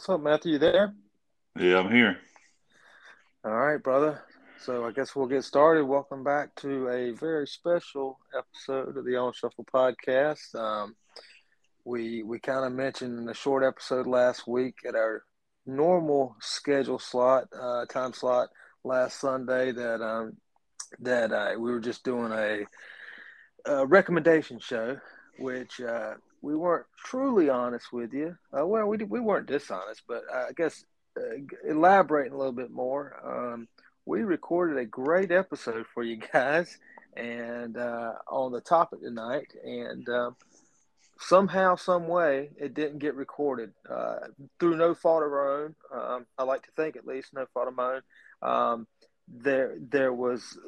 What's 0.00 0.08
up, 0.08 0.22
Matthew? 0.22 0.52
You 0.52 0.58
there? 0.58 0.94
Yeah, 1.58 1.80
I'm 1.80 1.92
here. 1.92 2.16
All 3.44 3.50
right, 3.52 3.82
brother. 3.82 4.22
So 4.58 4.86
I 4.86 4.92
guess 4.92 5.14
we'll 5.14 5.26
get 5.26 5.44
started. 5.44 5.84
Welcome 5.84 6.24
back 6.24 6.54
to 6.62 6.88
a 6.88 7.10
very 7.10 7.46
special 7.46 8.18
episode 8.34 8.96
of 8.96 9.04
the 9.04 9.16
On 9.16 9.30
Shuffle 9.34 9.66
podcast. 9.70 10.54
Um, 10.54 10.96
we 11.84 12.22
we 12.22 12.38
kind 12.38 12.64
of 12.64 12.72
mentioned 12.72 13.18
in 13.18 13.28
a 13.28 13.34
short 13.34 13.62
episode 13.62 14.06
last 14.06 14.48
week 14.48 14.76
at 14.88 14.94
our 14.94 15.22
normal 15.66 16.34
schedule 16.40 16.98
slot, 16.98 17.48
uh, 17.52 17.84
time 17.84 18.14
slot 18.14 18.48
last 18.84 19.20
Sunday 19.20 19.70
that 19.70 20.00
um, 20.00 20.32
that 21.00 21.30
uh, 21.30 21.50
we 21.58 21.70
were 21.70 21.78
just 21.78 22.04
doing 22.04 22.32
a, 22.32 22.64
a 23.66 23.84
recommendation 23.84 24.60
show, 24.60 24.96
which 25.38 25.78
uh, 25.78 26.14
we 26.42 26.56
weren't 26.56 26.86
truly 26.96 27.48
honest 27.48 27.92
with 27.92 28.12
you. 28.12 28.36
Uh, 28.56 28.66
well, 28.66 28.86
we 28.86 28.98
we 28.98 29.20
weren't 29.20 29.46
dishonest, 29.46 30.02
but 30.08 30.22
I 30.32 30.52
guess 30.56 30.84
uh, 31.16 31.20
elaborating 31.68 32.32
a 32.32 32.38
little 32.38 32.52
bit 32.52 32.70
more. 32.70 33.16
Um, 33.24 33.68
we 34.06 34.22
recorded 34.22 34.78
a 34.78 34.84
great 34.84 35.30
episode 35.30 35.86
for 35.92 36.02
you 36.02 36.16
guys, 36.32 36.78
and 37.16 37.76
uh, 37.76 38.12
on 38.28 38.52
the 38.52 38.60
topic 38.60 39.00
tonight, 39.00 39.52
and 39.64 40.08
um, 40.08 40.36
somehow, 41.20 41.76
some 41.76 42.08
way, 42.08 42.50
it 42.56 42.74
didn't 42.74 42.98
get 42.98 43.14
recorded 43.14 43.72
uh, 43.88 44.20
through 44.58 44.76
no 44.76 44.94
fault 44.94 45.22
of 45.22 45.32
our 45.32 45.62
own. 45.62 45.74
Um, 45.92 46.26
I 46.38 46.44
like 46.44 46.62
to 46.62 46.72
think, 46.72 46.96
at 46.96 47.06
least, 47.06 47.34
no 47.34 47.46
fault 47.52 47.68
of 47.68 47.76
my 47.76 48.00
own. 48.00 48.02
Um, 48.50 48.86
there, 49.28 49.76
there 49.78 50.12
was 50.12 50.58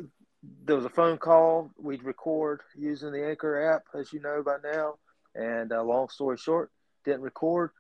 there 0.65 0.75
was 0.77 0.85
a 0.85 0.91
phone 0.91 1.19
call 1.19 1.71
we'd 1.79 2.03
record 2.03 2.61
using 2.77 3.13
the 3.13 3.27
Anchor 3.27 3.73
app, 3.75 3.85
as 3.99 4.13
you 4.13 4.21
know 4.21 4.43
by 4.43 4.57
now. 4.63 4.95
And 5.35 5.73
uh, 5.73 5.83
long 5.83 6.09
story 6.09 6.37
short, 6.37 6.71
didn't 7.05 7.23
record. 7.23 7.71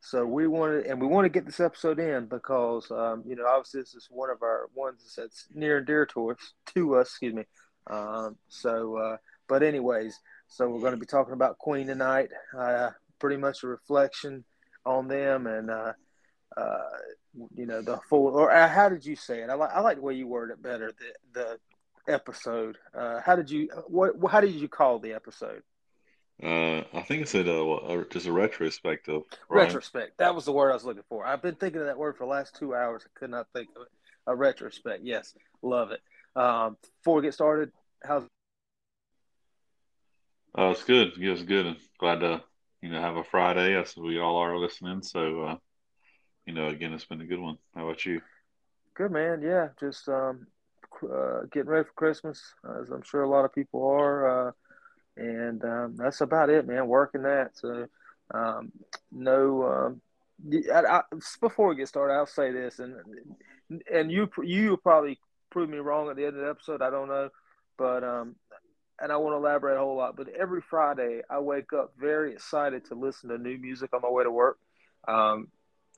So 0.00 0.26
we 0.26 0.48
wanted, 0.48 0.86
and 0.86 1.00
we 1.00 1.06
want 1.06 1.26
to 1.26 1.28
get 1.28 1.46
this 1.46 1.60
episode 1.60 2.00
in 2.00 2.26
because, 2.26 2.90
um, 2.90 3.22
you 3.24 3.36
know, 3.36 3.46
obviously 3.46 3.80
this 3.80 3.94
is 3.94 4.08
one 4.10 4.30
of 4.30 4.42
our 4.42 4.68
ones 4.74 5.14
that's 5.16 5.46
near 5.54 5.78
and 5.78 5.86
dear 5.86 6.06
to 6.06 6.32
us, 6.32 6.52
to 6.74 6.96
us, 6.96 7.08
excuse 7.08 7.34
me. 7.34 7.44
Um, 7.86 8.36
so, 8.48 8.96
uh, 8.96 9.16
but 9.48 9.62
anyways, 9.62 10.18
so 10.48 10.68
we're 10.68 10.80
going 10.80 10.92
to 10.92 10.98
be 10.98 11.06
talking 11.06 11.34
about 11.34 11.58
Queen 11.58 11.86
tonight. 11.86 12.30
Uh, 12.56 12.90
pretty 13.20 13.36
much 13.36 13.62
a 13.62 13.68
reflection 13.68 14.44
on 14.84 15.06
them 15.06 15.46
and, 15.46 15.70
uh, 15.70 15.92
uh, 16.56 16.98
you 17.54 17.66
know, 17.66 17.80
the 17.80 17.98
full, 18.08 18.26
or 18.26 18.50
uh, 18.50 18.68
how 18.68 18.88
did 18.88 19.06
you 19.06 19.14
say 19.14 19.42
it? 19.42 19.50
I 19.50 19.54
like, 19.54 19.70
I 19.72 19.80
like 19.80 19.96
the 19.98 20.02
way 20.02 20.14
you 20.14 20.26
word 20.26 20.50
it 20.50 20.60
better. 20.60 20.92
The, 21.32 21.58
the 22.06 22.12
episode. 22.12 22.76
Uh, 22.92 23.20
how 23.20 23.36
did 23.36 23.50
you, 23.50 23.68
what, 23.86 24.14
how 24.30 24.40
did 24.40 24.54
you 24.54 24.68
call 24.68 24.98
the 24.98 25.12
episode? 25.12 25.62
Uh, 26.42 26.82
I 26.92 27.02
think 27.02 27.22
it's 27.22 27.34
a, 27.34 27.40
a, 27.40 28.04
just 28.10 28.26
a 28.26 28.32
retrospective. 28.32 29.22
Right? 29.48 29.66
Retrospect. 29.66 30.18
That 30.18 30.34
was 30.34 30.44
the 30.44 30.52
word 30.52 30.70
I 30.70 30.74
was 30.74 30.84
looking 30.84 31.04
for. 31.08 31.24
I've 31.24 31.40
been 31.40 31.54
thinking 31.54 31.80
of 31.80 31.86
that 31.86 31.98
word 31.98 32.16
for 32.16 32.24
the 32.24 32.30
last 32.30 32.56
two 32.56 32.74
hours. 32.74 33.02
I 33.06 33.18
could 33.18 33.30
not 33.30 33.46
think 33.54 33.68
of 33.76 33.82
it. 33.82 33.88
A 34.26 34.34
retrospect. 34.34 35.04
Yes, 35.04 35.34
love 35.62 35.92
it. 35.92 36.00
Um, 36.34 36.76
before 37.00 37.16
we 37.16 37.22
get 37.22 37.34
started, 37.34 37.70
how's? 38.04 38.24
Uh, 40.56 40.70
it's 40.70 40.84
good. 40.84 41.12
It's 41.16 41.42
good. 41.42 41.76
Glad 41.98 42.20
to 42.20 42.42
you 42.82 42.90
know 42.90 43.00
have 43.00 43.16
a 43.16 43.24
Friday 43.24 43.76
as 43.76 43.96
we 43.96 44.18
all 44.18 44.36
are 44.36 44.58
listening. 44.58 45.02
So, 45.02 45.42
uh, 45.42 45.56
you 46.46 46.54
know, 46.54 46.68
again, 46.68 46.92
it's 46.92 47.04
been 47.04 47.20
a 47.20 47.26
good 47.26 47.40
one. 47.40 47.58
How 47.74 47.84
about 47.84 48.04
you? 48.04 48.20
Good 48.94 49.10
man. 49.10 49.42
Yeah, 49.42 49.68
just 49.80 50.08
um, 50.08 50.46
uh, 51.02 51.42
getting 51.52 51.70
ready 51.70 51.84
for 51.84 51.94
Christmas, 51.94 52.40
as 52.80 52.90
I'm 52.90 53.02
sure 53.02 53.22
a 53.22 53.28
lot 53.28 53.44
of 53.44 53.54
people 53.54 53.84
are. 53.86 54.48
Uh, 54.48 54.52
and 55.16 55.64
um, 55.64 55.96
that's 55.96 56.20
about 56.20 56.50
it, 56.50 56.66
man. 56.66 56.86
Working 56.86 57.22
that. 57.22 57.50
So 57.54 57.86
um, 58.32 58.72
no. 59.10 59.64
Um, 59.64 60.00
I, 60.74 60.80
I, 60.80 61.02
before 61.40 61.68
we 61.68 61.76
get 61.76 61.88
started, 61.88 62.14
I'll 62.14 62.26
say 62.26 62.50
this, 62.50 62.78
and 62.78 62.96
and 63.92 64.10
you 64.10 64.28
you 64.42 64.76
probably 64.78 65.18
prove 65.50 65.68
me 65.68 65.78
wrong 65.78 66.10
at 66.10 66.16
the 66.16 66.26
end 66.26 66.36
of 66.36 66.42
the 66.42 66.50
episode. 66.50 66.82
I 66.82 66.90
don't 66.90 67.08
know, 67.08 67.28
but 67.78 68.02
um, 68.02 68.36
and 69.00 69.12
I 69.12 69.16
want 69.16 69.34
to 69.34 69.38
elaborate 69.38 69.76
a 69.76 69.80
whole 69.80 69.96
lot. 69.96 70.16
But 70.16 70.28
every 70.28 70.62
Friday, 70.62 71.22
I 71.30 71.38
wake 71.40 71.72
up 71.72 71.92
very 71.98 72.32
excited 72.32 72.86
to 72.86 72.94
listen 72.94 73.30
to 73.30 73.38
new 73.38 73.58
music 73.58 73.90
on 73.92 74.02
my 74.02 74.10
way 74.10 74.24
to 74.24 74.30
work. 74.30 74.58
Um, 75.06 75.48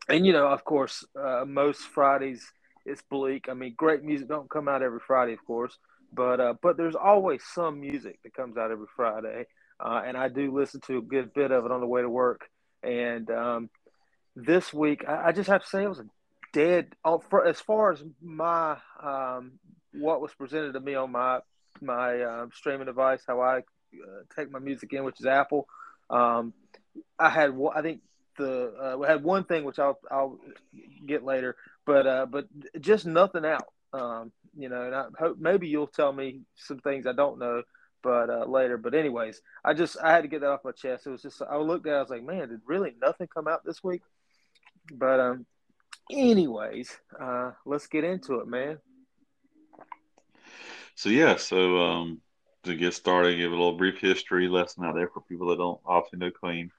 and 0.09 0.27
you 0.27 0.33
know, 0.33 0.49
of 0.49 0.65
course, 0.65 1.05
uh, 1.19 1.45
most 1.47 1.83
Fridays 1.83 2.45
it's 2.87 3.03
bleak. 3.03 3.49
I 3.49 3.55
mean, 3.55 3.75
great 3.77 4.03
music 4.03 4.29
don't 4.29 4.51
come 4.51 4.69
out 4.69 4.83
every 4.83 5.01
Friday, 5.01 5.33
of 5.33 5.45
course. 5.47 5.79
But 6.15 6.41
uh, 6.41 6.55
but 6.63 6.77
there's 6.77 6.95
always 6.95 7.43
some 7.55 7.81
music 7.81 8.19
that 8.23 8.35
comes 8.35 8.57
out 8.57 8.71
every 8.71 8.87
Friday, 8.95 9.47
uh, 9.81 10.03
and 10.07 10.17
I 10.17 10.29
do 10.29 10.55
listen 10.55 10.81
to 10.87 10.99
a 10.99 11.03
good 11.03 11.33
bit 11.35 11.51
of 11.51 11.65
it 11.65 11.73
on 11.73 11.81
the 11.81 11.87
way 11.87 12.03
to 12.03 12.09
work. 12.09 12.49
And 12.83 13.31
um, 13.31 13.71
this 14.37 14.73
week, 14.73 15.05
I, 15.09 15.29
I, 15.29 15.33
just 15.33 15.49
have 15.49 15.63
to 15.63 15.69
say 15.69 15.85
it 15.85 15.89
was 15.89 16.01
a 16.01 16.07
dead. 16.53 16.95
For, 17.31 17.47
as 17.47 17.61
far 17.61 17.93
as 17.93 18.03
my 18.23 18.77
um, 19.03 19.53
what 19.93 20.21
was 20.21 20.35
presented 20.35 20.73
to 20.75 20.81
me 20.81 20.95
on 20.95 21.13
my 21.13 21.41
my 21.81 22.21
uh, 22.21 22.47
streaming 22.53 22.87
device, 22.87 23.23
how 23.27 23.41
I 23.41 23.59
uh, 23.59 24.23
take 24.37 24.51
my 24.51 24.59
music 24.59 24.93
in, 24.93 25.05
which 25.05 25.21
is 25.21 25.27
Apple. 25.27 25.67
Um, 26.11 26.53
I 27.19 27.31
had 27.31 27.57
I 27.75 27.83
think 27.83 28.01
the 28.37 28.93
uh, 28.95 28.99
we 28.99 29.07
had 29.07 29.23
one 29.23 29.45
thing 29.45 29.65
which 29.65 29.79
I'll 29.79 29.99
I'll 30.11 30.39
get 31.07 31.25
later, 31.25 31.57
but 31.87 32.07
uh, 32.07 32.27
but 32.27 32.47
just 32.81 33.07
nothing 33.07 33.45
out. 33.45 33.67
Um, 33.95 34.33
you 34.57 34.69
know, 34.69 34.83
and 34.83 34.95
I 34.95 35.05
hope 35.19 35.39
maybe 35.39 35.69
you'll 35.69 35.87
tell 35.87 36.13
me 36.13 36.41
some 36.57 36.79
things 36.81 37.07
I 37.07 37.13
don't 37.13 37.39
know, 37.39 37.63
but 38.03 38.29
uh, 38.29 38.45
later. 38.47 38.77
But 38.77 38.95
anyways, 38.95 39.41
I 39.65 39.73
just 39.75 39.97
I 40.03 40.11
had 40.11 40.23
to 40.23 40.29
get 40.29 40.41
that 40.41 40.51
off 40.51 40.65
my 40.65 40.73
chest. 40.73 41.07
It 41.07 41.11
was 41.11 41.23
just 41.23 41.41
I 41.43 41.57
looked 41.59 41.87
at 41.87 41.93
it, 41.93 41.97
I 41.97 42.01
was 42.01 42.11
like, 42.11 42.25
man, 42.25 42.49
did 42.49 42.61
really 42.67 42.93
nothing 43.01 43.29
come 43.33 43.47
out 43.47 43.65
this 43.65 43.85
week? 43.85 44.03
But 44.93 45.21
um, 45.21 45.47
anyways, 46.11 46.97
uh, 47.21 47.53
let's 47.65 47.87
get 47.87 48.05
into 48.05 48.41
it, 48.41 48.49
man. 48.49 48.79
So 50.97 51.09
yeah, 51.09 51.37
so 51.37 51.79
um, 51.79 52.21
to 52.65 52.75
get 52.77 52.95
started, 52.95 53.37
give 53.37 53.53
a 53.53 53.55
little 53.55 53.77
brief 53.77 53.99
history 53.99 54.49
lesson 54.49 54.85
out 54.85 54.95
there 54.95 55.09
for 55.09 55.21
people 55.21 55.49
that 55.49 55.59
don't 55.59 55.81
often 55.87 56.19
know 56.19 56.31
Queen. 56.31 56.71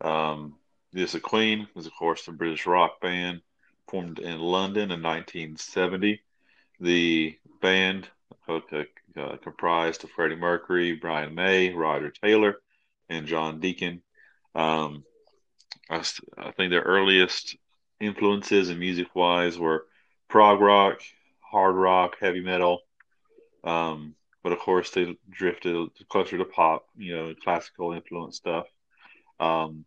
Um, 0.00 0.56
this 0.92 1.14
a 1.14 1.20
Queen 1.20 1.68
is 1.74 1.86
of 1.86 1.94
course 1.94 2.24
the 2.24 2.32
British 2.32 2.66
rock 2.66 3.00
band 3.00 3.40
formed 3.88 4.18
in 4.18 4.38
London 4.38 4.90
in 4.90 5.02
1970. 5.02 6.20
The 6.80 7.38
band 7.60 8.08
uh, 8.48 8.60
comprised 9.42 10.04
of 10.04 10.10
Freddie 10.10 10.36
Mercury, 10.36 10.94
Brian 10.94 11.34
May, 11.34 11.72
Roger 11.72 12.10
Taylor, 12.10 12.56
and 13.08 13.26
John 13.26 13.60
Deacon. 13.60 14.02
Um, 14.54 15.04
I, 15.90 16.02
I, 16.38 16.50
think 16.52 16.70
their 16.70 16.82
earliest 16.82 17.56
influences 18.00 18.68
and 18.68 18.78
music 18.78 19.14
wise 19.14 19.58
were 19.58 19.86
prog 20.28 20.60
rock, 20.60 21.00
hard 21.40 21.76
rock, 21.76 22.16
heavy 22.20 22.40
metal. 22.40 22.80
Um, 23.64 24.14
but 24.42 24.52
of 24.52 24.58
course, 24.58 24.90
they 24.90 25.16
drifted 25.30 25.88
closer 26.08 26.38
to 26.38 26.44
pop, 26.44 26.86
you 26.96 27.16
know, 27.16 27.34
classical 27.42 27.92
influence 27.92 28.36
stuff. 28.36 28.66
Um, 29.40 29.84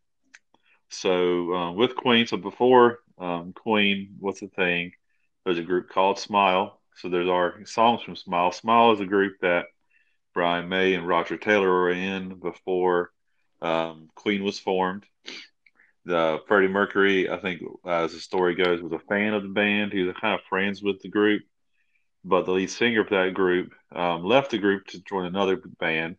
so 0.89 1.53
uh, 1.53 1.71
with 1.73 1.95
Queen, 1.95 2.27
so 2.27 2.37
before 2.37 2.99
um, 3.17 3.53
Queen, 3.53 4.15
what's 4.19 4.39
the 4.39 4.47
thing? 4.47 4.93
There's 5.45 5.59
a 5.59 5.63
group 5.63 5.89
called 5.89 6.19
Smile. 6.19 6.76
So 6.97 7.09
there's 7.09 7.29
our 7.29 7.65
songs 7.65 8.01
from 8.03 8.15
Smile. 8.15 8.51
Smile 8.51 8.91
is 8.91 8.99
a 8.99 9.05
group 9.05 9.37
that 9.41 9.65
Brian 10.33 10.69
May 10.69 10.93
and 10.93 11.07
Roger 11.07 11.37
Taylor 11.37 11.69
were 11.69 11.91
in 11.91 12.39
before 12.39 13.11
um, 13.61 14.09
Queen 14.15 14.43
was 14.43 14.59
formed. 14.59 15.05
The 16.05 16.39
Freddie 16.47 16.67
Mercury, 16.67 17.29
I 17.29 17.37
think, 17.37 17.61
as 17.85 18.13
the 18.13 18.19
story 18.19 18.55
goes, 18.55 18.81
was 18.81 18.93
a 18.93 18.99
fan 18.99 19.33
of 19.33 19.43
the 19.43 19.49
band. 19.49 19.91
He 19.91 20.03
was 20.03 20.15
kind 20.19 20.35
of 20.35 20.45
friends 20.49 20.81
with 20.81 21.01
the 21.01 21.09
group, 21.09 21.43
but 22.23 22.45
the 22.45 22.51
lead 22.51 22.69
singer 22.69 23.01
of 23.01 23.09
that 23.09 23.33
group 23.33 23.73
um, 23.93 24.23
left 24.23 24.51
the 24.51 24.57
group 24.57 24.85
to 24.87 25.03
join 25.03 25.25
another 25.25 25.57
band. 25.79 26.15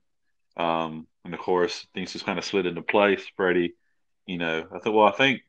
Um, 0.57 1.07
and 1.25 1.33
of 1.33 1.41
course, 1.41 1.87
things 1.95 2.13
just 2.13 2.27
kind 2.27 2.39
of 2.39 2.45
slid 2.45 2.67
into 2.67 2.83
place. 2.83 3.25
Freddie 3.37 3.75
you 4.29 4.37
know, 4.37 4.67
I 4.73 4.79
thought, 4.79 4.93
well, 4.93 5.07
I 5.07 5.13
think 5.13 5.41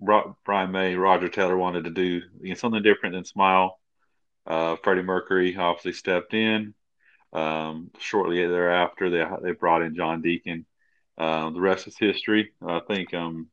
Brian 0.45 0.71
May, 0.71 0.95
Roger 0.95 1.27
Taylor 1.27 1.57
wanted 1.57 1.83
to 1.83 1.89
do 1.89 2.21
you 2.42 2.50
know, 2.50 2.53
something 2.56 2.81
different 2.81 3.13
than 3.13 3.25
Smile. 3.25 3.77
Uh, 4.45 4.75
Freddie 4.83 5.03
Mercury 5.03 5.56
obviously 5.56 5.94
stepped 5.94 6.33
in. 6.33 6.74
Um, 7.31 7.91
shortly 8.00 8.45
thereafter, 8.47 9.09
they 9.09 9.25
they 9.44 9.51
brought 9.51 9.83
in 9.83 9.95
John 9.95 10.21
Deacon. 10.21 10.65
Uh, 11.18 11.50
the 11.51 11.59
rest 11.59 11.88
is 11.88 11.97
history. 11.97 12.53
I 12.65 12.80
think 12.80 13.13
um, 13.13 13.50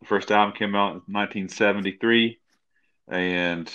the 0.00 0.06
first 0.06 0.30
album 0.30 0.54
came 0.56 0.74
out 0.74 0.92
in 0.92 1.12
1973, 1.12 2.38
and 3.08 3.70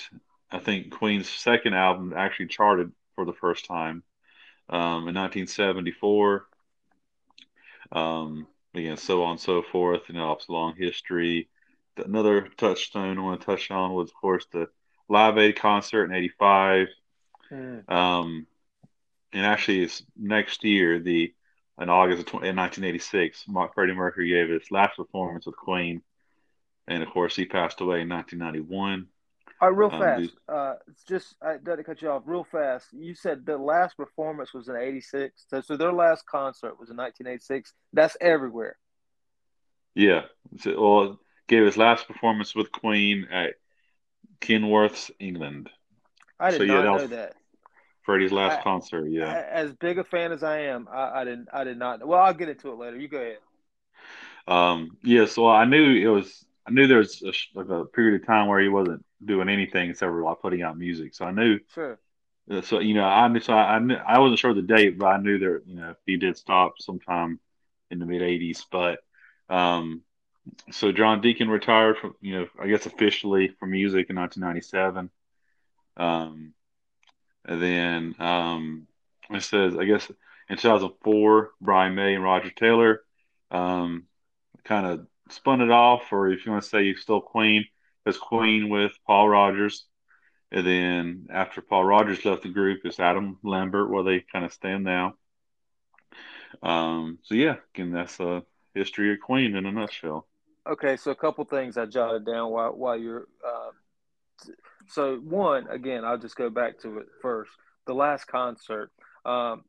I 0.52 0.60
think 0.60 0.92
Queen's 0.92 1.30
second 1.30 1.74
album 1.74 2.14
actually 2.16 2.48
charted 2.48 2.92
for 3.16 3.26
the 3.26 3.34
first 3.34 3.66
time 3.66 4.04
um, 4.70 5.08
in 5.08 5.16
1974. 5.16 6.48
Um, 7.92 8.48
again, 8.74 8.98
so 8.98 9.24
on 9.24 9.32
and 9.32 9.40
so 9.40 9.62
forth. 9.62 10.02
You 10.08 10.16
know, 10.16 10.32
it's 10.34 10.48
a 10.48 10.52
long 10.52 10.76
history. 10.76 11.50
Another 11.98 12.48
touchstone 12.58 13.18
I 13.18 13.22
want 13.22 13.42
to 13.42 13.46
touch 13.46 13.72
on 13.72 13.94
was, 13.94 14.10
of 14.10 14.16
course, 14.16 14.46
the 14.52 14.68
Live 15.10 15.38
Aid 15.38 15.58
concert 15.58 16.06
in 16.06 16.14
'85. 16.14 16.88
Mm. 17.52 17.92
Um, 17.92 18.48
and 19.34 19.46
actually, 19.46 19.84
it's 19.84 20.04
next 20.18 20.64
year, 20.64 21.00
the 21.00 21.34
in 21.80 21.90
August 21.90 22.22
of 22.22 22.26
20, 22.28 22.48
in 22.48 22.56
1986, 22.56 23.46
Freddie 23.74 23.94
Mercury 23.94 24.30
gave 24.30 24.50
his 24.50 24.72
last 24.72 24.96
performance 24.96 25.46
with 25.46 25.58
Queen 25.58 26.02
and 26.88 27.04
of 27.04 27.10
course 27.10 27.36
he 27.36 27.46
passed 27.46 27.82
away 27.82 28.02
in 28.02 28.10
1991. 28.10 29.08
All 29.62 29.70
right, 29.70 29.78
real 29.78 29.92
um, 29.92 30.02
fast. 30.02 30.32
Uh, 30.50 30.74
just 31.08 31.36
I 31.42 31.58
got 31.58 31.78
to 31.78 31.84
cut 31.84 32.02
you 32.02 32.10
off 32.10 32.24
real 32.26 32.44
fast. 32.44 32.88
You 32.92 33.16
said 33.16 33.46
the 33.46 33.58
last 33.58 33.96
performance 33.96 34.54
was 34.54 34.68
in 34.68 34.76
'86, 34.76 35.46
so, 35.50 35.62
so 35.62 35.78
their 35.78 35.94
last 35.94 36.26
concert 36.26 36.78
was 36.80 36.90
in 36.90 36.98
1986. 36.98 37.74
That's 37.94 38.18
everywhere. 38.20 38.78
Yeah, 39.94 40.24
so, 40.60 40.82
well, 40.82 41.20
gave 41.48 41.66
his 41.66 41.78
last 41.78 42.06
performance 42.06 42.54
with 42.54 42.72
Queen 42.72 43.28
at 43.32 43.54
Knebworths, 44.46 45.12
England. 45.20 45.70
I 46.40 46.52
did 46.52 46.58
so, 46.58 46.66
not 46.66 46.74
yeah, 46.74 46.82
that 46.82 46.98
know 46.98 47.08
that. 47.08 47.36
Freddie's 48.04 48.32
last 48.32 48.60
I, 48.60 48.64
concert. 48.64 49.08
Yeah. 49.10 49.46
As 49.50 49.74
big 49.74 49.98
a 49.98 50.04
fan 50.04 50.32
as 50.32 50.44
I 50.44 50.60
am, 50.60 50.88
I, 50.92 51.22
I, 51.22 51.24
didn't. 51.24 51.48
I 51.52 51.64
did 51.64 51.78
not. 51.78 52.06
Well, 52.06 52.22
I'll 52.22 52.34
get 52.34 52.50
into 52.50 52.72
it 52.72 52.78
later. 52.78 52.98
You 52.98 53.08
go 53.08 53.18
ahead. 53.18 53.38
Um. 54.48 54.98
Yeah. 55.04 55.26
So 55.26 55.50
I 55.50 55.66
knew 55.66 55.84
it 55.84 56.08
was. 56.08 56.46
I 56.68 56.72
knew 56.72 56.88
there 56.88 57.00
was 57.00 57.22
a, 57.24 57.34
like 57.58 57.70
a 57.70 57.86
period 57.86 58.22
of 58.22 58.28
time 58.28 58.48
where 58.48 58.60
he 58.60 58.70
wasn't 58.70 59.04
doing 59.24 59.50
anything 59.50 59.90
except 59.90 60.10
for 60.10 60.22
like 60.22 60.42
putting 60.42 60.62
out 60.62 60.78
music. 60.78 61.16
So 61.16 61.26
I 61.26 61.32
knew. 61.32 61.60
Sure. 61.74 62.00
Uh, 62.50 62.62
so 62.62 62.80
you 62.80 62.94
know, 62.94 63.06
I 63.06 63.28
knew. 63.28 63.40
So 63.40 63.54
I, 63.54 63.76
I 63.76 63.80
knew. 63.80 63.96
I 63.96 64.20
wasn't 64.20 64.40
sure 64.40 64.54
the 64.54 64.62
date, 64.62 65.00
but 65.00 65.08
I 65.08 65.18
knew 65.18 65.40
there. 65.40 65.62
You 65.66 65.76
know, 65.76 65.96
he 66.06 66.18
did 66.18 66.38
stop 66.38 66.76
sometime 66.80 67.40
in 67.90 67.98
the 67.98 68.06
mid 68.06 68.22
'80s. 68.22 68.66
But 68.72 69.00
um, 69.50 70.04
so 70.72 70.92
John 70.92 71.22
Deacon 71.22 71.50
retired 71.50 71.98
from. 71.98 72.16
You 72.22 72.40
know, 72.40 72.48
I 72.62 72.68
guess 72.68 72.86
officially 72.86 73.50
from 73.60 73.72
music 73.72 74.10
in 74.10 74.16
1997. 74.16 75.10
Um, 75.98 76.54
and 77.46 77.62
then 77.62 78.16
um, 78.20 78.88
it 79.30 79.44
says, 79.44 79.78
I 79.78 79.86
guess 79.86 80.10
in 80.50 80.58
2004, 80.58 81.52
Brian 81.62 81.96
May 81.96 82.16
and 82.16 82.24
Roger 82.24 82.50
Taylor 82.50 83.02
um, 83.52 84.06
kind 84.64 84.86
of 84.86 85.08
spun 85.30 85.62
it 85.62 85.72
off, 85.72 86.12
or 86.12 86.30
if 86.30 86.46
you 86.46 86.52
want 86.52 86.64
to 86.64 86.70
say 86.70 86.84
you 86.84 86.96
still 86.96 87.22
Queen, 87.22 87.66
as 88.06 88.18
Queen 88.18 88.70
with 88.70 88.92
Paul 89.06 89.30
Rodgers. 89.30 89.86
And 90.52 90.66
then 90.66 91.28
after 91.32 91.62
Paul 91.62 91.84
Rodgers 91.84 92.24
left 92.24 92.44
the 92.44 92.50
group, 92.50 92.82
it's 92.84 93.00
Adam 93.00 93.38
Lambert, 93.44 93.90
where 93.90 94.04
they 94.04 94.24
kind 94.32 94.46
of 94.46 94.54
stand 94.54 94.84
now. 94.84 95.16
Um, 96.62 97.20
so 97.24 97.36
yeah, 97.36 97.56
again, 97.74 97.92
that's 97.92 98.20
a 98.20 98.44
history 98.74 99.14
of 99.14 99.20
Queen 99.20 99.56
in 99.56 99.66
a 99.66 99.72
nutshell. 99.72 100.28
Okay, 100.68 100.98
so 100.98 101.12
a 101.12 101.16
couple 101.16 101.46
things 101.46 101.78
I 101.78 101.86
jotted 101.86 102.26
down 102.26 102.52
while 102.52 102.72
while 102.72 102.98
you're 102.98 103.28
uh, 103.46 103.70
so 104.88 105.18
one 105.18 105.68
again, 105.68 106.04
I'll 106.04 106.18
just 106.18 106.36
go 106.36 106.50
back 106.50 106.80
to 106.80 107.00
it 107.00 107.08
first. 107.22 107.52
The 107.86 107.94
last 107.94 108.26
concert, 108.26 108.92
um, 109.26 109.64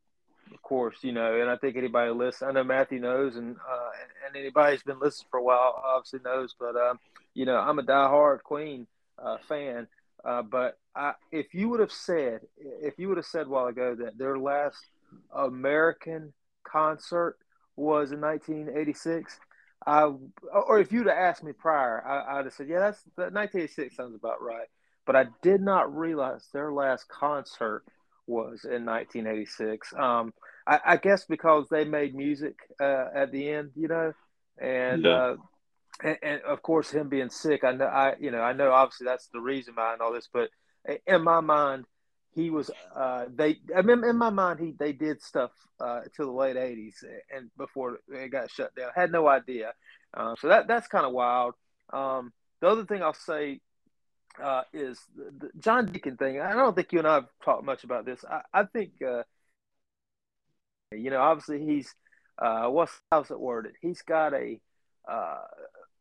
of 0.52 0.62
course, 0.62 0.96
you 1.02 1.12
know, 1.12 1.40
and 1.40 1.50
I 1.50 1.56
think 1.56 1.76
anybody 1.76 2.10
listen, 2.10 2.48
I 2.48 2.52
know 2.52 2.64
Matthew 2.64 3.00
knows, 3.00 3.36
and 3.36 3.56
uh, 3.56 3.90
and 4.26 4.36
anybody 4.36 4.72
who's 4.72 4.82
been 4.82 4.98
listening 5.00 5.28
for 5.30 5.38
a 5.38 5.42
while 5.42 5.82
obviously 5.84 6.20
knows. 6.24 6.54
But 6.58 6.76
um, 6.76 6.98
you 7.34 7.44
know, 7.44 7.56
I'm 7.56 7.78
a 7.78 7.82
diehard 7.82 8.42
Queen 8.42 8.86
uh, 9.18 9.36
fan. 9.46 9.88
Uh, 10.24 10.42
but 10.42 10.78
I, 10.94 11.12
if 11.30 11.54
you 11.54 11.68
would 11.68 11.80
have 11.80 11.92
said, 11.92 12.40
if 12.58 12.98
you 12.98 13.08
would 13.08 13.18
have 13.18 13.26
said 13.26 13.46
a 13.46 13.48
while 13.48 13.66
ago 13.66 13.94
that 13.96 14.18
their 14.18 14.38
last 14.38 14.84
American 15.34 16.32
concert 16.64 17.36
was 17.76 18.10
in 18.10 18.20
1986, 18.20 19.38
I, 19.84 20.10
or 20.52 20.78
if 20.78 20.92
you'd 20.92 21.06
have 21.06 21.16
asked 21.16 21.42
me 21.42 21.52
prior, 21.52 22.04
I, 22.04 22.36
would 22.36 22.46
have 22.46 22.54
said, 22.54 22.68
yeah, 22.68 22.78
that's 22.78 23.02
that 23.16 23.32
1986 23.32 23.96
sounds 23.96 24.14
about 24.14 24.42
right 24.42 24.68
but 25.06 25.16
I 25.16 25.26
did 25.40 25.62
not 25.62 25.96
realize 25.96 26.46
their 26.52 26.72
last 26.72 27.08
concert 27.08 27.84
was 28.26 28.64
in 28.64 28.84
1986. 28.84 29.94
Um, 29.96 30.34
I, 30.66 30.80
I, 30.84 30.96
guess 30.96 31.24
because 31.24 31.68
they 31.70 31.84
made 31.84 32.14
music 32.14 32.56
uh, 32.80 33.06
at 33.14 33.30
the 33.30 33.48
end, 33.48 33.70
you 33.76 33.86
know, 33.86 34.12
and, 34.60 35.04
yeah. 35.04 35.10
uh, 35.10 35.36
and, 36.02 36.18
and 36.22 36.40
of 36.42 36.60
course 36.60 36.90
him 36.90 37.08
being 37.08 37.30
sick. 37.30 37.62
I 37.62 37.72
know, 37.72 37.86
I 37.86 38.16
you 38.18 38.32
know, 38.32 38.40
I 38.40 38.52
know 38.52 38.72
obviously 38.72 39.04
that's 39.04 39.28
the 39.28 39.40
reason 39.40 39.76
behind 39.76 40.00
all 40.02 40.12
this, 40.12 40.28
but 40.30 40.50
in 41.06 41.22
my 41.22 41.40
mind, 41.40 41.84
he 42.36 42.50
was. 42.50 42.70
Uh, 42.94 43.24
they, 43.34 43.58
I 43.74 43.82
mean, 43.82 44.04
in 44.04 44.16
my 44.16 44.30
mind, 44.30 44.60
he 44.60 44.74
they 44.78 44.92
did 44.92 45.22
stuff 45.22 45.50
uh, 45.80 46.02
the 46.16 46.26
late 46.26 46.56
80s 46.56 47.02
and 47.34 47.50
before 47.56 47.98
it 48.08 48.28
got 48.30 48.50
shut 48.50 48.74
down. 48.76 48.90
Had 48.94 49.10
no 49.10 49.26
idea. 49.26 49.72
Uh, 50.14 50.36
so 50.38 50.48
that 50.48 50.68
that's 50.68 50.86
kind 50.86 51.06
of 51.06 51.12
wild. 51.12 51.54
Um, 51.92 52.32
the 52.60 52.68
other 52.68 52.84
thing 52.84 53.02
I'll 53.02 53.14
say 53.14 53.60
uh, 54.42 54.62
is 54.72 55.00
the, 55.16 55.50
John 55.58 55.86
Deacon 55.86 56.18
thing. 56.18 56.40
I 56.40 56.52
don't 56.52 56.76
think 56.76 56.92
you 56.92 56.98
and 56.98 57.08
I 57.08 57.14
have 57.14 57.28
talked 57.42 57.64
much 57.64 57.84
about 57.84 58.04
this. 58.04 58.22
I, 58.28 58.42
I 58.52 58.64
think, 58.64 58.92
uh, 59.02 59.22
you 60.92 61.10
know, 61.10 61.20
obviously 61.20 61.64
he's 61.64 61.94
uh, 62.38 62.66
what's 62.66 62.92
how's 63.10 63.30
it 63.30 63.40
worded? 63.40 63.72
He's 63.80 64.02
got 64.02 64.34
a 64.34 64.60
uh, 65.10 65.38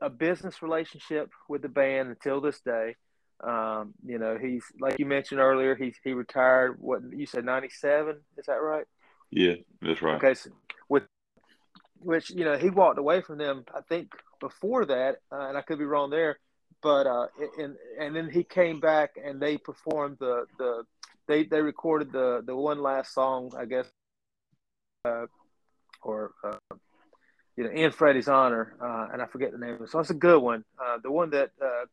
a 0.01 0.09
business 0.09 0.61
relationship 0.61 1.31
with 1.47 1.61
the 1.61 1.69
band 1.69 2.09
until 2.09 2.41
this 2.41 2.59
day. 2.59 2.95
Um, 3.43 3.93
you 4.05 4.17
know, 4.17 4.37
he's 4.37 4.63
like 4.79 4.99
you 4.99 5.05
mentioned 5.05 5.39
earlier. 5.39 5.75
He's 5.75 5.95
he 6.03 6.13
retired. 6.13 6.77
What 6.79 7.01
you 7.11 7.25
said, 7.25 7.45
ninety 7.45 7.69
seven? 7.69 8.17
Is 8.37 8.45
that 8.45 8.61
right? 8.61 8.85
Yeah, 9.31 9.55
that's 9.81 10.01
right. 10.01 10.15
Okay, 10.15 10.33
so 10.35 10.51
with 10.89 11.03
which 11.99 12.29
you 12.29 12.45
know 12.45 12.57
he 12.57 12.69
walked 12.69 12.99
away 12.99 13.21
from 13.21 13.37
them. 13.37 13.65
I 13.73 13.81
think 13.81 14.11
before 14.39 14.85
that, 14.85 15.17
uh, 15.31 15.47
and 15.49 15.57
I 15.57 15.61
could 15.61 15.79
be 15.79 15.85
wrong 15.85 16.09
there 16.09 16.39
but 16.85 17.07
uh, 17.07 17.27
and 17.57 17.75
and 17.99 18.15
then 18.15 18.29
he 18.29 18.43
came 18.43 18.79
back 18.79 19.17
and 19.21 19.41
they 19.41 19.57
performed 19.57 20.17
the 20.19 20.45
the 20.59 20.83
they 21.27 21.43
they 21.43 21.59
recorded 21.59 22.11
the 22.11 22.43
the 22.45 22.55
one 22.55 22.79
last 22.79 23.11
song 23.11 23.51
I 23.57 23.65
guess 23.65 23.87
uh, 25.05 25.25
or 26.03 26.33
uh, 26.43 26.75
you 27.57 27.63
know 27.63 27.71
in 27.71 27.91
Freddie's 27.91 28.27
honor 28.27 28.75
uh, 28.79 29.07
and 29.11 29.19
I 29.19 29.25
forget 29.25 29.51
the 29.51 29.57
name 29.57 29.73
of 29.73 29.81
it 29.81 29.89
so 29.89 29.97
it's 29.97 30.11
a 30.11 30.13
good 30.13 30.39
one 30.39 30.63
uh, 30.79 30.99
the 31.01 31.11
one 31.11 31.31
that 31.31 31.49
uh, 31.59 31.85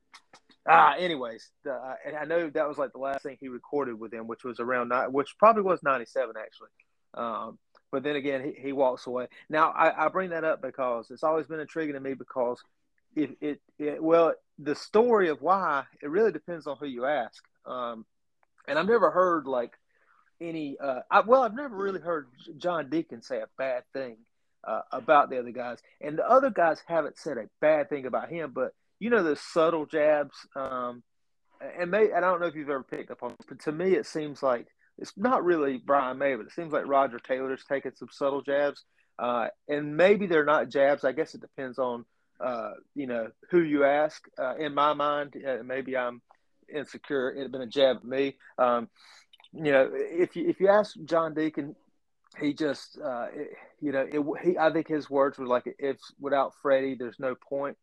ah 0.69 0.95
anyways 0.97 1.51
the, 1.65 1.97
and 2.07 2.17
I 2.17 2.25
know 2.25 2.49
that 2.51 2.69
was 2.69 2.79
like 2.79 2.93
the 2.93 2.99
last 2.99 3.23
thing 3.23 3.37
he 3.41 3.49
recorded 3.49 3.99
with 3.99 4.13
him, 4.13 4.27
which 4.27 4.45
was 4.45 4.61
around 4.61 4.93
which 5.13 5.37
probably 5.39 5.63
was 5.63 5.83
ninety 5.83 6.07
seven 6.07 6.35
actually. 6.39 6.69
Um, 7.15 7.59
but 7.91 8.03
then 8.03 8.17
again, 8.17 8.43
he, 8.43 8.69
he 8.69 8.73
walks 8.73 9.07
away. 9.07 9.27
Now, 9.51 9.69
I, 9.69 10.07
I 10.07 10.09
bring 10.09 10.31
that 10.31 10.45
up 10.45 10.63
because 10.63 11.11
it's 11.11 11.23
always 11.23 11.47
been 11.47 11.61
intriguing 11.61 11.93
to 11.93 12.01
me 12.01 12.15
because 12.15 12.59
it, 13.15 13.37
it, 13.41 13.61
it, 13.79 14.03
well 14.03 14.35
the 14.59 14.75
story 14.75 15.29
of 15.29 15.43
why 15.43 15.85
it 16.03 16.09
really 16.09 16.33
depends 16.33 16.67
on 16.67 16.77
who 16.79 16.87
you 16.87 17.05
ask 17.05 17.43
um, 17.67 18.05
and 18.67 18.79
i've 18.79 18.87
never 18.87 19.11
heard 19.11 19.47
like 19.47 19.73
any 20.41 20.77
uh, 20.83 21.01
I, 21.11 21.21
well 21.21 21.43
i've 21.43 21.55
never 21.55 21.77
really 21.77 22.01
heard 22.01 22.29
john 22.57 22.91
deacon 22.91 23.23
say 23.23 23.39
a 23.39 23.49
bad 23.59 23.85
thing 23.93 24.17
uh, 24.67 24.81
about 24.93 25.31
the 25.31 25.39
other 25.39 25.51
guys 25.51 25.79
and 26.01 26.19
the 26.19 26.29
other 26.29 26.51
guys 26.51 26.83
haven't 26.87 27.19
said 27.19 27.37
a 27.37 27.49
bad 27.61 27.89
thing 27.89 28.07
about 28.07 28.31
him 28.31 28.53
but 28.55 28.73
you 29.03 29.11
know 29.11 29.23
the 29.23 29.37
subtle 29.37 29.87
jabs 29.87 30.35
um, 30.57 31.03
and 31.79 31.91
may, 31.91 32.13
i 32.13 32.21
don't 32.21 32.41
know 32.41 32.47
if 32.47 32.55
you've 32.55 32.71
ever 32.71 32.83
picked 32.83 33.11
up 33.11 33.23
on 33.23 33.31
this 33.31 33.47
but 33.49 33.61
to 33.61 33.73
me 33.73 33.95
it 33.95 34.07
seems 34.07 34.43
like 34.43 34.67
it's 34.99 35.13
not 35.17 35.45
really 35.45 35.79
brian 35.79 36.19
may 36.19 36.35
but 36.35 36.47
it 36.47 36.53
seems 36.53 36.73
like 36.73 36.87
roger 36.87 37.19
taylor's 37.19 37.65
taking 37.69 37.93
some 37.95 38.09
subtle 38.11 38.43
jabs 38.43 38.85
uh, 39.19 39.47
and 39.69 39.97
maybe 39.97 40.27
they're 40.27 40.45
not 40.45 40.69
jabs 40.69 41.05
i 41.05 41.13
guess 41.13 41.35
it 41.35 41.41
depends 41.41 41.79
on 41.79 42.05
uh, 42.43 42.73
you 42.95 43.07
know, 43.07 43.29
who 43.51 43.61
you 43.61 43.85
ask. 43.85 44.27
Uh, 44.39 44.57
in 44.57 44.75
my 44.75 44.93
mind, 44.93 45.37
uh, 45.47 45.63
maybe 45.65 45.97
I'm 45.97 46.21
insecure. 46.75 47.31
It 47.31 47.43
had 47.43 47.53
been 47.53 47.63
a 47.63 47.67
jab 47.67 47.99
at 47.99 48.05
me. 48.05 48.37
Um, 48.59 48.89
you 49.53 49.71
know, 49.71 49.91
if 49.93 50.35
you 50.35 50.49
if 50.49 50.61
you 50.61 50.69
ask 50.69 50.97
John 51.05 51.35
Deacon, 51.35 51.77
he 52.41 52.55
just, 52.55 52.99
uh, 53.03 53.27
it, 53.33 53.51
you 53.81 53.93
know, 53.93 54.07
it, 54.11 54.45
he 54.45 54.59
I 54.59 54.73
think 54.73 54.89
his 54.89 55.09
words 55.09 55.39
were 55.39 55.47
like, 55.47 55.65
"If 55.79 55.99
without 56.19 56.55
Freddie, 56.63 56.97
there's 56.99 57.21
no 57.21 57.35
point." 57.35 57.77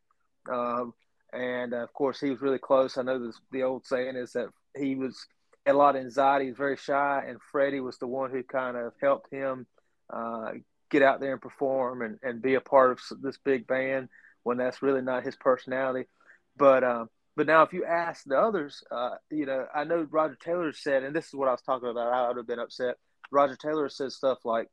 Um, 0.50 0.92
and 1.32 1.72
of 1.72 1.92
course, 1.92 2.20
he 2.20 2.30
was 2.30 2.40
really 2.40 2.58
close. 2.58 2.96
I 2.96 3.02
know 3.02 3.24
this, 3.24 3.40
the 3.50 3.62
old 3.62 3.86
saying 3.86 4.16
is 4.16 4.32
that 4.32 4.48
he 4.76 4.94
was 4.94 5.26
had 5.66 5.74
a 5.74 5.78
lot 5.78 5.96
of 5.96 6.02
anxiety, 6.02 6.46
he 6.46 6.50
was 6.50 6.58
very 6.58 6.76
shy, 6.76 7.24
and 7.26 7.38
Freddie 7.52 7.80
was 7.80 7.98
the 7.98 8.06
one 8.06 8.30
who 8.30 8.42
kind 8.42 8.76
of 8.76 8.92
helped 9.00 9.32
him 9.32 9.66
uh, 10.12 10.52
get 10.90 11.02
out 11.02 11.20
there 11.20 11.32
and 11.32 11.42
perform 11.42 12.02
and, 12.02 12.18
and 12.22 12.42
be 12.42 12.54
a 12.54 12.60
part 12.60 12.90
of 12.92 13.00
this 13.22 13.38
big 13.44 13.66
band 13.66 14.08
when 14.42 14.56
that's 14.56 14.82
really 14.82 15.02
not 15.02 15.22
his 15.22 15.36
personality. 15.36 16.08
But 16.56 16.82
um, 16.82 17.08
but 17.36 17.46
now 17.46 17.62
if 17.62 17.72
you 17.72 17.84
ask 17.84 18.24
the 18.24 18.38
others, 18.38 18.82
uh, 18.90 19.16
you 19.30 19.46
know, 19.46 19.66
I 19.74 19.84
know 19.84 20.06
Roger 20.10 20.36
Taylor 20.42 20.72
said, 20.72 21.04
and 21.04 21.14
this 21.14 21.26
is 21.26 21.34
what 21.34 21.48
I 21.48 21.52
was 21.52 21.62
talking 21.62 21.88
about. 21.88 22.12
I 22.12 22.28
would 22.28 22.36
have 22.36 22.46
been 22.46 22.58
upset. 22.58 22.96
Roger 23.30 23.56
Taylor 23.56 23.88
said 23.88 24.12
stuff 24.12 24.38
like 24.44 24.68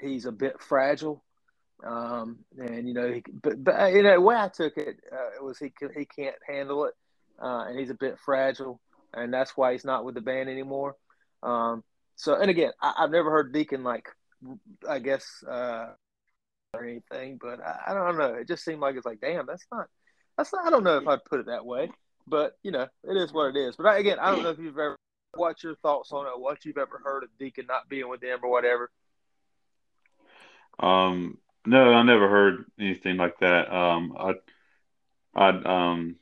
he's 0.00 0.26
a 0.26 0.32
bit 0.32 0.60
fragile, 0.60 1.24
um, 1.84 2.38
and 2.56 2.88
you 2.88 2.94
know, 2.94 3.12
he, 3.12 3.22
but, 3.42 3.62
but 3.62 3.92
you 3.92 4.02
know, 4.02 4.14
the 4.14 4.20
way 4.20 4.34
I 4.34 4.48
took 4.48 4.76
it 4.76 4.96
uh, 5.12 5.44
was 5.44 5.58
he 5.58 5.72
he 5.96 6.04
can't 6.04 6.36
handle 6.48 6.86
it, 6.86 6.94
uh, 7.40 7.66
and 7.68 7.78
he's 7.78 7.90
a 7.90 7.94
bit 7.94 8.18
fragile, 8.24 8.80
and 9.14 9.32
that's 9.32 9.56
why 9.56 9.72
he's 9.72 9.84
not 9.84 10.04
with 10.04 10.14
the 10.14 10.20
band 10.20 10.48
anymore. 10.48 10.96
Um, 11.42 11.84
so, 12.16 12.34
and 12.34 12.50
again, 12.50 12.72
I, 12.82 12.94
have 12.98 13.10
never 13.10 13.30
heard 13.30 13.52
Deacon 13.52 13.84
like, 13.84 14.08
I 14.88 14.98
guess, 14.98 15.24
uh, 15.48 15.90
or 16.74 16.84
anything, 16.84 17.38
but 17.40 17.60
I, 17.60 17.78
I, 17.88 17.94
don't 17.94 18.18
know. 18.18 18.34
It 18.34 18.48
just 18.48 18.64
seemed 18.64 18.80
like 18.80 18.96
it's 18.96 19.06
like, 19.06 19.20
damn, 19.20 19.46
that's 19.46 19.66
not, 19.70 19.86
that's 20.36 20.52
not. 20.52 20.66
I 20.66 20.70
don't 20.70 20.82
know 20.82 20.98
if 20.98 21.06
I'd 21.06 21.24
put 21.24 21.38
it 21.38 21.46
that 21.46 21.64
way, 21.64 21.90
but 22.26 22.54
you 22.64 22.72
know, 22.72 22.88
it 23.04 23.16
is 23.16 23.32
what 23.32 23.54
it 23.54 23.58
is. 23.58 23.76
But 23.76 23.86
I, 23.86 23.98
again, 23.98 24.18
I 24.20 24.32
don't 24.32 24.42
know 24.42 24.50
if 24.50 24.58
you've 24.58 24.78
ever, 24.78 24.96
what's 25.34 25.62
your 25.62 25.76
thoughts 25.76 26.10
on 26.10 26.26
it? 26.26 26.32
What 26.40 26.64
you've 26.64 26.76
ever 26.76 27.00
heard 27.04 27.22
of 27.22 27.30
Deacon 27.38 27.66
not 27.68 27.88
being 27.88 28.08
with 28.08 28.20
them 28.20 28.40
or 28.42 28.50
whatever? 28.50 28.90
Um, 30.80 31.38
no, 31.68 31.92
I 31.92 32.02
never 32.02 32.28
heard 32.28 32.64
anything 32.78 33.16
like 33.16 33.38
that. 33.40 33.72
Um, 33.72 34.16
I, 34.18 34.34
I 35.34 35.48
um 35.48 36.16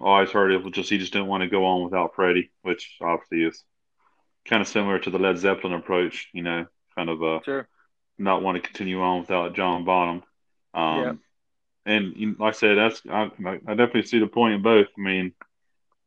always 0.00 0.30
heard 0.30 0.52
it 0.52 0.62
was 0.62 0.72
just 0.72 0.90
he 0.90 0.98
just 0.98 1.12
didn't 1.12 1.28
want 1.28 1.42
to 1.42 1.48
go 1.48 1.64
on 1.64 1.84
without 1.84 2.14
Freddie, 2.14 2.50
which 2.62 2.96
obviously 3.00 3.44
is 3.44 3.62
kind 4.46 4.62
of 4.62 4.68
similar 4.68 4.98
to 4.98 5.10
the 5.10 5.18
Led 5.18 5.38
Zeppelin 5.38 5.74
approach. 5.74 6.28
You 6.32 6.42
know, 6.42 6.66
kind 6.94 7.08
of 7.08 7.22
uh, 7.22 7.40
sure. 7.44 7.68
not 8.18 8.42
want 8.42 8.56
to 8.56 8.62
continue 8.62 9.00
on 9.00 9.20
without 9.20 9.54
John 9.54 9.84
Bonham. 9.84 10.22
Um, 10.74 11.02
yeah. 11.02 11.12
And 11.86 12.38
like 12.38 12.54
I 12.54 12.58
said, 12.58 12.78
that's 12.78 13.02
I, 13.10 13.30
I 13.44 13.74
definitely 13.74 14.02
see 14.02 14.18
the 14.18 14.26
point 14.26 14.54
in 14.54 14.62
both. 14.62 14.88
I 14.96 15.00
mean, 15.00 15.32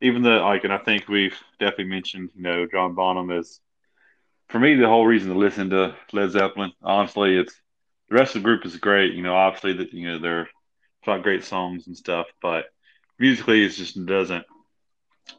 even 0.01 0.21
the 0.21 0.31
like, 0.31 0.63
and 0.63 0.73
I 0.73 0.77
think 0.77 1.07
we've 1.07 1.37
definitely 1.59 1.85
mentioned, 1.85 2.29
you 2.35 2.43
know, 2.43 2.67
John 2.67 2.93
Bonham 2.93 3.31
is 3.31 3.59
for 4.49 4.59
me 4.59 4.75
the 4.75 4.87
whole 4.87 5.05
reason 5.05 5.29
to 5.29 5.37
listen 5.37 5.71
to 5.71 5.95
Led 6.11 6.31
Zeppelin. 6.31 6.73
Honestly, 6.81 7.35
it's 7.37 7.59
the 8.09 8.15
rest 8.15 8.35
of 8.35 8.41
the 8.41 8.45
group 8.45 8.65
is 8.65 8.77
great. 8.77 9.13
You 9.13 9.23
know, 9.23 9.35
obviously 9.35 9.73
that 9.73 9.93
you 9.93 10.07
know 10.07 10.19
they're 10.19 10.49
got 11.05 11.23
great 11.23 11.43
songs 11.43 11.87
and 11.87 11.97
stuff, 11.97 12.27
but 12.41 12.65
musically 13.19 13.63
it 13.63 13.69
just 13.69 14.05
doesn't. 14.05 14.45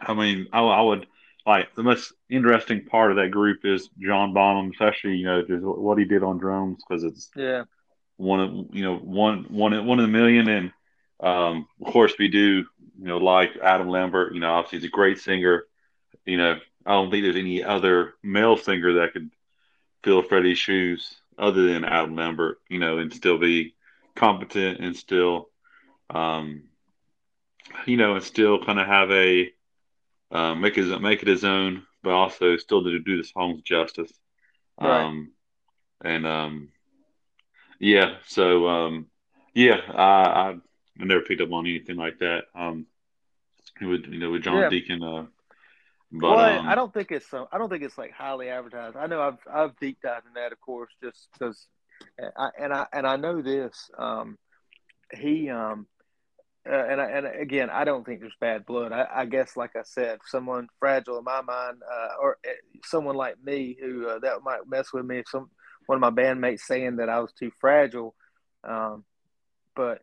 I 0.01 0.15
mean, 0.15 0.49
I, 0.53 0.61
I 0.61 0.81
would 0.81 1.07
like 1.47 1.75
the 1.75 1.83
most 1.83 2.13
interesting 2.31 2.85
part 2.85 3.11
of 3.11 3.17
that 3.19 3.31
group 3.31 3.65
is 3.65 3.89
John 3.99 4.33
Bonham, 4.33 4.71
especially 4.71 5.17
you 5.17 5.27
know 5.27 5.43
just 5.43 5.65
what 5.65 5.99
he 5.99 6.05
did 6.05 6.23
on 6.23 6.39
drums 6.39 6.83
because 6.87 7.05
it's 7.05 7.31
yeah 7.37 7.65
one 8.17 8.41
of 8.41 8.51
you 8.75 8.83
know 8.83 8.97
one 8.97 9.45
one 9.49 9.87
one 9.87 9.99
in 9.99 10.05
a 10.05 10.09
million, 10.09 10.49
and 10.49 10.73
um, 11.21 11.67
of 11.85 11.93
course 11.93 12.15
we 12.19 12.29
do 12.29 12.65
you 12.99 13.07
know 13.07 13.19
like 13.19 13.57
Adam 13.63 13.89
Lambert. 13.89 14.35
You 14.35 14.41
know, 14.41 14.53
obviously 14.53 14.79
he's 14.79 14.89
a 14.89 14.91
great 14.91 15.19
singer. 15.19 15.65
You 16.25 16.39
know, 16.39 16.59
I 16.87 16.93
don't 16.93 17.11
think 17.11 17.25
there's 17.25 17.37
any 17.37 17.63
other 17.63 18.15
male 18.23 18.57
singer 18.57 18.95
that 18.95 19.13
could 19.13 19.31
fill 20.03 20.23
Freddie's 20.23 20.59
shoes 20.59 21.17
other 21.39 21.73
than 21.73 21.85
Adam 21.85 22.17
Lambert. 22.17 22.59
You 22.69 22.79
know, 22.79 22.99
and 22.99 23.13
still 23.13 23.39
be 23.39 23.75
competent 24.15 24.81
and 24.81 24.97
still 24.97 25.49
um, 26.11 26.65
you 27.87 27.97
know, 27.97 28.15
and 28.15 28.25
still 28.25 28.63
kind 28.65 28.79
of 28.79 28.87
have 28.87 29.11
a 29.11 29.51
uh, 30.31 30.55
make 30.55 30.79
it 30.79 31.01
make 31.01 31.23
it 31.23 31.29
his 31.29 31.45
own, 31.45 31.85
but 32.03 32.13
also 32.13 32.57
still 32.57 32.83
to 32.85 32.99
do 32.99 33.19
the 33.19 33.25
songs 33.25 33.63
justice. 33.63 34.13
Right. 34.81 35.05
Um, 35.05 35.33
and 36.03 36.27
um, 36.27 36.69
yeah, 37.79 38.17
so 38.27 38.69
um, 38.69 39.07
yeah, 39.55 39.81
I, 39.89 40.51
I 40.51 40.57
never 40.97 41.23
picked 41.23 41.41
up 41.41 41.53
on 41.53 41.67
anything 41.67 41.97
like 41.97 42.19
that. 42.19 42.45
Um, 42.55 42.87
with 43.81 44.07
you 44.07 44.19
know 44.19 44.31
with 44.31 44.43
John 44.43 44.63
yeah. 44.63 44.69
Deacon. 44.69 45.03
Uh, 45.03 45.27
but 46.21 46.37
well, 46.37 46.59
um, 46.61 46.69
I 46.69 46.75
don't 46.75 46.93
think 46.93 47.11
it's 47.11 47.29
so. 47.29 47.49
I 47.53 47.59
don't 47.59 47.69
think 47.69 47.83
it's 47.83 47.99
like 47.99 48.13
highly 48.13 48.49
advertised. 48.49 48.97
I 48.97 49.07
know 49.07 49.21
I've 49.21 49.39
I've 49.53 49.77
deep 49.81 49.99
dived 50.03 50.27
in 50.27 50.35
that, 50.35 50.53
of 50.53 50.61
course, 50.61 50.91
just 51.03 51.29
because. 51.33 51.67
I, 52.37 52.49
and 52.61 52.73
I 52.73 52.87
and 52.93 53.07
I 53.07 53.17
know 53.17 53.41
this. 53.41 53.89
Um, 53.97 54.37
he 55.13 55.49
um, 55.49 55.87
uh, 56.69 56.85
and 56.87 57.01
I, 57.01 57.11
and 57.11 57.27
again, 57.27 57.69
I 57.69 57.85
don't 57.85 58.07
think 58.07 58.21
there's 58.21 58.37
bad 58.41 58.65
blood. 58.65 58.91
I, 58.91 59.07
I, 59.15 59.27
guess, 59.27 59.55
like 59.55 59.77
I 59.77 59.83
said, 59.85 60.21
someone 60.27 60.69
fragile 60.81 61.19
in 61.19 61.25
my 61.25 61.43
mind, 61.43 61.83
uh, 61.83 62.09
or 62.23 62.39
uh, 62.47 62.53
someone 62.85 63.17
like 63.17 63.37
me 63.43 63.77
who 63.79 64.09
uh, 64.09 64.19
that 64.21 64.43
might 64.43 64.67
mess 64.67 64.93
with 64.93 65.05
me. 65.05 65.19
If 65.19 65.29
some 65.29 65.51
one 65.87 66.03
of 66.03 66.15
my 66.15 66.23
bandmates 66.23 66.61
saying 66.61 66.97
that 66.97 67.11
I 67.11 67.21
was 67.21 67.33
too 67.33 67.51
fragile, 67.61 68.15
um, 68.67 69.05
but 69.77 70.01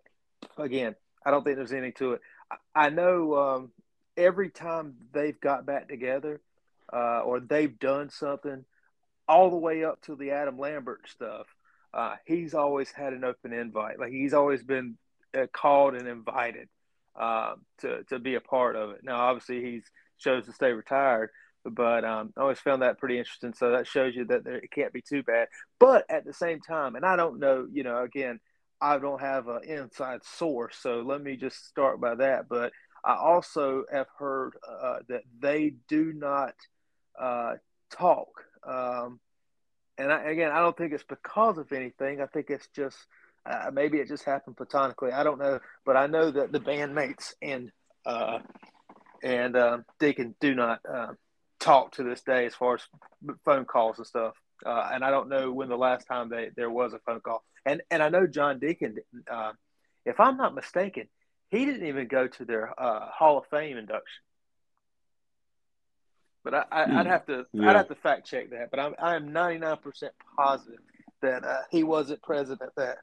again, 0.58 0.96
I 1.26 1.32
don't 1.32 1.44
think 1.44 1.58
there's 1.58 1.74
any 1.74 1.94
to 1.94 2.14
it. 2.14 2.22
I, 2.52 2.86
I 2.86 2.90
know 2.90 3.36
um, 3.36 3.72
every 4.18 4.50
time 4.50 4.96
they've 5.14 5.40
got 5.40 5.66
back 5.66 5.88
together, 5.88 6.42
uh, 6.92 7.22
or 7.22 7.40
they've 7.40 7.78
done 7.80 8.10
something, 8.10 8.66
all 9.28 9.50
the 9.50 9.58
way 9.58 9.84
up 9.84 10.02
to 10.04 10.16
the 10.16 10.32
Adam 10.32 10.60
Lambert 10.60 11.08
stuff. 11.08 11.48
Uh, 11.94 12.16
he's 12.26 12.54
always 12.54 12.92
had 12.92 13.14
an 13.14 13.24
open 13.24 13.54
invite. 13.54 14.00
Like 14.00 14.12
he's 14.12 14.34
always 14.34 14.64
been 14.64 14.98
uh, 15.38 15.48
called 15.52 15.96
and 15.96 16.08
invited 16.08 16.68
uh, 17.20 17.56
to 17.80 18.04
to 18.06 18.20
be 18.20 18.36
a 18.36 18.42
part 18.42 18.76
of 18.76 18.92
it. 18.92 19.02
Now, 19.04 19.18
obviously, 19.22 19.62
he's 19.64 19.84
chose 20.20 20.46
to 20.46 20.54
stay 20.54 20.72
retired, 20.72 21.30
but 21.66 22.06
um, 22.06 22.34
I 22.38 22.42
always 22.42 22.60
found 22.60 22.82
that 22.82 22.98
pretty 22.98 23.18
interesting. 23.18 23.54
So 23.54 23.72
that 23.72 23.88
shows 23.88 24.16
you 24.16 24.26
that 24.26 24.44
there, 24.44 24.56
it 24.56 24.72
can't 24.72 24.94
be 24.94 25.02
too 25.02 25.24
bad. 25.24 25.48
But 25.80 26.06
at 26.10 26.26
the 26.26 26.34
same 26.34 26.60
time, 26.62 26.96
and 26.96 27.06
I 27.06 27.16
don't 27.16 27.40
know, 27.40 27.68
you 27.72 27.84
know, 27.84 28.04
again, 28.04 28.40
I 28.80 28.98
don't 28.98 29.22
have 29.22 29.48
an 29.48 29.64
inside 29.64 30.24
source, 30.24 30.78
so 30.82 31.02
let 31.02 31.22
me 31.22 31.36
just 31.36 31.68
start 31.68 32.00
by 32.02 32.16
that. 32.16 32.48
But 32.50 32.72
I 33.04 33.16
also 33.16 33.86
have 33.92 34.08
heard 34.18 34.54
uh, 34.68 35.00
that 35.10 35.24
they 35.40 35.74
do 35.88 36.14
not 36.14 36.54
uh, 37.20 37.56
talk. 37.92 38.28
Um, 38.68 39.20
and 39.98 40.12
I, 40.12 40.24
again, 40.24 40.52
I 40.52 40.60
don't 40.60 40.78
think 40.78 40.94
it's 40.94 41.04
because 41.04 41.58
of 41.58 41.72
anything. 41.72 42.22
I 42.22 42.28
think 42.28 42.50
it's 42.50 42.68
just 42.76 42.98
uh, 43.46 43.72
maybe 43.74 43.98
it 43.98 44.08
just 44.08 44.24
happened 44.24 44.58
platonically. 44.58 45.12
I 45.12 45.24
don't 45.24 45.40
know, 45.40 45.60
but 45.86 45.98
I 45.98 46.08
know 46.08 46.30
that 46.32 46.52
the 46.52 46.60
bandmates 46.60 47.34
and 47.42 47.72
uh, 48.06 48.40
and 49.24 49.56
uh, 49.56 49.80
Deacon 50.00 50.36
do 50.40 50.54
not 50.54 50.80
uh, 50.92 51.14
talk 51.60 51.94
to 51.94 52.04
this 52.04 52.22
day 52.22 52.46
as 52.46 52.56
far 52.56 52.76
as 52.76 52.82
phone 53.46 53.66
calls 53.66 53.98
and 53.98 54.08
stuff. 54.08 54.34
And 54.64 55.04
I 55.04 55.10
don't 55.10 55.30
know 55.30 55.52
when 55.52 55.70
the 55.70 55.78
last 55.78 56.06
time 56.06 56.30
they 56.30 56.50
there 56.56 56.70
was 56.70 56.94
a 56.94 57.00
phone 57.00 57.22
call. 57.22 57.44
And 57.66 57.82
and 57.90 58.04
I 58.04 58.10
know 58.10 58.28
John 58.28 58.60
Deacon, 58.60 58.98
if 60.06 60.20
I'm 60.20 60.38
not 60.38 60.56
mistaken, 60.56 61.08
he 61.52 61.66
didn't 61.66 61.86
even 61.86 62.08
go 62.08 62.28
to 62.28 62.46
their 62.46 62.74
Hall 62.78 63.38
of 63.38 63.46
Fame 63.48 63.78
induction. 63.78 64.24
But 66.44 66.68
I, 66.72 66.86
would 66.88 67.06
hmm. 67.06 67.12
have 67.12 67.26
to 67.28 67.46
yeah. 67.54 67.70
I'd 67.70 67.76
have 67.76 67.90
to 67.90 67.96
fact 67.96 68.26
check 68.26 68.50
that. 68.50 68.72
But 68.72 68.80
I'm 68.80 68.96
I 69.00 69.16
am 69.16 69.32
99 69.32 69.78
percent 69.78 70.14
positive 70.36 70.80
that 71.22 71.44
he 71.70 71.84
wasn't 71.84 72.20
present 72.24 72.64
at 72.64 72.76
that 72.78 72.98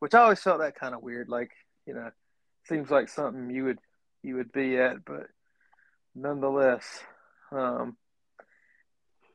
which 0.00 0.14
I 0.14 0.20
always 0.22 0.40
felt 0.40 0.58
that 0.58 0.74
kind 0.74 0.94
of 0.94 1.02
weird. 1.02 1.28
Like, 1.28 1.52
you 1.86 1.94
know, 1.94 2.10
seems 2.68 2.90
like 2.90 3.08
something 3.08 3.50
you 3.50 3.64
would 3.64 3.78
you 4.22 4.36
would 4.36 4.50
be 4.50 4.76
at, 4.76 5.04
but 5.04 5.26
nonetheless, 6.14 6.84
um, 7.52 7.96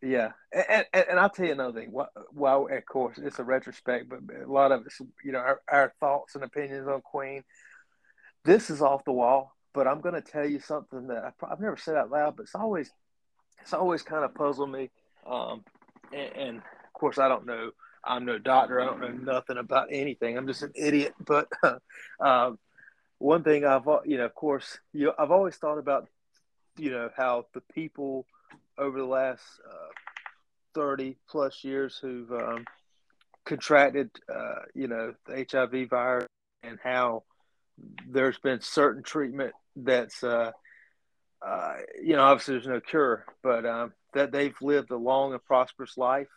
yeah. 0.01 0.31
And, 0.51 0.85
and, 0.93 1.05
and 1.11 1.19
I'll 1.19 1.29
tell 1.29 1.45
you 1.45 1.53
another 1.53 1.79
thing. 1.79 1.91
While 2.31 2.67
of 2.69 2.85
course 2.85 3.17
it's 3.17 3.39
a 3.39 3.43
retrospect, 3.43 4.09
but 4.09 4.19
a 4.35 4.51
lot 4.51 4.71
of 4.71 4.85
it's 4.85 4.99
you 5.23 5.31
know 5.31 5.39
our, 5.39 5.61
our 5.71 5.93
thoughts 5.99 6.35
and 6.35 6.43
opinions 6.43 6.87
on 6.87 7.01
Queen. 7.01 7.43
This 8.45 8.69
is 8.69 8.81
off 8.81 9.03
the 9.03 9.11
wall, 9.11 9.55
but 9.73 9.87
I'm 9.87 10.01
going 10.01 10.15
to 10.15 10.21
tell 10.21 10.47
you 10.47 10.59
something 10.59 11.07
that 11.07 11.33
I, 11.41 11.49
have 11.49 11.59
never 11.59 11.77
said 11.77 11.95
out 11.95 12.11
loud, 12.11 12.37
but 12.37 12.43
it's 12.43 12.55
always 12.55 12.91
it's 13.61 13.73
always 13.73 14.03
kind 14.03 14.23
of 14.23 14.35
puzzled 14.35 14.71
me. 14.71 14.91
Um, 15.27 15.63
and, 16.13 16.35
and 16.35 16.57
of 16.57 16.93
course, 16.93 17.17
I 17.17 17.27
don't 17.27 17.45
know 17.45 17.71
I'm 18.05 18.25
no 18.25 18.37
doctor. 18.37 18.79
I 18.79 18.85
don't 18.85 19.01
know 19.01 19.33
nothing 19.33 19.57
about 19.57 19.87
anything. 19.91 20.37
I'm 20.37 20.47
just 20.47 20.61
an 20.61 20.71
idiot. 20.75 21.13
But 21.25 21.47
uh, 22.19 22.51
one 23.17 23.43
thing 23.43 23.65
I've, 23.65 23.87
you 24.05 24.17
know, 24.17 24.25
of 24.25 24.35
course, 24.35 24.77
you 24.93 25.11
I've 25.17 25.31
always 25.31 25.55
thought 25.55 25.79
about, 25.79 26.07
you 26.77 26.91
know, 26.91 27.09
how 27.15 27.47
the 27.53 27.61
people 27.73 28.27
over 28.77 28.99
the 28.99 29.05
last 29.05 29.43
uh, 29.67 29.91
30 30.75 31.15
plus 31.29 31.63
years 31.63 31.97
who've 31.99 32.31
um, 32.31 32.65
contracted, 33.45 34.11
uh, 34.33 34.65
you 34.73 34.87
know, 34.87 35.13
the 35.25 35.45
HIV 35.49 35.89
virus 35.89 36.27
and 36.61 36.77
how 36.83 37.23
there's 38.07 38.39
been 38.39 38.61
certain 38.61 39.03
treatment 39.03 39.53
that's, 39.75 40.23
uh, 40.23 40.51
uh, 41.45 41.73
you 42.01 42.15
know, 42.15 42.23
obviously 42.23 42.55
there's 42.55 42.67
no 42.67 42.79
cure, 42.79 43.25
but 43.43 43.65
um, 43.65 43.93
that 44.13 44.31
they've 44.31 44.55
lived 44.61 44.91
a 44.91 44.97
long 44.97 45.33
and 45.33 45.43
prosperous 45.43 45.97
life 45.97 46.29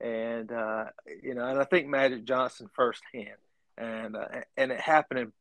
and 0.00 0.50
uh, 0.50 0.84
you 1.22 1.34
know, 1.34 1.46
and 1.46 1.58
I 1.58 1.64
think 1.64 1.88
Magic 1.88 2.24
Johnson 2.24 2.68
firsthand, 2.74 3.38
and 3.78 4.16
uh, 4.16 4.26
and 4.56 4.72
it 4.72 4.80
happened 4.80 5.32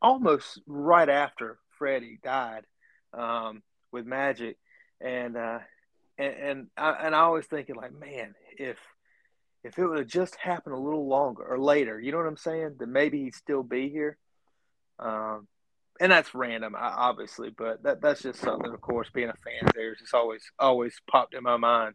almost 0.00 0.60
right 0.66 1.08
after 1.08 1.58
Freddie 1.78 2.18
died 2.22 2.64
um, 3.12 3.62
with 3.92 4.06
Magic, 4.06 4.58
and 5.00 5.36
uh, 5.36 5.58
and 6.18 6.34
and 6.34 6.66
I, 6.76 6.90
and 7.02 7.14
I 7.14 7.28
was 7.28 7.46
thinking 7.46 7.76
like, 7.76 7.92
man, 7.92 8.34
if 8.58 8.78
if 9.62 9.78
it 9.78 9.86
would 9.86 9.98
have 9.98 10.08
just 10.08 10.36
happened 10.36 10.74
a 10.74 10.80
little 10.80 11.06
longer 11.06 11.44
or 11.44 11.60
later, 11.60 12.00
you 12.00 12.12
know 12.12 12.18
what 12.18 12.26
I'm 12.26 12.36
saying? 12.36 12.76
Then 12.78 12.92
maybe 12.92 13.22
he'd 13.24 13.34
still 13.34 13.62
be 13.62 13.90
here. 13.90 14.16
Um, 15.00 15.48
and 16.00 16.10
that's 16.10 16.34
random, 16.34 16.74
obviously, 16.78 17.50
but 17.50 17.82
that 17.82 18.00
that's 18.00 18.22
just 18.22 18.40
something. 18.40 18.72
Of 18.72 18.80
course, 18.80 19.10
being 19.12 19.28
a 19.28 19.34
fan 19.34 19.70
there, 19.74 19.92
it's 19.92 20.14
always 20.14 20.42
always 20.58 20.94
popped 21.10 21.34
in 21.34 21.42
my 21.42 21.58
mind. 21.58 21.94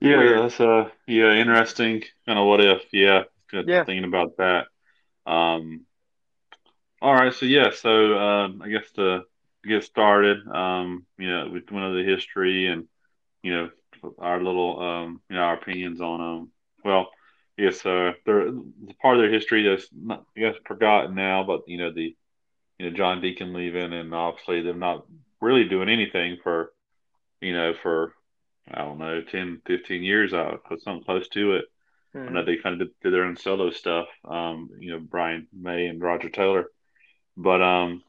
Yeah, 0.00 0.18
Weird. 0.18 0.38
that's 0.42 0.60
a 0.60 0.92
yeah 1.08 1.32
interesting 1.32 2.02
kind 2.26 2.38
of 2.38 2.46
what 2.46 2.60
if. 2.60 2.82
Yeah, 2.92 3.24
good 3.50 3.66
yeah. 3.68 3.84
thinking 3.84 4.04
about 4.04 4.36
that. 4.36 4.66
Um, 5.26 5.84
all 7.02 7.14
right, 7.14 7.34
so 7.34 7.46
yeah, 7.46 7.70
so 7.74 8.16
um, 8.18 8.62
I 8.62 8.68
guess 8.68 8.90
to 8.92 9.22
get 9.66 9.82
started, 9.82 10.46
um, 10.46 11.06
you 11.18 11.28
know, 11.28 11.46
we 11.46 11.62
went 11.70 11.86
over 11.86 11.96
the 11.96 12.04
history 12.04 12.66
and 12.66 12.86
you 13.42 13.52
know 13.52 13.70
our 14.18 14.40
little 14.42 14.80
um, 14.80 15.20
you 15.28 15.36
know 15.36 15.42
our 15.42 15.54
opinions 15.54 16.00
on 16.00 16.20
them. 16.20 16.52
Well, 16.84 17.08
yes, 17.56 17.84
uh, 17.84 18.12
they're 18.26 18.52
part 19.00 19.16
of 19.16 19.22
their 19.22 19.32
history 19.32 19.68
that's 19.68 19.88
not, 19.92 20.24
I 20.36 20.40
guess 20.40 20.54
forgotten 20.66 21.14
now, 21.14 21.44
but 21.44 21.62
you 21.66 21.78
know 21.78 21.92
the 21.92 22.16
you 22.78 22.90
know 22.90 22.96
John 22.96 23.20
Deacon 23.20 23.52
leaving 23.52 23.92
and 23.92 24.14
obviously 24.14 24.62
them 24.62 24.78
not 24.78 25.06
really 25.40 25.68
doing 25.68 25.88
anything 25.88 26.38
for 26.42 26.72
you 27.40 27.54
know 27.54 27.74
for 27.82 28.14
I 28.72 28.78
don't 28.78 28.98
know, 28.98 29.20
10, 29.20 29.60
15 29.66 30.02
years, 30.02 30.32
I 30.32 30.56
put 30.66 30.82
something 30.82 31.04
close 31.04 31.28
to 31.28 31.56
it. 31.56 31.64
Mm-hmm. 32.14 32.28
I 32.28 32.32
know 32.32 32.44
they 32.44 32.56
kind 32.56 32.80
of 32.80 32.88
did, 32.88 33.00
did, 33.02 33.12
their 33.12 33.24
own 33.24 33.36
solo 33.36 33.70
stuff. 33.70 34.06
Um, 34.24 34.70
you 34.78 34.92
know, 34.92 35.00
Brian 35.00 35.48
May 35.52 35.86
and 35.86 36.00
Roger 36.00 36.30
Taylor. 36.30 36.66
But 37.36 37.60
um, 37.60 38.02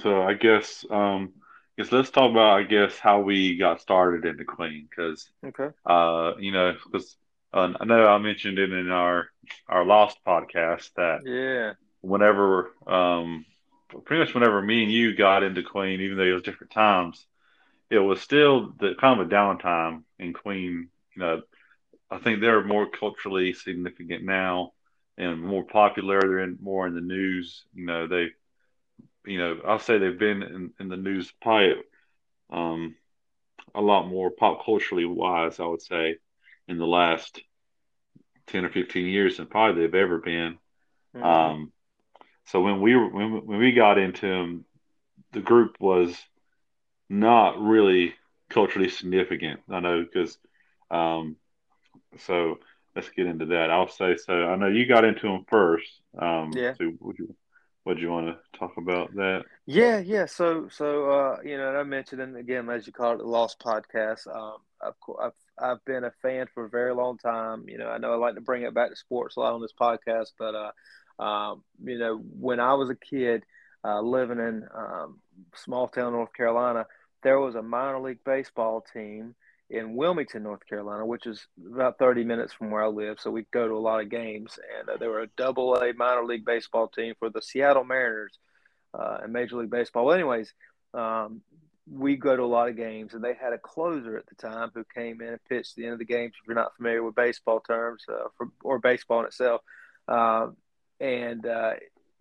so 0.00 0.22
I 0.22 0.34
guess 0.34 0.84
um, 0.90 1.32
I 1.78 1.82
guess 1.82 1.92
let's 1.92 2.10
talk 2.10 2.30
about 2.30 2.58
I 2.58 2.64
guess 2.64 2.98
how 2.98 3.20
we 3.20 3.56
got 3.56 3.80
started 3.80 4.24
into 4.28 4.44
Queen 4.44 4.88
because 4.90 5.30
okay, 5.46 5.68
uh, 5.86 6.32
you 6.40 6.50
know, 6.50 6.74
because 6.90 7.16
uh, 7.52 7.72
I 7.80 7.84
know 7.84 8.06
I 8.06 8.18
mentioned 8.18 8.58
it 8.58 8.72
in 8.72 8.90
our 8.90 9.28
our 9.68 9.84
Lost 9.84 10.18
podcast 10.26 10.90
that 10.96 11.20
yeah, 11.24 11.72
whenever 12.00 12.72
um, 12.86 13.44
pretty 14.04 14.24
much 14.24 14.34
whenever 14.34 14.60
me 14.60 14.82
and 14.82 14.92
you 14.92 15.16
got 15.16 15.42
into 15.42 15.62
Queen, 15.62 16.00
even 16.00 16.16
though 16.16 16.24
it 16.24 16.32
was 16.32 16.42
different 16.42 16.72
times, 16.72 17.26
it 17.90 17.98
was 17.98 18.20
still 18.20 18.74
the 18.78 18.94
kind 19.00 19.20
of 19.20 19.26
a 19.26 19.30
downtime 19.30 20.02
in 20.18 20.32
Queen. 20.32 20.88
You 21.14 21.22
know, 21.22 21.42
I 22.10 22.18
think 22.18 22.40
they're 22.40 22.64
more 22.64 22.88
culturally 22.88 23.52
significant 23.52 24.24
now 24.24 24.72
and 25.16 25.40
more 25.40 25.64
popular. 25.64 26.20
They're 26.20 26.40
in, 26.40 26.58
more 26.60 26.86
in 26.86 26.94
the 26.94 27.00
news. 27.00 27.64
You 27.74 27.86
know, 27.86 28.06
they, 28.06 28.28
you 29.24 29.38
know, 29.38 29.58
I'll 29.66 29.78
say 29.78 29.98
they've 29.98 30.18
been 30.18 30.42
in, 30.42 30.70
in 30.80 30.88
the 30.88 30.96
news 30.96 31.32
probably 31.40 31.76
um, 32.50 32.94
a 33.74 33.80
lot 33.80 34.06
more 34.06 34.30
pop 34.30 34.64
culturally 34.64 35.06
wise. 35.06 35.60
I 35.60 35.66
would 35.66 35.82
say 35.82 36.18
in 36.68 36.78
the 36.78 36.86
last 36.86 37.40
ten 38.46 38.64
or 38.64 38.70
fifteen 38.70 39.06
years 39.06 39.36
than 39.36 39.46
probably 39.46 39.82
they've 39.82 39.94
ever 39.94 40.18
been. 40.18 40.58
Mm-hmm. 41.14 41.24
Um, 41.24 41.72
so 42.46 42.60
when 42.60 42.80
we 42.80 42.94
were 42.96 43.08
when, 43.08 43.46
when 43.46 43.58
we 43.58 43.72
got 43.72 43.98
into 43.98 44.26
them, 44.26 44.64
the 45.32 45.40
group 45.40 45.76
was 45.80 46.16
not 47.08 47.60
really 47.60 48.14
culturally 48.50 48.88
significant. 48.88 49.60
I 49.70 49.80
know 49.80 50.04
because 50.04 50.38
um, 50.90 51.36
so 52.18 52.58
let's 52.94 53.10
get 53.10 53.26
into 53.26 53.46
that. 53.46 53.70
I'll 53.70 53.88
say 53.88 54.16
so. 54.16 54.46
I 54.46 54.56
know 54.56 54.68
you 54.68 54.86
got 54.86 55.04
into 55.04 55.26
them 55.26 55.44
first. 55.48 56.00
Um, 56.18 56.52
yeah. 56.54 56.74
So 56.74 56.92
would 57.00 57.18
you 57.18 57.34
would 57.84 58.00
you 58.00 58.10
want 58.10 58.26
to 58.26 58.58
talk 58.58 58.76
about 58.76 59.14
that? 59.14 59.44
Yeah, 59.66 59.98
yeah. 59.98 60.26
So 60.26 60.68
so 60.70 61.10
uh, 61.10 61.36
you 61.44 61.56
know, 61.56 61.76
I 61.76 61.82
mentioned 61.84 62.20
and 62.20 62.36
again 62.36 62.68
as 62.70 62.86
you 62.86 62.92
call 62.92 63.14
it, 63.14 63.18
the 63.18 63.24
Lost 63.24 63.60
Podcast. 63.60 64.26
Um, 64.34 64.58
I've, 64.82 64.94
I've 65.20 65.32
I've 65.60 65.84
been 65.84 66.04
a 66.04 66.12
fan 66.22 66.46
for 66.54 66.64
a 66.64 66.68
very 66.68 66.94
long 66.94 67.18
time. 67.18 67.68
You 67.68 67.78
know, 67.78 67.88
I 67.88 67.98
know 67.98 68.12
I 68.12 68.16
like 68.16 68.34
to 68.36 68.40
bring 68.40 68.62
it 68.62 68.74
back 68.74 68.90
to 68.90 68.96
sports 68.96 69.36
a 69.36 69.40
lot 69.40 69.54
on 69.54 69.60
this 69.60 69.74
podcast, 69.78 70.32
but 70.38 70.54
uh, 70.54 71.22
um, 71.22 71.62
you 71.82 71.98
know, 71.98 72.16
when 72.16 72.60
I 72.60 72.74
was 72.74 72.90
a 72.90 72.94
kid 72.94 73.44
uh, 73.84 74.00
living 74.00 74.38
in 74.38 74.66
um, 74.74 75.18
small 75.54 75.88
town 75.88 76.12
North 76.12 76.32
Carolina, 76.32 76.86
there 77.22 77.40
was 77.40 77.54
a 77.54 77.62
minor 77.62 78.00
league 78.00 78.22
baseball 78.24 78.84
team 78.92 79.34
in 79.70 79.94
Wilmington, 79.94 80.42
North 80.42 80.66
Carolina, 80.66 81.04
which 81.04 81.26
is 81.26 81.46
about 81.72 81.98
30 81.98 82.24
minutes 82.24 82.52
from 82.52 82.70
where 82.70 82.84
I 82.84 82.88
live. 82.88 83.18
So 83.20 83.30
we 83.30 83.44
go 83.52 83.68
to 83.68 83.74
a 83.74 83.78
lot 83.78 84.00
of 84.00 84.08
games. 84.08 84.58
And 84.78 84.88
uh, 84.88 84.96
they 84.96 85.08
were 85.08 85.20
a 85.20 85.28
double 85.36 85.74
A 85.74 85.92
minor 85.92 86.24
league 86.24 86.44
baseball 86.44 86.88
team 86.88 87.14
for 87.18 87.28
the 87.28 87.42
Seattle 87.42 87.84
Mariners 87.84 88.38
uh, 88.94 89.18
in 89.24 89.32
Major 89.32 89.56
League 89.56 89.70
Baseball. 89.70 90.06
Well, 90.06 90.14
anyways, 90.14 90.54
um, 90.94 91.42
we 91.90 92.16
go 92.16 92.36
to 92.36 92.42
a 92.42 92.44
lot 92.44 92.68
of 92.68 92.76
games, 92.76 93.14
and 93.14 93.22
they 93.22 93.34
had 93.34 93.52
a 93.52 93.58
closer 93.58 94.16
at 94.16 94.26
the 94.26 94.34
time 94.34 94.70
who 94.74 94.84
came 94.94 95.20
in 95.20 95.28
and 95.28 95.44
pitched 95.48 95.76
the 95.76 95.84
end 95.84 95.94
of 95.94 95.98
the 95.98 96.04
games. 96.04 96.34
If 96.40 96.46
you're 96.46 96.54
not 96.54 96.76
familiar 96.76 97.02
with 97.02 97.14
baseball 97.14 97.60
terms 97.60 98.04
uh, 98.08 98.28
for, 98.36 98.48
or 98.62 98.78
baseball 98.78 99.20
in 99.20 99.26
itself, 99.26 99.62
uh, 100.06 100.48
and 101.00 101.46
uh, 101.46 101.74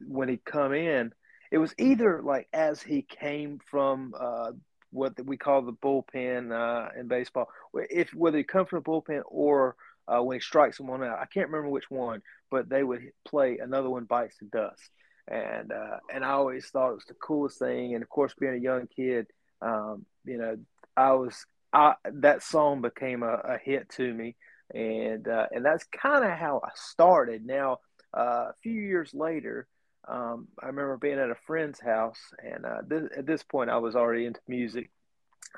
when 0.07 0.29
he 0.29 0.37
come 0.37 0.73
in, 0.73 1.11
it 1.51 1.57
was 1.57 1.73
either 1.77 2.21
like 2.21 2.47
as 2.53 2.81
he 2.81 3.01
came 3.01 3.59
from 3.69 4.13
uh, 4.19 4.51
what 4.91 5.13
we 5.25 5.37
call 5.37 5.61
the 5.61 5.73
bullpen 5.73 6.51
uh, 6.51 6.89
in 6.99 7.07
baseball. 7.07 7.47
If 7.73 8.13
whether 8.13 8.37
he 8.37 8.43
come 8.43 8.65
from 8.65 8.83
the 8.83 8.89
bullpen 8.89 9.21
or 9.25 9.75
uh, 10.07 10.21
when 10.21 10.37
he 10.37 10.41
strikes 10.41 10.77
someone 10.77 11.03
out, 11.03 11.19
I 11.19 11.25
can't 11.25 11.49
remember 11.49 11.69
which 11.69 11.89
one, 11.89 12.21
but 12.49 12.69
they 12.69 12.83
would 12.83 13.01
play 13.27 13.57
another 13.57 13.89
one 13.89 14.05
bites 14.05 14.37
the 14.39 14.45
dust, 14.45 14.89
and 15.27 15.73
and 16.13 16.23
I 16.23 16.29
always 16.29 16.67
thought 16.67 16.91
it 16.91 16.95
was 16.95 17.05
the 17.05 17.15
coolest 17.15 17.59
thing. 17.59 17.95
And 17.95 18.03
of 18.03 18.09
course, 18.09 18.33
being 18.39 18.53
a 18.53 18.57
young 18.57 18.87
kid, 18.87 19.27
um, 19.61 20.05
you 20.25 20.37
know, 20.37 20.57
I 20.95 21.11
was 21.13 21.45
I, 21.73 21.95
that 22.05 22.43
song 22.43 22.81
became 22.81 23.23
a, 23.23 23.33
a 23.33 23.57
hit 23.57 23.89
to 23.97 24.13
me, 24.13 24.35
and 24.73 25.27
uh, 25.27 25.47
and 25.51 25.65
that's 25.65 25.85
kind 25.85 26.23
of 26.23 26.31
how 26.31 26.61
I 26.63 26.69
started. 26.75 27.45
Now, 27.45 27.79
uh, 28.15 28.49
a 28.49 28.53
few 28.61 28.73
years 28.73 29.13
later 29.13 29.67
um, 30.07 30.47
I 30.61 30.67
remember 30.67 30.97
being 30.97 31.19
at 31.19 31.29
a 31.29 31.35
friend's 31.35 31.79
house, 31.79 32.19
and 32.41 32.65
uh, 32.65 33.07
at 33.17 33.25
this 33.25 33.43
point, 33.43 33.69
I 33.69 33.77
was 33.77 33.95
already 33.95 34.25
into 34.25 34.39
music, 34.47 34.89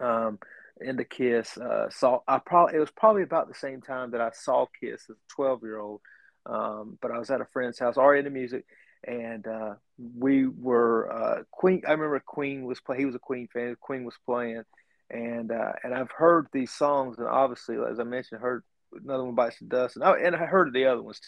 um, 0.02 0.40
into 0.82 1.04
Kiss. 1.04 1.56
Uh, 1.58 1.90
saw 1.92 2.22
I 2.28 2.40
probably 2.40 2.76
it 2.76 2.80
was 2.80 2.92
probably 2.92 3.22
about 3.22 3.48
the 3.48 3.54
same 3.54 3.82
time 3.82 4.12
that 4.12 4.22
I 4.22 4.32
saw 4.34 4.66
Kiss 4.80 5.04
as 5.10 5.16
a 5.16 5.34
twelve 5.34 5.62
year 5.62 5.78
old. 5.78 6.02
Um, 6.46 6.98
but 7.00 7.12
I 7.12 7.20
was 7.20 7.30
at 7.30 7.42
a 7.42 7.46
friend's 7.46 7.78
house, 7.78 7.98
already 7.98 8.20
into 8.20 8.32
music, 8.32 8.66
and 9.04 9.48
uh, 9.48 9.76
we 10.18 10.48
were 10.48 11.12
uh, 11.12 11.44
Queen. 11.52 11.82
I 11.88 11.92
remember 11.92 12.22
Queen 12.26 12.64
was 12.66 12.80
playing. 12.80 13.02
He 13.02 13.06
was 13.06 13.16
a 13.16 13.20
Queen 13.20 13.48
fan. 13.52 13.76
Queen 13.80 14.04
was 14.04 14.16
playing, 14.26 14.64
and 15.10 15.52
uh, 15.52 15.74
and 15.84 15.94
I've 15.94 16.12
heard 16.12 16.48
these 16.52 16.72
songs, 16.72 17.18
and 17.18 17.28
obviously, 17.28 17.78
as 17.90 18.00
I 18.00 18.04
mentioned, 18.04 18.42
heard 18.42 18.64
another 18.94 19.26
one 19.26 19.36
bites 19.36 19.60
the 19.60 19.66
dust, 19.66 19.96
and 19.96 20.04
I, 20.04 20.18
and 20.20 20.36
I 20.36 20.46
heard 20.46 20.74
the 20.74 20.86
other 20.86 21.02
ones. 21.02 21.20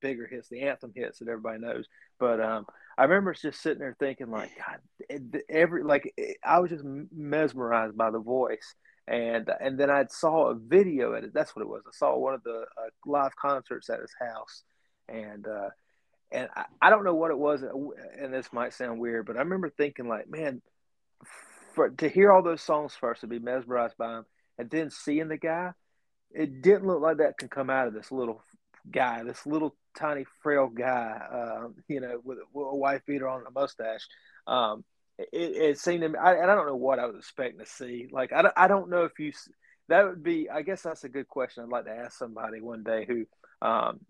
Bigger 0.00 0.26
hits, 0.26 0.48
the 0.48 0.62
anthem 0.62 0.92
hits 0.94 1.18
that 1.18 1.28
everybody 1.28 1.58
knows. 1.58 1.84
But 2.18 2.40
um, 2.40 2.64
I 2.96 3.02
remember 3.02 3.34
just 3.34 3.60
sitting 3.60 3.80
there 3.80 3.96
thinking, 3.98 4.30
like, 4.30 4.50
God, 4.56 5.42
every 5.48 5.82
like 5.82 6.14
I 6.42 6.60
was 6.60 6.70
just 6.70 6.84
mesmerized 6.84 7.96
by 7.96 8.10
the 8.10 8.18
voice, 8.18 8.74
and 9.06 9.50
and 9.60 9.78
then 9.78 9.90
I 9.90 10.06
saw 10.08 10.50
a 10.50 10.54
video 10.54 11.14
at 11.14 11.24
it. 11.24 11.34
That's 11.34 11.54
what 11.54 11.62
it 11.62 11.68
was. 11.68 11.82
I 11.86 11.90
saw 11.92 12.16
one 12.16 12.34
of 12.34 12.42
the 12.44 12.64
uh, 12.78 12.88
live 13.04 13.36
concerts 13.36 13.90
at 13.90 14.00
his 14.00 14.14
house, 14.18 14.62
and 15.08 15.46
uh, 15.46 15.68
and 16.32 16.48
I, 16.54 16.64
I 16.80 16.90
don't 16.90 17.04
know 17.04 17.14
what 17.14 17.30
it 17.30 17.38
was, 17.38 17.62
and 17.62 18.32
this 18.32 18.52
might 18.52 18.72
sound 18.72 19.00
weird, 19.00 19.26
but 19.26 19.36
I 19.36 19.40
remember 19.40 19.70
thinking, 19.70 20.08
like, 20.08 20.28
man, 20.28 20.62
for 21.74 21.90
to 21.90 22.08
hear 22.08 22.32
all 22.32 22.42
those 22.42 22.62
songs 22.62 22.94
first, 22.94 23.22
to 23.22 23.26
be 23.26 23.38
mesmerized 23.38 23.96
by 23.96 24.12
them, 24.12 24.26
and 24.58 24.70
then 24.70 24.90
seeing 24.90 25.28
the 25.28 25.36
guy, 25.36 25.72
it 26.30 26.62
didn't 26.62 26.86
look 26.86 27.00
like 27.00 27.18
that 27.18 27.38
can 27.38 27.48
come 27.48 27.70
out 27.70 27.88
of 27.88 27.94
this 27.94 28.12
little 28.12 28.42
guy, 28.90 29.22
this 29.24 29.46
little 29.46 29.74
tiny 29.96 30.24
frail 30.42 30.68
guy, 30.68 31.20
uh, 31.32 31.68
you 31.88 32.00
know, 32.00 32.20
with, 32.22 32.38
with, 32.52 32.66
a 32.66 32.76
wife 32.76 33.02
beater 33.06 33.28
on 33.28 33.44
a 33.46 33.50
mustache. 33.50 34.06
Um, 34.46 34.84
it, 35.18 35.28
it, 35.32 35.78
seemed 35.78 36.02
to 36.02 36.08
me, 36.08 36.18
I, 36.18 36.34
and 36.34 36.50
I 36.50 36.54
don't 36.54 36.66
know 36.66 36.76
what 36.76 36.98
I 36.98 37.06
was 37.06 37.16
expecting 37.16 37.58
to 37.58 37.66
see. 37.66 38.08
Like, 38.10 38.32
I, 38.32 38.50
I 38.56 38.68
don't 38.68 38.90
know 38.90 39.04
if 39.04 39.18
you, 39.18 39.32
that 39.88 40.04
would 40.04 40.22
be, 40.22 40.48
I 40.48 40.62
guess 40.62 40.82
that's 40.82 41.04
a 41.04 41.08
good 41.08 41.28
question. 41.28 41.64
I'd 41.64 41.70
like 41.70 41.84
to 41.86 41.90
ask 41.90 42.16
somebody 42.16 42.60
one 42.60 42.82
day 42.82 43.04
who, 43.06 43.26
um, 43.66 44.00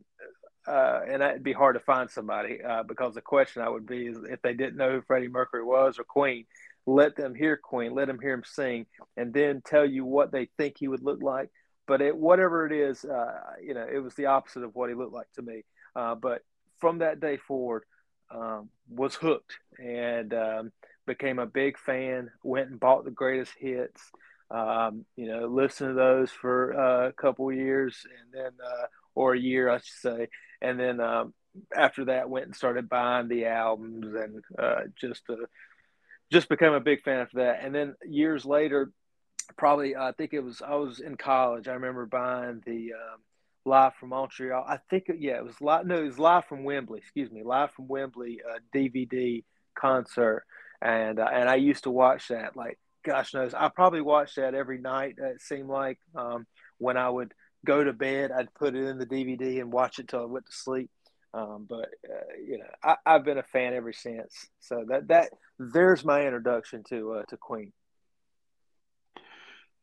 uh, 0.67 1.01
and 1.09 1.23
it'd 1.23 1.43
be 1.43 1.53
hard 1.53 1.77
to 1.77 1.81
find 1.81 2.11
somebody 2.11 2.63
uh, 2.63 2.83
because 2.83 3.15
the 3.15 3.21
question 3.21 3.63
I 3.63 3.69
would 3.69 3.87
be 3.87 4.07
is 4.07 4.19
if 4.29 4.43
they 4.43 4.55
didn't 4.55 4.77
know 4.77 4.93
who 4.93 5.03
Freddie 5.03 5.29
Mercury 5.29 5.65
was 5.65 5.99
or 5.99 6.05
Queen, 6.05 6.47
let 6.87 7.17
them 7.17 7.35
hear 7.35 7.57
Queen, 7.57 7.95
let 7.95 8.07
them 8.07 8.19
hear 8.21 8.35
him 8.35 8.45
sing, 8.45 8.87
and 9.17 9.33
then 9.33 9.63
tell 9.65 9.85
you 9.85 10.05
what 10.05 10.33
they 10.33 10.49
think 10.57 10.77
he 10.79 10.89
would 10.89 11.03
look 11.03 11.23
like 11.23 11.51
but 11.91 12.01
it, 12.01 12.17
whatever 12.17 12.67
it 12.67 12.73
is, 12.73 13.05
uh, 13.05 13.33
you 13.61 13.75
know, 13.75 13.85
it 13.85 13.99
was 13.99 14.15
the 14.15 14.27
opposite 14.27 14.63
of 14.63 14.77
what 14.77 14.89
he 14.89 14.95
looked 14.95 15.13
like 15.13 15.27
to 15.35 15.43
me. 15.43 15.65
Uh, 15.97 16.15
but 16.15 16.43
from 16.79 16.99
that 16.99 17.19
day 17.19 17.37
forward, 17.37 17.83
um, 18.33 18.69
was 18.89 19.17
hooked 19.17 19.59
and 19.77 20.33
um, 20.33 20.73
became 21.05 21.41
a 21.41 21.47
big 21.47 21.77
fan. 21.77 22.31
Went 22.45 22.71
and 22.71 22.79
bought 22.79 23.05
the 23.05 23.11
greatest 23.11 23.51
hits. 23.59 24.01
Um, 24.53 25.05
you 25.17 25.27
know, 25.27 25.49
listened 25.49 25.91
to 25.91 25.95
those 25.95 26.31
for 26.31 26.79
uh, 26.79 27.09
a 27.09 27.13
couple 27.13 27.51
years, 27.53 28.07
and 28.21 28.33
then 28.33 28.53
uh, 28.65 28.87
or 29.17 29.35
a 29.35 29.41
year, 29.41 29.69
I 29.69 29.79
should 29.79 29.87
say, 30.01 30.29
and 30.61 30.79
then 30.79 31.01
um, 31.01 31.35
after 31.75 32.07
that, 32.07 32.31
went 32.31 32.47
and 32.47 32.57
started 32.57 32.89
buying 32.89 33.29
the 33.29 33.47
albums 33.47 34.15
and 34.15 34.45
uh, 34.59 34.83
just 35.01 35.23
just 36.31 36.49
became 36.49 36.73
a 36.73 36.81
big 36.81 37.03
fan 37.03 37.21
of 37.21 37.31
that. 37.35 37.65
And 37.65 37.75
then 37.75 37.97
years 38.05 38.45
later, 38.45 38.93
probably 39.57 39.97
I 39.97 40.13
think 40.13 40.33
it 40.33 40.45
was 40.45 40.63
I 40.63 40.77
was 40.77 41.01
in 41.01 41.17
college. 41.17 41.69
I 41.69 41.73
remember 41.73 42.07
buying 42.07 42.63
the 42.65 42.93
um, 42.95 43.21
live 43.65 43.95
from 43.95 44.11
Montreal. 44.11 44.65
I 44.67 44.79
think 44.89 45.11
yeah, 45.19 45.37
it 45.37 45.45
was 45.45 45.61
live. 45.61 45.87
No, 45.87 45.97
it 45.97 46.05
was 46.05 46.19
live 46.19 46.45
from 46.47 46.65
Wembley. 46.65 47.01
Excuse 47.01 47.31
me, 47.31 47.43
live 47.43 47.73
from 47.73 47.89
Wembley 47.89 48.41
uh, 48.49 48.59
DVD 48.75 49.45
concert, 49.75 50.45
and 50.81 51.19
uh, 51.19 51.29
and 51.33 51.49
I 51.49 51.57
used 51.57 51.85
to 51.85 51.91
watch 51.91 52.29
that. 52.29 52.57
Like 52.57 52.79
gosh 53.05 53.35
knows, 53.35 53.55
I 53.55 53.69
probably 53.69 54.03
watched 54.03 54.37
that 54.37 54.55
every 54.55 54.79
night. 54.79 55.17
It 55.19 55.41
seemed 55.41 55.69
like 55.69 55.99
um, 56.15 56.47
when 56.79 56.97
I 56.97 57.09
would 57.09 57.33
go 57.65 57.85
to 57.85 57.93
bed, 57.93 58.31
I'd 58.33 58.55
put 58.55 58.75
it 58.75 58.87
in 58.87 58.99
the 58.99 59.07
DVD 59.07 59.61
and 59.61 59.73
watch 59.73 59.99
it 59.99 60.09
till 60.09 60.23
I 60.23 60.27
went 60.27 60.47
to 60.47 60.53
sleep. 60.53 60.91
Um, 61.33 61.67
but 61.69 61.89
uh, 62.09 62.35
you 62.45 62.59
know, 62.59 62.67
I, 62.83 62.97
have 63.07 63.25
been 63.25 63.39
a 63.39 63.43
fan 63.43 63.75
ever 63.75 63.93
since. 63.93 64.49
So 64.61 64.85
that 64.89 65.09
that 65.09 65.31
there's 65.59 66.05
my 66.05 66.25
introduction 66.27 66.83
to 66.89 67.13
uh, 67.13 67.23
to 67.29 67.37
Queen. 67.37 67.73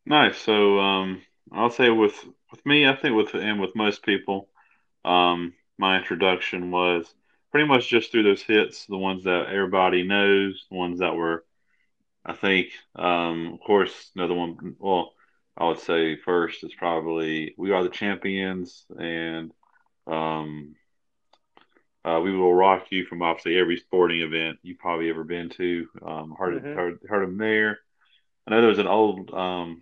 Nice. 0.06 0.38
So 0.38 0.80
um, 0.80 1.22
I'll 1.52 1.70
say 1.70 1.90
with 1.90 2.16
with 2.52 2.66
me, 2.66 2.88
I 2.88 2.96
think 2.96 3.16
with 3.16 3.34
and 3.34 3.62
with 3.62 3.76
most 3.76 4.04
people, 4.04 4.50
um, 5.06 5.54
my 5.78 5.98
introduction 5.98 6.72
was 6.72 7.14
pretty 7.52 7.68
much 7.68 7.88
just 7.88 8.12
through 8.12 8.24
those 8.24 8.42
hits, 8.42 8.86
the 8.86 8.98
ones 8.98 9.24
that 9.24 9.48
everybody 9.48 10.04
knows, 10.04 10.66
the 10.70 10.78
ones 10.78 11.00
that 11.00 11.16
were, 11.16 11.46
I 12.26 12.34
think, 12.34 12.68
um, 12.96 13.54
of 13.54 13.60
course, 13.66 14.12
another 14.16 14.34
one. 14.34 14.76
Well, 14.80 15.14
I 15.58 15.68
would 15.68 15.80
say 15.80 16.16
first 16.18 16.64
is 16.64 16.74
probably 16.76 17.56
"We 17.58 17.72
Are 17.72 17.84
the 17.84 17.90
Champions" 17.90 18.86
and 18.98 19.52
um, 20.06 20.76
uh, 22.06 22.20
"We 22.24 22.36
Will 22.36 22.54
Rock 22.54 22.88
You" 22.92 23.06
from 23.06 23.24
obviously 23.24 23.58
every 23.58 23.78
sporting 23.78 24.22
event 24.22 24.60
you've 24.62 24.78
probably 24.78 25.10
ever 25.10 25.24
been 25.24 25.50
to. 25.50 25.88
Um, 26.06 26.36
heard 26.38 26.64
mm-hmm. 26.64 26.74
heard 26.74 27.00
heard 27.08 27.28
them 27.28 27.38
there. 27.38 27.80
I 28.46 28.52
know 28.52 28.62
there 28.62 28.70
was 28.70 28.80
an 28.80 28.88
old, 28.88 29.34
um, 29.34 29.82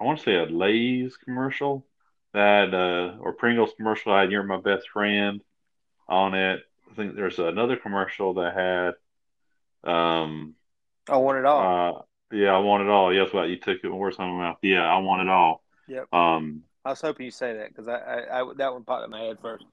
I 0.00 0.04
want 0.04 0.18
to 0.18 0.24
say 0.24 0.34
a 0.34 0.44
Lay's 0.44 1.16
commercial 1.18 1.86
that 2.32 2.72
uh, 2.74 3.18
or 3.20 3.34
Pringles 3.34 3.74
commercial. 3.76 4.12
I 4.12 4.22
had 4.22 4.32
"You're 4.32 4.42
My 4.44 4.60
Best 4.60 4.88
Friend" 4.88 5.42
on 6.08 6.34
it. 6.34 6.60
I 6.90 6.94
think 6.94 7.14
there's 7.14 7.38
another 7.38 7.76
commercial 7.76 8.34
that 8.34 8.54
had. 9.84 9.90
Um, 9.92 10.54
I 11.08 11.16
want 11.16 11.38
it 11.38 11.44
all. 11.44 11.96
Uh, 11.98 12.02
yeah, 12.32 12.54
I 12.54 12.58
want 12.58 12.82
it 12.82 12.88
all. 12.88 13.12
Yes, 13.12 13.32
what 13.32 13.48
you 13.48 13.56
took 13.56 13.78
it 13.82 13.88
words 13.88 14.16
on 14.18 14.30
my 14.30 14.44
mouth. 14.44 14.58
Yeah, 14.62 14.82
I 14.82 14.98
want 14.98 15.22
it 15.22 15.28
all. 15.28 15.62
Yep. 15.88 16.12
Um, 16.12 16.62
I 16.84 16.90
was 16.90 17.00
hoping 17.00 17.26
you 17.26 17.30
say 17.30 17.56
that 17.58 17.68
because 17.68 17.86
I, 17.86 17.96
I, 17.96 18.40
I, 18.40 18.52
that 18.56 18.72
one 18.72 18.84
popped 18.84 19.04
in 19.04 19.10
my 19.10 19.20
head 19.20 19.38
first. 19.40 19.64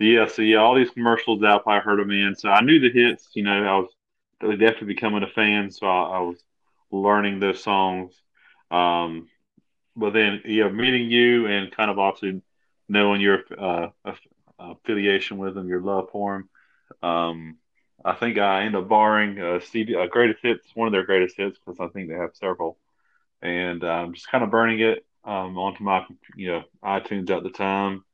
Yeah, 0.00 0.26
so 0.26 0.42
yeah, 0.42 0.56
all 0.56 0.74
these 0.74 0.90
commercials 0.90 1.42
out, 1.44 1.62
I 1.66 1.78
heard 1.78 2.00
them 2.00 2.10
in. 2.10 2.34
So 2.34 2.48
I 2.48 2.60
knew 2.62 2.80
the 2.80 2.90
hits. 2.90 3.28
You 3.34 3.44
know, 3.44 3.86
I 4.40 4.46
was 4.46 4.58
definitely 4.58 4.88
becoming 4.88 5.22
a 5.22 5.28
fan. 5.28 5.70
So 5.70 5.86
I, 5.86 6.18
I 6.18 6.20
was 6.20 6.42
learning 6.90 7.38
those 7.38 7.62
songs. 7.62 8.14
Um, 8.70 9.28
but 9.94 10.12
then, 10.12 10.42
yeah, 10.44 10.68
meeting 10.68 11.10
you 11.10 11.46
and 11.46 11.74
kind 11.74 11.90
of 11.90 11.98
obviously 11.98 12.42
knowing 12.88 13.20
your 13.20 13.40
uh, 13.56 13.88
affiliation 14.58 15.38
with 15.38 15.54
them, 15.54 15.68
your 15.68 15.80
love 15.80 16.08
for 16.10 16.46
them. 17.02 17.08
Um, 17.08 17.56
I 18.06 18.14
think 18.14 18.38
I 18.38 18.62
end 18.62 18.76
up 18.76 18.88
borrowing 18.88 19.60
CD, 19.62 19.94
a 19.94 20.06
greatest 20.06 20.38
hits, 20.40 20.64
one 20.74 20.86
of 20.86 20.92
their 20.92 21.04
greatest 21.04 21.36
hits, 21.36 21.58
because 21.58 21.80
I 21.80 21.88
think 21.88 22.08
they 22.08 22.14
have 22.14 22.36
several, 22.36 22.78
and 23.42 23.82
I'm 23.82 24.06
um, 24.06 24.14
just 24.14 24.30
kind 24.30 24.44
of 24.44 24.50
burning 24.50 24.78
it 24.78 25.04
um, 25.24 25.58
onto 25.58 25.82
my 25.82 26.06
you 26.36 26.52
know 26.52 26.62
iTunes 26.84 27.30
at 27.30 27.42
the 27.42 27.50
time, 27.50 28.04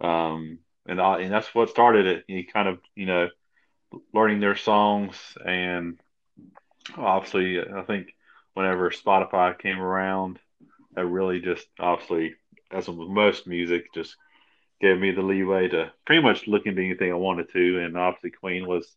um, 0.00 0.58
and 0.86 1.00
I, 1.00 1.20
and 1.20 1.32
that's 1.32 1.54
what 1.54 1.70
started 1.70 2.06
it. 2.06 2.24
You 2.26 2.44
kind 2.44 2.66
of 2.66 2.80
you 2.96 3.06
know 3.06 3.28
learning 4.12 4.40
their 4.40 4.56
songs, 4.56 5.14
and 5.44 6.00
obviously 6.96 7.60
I 7.60 7.82
think 7.82 8.08
whenever 8.54 8.90
Spotify 8.90 9.56
came 9.56 9.78
around, 9.78 10.40
that 10.94 11.06
really 11.06 11.40
just 11.40 11.68
obviously 11.78 12.34
as 12.72 12.88
with 12.88 13.08
most 13.08 13.46
music 13.46 13.94
just 13.94 14.16
gave 14.80 14.98
me 14.98 15.12
the 15.12 15.22
leeway 15.22 15.68
to 15.68 15.92
pretty 16.04 16.20
much 16.20 16.48
look 16.48 16.66
into 16.66 16.82
anything 16.82 17.12
I 17.12 17.14
wanted 17.14 17.52
to, 17.52 17.84
and 17.84 17.96
obviously 17.96 18.32
Queen 18.32 18.66
was 18.66 18.92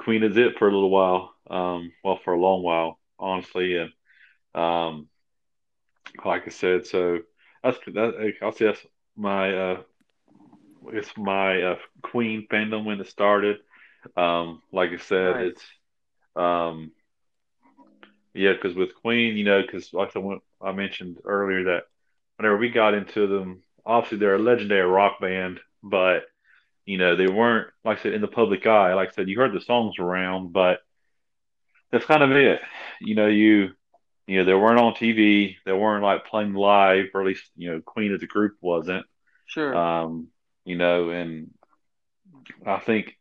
Queen 0.00 0.22
is 0.22 0.36
it 0.36 0.58
for 0.58 0.68
a 0.68 0.72
little 0.72 0.90
while. 0.90 1.34
Um, 1.48 1.92
well, 2.02 2.18
for 2.24 2.32
a 2.32 2.40
long 2.40 2.62
while, 2.62 2.98
honestly, 3.18 3.76
and 3.76 3.90
um, 4.54 5.08
like 6.24 6.44
I 6.46 6.50
said, 6.50 6.86
so 6.86 7.18
that's 7.62 7.78
that. 7.86 8.32
I'll 8.42 8.52
say 8.52 8.66
that's 8.66 8.86
my 9.16 9.54
uh, 9.54 9.82
it's 10.88 11.10
my 11.16 11.62
uh, 11.62 11.76
Queen 12.02 12.46
fandom 12.50 12.84
when 12.84 13.00
it 13.00 13.08
started. 13.08 13.58
Um, 14.16 14.62
like 14.72 14.90
I 14.90 14.96
said, 14.96 15.36
nice. 15.36 15.52
it's 15.52 15.64
um, 16.36 16.92
yeah, 18.32 18.52
because 18.52 18.74
with 18.74 18.94
Queen, 18.94 19.36
you 19.36 19.44
know, 19.44 19.60
because 19.60 19.92
like 19.92 20.16
I, 20.16 20.38
I 20.62 20.72
mentioned 20.72 21.18
earlier 21.24 21.64
that 21.64 21.82
whenever 22.36 22.56
we 22.56 22.70
got 22.70 22.94
into 22.94 23.26
them, 23.26 23.62
obviously 23.84 24.18
they're 24.18 24.36
a 24.36 24.38
legendary 24.38 24.88
rock 24.88 25.20
band, 25.20 25.60
but 25.82 26.22
you 26.86 26.98
know, 26.98 27.16
they 27.16 27.28
weren't 27.28 27.68
like 27.84 27.98
I 27.98 28.02
said 28.02 28.14
in 28.14 28.20
the 28.20 28.28
public 28.28 28.66
eye. 28.66 28.94
Like 28.94 29.10
I 29.10 29.12
said, 29.12 29.28
you 29.28 29.38
heard 29.38 29.54
the 29.54 29.60
songs 29.60 29.98
around, 29.98 30.52
but 30.52 30.80
that's 31.92 32.04
kind 32.06 32.22
of 32.22 32.30
it. 32.32 32.60
You 33.00 33.14
know, 33.14 33.26
you 33.26 33.70
you 34.26 34.38
know, 34.38 34.44
they 34.44 34.54
weren't 34.54 34.78
on 34.78 34.94
TV. 34.94 35.56
They 35.64 35.72
weren't 35.72 36.04
like 36.04 36.26
playing 36.26 36.54
live, 36.54 37.06
or 37.14 37.20
at 37.20 37.26
least 37.26 37.50
you 37.56 37.72
know, 37.72 37.80
Queen 37.80 38.14
as 38.14 38.22
a 38.22 38.26
group 38.26 38.56
wasn't. 38.60 39.04
Sure. 39.46 39.74
Um, 39.74 40.28
you 40.64 40.76
know, 40.76 41.10
and 41.10 41.50
I 42.64 42.78
think, 42.78 43.16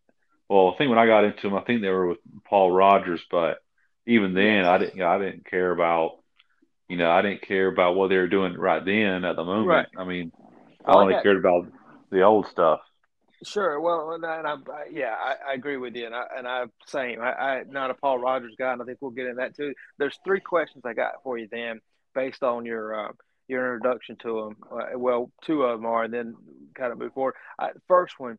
well, 0.47 0.71
I 0.71 0.77
think 0.77 0.89
when 0.89 0.99
I 0.99 1.07
got 1.07 1.23
into 1.23 1.41
them, 1.41 1.55
I 1.55 1.61
think 1.61 1.81
they 1.81 1.89
were 1.89 2.07
with 2.07 2.19
Paul 2.45 2.71
Rodgers, 2.71 3.21
but 3.31 3.57
even 4.05 4.33
then, 4.33 4.65
I 4.65 4.77
didn't, 4.77 5.01
I 5.01 5.17
didn't 5.17 5.49
care 5.49 5.71
about, 5.71 6.19
you 6.87 6.97
know, 6.97 7.09
I 7.09 7.21
didn't 7.21 7.41
care 7.41 7.67
about 7.67 7.95
what 7.95 8.09
they 8.09 8.17
were 8.17 8.27
doing 8.27 8.53
right 8.53 8.83
then 8.83 9.25
at 9.25 9.35
the 9.35 9.43
moment. 9.43 9.67
Right. 9.67 9.87
I 9.97 10.03
mean, 10.03 10.31
I 10.85 10.93
only 10.93 11.15
cared 11.23 11.37
about 11.37 11.67
the 12.11 12.21
old 12.21 12.47
stuff. 12.47 12.81
Sure. 13.43 13.79
Well, 13.79 14.11
and 14.11 14.25
I, 14.25 14.41
I 14.41 14.55
yeah, 14.91 15.15
I, 15.17 15.51
I, 15.51 15.53
agree 15.53 15.77
with 15.77 15.95
you, 15.95 16.05
and 16.05 16.15
I 16.15 16.25
and 16.37 16.47
I 16.47 16.65
same. 16.87 17.21
I, 17.21 17.31
I 17.31 17.63
not 17.63 17.89
a 17.89 17.93
Paul 17.93 18.19
Rodgers 18.19 18.55
guy, 18.57 18.73
and 18.73 18.81
I 18.81 18.85
think 18.85 18.97
we'll 19.01 19.11
get 19.11 19.27
into 19.27 19.37
that 19.37 19.55
too. 19.55 19.73
There's 19.97 20.19
three 20.25 20.41
questions 20.41 20.83
I 20.85 20.93
got 20.93 21.23
for 21.23 21.37
you, 21.37 21.47
then, 21.49 21.79
based 22.13 22.43
on 22.43 22.65
your 22.65 23.07
uh, 23.07 23.11
your 23.47 23.75
introduction 23.75 24.17
to 24.23 24.41
them. 24.41 24.57
Uh, 24.69 24.97
well, 24.97 25.31
two 25.43 25.63
of 25.63 25.79
them 25.79 25.85
are, 25.85 26.03
and 26.03 26.13
then 26.13 26.35
kind 26.75 26.91
of 26.91 26.99
move 26.99 27.13
forward. 27.13 27.35
Uh, 27.57 27.69
first 27.87 28.19
one, 28.19 28.37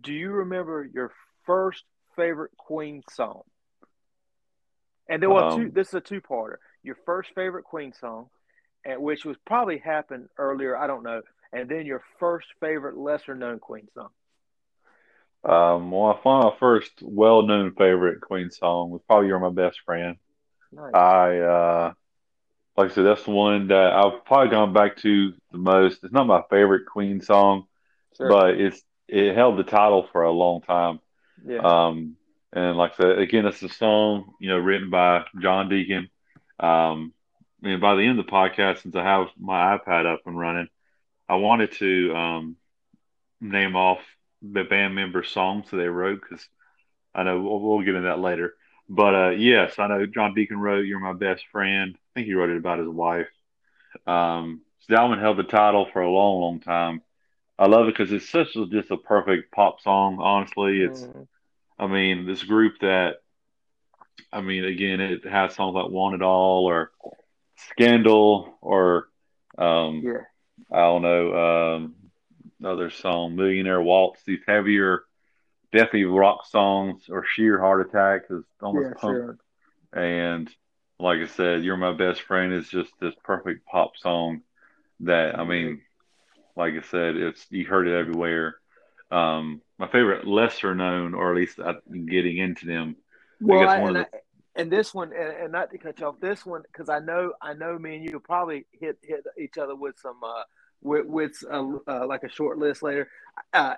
do 0.00 0.12
you 0.12 0.30
remember 0.30 0.88
your 0.92 1.12
first 1.44 1.84
favorite 2.14 2.52
Queen 2.56 3.02
song? 3.10 3.42
And 5.08 5.20
then, 5.20 5.30
well, 5.30 5.54
um, 5.54 5.60
two, 5.60 5.70
this 5.70 5.88
is 5.88 5.94
a 5.94 6.00
two-parter. 6.00 6.56
Your 6.84 6.96
first 7.04 7.30
favorite 7.34 7.64
Queen 7.64 7.92
song, 7.92 8.26
and 8.84 9.02
which 9.02 9.24
was 9.24 9.36
probably 9.44 9.78
happened 9.78 10.28
earlier. 10.38 10.76
I 10.76 10.86
don't 10.86 11.02
know. 11.02 11.22
And 11.52 11.68
then 11.68 11.84
your 11.84 12.02
first 12.20 12.46
favorite 12.60 12.96
lesser-known 12.96 13.58
Queen 13.58 13.88
song. 13.92 14.10
Um, 15.42 15.90
well, 15.90 16.12
I 16.12 16.22
find 16.22 16.44
my 16.44 16.54
first 16.58 16.92
well-known 17.00 17.74
favorite 17.74 18.20
Queen 18.20 18.50
song 18.50 18.90
was 18.90 19.00
probably 19.06 19.28
"You're 19.28 19.38
My 19.38 19.50
Best 19.50 19.80
Friend." 19.86 20.16
Nice. 20.72 20.94
I 20.94 21.38
uh, 21.38 21.92
like 22.76 22.90
I 22.90 22.94
said, 22.94 23.04
that's 23.04 23.24
the 23.24 23.30
one 23.30 23.68
that 23.68 23.92
I've 23.92 24.24
probably 24.24 24.50
gone 24.50 24.72
back 24.72 24.98
to 24.98 25.32
the 25.52 25.58
most. 25.58 26.04
It's 26.04 26.12
not 26.12 26.26
my 26.26 26.42
favorite 26.50 26.86
Queen 26.86 27.20
song, 27.20 27.64
sure. 28.16 28.28
but 28.28 28.60
it's 28.60 28.82
it 29.08 29.34
held 29.34 29.58
the 29.58 29.64
title 29.64 30.08
for 30.12 30.22
a 30.22 30.30
long 30.30 30.60
time. 30.62 31.00
Yeah. 31.44 31.60
Um, 31.60 32.16
and 32.52 32.76
like 32.76 32.92
I 32.92 32.96
said, 32.96 33.18
again, 33.18 33.46
it's 33.46 33.62
a 33.62 33.68
song 33.68 34.34
you 34.40 34.48
know 34.48 34.58
written 34.58 34.90
by 34.90 35.24
John 35.40 35.68
Deacon. 35.68 36.10
Um, 36.58 37.14
and 37.62 37.80
by 37.80 37.94
the 37.94 38.02
end 38.02 38.18
of 38.18 38.26
the 38.26 38.32
podcast, 38.32 38.82
since 38.82 38.96
I 38.96 39.02
have 39.02 39.28
my 39.38 39.78
iPad 39.78 40.06
up 40.06 40.20
and 40.26 40.38
running, 40.38 40.68
I 41.28 41.36
wanted 41.36 41.72
to 41.72 42.14
um, 42.14 42.56
name 43.40 43.76
off 43.76 44.00
the 44.42 44.64
band 44.64 44.94
member 44.94 45.22
songs 45.22 45.70
that 45.70 45.76
they 45.76 45.88
wrote 45.88 46.20
because 46.20 46.46
I 47.14 47.22
know 47.22 47.40
we'll, 47.40 47.60
we'll, 47.60 47.80
get 47.80 47.94
into 47.94 48.08
that 48.08 48.20
later. 48.20 48.54
But 48.88 49.14
uh, 49.14 49.30
yes, 49.30 49.78
I 49.78 49.86
know 49.86 50.06
John 50.06 50.34
Deacon 50.34 50.58
wrote 50.58 50.86
"You're 50.86 51.00
My 51.00 51.12
Best 51.12 51.44
Friend." 51.52 51.94
I 51.94 52.08
think 52.14 52.26
he 52.26 52.34
wrote 52.34 52.50
it 52.50 52.56
about 52.56 52.78
his 52.78 52.88
wife. 52.88 53.28
Um, 54.06 54.62
so 54.80 54.94
that 54.94 55.02
one 55.02 55.20
held 55.20 55.36
the 55.36 55.44
title 55.44 55.86
for 55.92 56.02
a 56.02 56.10
long, 56.10 56.40
long 56.40 56.60
time. 56.60 57.02
I 57.58 57.66
love 57.66 57.86
it 57.86 57.94
because 57.96 58.10
it's 58.12 58.28
such 58.28 58.56
a, 58.56 58.66
just 58.66 58.90
a 58.90 58.96
perfect 58.96 59.52
pop 59.52 59.80
song. 59.80 60.18
Honestly, 60.20 60.80
it's 60.80 61.02
mm. 61.02 61.26
I 61.78 61.86
mean 61.86 62.26
this 62.26 62.42
group 62.42 62.80
that 62.80 63.16
I 64.32 64.40
mean 64.40 64.64
again 64.64 65.00
it 65.00 65.24
has 65.24 65.54
songs 65.54 65.74
like 65.74 65.90
"Want 65.90 66.14
It 66.14 66.22
All" 66.22 66.64
or 66.64 66.90
"Scandal" 67.70 68.56
or 68.62 69.08
um, 69.58 70.02
yeah. 70.04 70.22
I 70.72 70.78
don't 70.78 71.02
know 71.02 71.76
um, 71.76 71.94
another 72.60 72.90
song, 72.90 73.36
Millionaire 73.36 73.80
Waltz, 73.80 74.22
these 74.24 74.40
heavier, 74.46 75.04
definitely 75.72 76.04
rock 76.04 76.46
songs 76.46 77.04
or 77.08 77.24
Sheer 77.24 77.58
Heart 77.58 77.88
Attack 77.88 78.22
is 78.30 78.44
almost 78.60 78.88
yeah, 78.88 79.00
punk. 79.00 79.16
Sure. 79.16 79.38
And 79.92 80.50
like 80.98 81.20
I 81.20 81.26
said, 81.26 81.64
You're 81.64 81.76
My 81.76 81.92
Best 81.92 82.22
Friend 82.22 82.52
is 82.52 82.68
just 82.68 82.92
this 83.00 83.14
perfect 83.24 83.66
pop 83.66 83.96
song 83.96 84.42
that, 85.00 85.38
I 85.38 85.44
mean, 85.44 85.80
like 86.56 86.74
I 86.74 86.82
said, 86.82 87.16
it's 87.16 87.46
you 87.50 87.64
heard 87.66 87.88
it 87.88 87.98
everywhere. 87.98 88.56
Um, 89.10 89.62
my 89.78 89.88
favorite 89.88 90.26
lesser 90.26 90.74
known, 90.74 91.14
or 91.14 91.30
at 91.30 91.36
least 91.36 91.58
getting 91.58 92.38
into 92.38 92.66
them. 92.66 92.96
Well, 93.40 93.68
I, 93.68 93.78
and, 93.78 93.96
the, 93.96 94.00
I, 94.00 94.18
and, 94.56 94.70
this 94.70 94.94
one, 94.94 95.12
and, 95.12 95.44
and, 95.44 95.52
not 95.52 95.70
to 95.70 95.78
cut 95.78 95.98
you 95.98 96.06
off, 96.06 96.20
this 96.20 96.44
one 96.44 96.62
because 96.62 96.88
I 96.88 96.98
know, 96.98 97.32
I 97.40 97.54
know, 97.54 97.78
me 97.78 97.96
and 97.96 98.04
you 98.04 98.20
probably 98.20 98.66
hit 98.72 98.98
hit 99.02 99.24
each 99.38 99.58
other 99.58 99.74
with 99.74 99.98
some 99.98 100.22
uh, 100.22 100.42
with, 100.82 101.06
with 101.06 101.32
uh, 101.50 101.64
uh, 101.86 102.06
like 102.06 102.22
a 102.22 102.30
short 102.30 102.58
list 102.58 102.82
later. 102.82 103.08
Uh, 103.52 103.74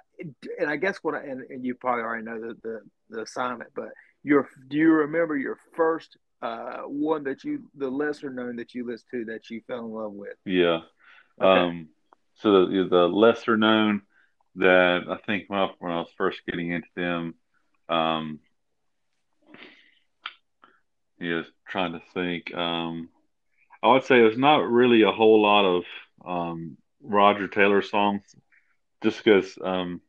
and 0.58 0.70
I 0.70 0.76
guess 0.76 0.98
what 1.02 1.14
I, 1.14 1.22
and, 1.24 1.42
and 1.50 1.64
you 1.64 1.74
probably 1.74 2.02
already 2.02 2.24
know 2.24 2.40
the, 2.40 2.56
the, 2.62 2.80
the 3.10 3.22
assignment, 3.22 3.70
but 3.74 3.88
your 4.22 4.48
do 4.68 4.76
you 4.76 4.92
remember 4.92 5.36
your 5.36 5.58
first 5.74 6.16
uh, 6.42 6.82
one 6.82 7.24
that 7.24 7.44
you 7.44 7.64
the 7.76 7.88
lesser 7.88 8.30
known 8.30 8.56
that 8.56 8.74
you 8.74 8.86
listened 8.86 9.08
to 9.12 9.24
that 9.32 9.50
you 9.50 9.60
fell 9.66 9.84
in 9.84 9.92
love 9.92 10.12
with? 10.12 10.34
Yeah. 10.44 10.80
Okay. 11.40 11.60
Um, 11.60 11.88
so 12.34 12.66
the, 12.66 12.88
the 12.88 13.08
lesser 13.08 13.56
known 13.56 14.02
that 14.56 15.02
I 15.08 15.16
think 15.26 15.44
when 15.48 15.58
I, 15.58 15.70
when 15.78 15.92
I 15.92 15.98
was 15.98 16.12
first 16.16 16.40
getting 16.46 16.70
into 16.70 16.88
them, 16.94 17.34
um, 17.88 18.40
yeah, 21.18 21.42
trying 21.68 21.92
to 21.92 22.02
think. 22.14 22.54
Um, 22.54 23.08
I 23.82 23.88
would 23.88 24.04
say 24.04 24.16
there's 24.16 24.38
not 24.38 24.68
really 24.68 25.02
a 25.02 25.12
whole 25.12 25.42
lot 25.42 25.64
of 25.64 25.84
um, 26.24 26.76
Roger 27.02 27.48
Taylor 27.48 27.82
songs, 27.82 28.22
just 29.02 29.22
because 29.22 29.58
um, 29.62 30.00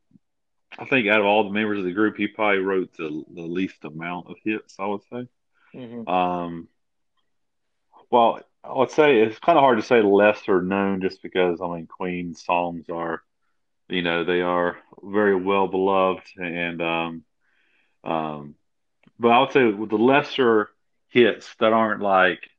I 0.78 0.86
think 0.86 1.08
out 1.08 1.20
of 1.20 1.26
all 1.26 1.44
the 1.44 1.52
members 1.52 1.80
of 1.80 1.86
the 1.86 1.92
group, 1.94 2.18
he 2.18 2.28
probably 2.28 2.60
wrote 2.60 2.96
the, 2.98 3.24
the 3.34 3.42
least 3.42 3.84
amount 3.84 4.30
of 4.30 4.38
hits. 4.44 4.76
I 4.80 4.86
would 4.86 5.04
say. 5.04 5.28
Mm-hmm. 5.76 6.08
Um, 6.08 6.68
well, 8.10 8.40
I 8.64 8.78
would 8.78 8.92
say 8.92 9.22
it's 9.22 9.40
kind 9.40 9.58
of 9.58 9.64
hard 9.64 9.80
to 9.80 9.86
say 9.86 10.02
lesser 10.02 10.62
known 10.62 11.02
just 11.02 11.22
because 11.22 11.60
I 11.62 11.68
mean 11.68 11.88
Queen's 11.88 12.44
songs 12.44 12.86
are, 12.90 13.22
you 13.90 14.02
know, 14.02 14.24
they 14.24 14.42
are 14.42 14.78
very 15.02 15.36
well 15.36 15.68
beloved 15.68 16.28
and 16.38 16.82
um, 16.82 17.24
um, 18.04 18.56
but 19.20 19.30
I 19.30 19.40
would 19.40 19.52
say 19.52 19.66
with 19.66 19.90
the 19.90 19.98
lesser 19.98 20.70
hits 21.10 21.54
that 21.60 21.74
aren't 21.74 22.02
like 22.02 22.50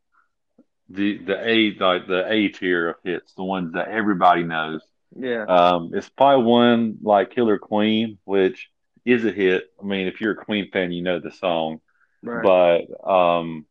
the 0.89 1.19
the 1.19 1.49
A 1.49 1.77
like 1.79 2.07
the 2.07 2.31
A 2.31 2.49
tier 2.49 2.91
of 2.91 2.97
hits, 3.05 3.33
the 3.35 3.45
ones 3.45 3.73
that 3.75 3.89
everybody 3.89 4.43
knows. 4.43 4.83
Yeah. 5.17 5.45
Um, 5.45 5.91
it's 5.95 6.09
probably 6.09 6.45
one 6.45 6.99
like 7.03 7.31
Killer 7.31 7.59
Queen, 7.59 8.19
which 8.25 8.69
is 9.05 9.25
a 9.25 9.31
hit. 9.31 9.65
I 9.81 9.85
mean, 9.85 10.07
if 10.07 10.21
you're 10.21 10.33
a 10.33 10.45
Queen 10.45 10.71
fan, 10.71 10.93
you 10.93 11.03
know 11.03 11.21
the 11.21 11.31
song. 11.31 11.81
Right. 12.23 12.43
But 12.43 13.11
um, 13.11 13.67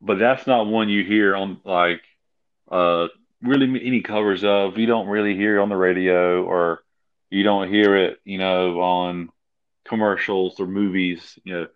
but 0.00 0.18
that's 0.18 0.46
not 0.46 0.66
one 0.66 0.88
you 0.88 1.04
hear 1.04 1.34
on 1.36 1.60
like 1.64 2.02
uh 2.70 3.08
really 3.42 3.66
any 3.84 4.00
covers 4.00 4.44
of. 4.44 4.78
You 4.78 4.86
don't 4.86 5.08
really 5.08 5.34
hear 5.34 5.60
on 5.60 5.68
the 5.68 5.76
radio 5.76 6.42
or 6.44 6.82
you 7.30 7.42
don't 7.42 7.68
hear 7.68 7.96
it, 7.96 8.18
you 8.24 8.38
know, 8.38 8.80
on 8.80 9.30
commercials 9.84 10.60
or 10.60 10.66
movies, 10.66 11.38
you 11.44 11.52
know. 11.54 11.66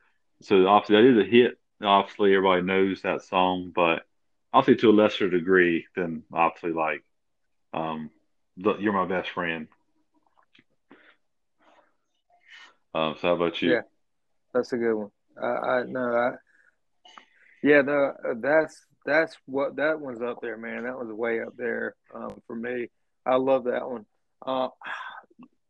So 0.43 0.67
obviously 0.69 0.97
that 0.97 1.19
is 1.21 1.27
a 1.27 1.31
hit. 1.31 1.59
Obviously 1.83 2.35
everybody 2.35 2.63
knows 2.63 3.03
that 3.03 3.23
song, 3.23 3.73
but 3.75 4.03
Say 4.65 4.75
to 4.75 4.91
a 4.91 4.93
lesser 4.93 5.29
degree 5.29 5.87
than 5.95 6.23
obviously 6.33 6.73
like 6.73 7.05
um 7.73 8.11
the, 8.57 8.77
you're 8.79 8.93
my 8.93 9.07
best 9.07 9.31
friend. 9.31 9.69
Um, 12.95 13.17
so 13.21 13.29
how 13.29 13.35
about 13.35 13.61
you? 13.61 13.73
Yeah, 13.73 13.83
that's 14.55 14.73
a 14.73 14.79
good 14.79 14.95
one. 14.95 15.11
I, 15.41 15.47
I 15.47 15.83
no, 15.85 16.01
I 16.01 16.31
yeah, 17.63 17.83
no, 17.83 18.13
that's 18.37 18.87
that's 19.05 19.37
what 19.47 19.77
that 19.77 20.01
one's 20.01 20.23
up 20.23 20.39
there, 20.41 20.57
man. 20.57 20.85
That 20.85 20.97
one's 20.97 21.13
way 21.13 21.41
up 21.41 21.55
there 21.57 21.95
um, 22.15 22.41
for 22.47 22.57
me. 22.57 22.89
I 23.27 23.37
love 23.37 23.65
that 23.65 23.89
one. 23.89 24.07
Uh, 24.45 24.69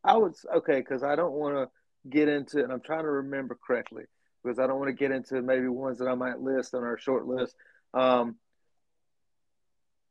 I 0.05 0.17
would 0.17 0.35
okay 0.57 0.79
because 0.79 1.03
I 1.03 1.17
don't 1.17 1.33
want 1.33 1.57
to 1.57 1.69
get 2.09 2.29
into, 2.29 2.63
and 2.63 2.73
I'm 2.73 2.81
trying 2.81 3.03
to 3.03 3.11
remember 3.11 3.59
correctly 3.67 4.05
because 4.43 4.59
I 4.59 4.67
don't 4.67 4.79
want 4.79 4.89
to 4.89 4.95
get 4.95 5.11
into 5.11 5.43
maybe 5.43 5.69
ones 5.69 5.99
that 5.99 6.09
I 6.09 6.15
might 6.15 6.41
list 6.41 6.75
on 6.75 6.85
our 6.85 6.99
short 6.99 7.27
list. 7.27 7.55
Um, 7.93 8.37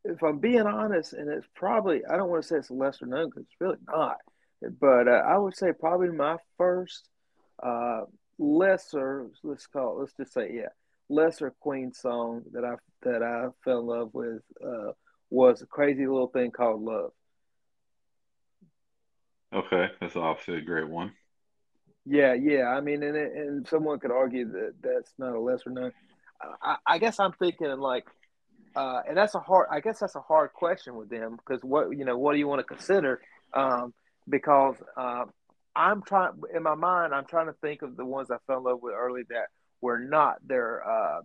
if 0.06 0.24
I'm 0.24 0.40
being 0.40 0.68
honest, 0.68 1.14
and 1.14 1.30
it's 1.30 1.48
probably 1.56 2.02
I 2.06 2.18
don't 2.18 2.30
want 2.30 2.44
to 2.44 2.48
say 2.48 2.58
it's 2.58 2.72
lesser 2.72 3.06
known 3.06 3.30
because 3.30 3.44
it's 3.44 3.62
really 3.62 3.78
not, 3.88 4.18
but 4.80 5.08
uh, 5.08 5.24
I 5.28 5.38
would 5.38 5.56
say 5.56 5.72
probably 5.74 6.10
my 6.10 6.38
first 6.58 7.10
uh, 7.62 8.02
lesser 8.38 9.28
let's 9.44 9.68
call 9.68 9.98
it, 9.98 10.00
let's 10.02 10.14
just 10.18 10.34
say 10.34 10.52
yeah 10.54 10.68
lesser 11.10 11.54
Queen 11.60 11.94
song 11.94 12.44
that 12.52 12.64
I 12.66 12.76
that 13.04 13.24
I 13.24 13.48
fell 13.64 13.80
in 13.80 13.86
love 13.86 14.10
with 14.14 14.42
uh, 14.66 14.92
was 15.30 15.62
a 15.62 15.66
crazy 15.66 16.08
little 16.08 16.28
thing 16.28 16.52
called 16.52 16.82
Love. 16.82 17.12
Okay, 19.54 19.88
that's 20.02 20.16
obviously 20.16 20.58
a 20.58 20.62
great 20.62 20.90
one. 20.90 21.14
Yeah, 22.06 22.34
yeah. 22.34 22.68
I 22.68 22.82
mean, 22.82 23.04
and 23.04 23.16
and 23.16 23.68
someone 23.68 24.00
could 24.00 24.12
argue 24.12 24.52
that 24.52 24.74
that's 24.82 25.14
not 25.18 25.36
a 25.36 25.40
lesser 25.40 25.70
known. 25.70 25.92
I, 26.62 26.78
I 26.86 26.98
guess 26.98 27.20
I'm 27.20 27.32
thinking 27.34 27.68
like, 27.80 28.06
uh, 28.76 29.02
and 29.08 29.18
that's 29.18 29.36
a 29.36 29.40
hard. 29.40 29.68
I 29.72 29.80
guess 29.80 30.00
that's 30.00 30.16
a 30.16 30.22
hard 30.22 30.54
question 30.54 30.96
with 30.96 31.10
them 31.10 31.38
because 31.38 31.64
what 31.64 31.96
you 31.98 32.06
know, 32.06 32.18
what 32.18 32.34
do 32.34 32.40
you 32.40 32.48
want 32.48 32.60
to 32.60 32.64
consider? 32.64 33.22
Um, 33.54 33.94
because 34.28 34.76
uh, 34.98 35.26
I'm 35.76 36.02
trying 36.02 36.34
in 36.54 36.64
my 36.64 36.76
mind, 36.76 37.14
I'm 37.14 37.26
trying 37.26 37.48
to 37.48 37.54
think 37.62 37.82
of 37.82 37.96
the 37.96 38.06
ones 38.06 38.30
I 38.32 38.38
fell 38.48 38.58
in 38.58 38.64
love 38.64 38.82
with 38.82 38.94
early 38.94 39.24
that 39.30 39.48
were 39.82 40.00
not 40.00 40.36
their 40.46 40.88
uh, 40.88 41.22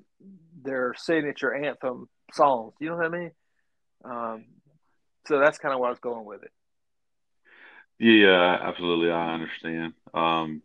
their 0.63 0.95
signature 0.97 1.55
anthem 1.55 2.09
songs. 2.33 2.75
You 2.81 2.91
know 2.91 2.97
what 2.97 3.07
I 3.07 3.09
mean? 3.09 3.31
Um, 4.05 4.45
so 5.27 5.39
that's 5.39 5.59
kind 5.59 5.75
of 5.75 5.81
where 5.81 5.89
I 5.89 5.93
was 5.93 6.01
going 6.01 6.25
with 6.25 6.43
it. 6.43 6.51
Yeah, 7.99 8.59
absolutely. 8.63 9.11
I 9.11 9.35
understand. 9.35 9.93
Um, 10.15 10.63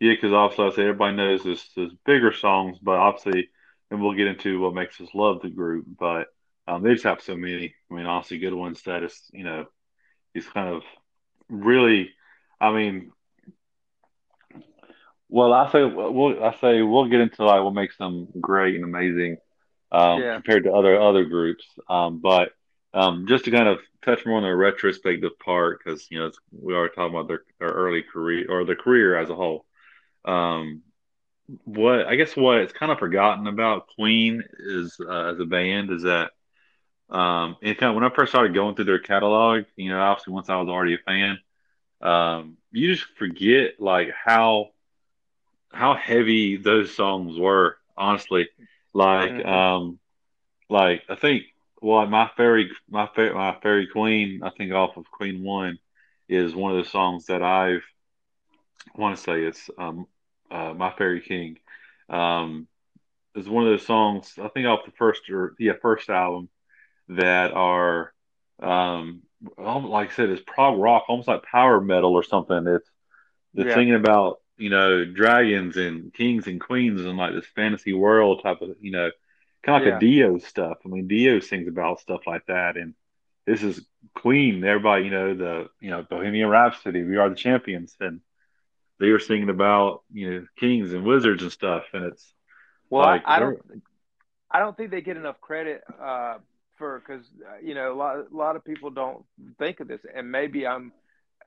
yeah, 0.00 0.12
because 0.14 0.32
obviously, 0.32 0.66
I 0.66 0.70
say 0.70 0.82
everybody 0.82 1.16
knows 1.16 1.44
this 1.44 1.68
this 1.76 1.92
bigger 2.04 2.32
songs, 2.32 2.78
but 2.82 2.96
obviously, 2.96 3.50
and 3.90 4.00
we'll 4.00 4.14
get 4.14 4.26
into 4.26 4.60
what 4.60 4.74
makes 4.74 5.00
us 5.00 5.08
love 5.14 5.40
the 5.42 5.50
group. 5.50 5.86
But 5.98 6.28
um, 6.66 6.82
they 6.82 6.92
just 6.92 7.04
have 7.04 7.22
so 7.22 7.36
many. 7.36 7.74
I 7.90 7.94
mean, 7.94 8.06
honestly, 8.06 8.38
good 8.38 8.54
ones 8.54 8.82
that 8.82 9.02
is, 9.02 9.20
you 9.32 9.44
know, 9.44 9.66
he's 10.34 10.46
kind 10.46 10.74
of 10.74 10.82
really. 11.48 12.10
I 12.60 12.72
mean, 12.72 13.12
well, 15.28 15.52
I 15.52 15.70
say 15.70 15.84
we'll 15.84 16.42
I 16.42 16.54
say 16.60 16.82
we'll 16.82 17.08
get 17.08 17.20
into 17.20 17.44
like 17.44 17.62
what 17.62 17.74
makes 17.74 17.96
them 17.96 18.28
great 18.40 18.76
and 18.76 18.84
amazing 18.84 19.38
um, 19.92 20.20
yeah. 20.20 20.34
compared 20.34 20.64
to 20.64 20.72
other 20.72 21.00
other 21.00 21.24
groups. 21.24 21.64
Um, 21.88 22.20
but 22.20 22.52
um, 22.94 23.26
just 23.28 23.44
to 23.44 23.50
kind 23.50 23.68
of 23.68 23.78
touch 24.04 24.24
more 24.24 24.38
on 24.38 24.42
the 24.42 24.54
retrospective 24.54 25.38
part, 25.38 25.80
because 25.84 26.06
you 26.10 26.18
know 26.18 26.30
we 26.50 26.74
are 26.74 26.88
talking 26.88 27.14
about 27.14 27.28
their, 27.28 27.42
their, 27.58 27.68
early 27.68 28.02
career 28.02 28.46
or 28.48 28.64
their 28.64 28.76
career 28.76 29.18
as 29.18 29.30
a 29.30 29.34
whole. 29.34 29.66
Um, 30.24 30.82
what 31.64 32.06
I 32.06 32.16
guess 32.16 32.36
what 32.36 32.58
it's 32.58 32.72
kind 32.72 32.90
of 32.90 32.98
forgotten 32.98 33.46
about 33.46 33.88
Queen 33.94 34.42
is 34.58 34.96
uh, 35.00 35.32
as 35.32 35.40
a 35.40 35.44
band 35.44 35.90
is 35.90 36.02
that 36.02 36.30
um, 37.08 37.56
kind 37.62 37.82
of 37.82 37.94
when 37.94 38.04
I 38.04 38.10
first 38.10 38.32
started 38.32 38.54
going 38.54 38.74
through 38.74 38.86
their 38.86 38.98
catalog, 38.98 39.64
you 39.76 39.90
know, 39.90 40.00
obviously 40.00 40.32
once 40.32 40.48
I 40.48 40.56
was 40.56 40.68
already 40.68 40.94
a 40.94 40.98
fan, 40.98 41.38
um, 42.00 42.56
you 42.72 42.94
just 42.94 43.06
forget 43.16 43.80
like 43.80 44.10
how 44.12 44.70
how 45.72 45.94
heavy 45.94 46.56
those 46.56 46.94
songs 46.94 47.38
were, 47.38 47.76
honestly. 47.96 48.48
Like, 48.92 49.30
mm-hmm. 49.30 49.48
um, 49.48 49.98
like 50.68 51.02
I 51.08 51.14
think, 51.14 51.44
well, 51.80 52.06
my 52.06 52.30
fairy, 52.36 52.70
my 52.88 53.08
my 53.16 53.56
fairy 53.62 53.86
queen, 53.86 54.40
I 54.42 54.50
think 54.50 54.72
off 54.72 54.96
of 54.96 55.10
Queen 55.10 55.44
One, 55.44 55.78
is 56.28 56.54
one 56.54 56.76
of 56.76 56.84
the 56.84 56.90
songs 56.90 57.26
that 57.26 57.42
I've 57.42 57.84
I 58.96 59.00
want 59.00 59.16
to 59.16 59.22
say 59.22 59.42
it's 59.42 59.70
um, 59.78 60.06
uh, 60.50 60.74
my 60.74 60.92
fairy 60.96 61.20
king. 61.20 61.58
Um, 62.08 62.68
is 63.34 63.48
one 63.48 63.64
of 63.64 63.70
those 63.70 63.86
songs 63.86 64.32
I 64.42 64.48
think 64.48 64.66
off 64.66 64.86
the 64.86 64.92
first 64.92 65.28
or 65.28 65.54
yeah 65.58 65.72
first 65.82 66.08
album 66.08 66.48
that 67.08 67.52
are 67.52 68.14
um 68.62 69.22
like 69.58 70.10
I 70.10 70.14
said 70.14 70.30
it's 70.30 70.42
prog 70.46 70.78
rock 70.78 71.04
almost 71.08 71.28
like 71.28 71.42
power 71.42 71.80
metal 71.80 72.14
or 72.14 72.22
something. 72.22 72.66
It's 72.66 72.90
the 73.52 73.66
yeah. 73.66 73.74
singing 73.74 73.94
about 73.94 74.38
you 74.58 74.70
know, 74.70 75.04
dragons 75.04 75.76
and 75.76 76.12
kings 76.12 76.46
and 76.46 76.60
queens 76.60 77.02
and 77.02 77.16
like 77.16 77.34
this 77.34 77.46
fantasy 77.54 77.92
world 77.92 78.40
type 78.42 78.62
of, 78.62 78.70
you 78.80 78.90
know, 78.90 79.10
kind 79.62 79.82
of 79.82 79.82
like 79.82 79.90
yeah. 79.90 79.96
a 79.96 80.00
Dio 80.00 80.38
stuff. 80.38 80.78
I 80.84 80.88
mean, 80.88 81.08
Dio 81.08 81.40
sings 81.40 81.68
about 81.68 82.00
stuff 82.00 82.22
like 82.26 82.46
that. 82.46 82.76
And 82.76 82.94
this 83.46 83.62
is 83.62 83.84
Queen. 84.14 84.64
Everybody, 84.64 85.04
you 85.04 85.10
know, 85.10 85.34
the, 85.34 85.68
you 85.80 85.90
know, 85.90 86.02
Bohemian 86.08 86.48
Rhapsody, 86.48 87.04
We 87.04 87.16
Are 87.16 87.28
the 87.28 87.34
Champions. 87.34 87.94
And 88.00 88.20
they 88.98 89.10
were 89.10 89.18
singing 89.18 89.50
about, 89.50 90.02
you 90.12 90.30
know, 90.30 90.46
kings 90.58 90.92
and 90.92 91.04
wizards 91.04 91.42
and 91.42 91.52
stuff. 91.52 91.84
And 91.92 92.04
it's, 92.04 92.32
well, 92.90 93.04
like, 93.04 93.22
I, 93.26 93.36
I 93.36 93.38
don't, 93.40 93.58
I 94.50 94.58
don't 94.58 94.76
think 94.76 94.90
they 94.90 95.00
get 95.00 95.16
enough 95.16 95.40
credit, 95.40 95.82
uh, 96.00 96.38
for, 96.76 97.00
cause, 97.00 97.28
uh, 97.46 97.58
you 97.62 97.74
know, 97.74 97.92
a 97.92 97.96
lot, 97.96 98.16
a 98.18 98.36
lot 98.36 98.56
of 98.56 98.64
people 98.64 98.90
don't 98.90 99.24
think 99.58 99.80
of 99.80 99.88
this. 99.88 100.00
And 100.14 100.30
maybe 100.30 100.66
I'm, 100.66 100.92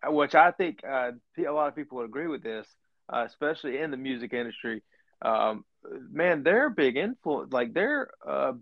which 0.06 0.36
I 0.36 0.52
think, 0.52 0.82
uh, 0.88 1.12
a 1.38 1.52
lot 1.52 1.68
of 1.68 1.76
people 1.76 1.98
would 1.98 2.06
agree 2.06 2.28
with 2.28 2.44
this 2.44 2.68
uh, 3.12 3.24
especially 3.26 3.80
in 3.80 3.92
the 3.92 3.98
music 3.98 4.34
industry. 4.34 4.84
Um, 5.22 5.66
man, 6.12 6.44
they're 6.44 6.70
big 6.70 6.96
influence. 6.96 7.52
Like 7.52 7.74
they're 7.74 8.10
uh, 8.28 8.54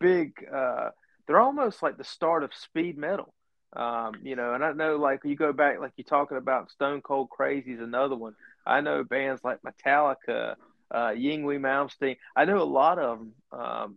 big. 0.00 0.32
Uh, 0.52 0.90
they're 1.26 1.40
almost 1.40 1.82
like 1.82 1.96
the 1.96 2.04
start 2.04 2.44
of 2.44 2.52
speed 2.54 2.98
metal. 2.98 3.34
Um, 3.74 4.14
you 4.22 4.36
know, 4.36 4.54
and 4.54 4.64
I 4.64 4.72
know 4.72 4.96
like 4.96 5.20
you 5.24 5.36
go 5.36 5.52
back, 5.52 5.80
like 5.80 5.92
you're 5.96 6.04
talking 6.04 6.36
about 6.36 6.70
Stone 6.70 7.02
Cold 7.02 7.30
Crazy 7.30 7.72
is 7.72 7.80
another 7.80 8.16
one. 8.16 8.34
I 8.66 8.80
know 8.80 9.04
bands 9.04 9.42
like 9.42 9.58
Metallica, 9.62 10.54
uh, 10.90 11.08
Yngwie 11.08 11.58
Malmsteen. 11.58 12.16
I 12.36 12.44
know 12.44 12.62
a 12.62 12.64
lot 12.64 12.98
of 12.98 13.18
them. 13.18 13.32
Um, 13.52 13.96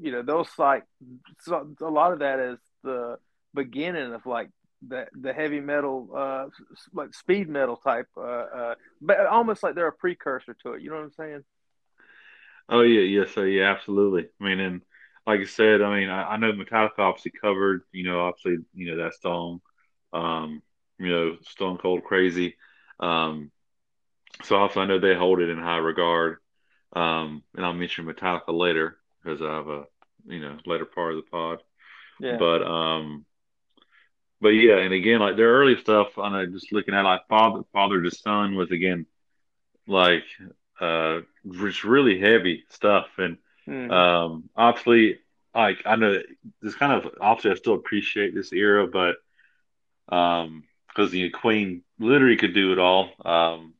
you 0.00 0.12
know, 0.12 0.22
those 0.22 0.48
like 0.58 0.84
so, 1.40 1.68
a 1.80 1.90
lot 1.90 2.12
of 2.12 2.20
that 2.20 2.38
is 2.38 2.58
the 2.82 3.18
beginning 3.54 4.14
of 4.14 4.24
like 4.26 4.50
the 4.86 5.06
the 5.20 5.32
heavy 5.32 5.60
metal 5.60 6.08
uh 6.16 6.46
like 6.92 7.12
speed 7.12 7.48
metal 7.48 7.76
type 7.76 8.06
uh 8.16 8.20
uh 8.20 8.74
but 9.00 9.26
almost 9.26 9.62
like 9.62 9.74
they're 9.74 9.88
a 9.88 9.92
precursor 9.92 10.54
to 10.62 10.74
it 10.74 10.82
you 10.82 10.88
know 10.88 10.96
what 10.96 11.02
i'm 11.02 11.12
saying 11.12 11.44
oh 12.68 12.82
yeah 12.82 13.00
yes 13.00 13.34
so 13.34 13.42
yeah 13.42 13.72
absolutely 13.72 14.28
i 14.40 14.44
mean 14.44 14.60
and 14.60 14.82
like 15.28 15.40
i 15.40 15.44
said 15.44 15.82
i 15.82 16.00
mean 16.00 16.10
i, 16.10 16.32
I 16.32 16.36
know 16.38 16.52
metallica 16.52 16.98
obviously 17.00 17.32
covered 17.32 17.82
you 17.92 18.04
know 18.04 18.22
obviously 18.22 18.64
you 18.74 18.90
know 18.90 19.04
that 19.04 19.14
song 19.20 19.60
um 20.12 20.62
you 20.98 21.10
know 21.10 21.36
stone 21.42 21.78
cold 21.78 22.04
crazy. 22.04 22.56
Um 23.00 23.52
so 24.42 24.56
also 24.56 24.80
i 24.80 24.86
know 24.86 24.98
they 24.98 25.14
hold 25.14 25.40
it 25.40 25.50
in 25.50 25.58
high 25.58 25.78
regard. 25.78 26.38
Um 26.94 27.44
and 27.56 27.64
i'll 27.64 27.74
mention 27.74 28.06
metallica 28.06 28.48
later 28.48 28.98
because 29.22 29.42
i 29.42 29.54
have 29.54 29.68
a 29.68 29.84
you 30.26 30.40
know 30.40 30.58
later 30.66 30.86
part 30.86 31.14
of 31.14 31.18
the 31.24 31.30
pod. 31.30 31.62
Yeah. 32.20 32.36
but 32.38 32.62
um 32.62 33.26
but 34.40 34.50
yeah, 34.50 34.78
and 34.78 34.94
again, 34.94 35.20
like 35.20 35.36
their 35.36 35.50
early 35.50 35.76
stuff, 35.76 36.16
I 36.18 36.30
know 36.30 36.46
just 36.46 36.72
looking 36.72 36.94
at 36.94 37.04
like 37.04 37.26
father 37.28 37.62
father 37.72 38.02
to 38.02 38.10
son 38.10 38.54
was 38.54 38.70
again 38.70 39.06
like 39.86 40.24
uh 40.80 41.20
just 41.50 41.84
really 41.84 42.20
heavy 42.20 42.64
stuff, 42.70 43.06
and 43.18 43.38
mm. 43.68 43.92
um 43.92 44.48
obviously 44.56 45.18
like 45.54 45.82
I 45.84 45.96
know 45.96 46.20
this 46.62 46.74
kind 46.74 46.92
of 46.92 47.12
obviously 47.20 47.50
I 47.52 47.54
still 47.54 47.74
appreciate 47.74 48.34
this 48.34 48.52
era, 48.52 48.86
but 48.86 49.16
um, 50.14 50.64
because 50.88 51.10
the 51.10 51.30
Queen 51.30 51.82
literally 51.98 52.36
could 52.36 52.54
do 52.54 52.72
it 52.72 52.78
all. 52.78 53.10
Um, 53.24 53.74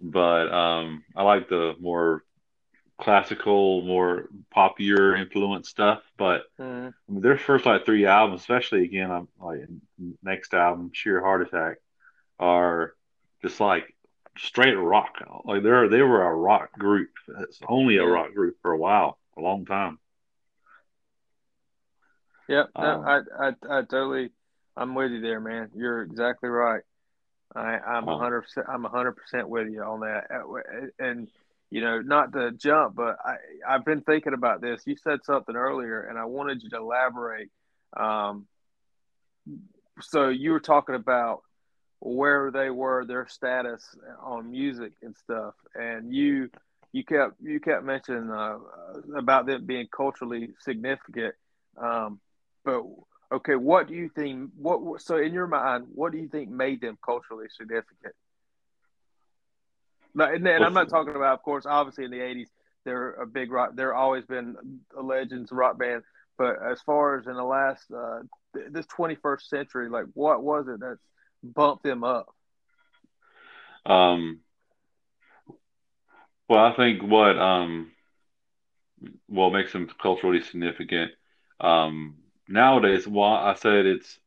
but 0.00 0.52
um, 0.52 1.04
I 1.14 1.22
like 1.22 1.48
the 1.48 1.74
more 1.80 2.24
classical, 3.00 3.82
more 3.82 4.28
popular 4.50 5.16
influence 5.16 5.68
stuff. 5.68 6.02
But 6.16 6.42
mm. 6.58 6.88
I 6.88 7.12
mean, 7.12 7.22
their 7.22 7.38
first 7.38 7.66
like 7.66 7.84
three 7.84 8.06
albums, 8.06 8.40
especially 8.40 8.84
again, 8.84 9.10
I'm 9.10 9.28
like 9.40 9.60
next 10.22 10.54
album, 10.54 10.90
Sheer 10.92 11.20
Heart 11.20 11.48
Attack, 11.48 11.76
are 12.38 12.94
just 13.42 13.60
like 13.60 13.94
straight 14.38 14.74
rock. 14.74 15.16
Like 15.44 15.62
they're 15.62 15.88
they 15.88 16.02
were 16.02 16.24
a 16.24 16.34
rock 16.34 16.72
group. 16.72 17.10
It's 17.40 17.60
only 17.68 17.96
a 17.98 18.06
rock 18.06 18.32
group 18.34 18.56
for 18.62 18.72
a 18.72 18.78
while, 18.78 19.18
a 19.36 19.40
long 19.40 19.64
time. 19.64 19.98
Yep, 22.48 22.70
no, 22.76 22.82
um, 22.82 23.04
I, 23.04 23.46
I 23.46 23.78
I 23.78 23.82
totally 23.82 24.30
I'm 24.76 24.94
with 24.94 25.12
you 25.12 25.20
there, 25.20 25.40
man. 25.40 25.70
You're 25.74 26.02
exactly 26.02 26.48
right. 26.48 26.82
I, 27.54 27.78
I'm 27.78 28.08
a 28.08 28.18
hundred 28.18 28.42
percent. 28.42 28.66
I'm 28.68 28.84
a 28.84 28.88
hundred 28.88 29.12
percent 29.12 29.48
with 29.48 29.68
you 29.68 29.82
on 29.82 30.00
that. 30.00 30.24
And 30.98 31.28
you 31.70 31.80
know, 31.80 32.00
not 32.00 32.32
to 32.32 32.52
jump, 32.52 32.96
but 32.96 33.16
I 33.24 33.36
I've 33.68 33.84
been 33.84 34.02
thinking 34.02 34.34
about 34.34 34.60
this. 34.60 34.82
You 34.86 34.96
said 34.96 35.20
something 35.24 35.54
earlier, 35.54 36.02
and 36.02 36.18
I 36.18 36.24
wanted 36.24 36.62
you 36.62 36.70
to 36.70 36.78
elaborate. 36.78 37.50
Um, 37.96 38.46
so 40.00 40.28
you 40.28 40.52
were 40.52 40.60
talking 40.60 40.94
about 40.94 41.42
where 41.98 42.50
they 42.50 42.70
were, 42.70 43.04
their 43.04 43.28
status 43.28 43.84
on 44.22 44.50
music 44.50 44.92
and 45.02 45.14
stuff, 45.16 45.54
and 45.74 46.12
you 46.14 46.50
you 46.92 47.04
kept 47.04 47.40
you 47.40 47.60
kept 47.60 47.84
mentioning 47.84 48.30
uh, 48.30 48.58
about 49.16 49.46
them 49.46 49.66
being 49.66 49.86
culturally 49.94 50.50
significant. 50.60 51.34
Um, 51.80 52.20
but 52.64 52.82
okay, 53.32 53.54
what 53.54 53.88
do 53.88 53.94
you 53.94 54.08
think? 54.08 54.50
What 54.56 55.00
so 55.02 55.16
in 55.16 55.32
your 55.32 55.46
mind, 55.46 55.86
what 55.94 56.12
do 56.12 56.18
you 56.18 56.28
think 56.28 56.50
made 56.50 56.80
them 56.80 56.98
culturally 57.04 57.46
significant? 57.56 58.14
and, 60.16 60.46
and 60.46 60.64
I'm 60.64 60.74
not 60.74 60.88
talking 60.88 61.14
about, 61.14 61.34
of 61.34 61.42
course, 61.42 61.66
obviously 61.66 62.04
in 62.04 62.10
the 62.10 62.18
'80s, 62.18 62.48
they're 62.84 63.12
a 63.12 63.26
big 63.26 63.52
rock. 63.52 63.70
They're 63.74 63.94
always 63.94 64.24
been 64.24 64.56
a 64.96 65.02
legends 65.02 65.52
rock 65.52 65.78
band. 65.78 66.02
But 66.36 66.56
as 66.64 66.80
far 66.80 67.18
as 67.18 67.26
in 67.26 67.34
the 67.34 67.44
last 67.44 67.84
uh, 67.94 68.20
this 68.70 68.86
21st 68.86 69.42
century, 69.42 69.90
like 69.90 70.06
what 70.14 70.42
was 70.42 70.66
it 70.68 70.80
that's 70.80 71.00
bumped 71.44 71.84
them 71.84 72.02
up? 72.02 72.26
Um. 73.86 74.40
Well, 76.50 76.64
I 76.64 76.74
think 76.74 77.00
what 77.04 77.38
um, 77.38 77.92
what 79.28 79.52
makes 79.52 79.72
them 79.72 79.88
culturally 80.02 80.42
significant 80.42 81.12
um, 81.60 82.16
nowadays, 82.48 83.06
well, 83.06 83.32
I 83.32 83.54
said 83.54 83.86
it's 83.86 84.18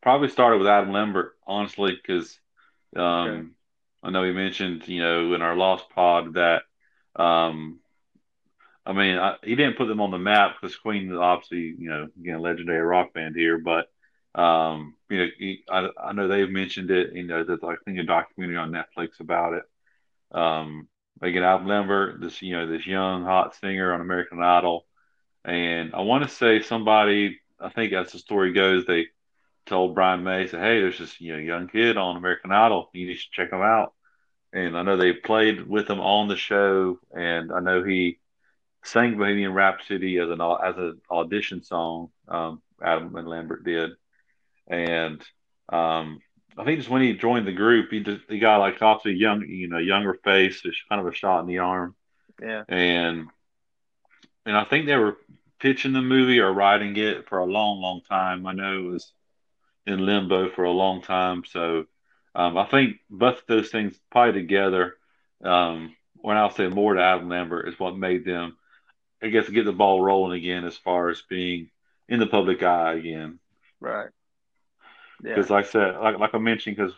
probably 0.00 0.28
started 0.28 0.58
with 0.58 0.68
Adam 0.68 0.92
Lambert, 0.92 1.32
honestly, 1.44 1.98
because 2.00 2.38
um, 2.94 3.28
okay. 3.28 3.48
I 4.04 4.10
know 4.10 4.22
he 4.22 4.30
mentioned, 4.30 4.86
you 4.86 5.02
know, 5.02 5.34
in 5.34 5.42
our 5.42 5.56
Lost 5.56 5.90
Pod 5.90 6.34
that, 6.34 6.62
um, 7.16 7.80
I 8.86 8.92
mean, 8.92 9.18
I, 9.18 9.34
he 9.42 9.56
didn't 9.56 9.76
put 9.76 9.88
them 9.88 10.00
on 10.00 10.12
the 10.12 10.18
map 10.18 10.58
because 10.60 10.76
Queen 10.76 11.10
is 11.10 11.18
obviously, 11.18 11.74
you 11.76 11.90
know, 11.90 12.08
again, 12.16 12.40
legendary 12.40 12.82
rock 12.82 13.12
band 13.12 13.34
here, 13.34 13.58
but, 13.58 13.88
um, 14.40 14.94
you 15.10 15.18
know, 15.18 15.26
he, 15.36 15.64
I, 15.68 15.88
I 16.00 16.12
know 16.12 16.28
they've 16.28 16.48
mentioned 16.48 16.92
it, 16.92 17.12
you 17.12 17.24
know, 17.24 17.42
that 17.42 17.64
I 17.64 17.74
think 17.84 17.98
a 17.98 18.04
documentary 18.04 18.56
on 18.56 18.70
Netflix 18.70 19.18
about 19.18 19.54
it. 19.54 19.64
Um, 20.30 20.86
again, 21.22 21.42
Adam 21.42 21.66
Lambert, 21.66 22.20
this, 22.20 22.42
you 22.42 22.56
know, 22.56 22.66
this 22.66 22.86
young, 22.86 23.24
hot 23.24 23.54
singer 23.56 23.92
on 23.92 24.00
American 24.00 24.42
Idol. 24.42 24.86
And 25.44 25.94
I 25.94 26.02
want 26.02 26.24
to 26.24 26.28
say 26.28 26.62
somebody 26.62 27.40
I 27.62 27.68
think 27.70 27.92
as 27.92 28.12
the 28.12 28.18
story 28.18 28.52
goes, 28.52 28.84
they 28.84 29.06
told 29.66 29.94
Brian 29.94 30.24
May, 30.24 30.46
said, 30.46 30.60
"Hey, 30.60 30.80
there's 30.80 30.98
this 30.98 31.20
you 31.20 31.32
know 31.32 31.38
young 31.38 31.68
kid 31.68 31.96
on 31.96 32.16
American 32.16 32.50
Idol. 32.52 32.90
You 32.92 33.06
need 33.06 33.18
to 33.18 33.30
check 33.30 33.52
him 33.52 33.62
out." 33.62 33.94
And 34.52 34.76
I 34.76 34.82
know 34.82 34.96
they 34.96 35.12
played 35.12 35.66
with 35.66 35.88
him 35.88 36.00
on 36.00 36.28
the 36.28 36.36
show, 36.36 36.98
and 37.16 37.52
I 37.52 37.60
know 37.60 37.82
he 37.82 38.18
sang 38.84 39.16
Bohemian 39.16 39.54
Rhapsody 39.54 40.18
as 40.18 40.28
an 40.28 40.40
as 40.40 40.76
an 40.76 41.00
audition 41.10 41.62
song. 41.62 42.10
Um, 42.28 42.62
Adam 42.82 43.14
and 43.16 43.28
Lambert 43.28 43.64
did, 43.64 43.92
and 44.68 45.22
um, 45.72 46.18
I 46.58 46.64
think 46.64 46.78
just 46.78 46.90
when 46.90 47.02
he 47.02 47.14
joined 47.14 47.46
the 47.46 47.52
group, 47.52 47.90
he 47.90 48.00
just 48.00 48.22
he 48.28 48.38
got 48.38 48.58
like 48.58 48.80
obviously 48.82 49.18
young, 49.18 49.42
you 49.42 49.68
know, 49.68 49.78
younger 49.78 50.14
face, 50.14 50.60
just 50.60 50.88
kind 50.88 51.00
of 51.00 51.06
a 51.06 51.14
shot 51.14 51.40
in 51.40 51.46
the 51.46 51.58
arm. 51.58 51.94
Yeah, 52.40 52.64
and 52.68 53.28
and 54.44 54.56
I 54.56 54.64
think 54.64 54.86
they 54.86 54.96
were 54.96 55.16
pitching 55.60 55.92
the 55.92 56.02
movie 56.02 56.40
or 56.40 56.52
writing 56.52 56.96
it 56.96 57.28
for 57.28 57.38
a 57.38 57.46
long, 57.46 57.80
long 57.80 58.00
time. 58.08 58.46
I 58.46 58.52
know 58.52 58.78
it 58.78 58.90
was 58.90 59.12
in 59.86 60.04
limbo 60.04 60.50
for 60.50 60.64
a 60.64 60.70
long 60.70 61.02
time. 61.02 61.44
So 61.44 61.86
um, 62.34 62.58
I 62.58 62.66
think 62.66 62.96
both 63.08 63.38
of 63.38 63.46
those 63.46 63.70
things 63.70 63.98
probably 64.10 64.40
together, 64.40 64.96
um, 65.44 65.94
when 66.16 66.36
I'll 66.36 66.50
say 66.50 66.68
more 66.68 66.94
to 66.94 67.02
Adam 67.02 67.28
Lambert, 67.28 67.68
is 67.68 67.78
what 67.78 67.96
made 67.96 68.24
them, 68.24 68.56
I 69.22 69.28
guess, 69.28 69.48
get 69.48 69.64
the 69.64 69.72
ball 69.72 70.02
rolling 70.02 70.38
again 70.38 70.64
as 70.64 70.76
far 70.76 71.10
as 71.10 71.22
being 71.28 71.70
in 72.08 72.18
the 72.18 72.26
public 72.26 72.62
eye 72.62 72.94
again. 72.94 73.38
Right. 73.80 74.08
Because, 75.22 75.48
yeah. 75.48 75.56
like 75.56 75.66
I 75.66 75.68
said, 75.68 75.96
like, 76.00 76.18
like 76.18 76.34
I 76.34 76.38
mentioned, 76.38 76.76
because 76.76 76.92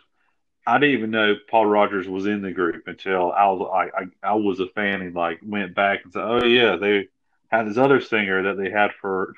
I 0.67 0.79
didn't 0.79 0.97
even 0.97 1.11
know 1.11 1.35
Paul 1.49 1.67
Rodgers 1.67 2.07
was 2.07 2.25
in 2.25 2.41
the 2.41 2.51
group 2.51 2.87
until 2.87 3.31
I 3.31 3.45
was 3.47 3.69
I, 3.71 4.01
I, 4.01 4.31
I 4.31 4.33
was 4.33 4.59
a 4.59 4.67
fan 4.67 5.01
and 5.01 5.15
like 5.15 5.39
went 5.43 5.75
back 5.75 6.03
and 6.03 6.11
said, 6.11 6.23
oh 6.23 6.43
yeah, 6.43 6.75
they 6.75 7.07
had 7.49 7.67
this 7.67 7.77
other 7.77 8.01
singer 8.01 8.43
that 8.43 8.61
they 8.61 8.71
had 8.71 8.91
for 8.99 9.33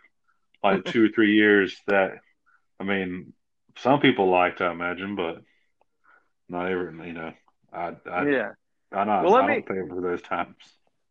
like 0.64 0.86
two 0.86 1.06
or 1.06 1.10
three 1.10 1.36
years 1.36 1.76
that 1.88 2.20
I 2.80 2.84
mean 2.84 3.34
some 3.78 4.00
people 4.00 4.30
liked 4.30 4.62
I 4.62 4.72
imagine, 4.72 5.16
but 5.16 5.42
not 6.48 6.72
every 6.72 7.08
you 7.08 7.14
know 7.14 7.34
I, 7.74 7.96
I 8.10 8.30
yeah 8.30 8.52
I 8.92 9.04
know 9.04 9.24
well, 9.24 9.36
I 9.36 9.48
don't 9.48 9.70
me, 9.70 9.88
for 9.90 10.02
those 10.02 10.22
times. 10.22 10.56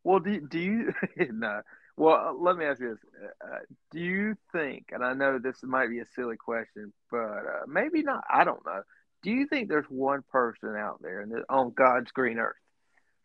Well, 0.02 0.20
do 0.20 0.40
do 0.40 0.58
you 0.58 0.94
no? 1.30 1.60
Well, 1.96 2.36
let 2.38 2.56
me 2.56 2.66
ask 2.66 2.80
you 2.80 2.90
this: 2.90 2.98
uh, 3.42 3.58
Do 3.90 4.00
you 4.00 4.36
think, 4.52 4.90
and 4.92 5.04
I 5.04 5.14
know 5.14 5.38
this 5.38 5.62
might 5.62 5.88
be 5.88 6.00
a 6.00 6.06
silly 6.14 6.36
question, 6.36 6.92
but 7.10 7.18
uh, 7.18 7.66
maybe 7.66 8.02
not. 8.02 8.22
I 8.30 8.44
don't 8.44 8.64
know. 8.66 8.82
Do 9.22 9.30
you 9.30 9.46
think 9.46 9.68
there's 9.68 9.86
one 9.88 10.22
person 10.30 10.76
out 10.76 11.00
there 11.02 11.26
on 11.48 11.72
God's 11.72 12.12
green 12.12 12.38
earth 12.38 12.54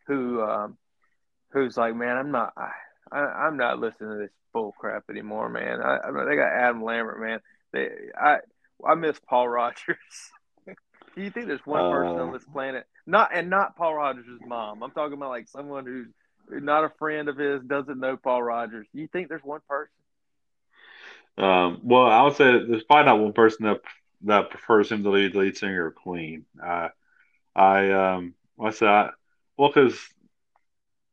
who 0.06 0.42
um, 0.42 0.78
who's 1.52 1.76
like, 1.76 1.94
man, 1.94 2.16
I'm 2.16 2.30
not. 2.30 2.52
I, 2.56 2.70
I, 3.10 3.46
am 3.46 3.56
not 3.56 3.78
listening 3.78 4.10
to 4.10 4.18
this 4.18 4.32
bull 4.52 4.74
crap 4.78 5.04
anymore, 5.10 5.48
man. 5.48 5.82
I, 5.82 5.98
I 5.98 6.10
mean, 6.10 6.26
they 6.26 6.36
got 6.36 6.52
Adam 6.52 6.82
Lambert, 6.82 7.20
man. 7.20 7.40
They, 7.72 7.88
I, 8.18 8.38
I 8.86 8.94
miss 8.94 9.18
Paul 9.28 9.48
Rodgers. 9.48 9.96
Do 10.66 11.22
you 11.22 11.30
think 11.30 11.46
there's 11.46 11.66
one 11.66 11.84
uh, 11.84 11.90
person 11.90 12.20
on 12.20 12.32
this 12.32 12.44
planet, 12.44 12.86
not 13.06 13.30
and 13.34 13.50
not 13.50 13.76
Paul 13.76 13.94
Rodgers' 13.94 14.40
mom? 14.46 14.82
I'm 14.82 14.92
talking 14.92 15.12
about 15.12 15.28
like 15.28 15.48
someone 15.48 15.84
who's 15.84 16.08
not 16.60 16.84
a 16.84 16.92
friend 16.98 17.28
of 17.28 17.36
his, 17.36 17.62
doesn't 17.62 17.98
know 17.98 18.16
Paul 18.16 18.42
Rodgers. 18.42 18.86
Do 18.94 19.00
you 19.00 19.08
think 19.08 19.28
there's 19.28 19.44
one 19.44 19.60
person? 19.68 19.92
Um, 21.38 21.80
well, 21.82 22.06
I 22.06 22.22
would 22.22 22.36
say 22.36 22.44
there's 22.66 22.84
probably 22.84 23.06
not 23.06 23.20
one 23.20 23.32
person 23.32 23.66
that 23.66 23.80
that 24.24 24.50
prefers 24.50 24.90
him 24.90 25.02
to 25.02 25.10
lead 25.10 25.34
lead 25.34 25.56
singer 25.56 25.86
of 25.86 25.94
Queen. 25.94 26.44
I, 26.62 26.90
I, 27.56 27.90
um, 27.90 28.34
what's 28.56 28.78
that? 28.80 29.12
Well, 29.56 29.70
because 29.70 29.98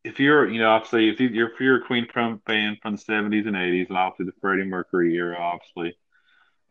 if 0.04 0.20
you're, 0.20 0.48
you 0.50 0.60
know, 0.60 0.70
obviously, 0.70 1.10
if 1.10 1.20
you're, 1.20 1.50
if 1.50 1.60
you're 1.60 1.84
a 1.84 1.86
Queen 1.86 2.08
from 2.12 2.42
fan 2.46 2.78
from 2.82 2.96
the 2.96 3.02
'70s 3.02 3.48
and 3.48 3.56
'80s, 3.56 3.90
and 3.90 3.98
obviously 3.98 4.26
the 4.26 4.40
Freddie 4.42 4.66
Mercury 4.66 5.16
era, 5.16 5.38
obviously, 5.40 5.98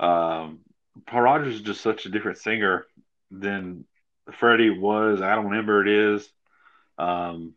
um, 0.01 0.61
Paul 1.07 1.23
Rodgers 1.23 1.57
is 1.57 1.63
just 1.63 1.81
such 1.81 2.07
a 2.07 2.11
different 2.11 2.39
singer 2.39 2.87
than 3.31 3.85
Freddie 4.33 4.71
was. 4.71 5.21
Adam 5.21 5.51
Lambert 5.51 5.89
is. 5.89 6.29
Um, 6.99 7.55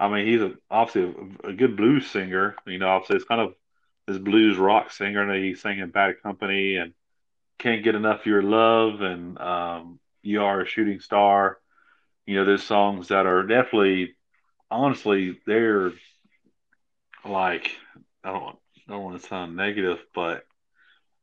I 0.00 0.08
mean, 0.08 0.26
he's 0.26 0.40
a, 0.40 0.54
obviously 0.70 1.14
a, 1.44 1.48
a, 1.48 1.52
good 1.52 1.76
blues 1.76 2.10
singer. 2.10 2.56
You 2.66 2.78
know, 2.78 2.88
obviously 2.88 3.16
it's 3.16 3.26
kind 3.26 3.40
of 3.40 3.54
this 4.06 4.18
blues 4.18 4.56
rock 4.56 4.90
singer. 4.90 5.22
And 5.22 5.44
he's 5.44 5.60
singing 5.60 5.90
Bad 5.90 6.22
Company 6.22 6.76
and 6.76 6.94
Can't 7.58 7.84
Get 7.84 7.94
Enough 7.94 8.20
of 8.20 8.26
Your 8.26 8.42
Love 8.42 9.02
and 9.02 9.38
um, 9.38 10.00
You 10.22 10.42
Are 10.42 10.62
a 10.62 10.66
Shooting 10.66 11.00
Star. 11.00 11.58
You 12.26 12.36
know, 12.36 12.44
there's 12.44 12.62
songs 12.62 13.08
that 13.08 13.26
are 13.26 13.42
definitely 13.42 14.14
honestly, 14.70 15.38
they're 15.46 15.92
like 17.24 17.70
I 18.24 18.32
don't 18.32 18.56
I 18.88 18.92
don't 18.92 19.04
want 19.04 19.20
to 19.20 19.28
sound 19.28 19.56
negative, 19.56 19.98
but 20.14 20.44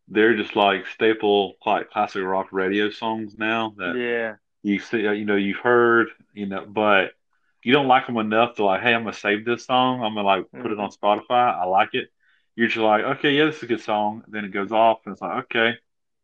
they're 0.07 0.37
just 0.37 0.55
like 0.55 0.87
staple 0.87 1.55
like 1.65 1.89
classic 1.89 2.23
rock 2.23 2.47
radio 2.51 2.89
songs 2.89 3.37
now 3.37 3.73
that 3.77 3.95
yeah 3.97 4.35
you 4.63 4.79
see 4.79 5.01
you 5.01 5.25
know 5.25 5.35
you've 5.35 5.57
heard 5.57 6.07
you 6.33 6.45
know 6.45 6.65
but 6.65 7.11
you 7.67 7.73
don't 7.73 7.89
like 7.89 8.07
them 8.07 8.15
enough 8.15 8.55
to 8.55 8.63
like 8.63 8.81
hey 8.81 8.93
I'm 8.93 9.03
gonna 9.03 9.11
save 9.11 9.43
this 9.43 9.65
song. 9.65 10.01
I'm 10.01 10.15
gonna 10.15 10.25
like 10.25 10.43
mm-hmm. 10.43 10.61
put 10.61 10.71
it 10.71 10.79
on 10.79 10.89
mm-hmm. 10.89 11.05
Spotify. 11.05 11.53
I 11.53 11.65
like 11.65 11.89
it. 11.91 12.07
You're 12.55 12.69
just 12.69 12.79
like 12.79 13.03
okay 13.03 13.31
yeah 13.35 13.43
this 13.43 13.57
is 13.57 13.63
a 13.63 13.67
good 13.67 13.81
song. 13.81 14.23
Then 14.29 14.45
it 14.45 14.53
goes 14.53 14.71
off 14.71 14.99
and 15.05 15.11
it's 15.11 15.21
like 15.21 15.43
okay. 15.45 15.73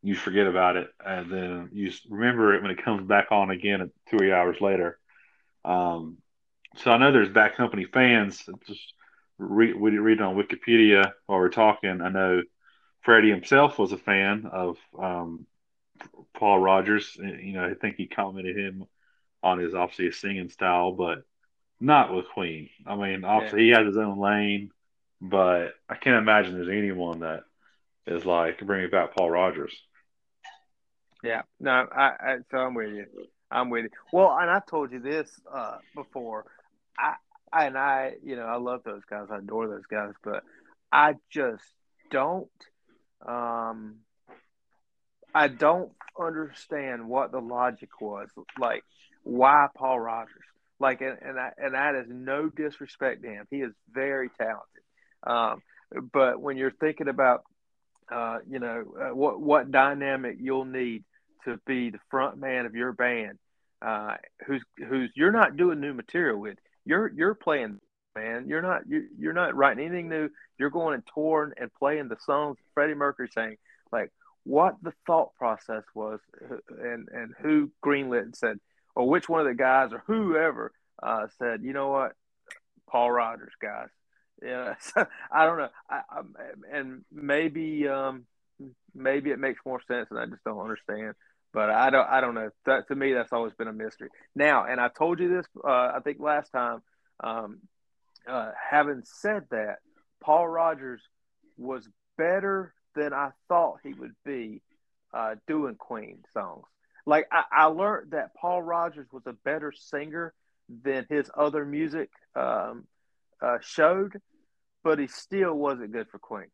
You 0.01 0.15
forget 0.15 0.47
about 0.47 0.77
it. 0.77 0.87
And 1.05 1.29
then 1.29 1.69
you 1.73 1.91
remember 2.09 2.53
it 2.53 2.61
when 2.61 2.71
it 2.71 2.81
comes 2.81 3.05
back 3.05 3.27
on 3.31 3.49
again 3.49 3.79
two 4.09 4.15
or 4.15 4.19
three 4.19 4.31
hours 4.31 4.61
later. 4.61 4.97
Um 5.65 6.19
so 6.77 6.91
I 6.91 6.97
know 6.97 7.11
there's 7.11 7.27
Bad 7.27 7.55
Company 7.55 7.83
fans. 7.83 8.41
Just 8.65 8.93
re- 9.37 9.73
read 9.73 10.21
on 10.21 10.37
Wikipedia 10.37 11.11
while 11.25 11.39
we're 11.39 11.49
talking, 11.49 12.01
I 12.01 12.07
know 12.07 12.41
Freddie 13.01 13.31
himself 13.31 13.77
was 13.77 13.91
a 13.91 13.97
fan 13.97 14.45
of 14.51 14.77
um, 14.97 15.45
Paul 16.33 16.59
Rodgers. 16.59 17.17
You 17.17 17.53
know, 17.53 17.65
I 17.65 17.73
think 17.73 17.97
he 17.97 18.07
commented 18.07 18.57
him 18.57 18.85
on 19.43 19.59
his 19.59 19.75
obviously 19.75 20.05
his 20.05 20.19
singing 20.19 20.49
style, 20.49 20.93
but 20.93 21.19
not 21.83 22.13
with 22.13 22.29
Queen. 22.29 22.69
I 22.87 22.95
mean, 22.95 23.25
obviously 23.25 23.65
yeah. 23.65 23.75
he 23.79 23.83
has 23.83 23.87
his 23.93 23.97
own 23.97 24.17
lane, 24.17 24.71
but 25.21 25.73
I 25.89 25.95
can't 25.95 26.15
imagine 26.15 26.53
there's 26.53 26.69
anyone 26.69 27.19
that 27.19 27.43
is 28.07 28.25
like 28.25 28.65
bringing 28.65 28.89
back 28.89 29.15
Paul 29.15 29.29
Rodgers. 29.29 29.75
Yeah, 31.23 31.41
no, 31.59 31.71
I, 31.71 32.03
I 32.03 32.37
so 32.49 32.57
I'm 32.57 32.73
with 32.73 32.93
you. 32.93 33.05
I'm 33.51 33.69
with 33.69 33.83
you. 33.83 33.89
Well, 34.13 34.35
and 34.39 34.49
I 34.49 34.61
told 34.67 34.91
you 34.93 34.99
this 34.99 35.29
uh, 35.53 35.77
before. 35.93 36.45
I, 36.97 37.15
I 37.51 37.65
and 37.65 37.77
I, 37.77 38.13
you 38.23 38.37
know, 38.37 38.45
I 38.45 38.55
love 38.55 38.81
those 38.85 39.03
guys. 39.09 39.27
I 39.29 39.39
adore 39.39 39.67
those 39.67 39.85
guys, 39.85 40.13
but 40.23 40.43
I 40.91 41.15
just 41.29 41.63
don't. 42.11 42.47
Um, 43.25 43.95
I 45.35 45.49
don't 45.49 45.91
understand 46.19 47.07
what 47.09 47.31
the 47.31 47.39
logic 47.39 48.01
was. 48.01 48.29
Like, 48.57 48.83
why 49.23 49.67
Paul 49.75 49.99
Rodgers? 49.99 50.43
Like, 50.79 51.01
and 51.01 51.17
and, 51.21 51.39
I, 51.39 51.51
and 51.57 51.73
that 51.73 51.95
is 51.95 52.07
no 52.09 52.49
disrespect 52.49 53.23
to 53.23 53.29
him. 53.29 53.47
He 53.49 53.57
is 53.61 53.71
very 53.91 54.29
talented. 54.37 54.83
Um, 55.25 55.61
but 56.11 56.41
when 56.41 56.57
you're 56.57 56.71
thinking 56.71 57.07
about, 57.07 57.43
uh, 58.11 58.39
you 58.49 58.59
know, 58.59 58.83
uh, 58.99 59.15
what 59.15 59.39
what 59.39 59.71
dynamic 59.71 60.37
you'll 60.39 60.65
need 60.65 61.03
to 61.45 61.59
be 61.65 61.89
the 61.89 61.99
front 62.09 62.37
man 62.37 62.65
of 62.65 62.75
your 62.75 62.91
band, 62.91 63.37
uh, 63.81 64.15
who's 64.45 64.63
who's 64.77 65.11
you're 65.15 65.31
not 65.31 65.57
doing 65.57 65.79
new 65.79 65.93
material 65.93 66.39
with. 66.39 66.57
You're 66.85 67.11
you're 67.15 67.35
playing, 67.35 67.79
man. 68.15 68.47
You're 68.47 68.61
not 68.61 68.81
you, 68.87 69.07
you're 69.17 69.33
not 69.33 69.55
writing 69.55 69.85
anything 69.85 70.09
new. 70.09 70.29
You're 70.57 70.69
going 70.69 70.95
and 70.95 71.03
touring 71.13 71.53
and 71.57 71.73
playing 71.73 72.09
the 72.09 72.17
songs 72.25 72.57
Freddie 72.73 72.93
Mercury 72.93 73.29
sang. 73.33 73.57
Like 73.91 74.11
what 74.43 74.75
the 74.81 74.93
thought 75.05 75.33
process 75.35 75.83
was, 75.95 76.19
and 76.69 77.07
and 77.11 77.33
who 77.39 77.71
greenlit 77.83 78.23
and 78.23 78.35
said, 78.35 78.59
or 78.95 79.07
which 79.07 79.29
one 79.29 79.41
of 79.41 79.47
the 79.47 79.55
guys 79.55 79.91
or 79.91 80.03
whoever 80.07 80.71
uh, 81.01 81.27
said, 81.39 81.63
you 81.63 81.73
know 81.73 81.89
what, 81.89 82.13
Paul 82.89 83.11
Rodgers, 83.11 83.53
guys. 83.61 83.89
Yeah, 84.41 84.75
I 85.31 85.45
don't 85.45 85.57
know. 85.57 85.69
I, 85.89 86.01
I, 86.09 86.21
and 86.71 87.05
maybe 87.11 87.87
um, 87.87 88.25
maybe 88.93 89.31
it 89.31 89.39
makes 89.39 89.61
more 89.65 89.81
sense, 89.87 90.07
and 90.09 90.19
I 90.19 90.25
just 90.25 90.43
don't 90.43 90.59
understand. 90.59 91.13
But 91.53 91.69
I 91.69 91.89
don't. 91.91 92.09
I 92.09 92.19
don't 92.19 92.33
know. 92.33 92.49
That 92.65 92.87
to 92.87 92.95
me, 92.95 93.13
that's 93.13 93.31
always 93.31 93.53
been 93.53 93.67
a 93.67 93.73
mystery. 93.73 94.09
Now, 94.35 94.65
and 94.65 94.81
I 94.81 94.89
told 94.89 95.19
you 95.19 95.29
this. 95.29 95.45
Uh, 95.63 95.91
I 95.95 95.99
think 96.03 96.19
last 96.19 96.49
time. 96.51 96.81
Um, 97.23 97.59
uh, 98.27 98.51
having 98.69 99.03
said 99.05 99.43
that, 99.51 99.77
Paul 100.21 100.47
Rodgers 100.47 101.01
was 101.57 101.87
better 102.17 102.73
than 102.95 103.13
I 103.13 103.29
thought 103.47 103.79
he 103.83 103.93
would 103.93 104.15
be 104.25 104.61
uh, 105.13 105.35
doing 105.47 105.75
Queen 105.75 106.19
songs. 106.33 106.65
Like 107.05 107.27
I, 107.31 107.43
I, 107.51 107.65
learned 107.65 108.11
that 108.11 108.33
Paul 108.35 108.61
Rodgers 108.61 109.07
was 109.11 109.23
a 109.25 109.33
better 109.33 109.71
singer 109.71 110.33
than 110.69 111.05
his 111.09 111.29
other 111.35 111.65
music 111.65 112.09
um, 112.35 112.85
uh, 113.41 113.57
showed, 113.61 114.21
but 114.83 114.99
he 114.99 115.07
still 115.07 115.53
wasn't 115.53 115.91
good 115.91 116.07
for 116.09 116.19
Queen. 116.19 116.47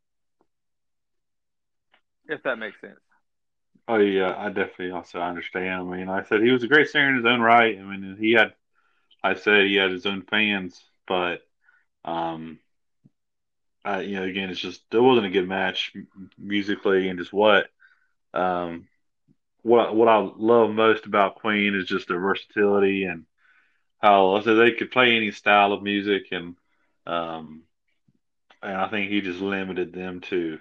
If 2.28 2.44
that 2.44 2.58
makes 2.58 2.80
sense. 2.82 3.00
Oh 3.88 3.98
yeah, 3.98 4.36
I 4.38 4.50
definitely 4.50 4.92
also 4.92 5.20
understand. 5.20 5.82
I 5.82 5.84
mean, 5.84 6.08
like 6.08 6.26
I 6.26 6.30
said 6.30 6.42
he 6.42 6.52
was 6.52 6.64
a 6.64 6.68
great 6.68 6.90
singer 6.90 7.10
in 7.10 7.16
his 7.16 7.26
own 7.26 7.42
right. 7.42 7.78
I 7.78 7.82
mean, 7.82 8.18
he 8.20 8.34
had, 8.34 8.54
I 9.24 9.34
said 9.34 9.66
he 9.66 9.76
had 9.76 9.92
his 9.92 10.06
own 10.06 10.22
fans, 10.22 10.80
but, 11.08 11.42
um, 12.06 12.60
I, 13.84 14.02
you 14.02 14.18
know, 14.18 14.26
again, 14.26 14.52
it's 14.52 14.60
just 14.60 14.82
there 14.92 15.02
wasn't 15.02 15.26
a 15.26 15.32
good 15.32 15.48
match 15.48 15.92
musically, 16.38 17.10
and 17.10 17.18
just 17.18 17.34
what, 17.34 17.68
um, 18.36 18.88
what 19.62 19.96
what 19.96 20.08
I 20.08 20.18
love 20.18 20.72
most 20.72 21.06
about 21.06 21.36
Queen 21.36 21.76
is 21.76 21.86
just 21.86 22.08
their 22.08 22.20
versatility 22.20 23.04
and 23.04 23.26
how 24.02 24.42
so 24.42 24.56
they 24.56 24.72
could 24.72 24.92
play 24.92 25.16
any 25.16 25.32
style 25.32 25.74
of 25.74 25.84
music, 25.84 26.28
and 26.32 26.56
um, 27.06 27.64
and 28.62 28.76
I 28.76 28.88
think 28.90 29.10
he 29.10 29.22
just 29.22 29.42
limited 29.42 29.94
them 29.94 30.22
to 30.22 30.60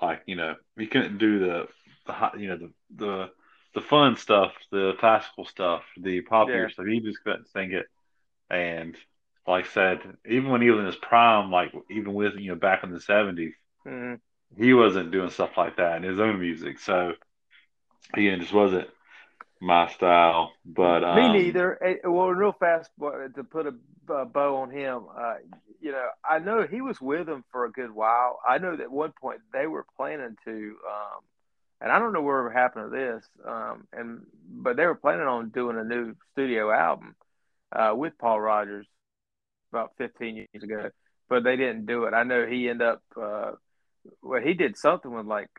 like 0.00 0.22
you 0.26 0.36
know 0.36 0.56
he 0.78 0.86
couldn't 0.86 1.18
do 1.18 1.38
the 1.38 1.68
the 2.06 2.30
you 2.38 2.48
know 2.48 2.56
the 2.56 2.72
the 2.94 3.30
the 3.74 3.80
fun 3.82 4.16
stuff, 4.16 4.52
the 4.72 4.94
classical 4.98 5.44
stuff, 5.44 5.82
the 6.00 6.22
popular 6.22 6.62
yeah. 6.62 6.68
stuff. 6.68 6.86
He 6.86 7.00
just 7.00 7.22
couldn't 7.22 7.48
sing 7.48 7.72
it. 7.72 7.86
And 8.48 8.96
like 9.46 9.66
I 9.66 9.68
said, 9.68 10.00
even 10.26 10.50
when 10.50 10.62
he 10.62 10.70
was 10.70 10.80
in 10.80 10.86
his 10.86 10.96
prime, 10.96 11.50
like 11.50 11.72
even 11.90 12.14
with 12.14 12.34
you 12.36 12.50
know 12.50 12.54
back 12.56 12.84
in 12.84 12.90
the 12.90 12.98
70s 12.98 13.52
mm-hmm. 13.86 14.62
he 14.62 14.74
wasn't 14.74 15.10
doing 15.10 15.30
stuff 15.30 15.56
like 15.56 15.76
that 15.76 15.96
in 15.98 16.02
his 16.02 16.20
own 16.20 16.40
music. 16.40 16.78
So 16.78 17.12
again, 18.14 18.40
just 18.40 18.52
wasn't 18.52 18.88
my 19.60 19.88
style. 19.88 20.52
But 20.64 21.04
um, 21.04 21.16
me 21.16 21.44
neither. 21.44 22.00
Well, 22.04 22.28
real 22.28 22.52
fast 22.52 22.90
to 22.98 23.44
put 23.44 23.66
a, 23.66 24.24
bow 24.24 24.56
on 24.56 24.70
him. 24.70 25.04
Uh, 25.16 25.34
you 25.80 25.92
know, 25.92 26.08
I 26.28 26.38
know 26.38 26.66
he 26.66 26.80
was 26.80 27.00
with 27.00 27.26
them 27.26 27.44
for 27.52 27.64
a 27.64 27.72
good 27.72 27.90
while. 27.90 28.40
I 28.46 28.58
know 28.58 28.76
that 28.76 28.84
at 28.84 28.90
one 28.90 29.12
point 29.20 29.40
they 29.52 29.66
were 29.66 29.86
planning 29.96 30.36
to. 30.44 30.52
Um, 30.52 31.22
and 31.80 31.92
I 31.92 31.98
don't 31.98 32.12
know 32.12 32.22
whatever 32.22 32.50
happened 32.50 32.90
to 32.90 32.96
this. 32.96 33.24
Um, 33.46 33.86
and 33.92 34.22
but 34.48 34.76
they 34.76 34.86
were 34.86 34.94
planning 34.94 35.26
on 35.26 35.50
doing 35.50 35.78
a 35.78 35.84
new 35.84 36.14
studio 36.32 36.70
album 36.70 37.14
uh, 37.72 37.92
with 37.94 38.16
Paul 38.18 38.40
Rodgers 38.40 38.86
about 39.72 39.92
15 39.98 40.36
years 40.36 40.62
ago, 40.62 40.90
but 41.28 41.44
they 41.44 41.56
didn't 41.56 41.86
do 41.86 42.04
it. 42.04 42.14
I 42.14 42.22
know 42.22 42.46
he 42.46 42.68
ended 42.68 42.86
up. 42.86 43.02
Uh, 43.20 43.52
well, 44.22 44.40
he 44.40 44.54
did 44.54 44.76
something 44.76 45.10
with 45.10 45.26
like. 45.26 45.50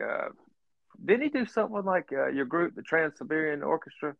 Didn't 1.03 1.23
he 1.23 1.29
do 1.29 1.45
something 1.45 1.83
like 1.83 2.09
uh, 2.11 2.27
your 2.27 2.45
group, 2.45 2.75
the 2.75 2.81
Trans 2.81 3.17
Siberian 3.17 3.63
Orchestra, 3.63 4.15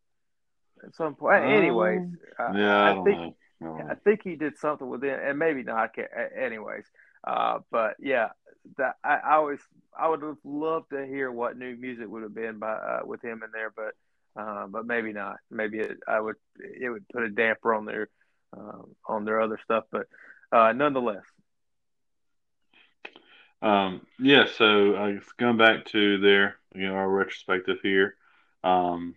at 0.84 0.94
some 0.94 1.14
point? 1.14 1.44
Um, 1.44 1.50
anyways, 1.50 2.00
yeah, 2.38 2.78
I, 2.78 2.90
I, 2.92 3.00
I 3.00 3.04
think 3.04 3.34
I 3.60 3.94
think 4.04 4.20
he 4.22 4.36
did 4.36 4.58
something 4.58 4.88
with 4.88 5.02
it, 5.04 5.18
and 5.22 5.38
maybe 5.38 5.62
not. 5.62 5.76
I 5.76 5.88
can't, 5.88 6.08
anyways, 6.38 6.84
uh, 7.26 7.58
but 7.70 7.96
yeah, 7.98 8.28
that 8.76 8.96
I, 9.02 9.16
I, 9.16 9.34
always 9.34 9.60
I 9.98 10.08
would 10.08 10.22
have 10.22 10.36
loved 10.44 10.90
to 10.90 11.06
hear 11.06 11.30
what 11.30 11.58
new 11.58 11.76
music 11.76 12.08
would 12.08 12.22
have 12.22 12.34
been 12.34 12.58
by 12.58 12.72
uh, 12.74 13.00
with 13.04 13.22
him 13.24 13.42
in 13.42 13.50
there, 13.52 13.72
but 13.74 14.40
uh, 14.40 14.66
but 14.68 14.86
maybe 14.86 15.12
not. 15.12 15.36
Maybe 15.50 15.80
it, 15.80 15.98
I 16.06 16.20
would 16.20 16.36
it 16.58 16.88
would 16.88 17.08
put 17.08 17.24
a 17.24 17.30
damper 17.30 17.74
on 17.74 17.84
their 17.84 18.08
uh, 18.56 18.82
on 19.06 19.24
their 19.24 19.40
other 19.40 19.58
stuff, 19.64 19.84
but 19.90 20.06
uh, 20.52 20.72
nonetheless. 20.72 21.24
Um, 23.60 24.06
yeah, 24.18 24.46
so 24.56 24.94
I 24.94 25.12
uh, 25.16 25.20
going 25.36 25.56
back 25.56 25.86
to 25.86 26.18
their 26.18 26.56
you 26.74 26.86
know 26.86 26.94
our 26.94 27.08
retrospective 27.08 27.78
here. 27.82 28.14
Um, 28.62 29.14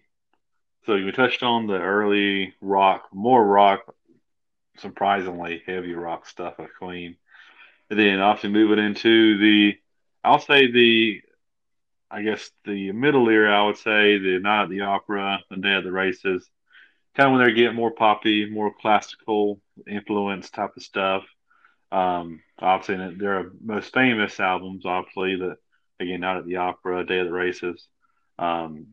so 0.86 0.96
you 0.96 1.12
touched 1.12 1.44
on 1.44 1.68
the 1.68 1.80
early 1.80 2.56
rock, 2.60 3.10
more 3.14 3.46
rock, 3.46 3.94
surprisingly 4.78 5.62
heavy 5.66 5.94
rock 5.94 6.28
stuff 6.28 6.58
of 6.60 6.70
Queen. 6.80 7.18
And 7.90 8.00
then 8.00 8.20
obviously 8.20 8.50
moving 8.50 8.84
into 8.84 9.38
the, 9.38 9.78
I'll 10.24 10.40
say 10.40 10.72
the, 10.72 11.22
I 12.10 12.24
guess 12.24 12.50
the 12.66 12.92
middle 12.94 13.30
era, 13.30 13.58
I 13.58 13.66
would 13.66 13.78
say 13.78 14.18
the 14.18 14.40
Night 14.40 14.64
at 14.64 14.70
the 14.70 14.82
Opera, 14.82 15.40
the 15.50 15.58
Day 15.58 15.76
of 15.76 15.84
the 15.84 15.92
Races, 15.92 16.50
kind 17.16 17.28
of 17.28 17.34
when 17.34 17.46
they're 17.46 17.56
getting 17.56 17.76
more 17.76 17.92
poppy, 17.92 18.50
more 18.50 18.74
classical 18.74 19.62
influence 19.88 20.50
type 20.50 20.76
of 20.76 20.84
stuff. 20.84 21.24
Um, 21.92 22.42
obviously, 22.60 23.16
their 23.18 23.52
most 23.62 23.94
famous 23.94 24.40
albums, 24.40 24.86
obviously, 24.86 25.38
that 25.38 25.58
again, 26.00 26.22
Night 26.22 26.38
at 26.38 26.46
the 26.46 26.58
Opera, 26.58 27.06
Day 27.06 27.20
of 27.20 27.28
the 27.28 27.34
Races. 27.34 27.88
Um, 28.40 28.88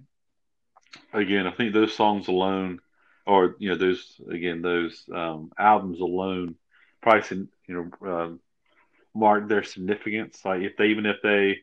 again, 1.13 1.47
I 1.47 1.53
think 1.53 1.73
those 1.73 1.95
songs 1.95 2.29
alone, 2.29 2.81
or 3.27 3.57
you 3.59 3.71
know, 3.71 3.77
those 3.77 4.21
again, 4.31 4.63
those 4.63 5.05
um, 5.15 5.53
albums 5.59 6.01
alone, 6.01 6.57
probably 7.03 7.49
you 7.67 7.91
know, 8.03 8.09
uh, 8.09 8.35
mark 9.15 9.49
their 9.49 9.63
significance. 9.63 10.45
Like 10.45 10.63
if 10.63 10.77
they 10.77 10.87
even 10.87 11.07
if 11.07 11.17
they 11.23 11.59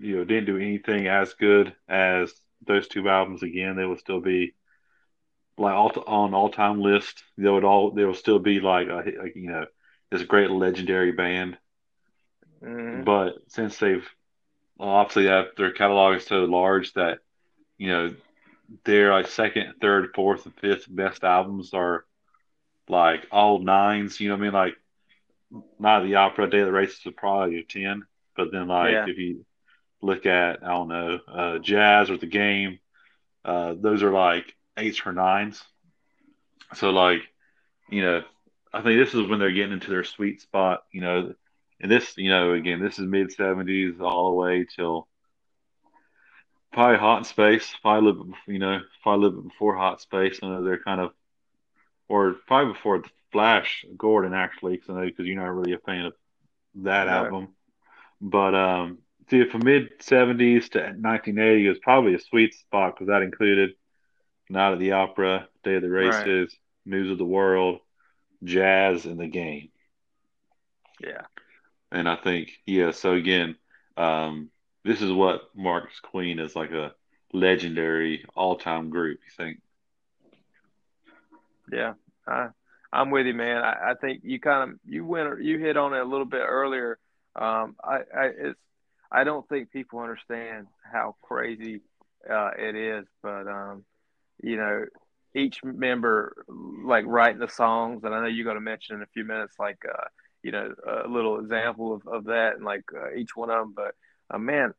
you 0.00 0.18
know 0.18 0.24
didn't 0.24 0.46
do 0.46 0.56
anything 0.56 1.08
as 1.08 1.34
good 1.34 1.74
as 1.88 2.32
those 2.66 2.88
two 2.88 3.08
albums 3.08 3.42
again, 3.42 3.76
they 3.76 3.84
would 3.86 3.98
still 4.00 4.20
be 4.20 4.54
like 5.56 5.74
all 5.74 5.92
on 6.06 6.34
all 6.34 6.50
time 6.50 6.80
list. 6.80 7.22
They 7.36 7.48
would 7.50 7.64
all 7.64 7.90
they 7.92 8.04
will 8.04 8.14
still 8.14 8.38
be 8.38 8.60
like 8.60 8.88
a, 8.88 9.04
like 9.20 9.36
you 9.36 9.50
know 9.50 9.66
this 10.14 10.26
great 10.26 10.50
legendary 10.50 11.12
band. 11.12 11.58
Mm. 12.62 13.04
But 13.04 13.34
since 13.48 13.78
they've 13.78 14.06
obviously 14.78 15.26
have, 15.26 15.46
their 15.56 15.72
catalog 15.72 16.16
is 16.16 16.26
so 16.26 16.44
large 16.44 16.92
that 16.94 17.18
you 17.76 17.88
know 17.88 18.14
their 18.84 19.12
like 19.12 19.26
second, 19.26 19.74
third, 19.80 20.10
fourth, 20.14 20.46
and 20.46 20.54
fifth 20.54 20.86
best 20.88 21.24
albums 21.24 21.74
are 21.74 22.04
like 22.88 23.26
all 23.32 23.58
nines. 23.58 24.20
You 24.20 24.28
know 24.28 24.36
what 24.36 24.40
I 24.40 24.44
mean? 24.44 24.52
Like 24.52 24.74
not 25.78 26.04
the 26.04 26.16
opera 26.16 26.48
day 26.48 26.60
of 26.60 26.66
the 26.66 26.72
races 26.72 27.00
is 27.04 27.12
probably 27.16 27.58
a 27.58 27.62
10 27.62 28.04
but 28.36 28.50
then 28.50 28.66
like 28.66 28.92
yeah. 28.92 29.06
if 29.06 29.16
you 29.18 29.44
look 30.02 30.26
at 30.26 30.64
i 30.64 30.68
don't 30.68 30.88
know 30.88 31.20
uh, 31.28 31.58
jazz 31.58 32.10
or 32.10 32.16
the 32.16 32.26
game 32.26 32.80
uh, 33.44 33.74
those 33.78 34.02
are 34.02 34.10
like 34.10 34.52
eights 34.76 35.00
or 35.04 35.12
nines 35.12 35.62
so 36.74 36.90
like 36.90 37.20
you 37.88 38.02
know 38.02 38.22
I 38.74 38.82
think 38.82 38.98
this 38.98 39.14
is 39.14 39.28
when 39.28 39.38
they're 39.38 39.52
getting 39.52 39.72
into 39.72 39.90
their 39.90 40.04
sweet 40.04 40.40
spot. 40.40 40.84
You 40.92 41.00
know, 41.00 41.34
and 41.80 41.90
this, 41.90 42.14
you 42.16 42.28
know, 42.28 42.52
again, 42.52 42.82
this 42.82 42.98
is 42.98 43.06
mid 43.06 43.30
'70s 43.30 44.00
all 44.00 44.30
the 44.30 44.36
way 44.36 44.66
till 44.76 45.08
probably 46.72 46.98
Hot 46.98 47.26
Space. 47.26 47.72
Probably 47.80 48.08
a 48.08 48.12
little 48.12 48.24
bit, 48.24 48.34
you 48.48 48.58
know, 48.58 48.80
probably 49.02 49.26
a 49.26 49.28
little 49.28 49.42
bit 49.42 49.52
before 49.52 49.76
Hot 49.76 50.00
Space. 50.00 50.40
I 50.42 50.48
know 50.48 50.64
they're 50.64 50.82
kind 50.82 51.00
of, 51.00 51.12
or 52.08 52.34
probably 52.46 52.72
before 52.72 52.98
the 52.98 53.10
Flash 53.30 53.84
Gordon 53.96 54.34
actually, 54.34 54.74
because 54.74 54.90
I 54.90 54.94
know 54.94 55.06
because 55.06 55.26
you're 55.26 55.40
not 55.40 55.54
really 55.54 55.72
a 55.72 55.78
fan 55.78 56.06
of 56.06 56.14
that 56.76 57.08
album. 57.08 57.48
But 58.20 58.54
um, 58.54 58.98
see, 59.30 59.48
from 59.48 59.64
mid 59.64 60.00
'70s 60.00 60.70
to 60.70 60.80
1980 60.80 61.68
was 61.68 61.78
probably 61.78 62.14
a 62.14 62.20
sweet 62.20 62.54
spot 62.54 62.94
because 62.94 63.08
that 63.08 63.22
included 63.22 63.70
Night 64.50 64.72
of 64.72 64.78
the 64.78 64.92
Opera, 64.92 65.48
Day 65.62 65.76
of 65.76 65.82
the 65.82 65.90
Races, 65.90 66.24
right. 66.26 66.92
News 66.92 67.10
of 67.10 67.18
the 67.18 67.24
World, 67.24 67.80
Jazz, 68.44 69.06
in 69.06 69.16
the 69.16 69.26
Game. 69.26 69.70
Yeah. 71.00 71.22
And 71.90 72.08
I 72.08 72.16
think, 72.16 72.50
yeah, 72.66 72.90
so 72.92 73.12
again, 73.12 73.56
um, 73.96 74.50
this 74.84 75.00
is 75.00 75.12
what 75.12 75.50
marks 75.54 76.00
Queen 76.00 76.38
as 76.38 76.54
like 76.54 76.70
a 76.70 76.94
legendary 77.32 78.24
all 78.34 78.56
time 78.56 78.90
group, 78.90 79.18
you 79.24 79.32
think? 79.36 79.60
Yeah. 81.72 81.94
I 82.26 82.48
I'm 82.94 83.10
with 83.10 83.26
you, 83.26 83.34
man. 83.34 83.62
I, 83.62 83.90
I 83.90 83.94
think 84.00 84.20
you 84.22 84.38
kind 84.38 84.70
of 84.70 84.78
you 84.86 85.04
went 85.04 85.42
you 85.42 85.58
hit 85.58 85.76
on 85.76 85.94
it 85.94 86.00
a 86.00 86.04
little 86.04 86.24
bit 86.26 86.44
earlier. 86.46 86.98
Um, 87.34 87.74
I, 87.82 87.96
I 88.16 88.24
it's 88.38 88.60
I 89.10 89.24
don't 89.24 89.46
think 89.48 89.72
people 89.72 89.98
understand 89.98 90.68
how 90.92 91.16
crazy 91.20 91.82
uh, 92.30 92.50
it 92.56 92.76
is, 92.76 93.04
but 93.20 93.48
um, 93.48 93.84
you 94.40 94.56
know, 94.56 94.84
each 95.34 95.62
member 95.64 96.44
like 96.84 97.04
writing 97.06 97.40
the 97.40 97.48
songs, 97.48 98.04
and 98.04 98.14
I 98.14 98.20
know 98.20 98.26
you're 98.26 98.44
going 98.44 98.56
to 98.56 98.60
mention 98.60 98.96
in 98.96 99.02
a 99.02 99.06
few 99.06 99.24
minutes, 99.24 99.54
like 99.58 99.78
uh, 99.86 100.04
you 100.42 100.52
know, 100.52 100.74
a 100.86 101.08
little 101.08 101.40
example 101.40 101.94
of, 101.94 102.06
of 102.06 102.24
that, 102.24 102.54
and 102.56 102.64
like 102.64 102.84
uh, 102.94 103.14
each 103.14 103.34
one 103.34 103.50
of 103.50 103.58
them. 103.58 103.74
But 103.74 103.94
uh, 104.30 104.38
man, 104.38 104.74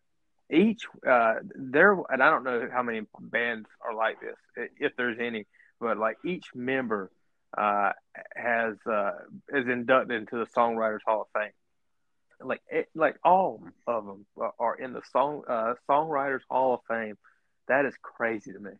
each 0.49 0.83
uh, 1.07 1.35
there, 1.55 1.93
and 2.09 2.21
I 2.21 2.29
don't 2.29 2.43
know 2.43 2.69
how 2.71 2.83
many 2.83 3.01
bands 3.19 3.67
are 3.81 3.93
like 3.93 4.17
this, 4.21 4.67
if 4.79 4.95
there's 4.95 5.17
any, 5.19 5.45
but 5.79 5.97
like 5.97 6.17
each 6.23 6.45
member 6.53 7.11
uh, 7.57 7.91
has 8.35 8.75
uh, 8.89 9.11
is 9.53 9.67
inducted 9.67 10.21
into 10.21 10.37
the 10.37 10.45
Songwriters 10.45 10.99
Hall 11.05 11.21
of 11.21 11.27
Fame. 11.33 11.51
Like 12.41 12.61
it, 12.69 12.89
like 12.93 13.15
all 13.23 13.63
of 13.87 14.05
them 14.05 14.25
are 14.59 14.75
in 14.75 14.93
the 14.93 15.01
song 15.11 15.43
uh, 15.47 15.73
Songwriters 15.89 16.41
Hall 16.49 16.75
of 16.75 16.79
Fame. 16.87 17.17
That 17.67 17.85
is 17.85 17.95
crazy 18.01 18.51
to 18.51 18.59
me. 18.59 18.71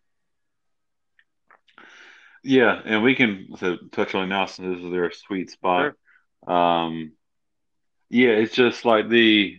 Yeah, 2.47 2.79
and 2.85 3.01
we 3.01 3.15
can 3.15 3.47
so, 3.57 3.77
touch 3.91 4.13
on 4.13 4.29
now 4.29 4.45
since 4.45 4.77
this 4.77 4.85
is 4.85 4.91
their 4.91 5.11
sweet 5.11 5.49
spot. 5.49 5.95
Sure. 6.45 6.55
Um, 6.55 7.13
yeah, 8.07 8.29
it's 8.29 8.53
just 8.53 8.85
like 8.85 9.09
the, 9.09 9.57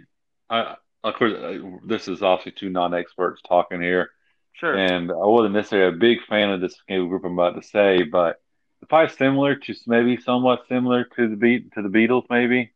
I, 0.49 0.77
of 1.03 1.15
course, 1.15 1.33
uh, 1.33 1.59
this 1.85 2.07
is 2.07 2.23
obviously 2.23 2.53
two 2.53 2.71
non-experts 2.71 3.43
talking 3.43 3.83
here. 3.83 4.11
Sure. 4.53 4.73
And 4.73 5.11
I 5.11 5.15
wasn't 5.17 5.55
necessarily 5.55 5.97
a 5.97 5.99
big 5.99 6.19
fan 6.29 6.51
of 6.51 6.61
this 6.61 6.81
group 6.87 7.25
I'm 7.25 7.33
about 7.33 7.61
to 7.61 7.67
say, 7.67 8.05
but 8.05 8.37
it's 8.81 8.89
probably 8.89 9.17
similar 9.17 9.57
to 9.57 9.75
maybe 9.89 10.17
somewhat 10.19 10.69
similar 10.69 11.09
to 11.17 11.29
the 11.29 11.37
beat 11.37 11.73
to 11.73 11.83
the 11.83 11.89
Beatles, 11.89 12.27
maybe. 12.31 12.71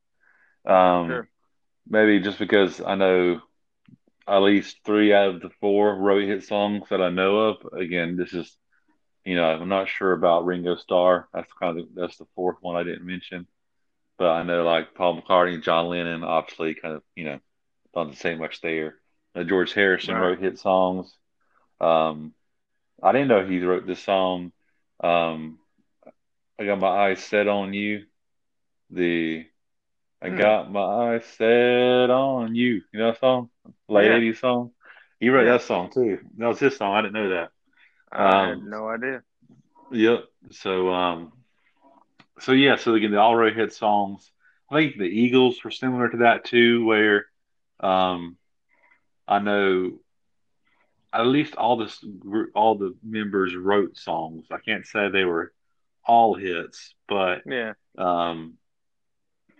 Um, 0.67 1.07
sure. 1.07 1.29
Maybe 1.89 2.19
just 2.19 2.41
because 2.41 2.81
I 2.81 2.97
know 2.97 3.43
at 4.27 4.39
least 4.39 4.79
three 4.85 5.15
out 5.15 5.37
of 5.37 5.41
the 5.41 5.51
four 5.61 5.95
road 5.95 6.25
hit 6.25 6.43
songs 6.43 6.89
that 6.91 7.01
I 7.01 7.11
know 7.11 7.39
of. 7.39 7.73
Again, 7.73 8.17
this 8.17 8.33
is 8.33 8.57
you 9.31 9.37
know, 9.37 9.45
I'm 9.45 9.69
not 9.69 9.89
sure 9.89 10.13
about 10.13 10.45
Ringo 10.45 10.75
Starr. 10.75 11.29
That's 11.33 11.53
kind 11.53 11.79
of 11.79 11.95
the, 11.95 12.01
that's 12.01 12.17
the 12.17 12.27
fourth 12.35 12.57
one 12.63 12.75
I 12.75 12.83
didn't 12.83 13.07
mention. 13.07 13.47
But 14.19 14.31
I 14.31 14.43
know 14.43 14.65
like 14.65 14.93
Paul 14.93 15.23
McCartney 15.23 15.55
and 15.55 15.63
John 15.63 15.87
Lennon 15.87 16.25
obviously 16.25 16.75
kind 16.75 16.97
of 16.97 17.05
you 17.15 17.23
know 17.25 17.39
don't 17.95 18.17
say 18.17 18.35
much 18.35 18.61
there. 18.61 18.97
Uh, 19.37 19.45
George 19.45 19.73
Harrison 19.73 20.17
right. 20.17 20.21
wrote 20.21 20.41
hit 20.41 20.59
songs. 20.59 21.15
Um, 21.81 22.35
I 23.01 23.13
didn't 23.13 23.29
know 23.29 23.47
he 23.47 23.61
wrote 23.61 23.87
this 23.87 24.03
song. 24.03 24.51
Um, 24.99 25.61
I 26.59 26.65
got 26.65 26.81
my 26.81 26.89
eyes 26.89 27.23
set 27.23 27.47
on 27.47 27.73
you. 27.73 28.07
The 28.91 29.47
I 30.21 30.31
hmm. 30.31 30.39
got 30.39 30.73
my 30.73 30.81
eyes 30.81 31.25
set 31.39 32.11
on 32.11 32.57
you. 32.57 32.83
You 32.93 32.99
know 32.99 33.13
that 33.13 33.21
song? 33.21 33.51
Late 33.89 34.07
yeah. 34.07 34.33
80s 34.33 34.41
song. 34.41 34.73
He 35.21 35.29
wrote 35.29 35.47
yeah. 35.47 35.53
that 35.53 35.63
song 35.63 35.93
too. 35.95 36.19
That 36.39 36.49
was 36.49 36.59
his 36.59 36.77
song. 36.77 36.97
I 36.97 37.03
didn't 37.03 37.15
know 37.15 37.29
that. 37.29 37.51
I 38.13 38.43
um, 38.43 38.49
had 38.49 38.65
no 38.65 38.89
idea. 38.89 39.23
Yep. 39.93 40.25
So, 40.51 40.93
um, 40.93 41.33
so 42.41 42.53
yeah. 42.53 42.77
So 42.77 42.95
again, 42.95 43.11
the 43.11 43.19
all 43.21 43.37
right 43.37 43.55
hit 43.55 43.73
songs. 43.73 44.31
I 44.71 44.77
think 44.77 44.99
the 44.99 45.05
Eagles 45.05 45.63
were 45.65 45.71
similar 45.71 46.09
to 46.09 46.19
that 46.19 46.45
too, 46.45 46.85
where 46.85 47.27
um, 47.81 48.37
I 49.27 49.39
know 49.41 50.01
at 51.13 51.27
least 51.27 51.57
all 51.57 51.77
this 51.77 52.05
all 52.55 52.77
the 52.77 52.97
members 53.03 53.55
wrote 53.55 53.97
songs. 53.97 54.47
I 54.51 54.59
can't 54.59 54.87
say 54.87 55.09
they 55.09 55.25
were 55.25 55.53
all 56.05 56.35
hits, 56.35 56.95
but 57.09 57.43
yeah. 57.47 57.73
Um, 57.99 58.55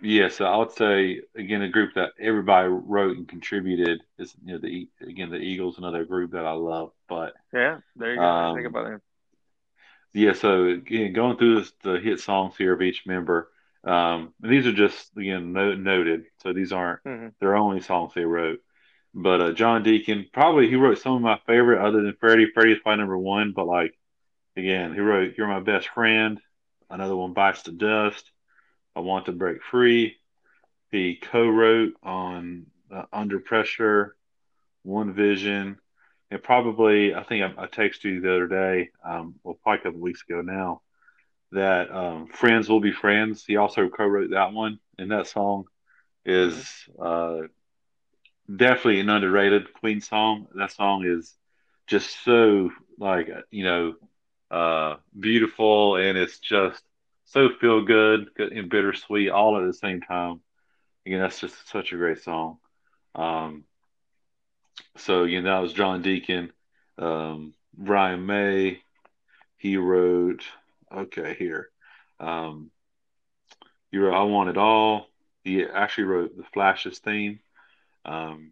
yeah, 0.01 0.29
so 0.29 0.45
I 0.45 0.57
would 0.57 0.71
say 0.71 1.21
again 1.35 1.61
a 1.61 1.69
group 1.69 1.93
that 1.95 2.11
everybody 2.19 2.67
wrote 2.69 3.17
and 3.17 3.27
contributed 3.27 4.01
is 4.17 4.33
you 4.43 4.53
know 4.53 4.59
the 4.59 4.89
again 5.01 5.29
the 5.29 5.37
Eagles 5.37 5.77
another 5.77 6.05
group 6.05 6.31
that 6.31 6.45
I 6.45 6.53
love. 6.53 6.91
But 7.07 7.33
yeah, 7.53 7.79
there 7.95 8.13
you 8.13 8.19
go. 8.19 8.23
Um, 8.23 8.55
Think 8.55 8.67
about 8.67 8.93
it. 8.93 9.01
Yeah, 10.13 10.33
so 10.33 10.65
again 10.65 11.13
going 11.13 11.37
through 11.37 11.59
this, 11.61 11.73
the 11.83 11.99
hit 11.99 12.19
songs 12.19 12.55
here 12.57 12.73
of 12.73 12.81
each 12.81 13.05
member. 13.05 13.49
Um, 13.83 14.33
these 14.39 14.65
are 14.65 14.73
just 14.73 15.15
again 15.15 15.53
no, 15.53 15.75
noted, 15.75 16.25
so 16.41 16.51
these 16.51 16.71
aren't 16.71 17.03
mm-hmm. 17.03 17.27
their 17.39 17.55
only 17.55 17.81
songs 17.81 18.13
they 18.13 18.25
wrote. 18.25 18.59
But 19.13 19.41
uh, 19.41 19.51
John 19.51 19.83
Deacon 19.83 20.27
probably 20.33 20.67
he 20.67 20.75
wrote 20.75 20.97
some 20.97 21.13
of 21.13 21.21
my 21.21 21.39
favorite 21.45 21.85
other 21.85 22.01
than 22.01 22.17
Freddie. 22.19 22.49
Freddie's 22.53 22.79
probably 22.81 22.99
number 22.99 23.17
one, 23.17 23.53
but 23.55 23.67
like 23.67 23.93
again, 24.57 24.93
he 24.93 24.99
wrote 24.99 25.35
"You're 25.37 25.47
My 25.47 25.59
Best 25.59 25.89
Friend," 25.89 26.41
another 26.89 27.15
one 27.15 27.33
"Bites 27.33 27.61
the 27.61 27.71
Dust." 27.71 28.30
I 28.95 28.99
Want 28.99 29.25
to 29.25 29.31
Break 29.31 29.63
Free. 29.63 30.17
He 30.91 31.15
co 31.15 31.47
wrote 31.47 31.93
on 32.03 32.65
uh, 32.93 33.03
Under 33.13 33.39
Pressure, 33.39 34.15
One 34.83 35.13
Vision, 35.13 35.77
and 36.29 36.43
probably, 36.43 37.13
I 37.15 37.23
think 37.23 37.43
I, 37.43 37.63
I 37.63 37.67
texted 37.67 38.05
you 38.05 38.21
the 38.21 38.33
other 38.33 38.47
day, 38.47 38.89
um, 39.05 39.35
well, 39.43 39.57
probably 39.63 39.79
a 39.79 39.83
couple 39.83 39.99
weeks 40.01 40.23
ago 40.27 40.41
now, 40.41 40.81
that 41.51 41.91
um, 41.91 42.27
Friends 42.27 42.69
Will 42.69 42.81
Be 42.81 42.91
Friends. 42.91 43.43
He 43.45 43.57
also 43.57 43.89
co 43.89 44.05
wrote 44.05 44.31
that 44.31 44.53
one, 44.53 44.79
and 44.97 45.11
that 45.11 45.27
song 45.27 45.65
is 46.25 46.69
uh, 47.01 47.41
definitely 48.53 48.99
an 48.99 49.09
underrated 49.09 49.73
Queen 49.73 50.01
song. 50.01 50.47
That 50.55 50.71
song 50.71 51.05
is 51.05 51.33
just 51.87 52.23
so, 52.23 52.71
like, 52.97 53.29
you 53.49 53.63
know, 53.63 53.93
uh, 54.49 54.95
beautiful, 55.17 55.95
and 55.95 56.17
it's 56.17 56.39
just 56.39 56.83
so 57.31 57.47
feel 57.61 57.85
good 57.85 58.27
and 58.37 58.69
bittersweet 58.69 59.29
all 59.29 59.57
at 59.57 59.65
the 59.65 59.73
same 59.73 60.01
time. 60.01 60.41
Again, 61.05 61.21
that's 61.21 61.39
just 61.39 61.69
such 61.69 61.93
a 61.93 61.97
great 61.97 62.21
song. 62.21 62.57
Um, 63.15 63.63
so 64.97 65.23
again, 65.23 65.45
that 65.45 65.59
was 65.59 65.71
John 65.71 66.01
Deacon, 66.01 66.51
um, 66.97 67.53
Brian 67.73 68.25
May. 68.25 68.81
He 69.55 69.77
wrote, 69.77 70.43
okay, 70.93 71.35
here. 71.39 71.69
Um, 72.19 72.69
he 73.91 73.97
wrote 73.97 74.13
"I 74.13 74.23
Want 74.23 74.49
It 74.49 74.57
All." 74.57 75.07
He 75.45 75.63
actually 75.63 76.05
wrote 76.05 76.35
the 76.35 76.43
Flash's 76.53 76.99
theme. 76.99 77.39
Um, 78.03 78.51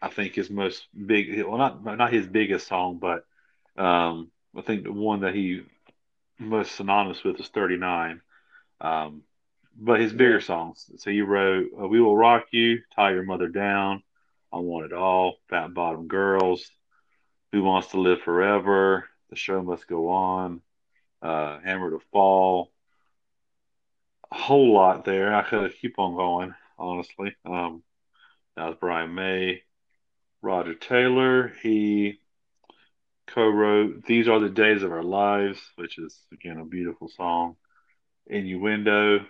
I 0.00 0.08
think 0.08 0.34
his 0.34 0.48
most 0.48 0.86
big, 0.94 1.44
well, 1.44 1.58
not 1.58 1.84
not 1.84 2.12
his 2.12 2.26
biggest 2.26 2.68
song, 2.68 2.98
but 2.98 3.24
um, 3.76 4.30
I 4.56 4.62
think 4.62 4.84
the 4.84 4.92
one 4.92 5.20
that 5.20 5.34
he 5.34 5.62
most 6.38 6.72
synonymous 6.76 7.24
with 7.24 7.40
is 7.40 7.48
39. 7.48 8.20
Um, 8.80 9.22
but 9.76 10.00
his 10.00 10.12
bigger 10.12 10.40
songs. 10.40 10.90
So 10.96 11.10
you 11.10 11.24
wrote 11.24 11.68
uh, 11.80 11.86
"We 11.86 12.00
Will 12.00 12.16
Rock 12.16 12.46
You," 12.50 12.80
"Tie 12.94 13.12
Your 13.12 13.22
Mother 13.22 13.48
Down," 13.48 14.02
"I 14.52 14.58
Want 14.58 14.86
It 14.86 14.92
All," 14.92 15.36
"Fat 15.48 15.72
Bottom 15.72 16.08
Girls," 16.08 16.70
"Who 17.52 17.62
Wants 17.62 17.88
to 17.88 18.00
Live 18.00 18.22
Forever," 18.22 19.08
"The 19.30 19.36
Show 19.36 19.62
Must 19.62 19.86
Go 19.86 20.08
On," 20.10 20.60
uh, 21.22 21.60
"Hammer 21.60 21.90
to 21.90 22.00
Fall." 22.12 22.72
A 24.30 24.36
whole 24.36 24.74
lot 24.74 25.04
there. 25.04 25.34
I 25.34 25.42
could 25.42 25.74
keep 25.76 25.98
on 25.98 26.16
going, 26.16 26.54
honestly. 26.78 27.34
Um, 27.44 27.82
that 28.56 28.66
was 28.66 28.76
Brian 28.80 29.14
May, 29.14 29.62
Roger 30.42 30.74
Taylor. 30.74 31.52
He 31.62 32.20
co-wrote 33.28 34.04
"These 34.06 34.28
Are 34.28 34.40
the 34.40 34.48
Days 34.48 34.82
of 34.82 34.92
Our 34.92 35.02
Lives," 35.02 35.60
which 35.76 35.98
is 35.98 36.18
again 36.32 36.58
a 36.58 36.64
beautiful 36.64 37.08
song. 37.08 37.56
"Innuendo," 38.26 39.26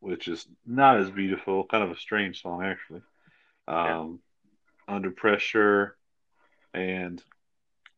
which 0.00 0.28
is 0.28 0.46
not 0.66 0.98
as 0.98 1.10
beautiful, 1.10 1.64
kind 1.64 1.84
of 1.84 1.90
a 1.90 2.00
strange 2.00 2.42
song 2.42 2.64
actually. 2.64 3.02
Um, 3.68 4.20
yeah. 4.88 4.94
"Under 4.96 5.10
Pressure," 5.10 5.96
and 6.72 7.22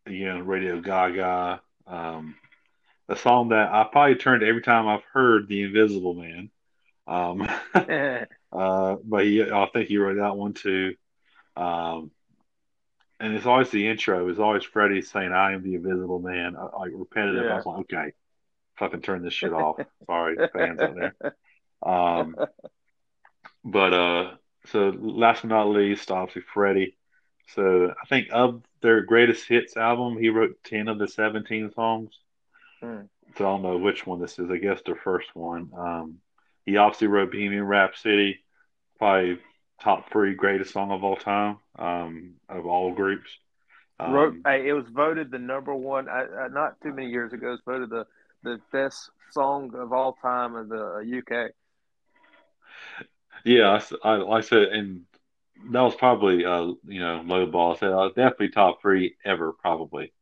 again 0.06 0.46
Radio 0.46 0.80
Gaga. 0.80 1.60
Um, 1.86 2.36
a 3.08 3.16
song 3.16 3.50
that 3.50 3.70
I 3.70 3.84
probably 3.84 4.16
turned 4.16 4.42
every 4.42 4.62
time 4.62 4.88
I've 4.88 5.04
heard 5.12 5.48
"The 5.48 5.62
Invisible 5.62 6.14
Man." 6.14 6.50
Um, 7.06 7.48
uh, 7.74 8.96
but 9.04 9.24
he, 9.24 9.42
I 9.42 9.68
think 9.72 9.88
he 9.88 9.98
wrote 9.98 10.16
that 10.16 10.36
one 10.36 10.54
too. 10.54 10.94
Um, 11.56 12.10
and 13.20 13.34
it's 13.34 13.46
always 13.46 13.70
the 13.70 13.88
intro. 13.88 14.28
It's 14.28 14.38
always 14.38 14.64
Freddie 14.64 15.02
saying, 15.02 15.32
"I 15.32 15.52
am 15.52 15.62
the 15.62 15.74
Invisible 15.74 16.20
Man," 16.20 16.54
like 16.54 16.92
repetitive. 16.92 17.44
Yeah. 17.44 17.52
I 17.52 17.56
was 17.56 17.66
like, 17.66 17.78
okay, 17.80 18.12
fucking 18.76 19.02
turn 19.02 19.22
this 19.22 19.34
shit 19.34 19.52
off. 19.52 19.78
Sorry, 20.06 20.36
fans 20.52 20.80
out 20.80 20.94
there. 20.96 21.36
Um, 21.82 22.36
but 23.64 23.92
uh, 23.92 24.30
so 24.66 24.92
last 24.98 25.42
but 25.42 25.48
not 25.48 25.68
least, 25.68 26.10
obviously 26.10 26.42
Freddie. 26.52 26.96
So 27.54 27.90
I 27.90 28.06
think 28.06 28.28
of 28.32 28.62
their 28.80 29.02
greatest 29.02 29.46
hits 29.46 29.76
album, 29.76 30.18
he 30.18 30.30
wrote 30.30 30.56
ten 30.64 30.88
of 30.88 30.98
the 30.98 31.08
seventeen 31.08 31.70
songs. 31.74 32.18
Hmm. 32.80 33.02
So 33.36 33.44
I 33.44 33.48
don't 33.50 33.62
know 33.62 33.78
which 33.78 34.06
one 34.06 34.20
this 34.20 34.38
is. 34.38 34.50
I 34.50 34.58
guess 34.58 34.80
the 34.84 34.94
first 34.94 35.34
one. 35.34 35.70
Um, 35.76 36.18
he 36.66 36.76
obviously 36.76 37.08
wrote 37.08 37.32
Bohemian 37.32 37.64
Rhapsody, 37.64 38.44
probably 38.98 39.38
top 39.82 40.10
three 40.10 40.34
greatest 40.34 40.72
song 40.72 40.90
of 40.90 41.04
all 41.04 41.16
time 41.16 41.58
um, 41.78 42.34
of 42.48 42.66
all 42.66 42.92
groups. 42.92 43.30
Um, 43.98 44.12
wrote, 44.12 44.34
it 44.46 44.72
was 44.72 44.86
voted 44.92 45.30
the 45.30 45.38
number 45.38 45.74
one. 45.74 46.08
I, 46.08 46.48
not 46.50 46.80
too 46.80 46.92
many 46.92 47.08
years 47.08 47.32
ago, 47.32 47.48
it 47.48 47.50
was 47.50 47.60
voted 47.64 47.90
the 47.90 48.06
the 48.42 48.60
best 48.72 49.10
song 49.30 49.72
of 49.74 49.92
all 49.92 50.16
time 50.20 50.54
of 50.54 50.68
the 50.68 51.22
UK. 51.22 51.52
Yeah, 53.44 53.78
I, 54.04 54.08
I, 54.08 54.36
I 54.36 54.40
said, 54.40 54.62
and 54.62 55.02
that 55.70 55.80
was 55.80 55.94
probably 55.94 56.44
uh, 56.44 56.72
you 56.86 57.00
know 57.00 57.22
low 57.24 57.46
ball. 57.46 57.74
I 57.74 57.78
said 57.78 57.92
uh, 57.92 58.08
definitely 58.08 58.50
top 58.50 58.80
three 58.80 59.16
ever, 59.24 59.52
probably. 59.52 60.12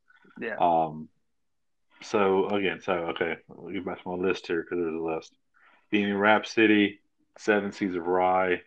Yeah. 0.41 0.57
Um. 0.59 1.09
So 2.03 2.49
again, 2.49 2.81
so 2.83 2.93
okay, 2.93 3.37
I'll 3.51 3.71
get 3.71 3.85
back 3.85 4.03
to 4.03 4.09
my 4.09 4.17
list 4.17 4.47
here 4.47 4.63
because 4.63 4.79
there's 4.85 4.95
a 4.95 4.99
list. 4.99 5.33
Bohemian 5.91 6.19
Rhapsody, 6.19 7.01
Seven 7.39 7.73
Seas 7.73 7.95
of 7.95 8.05
Rhye, 8.05 8.61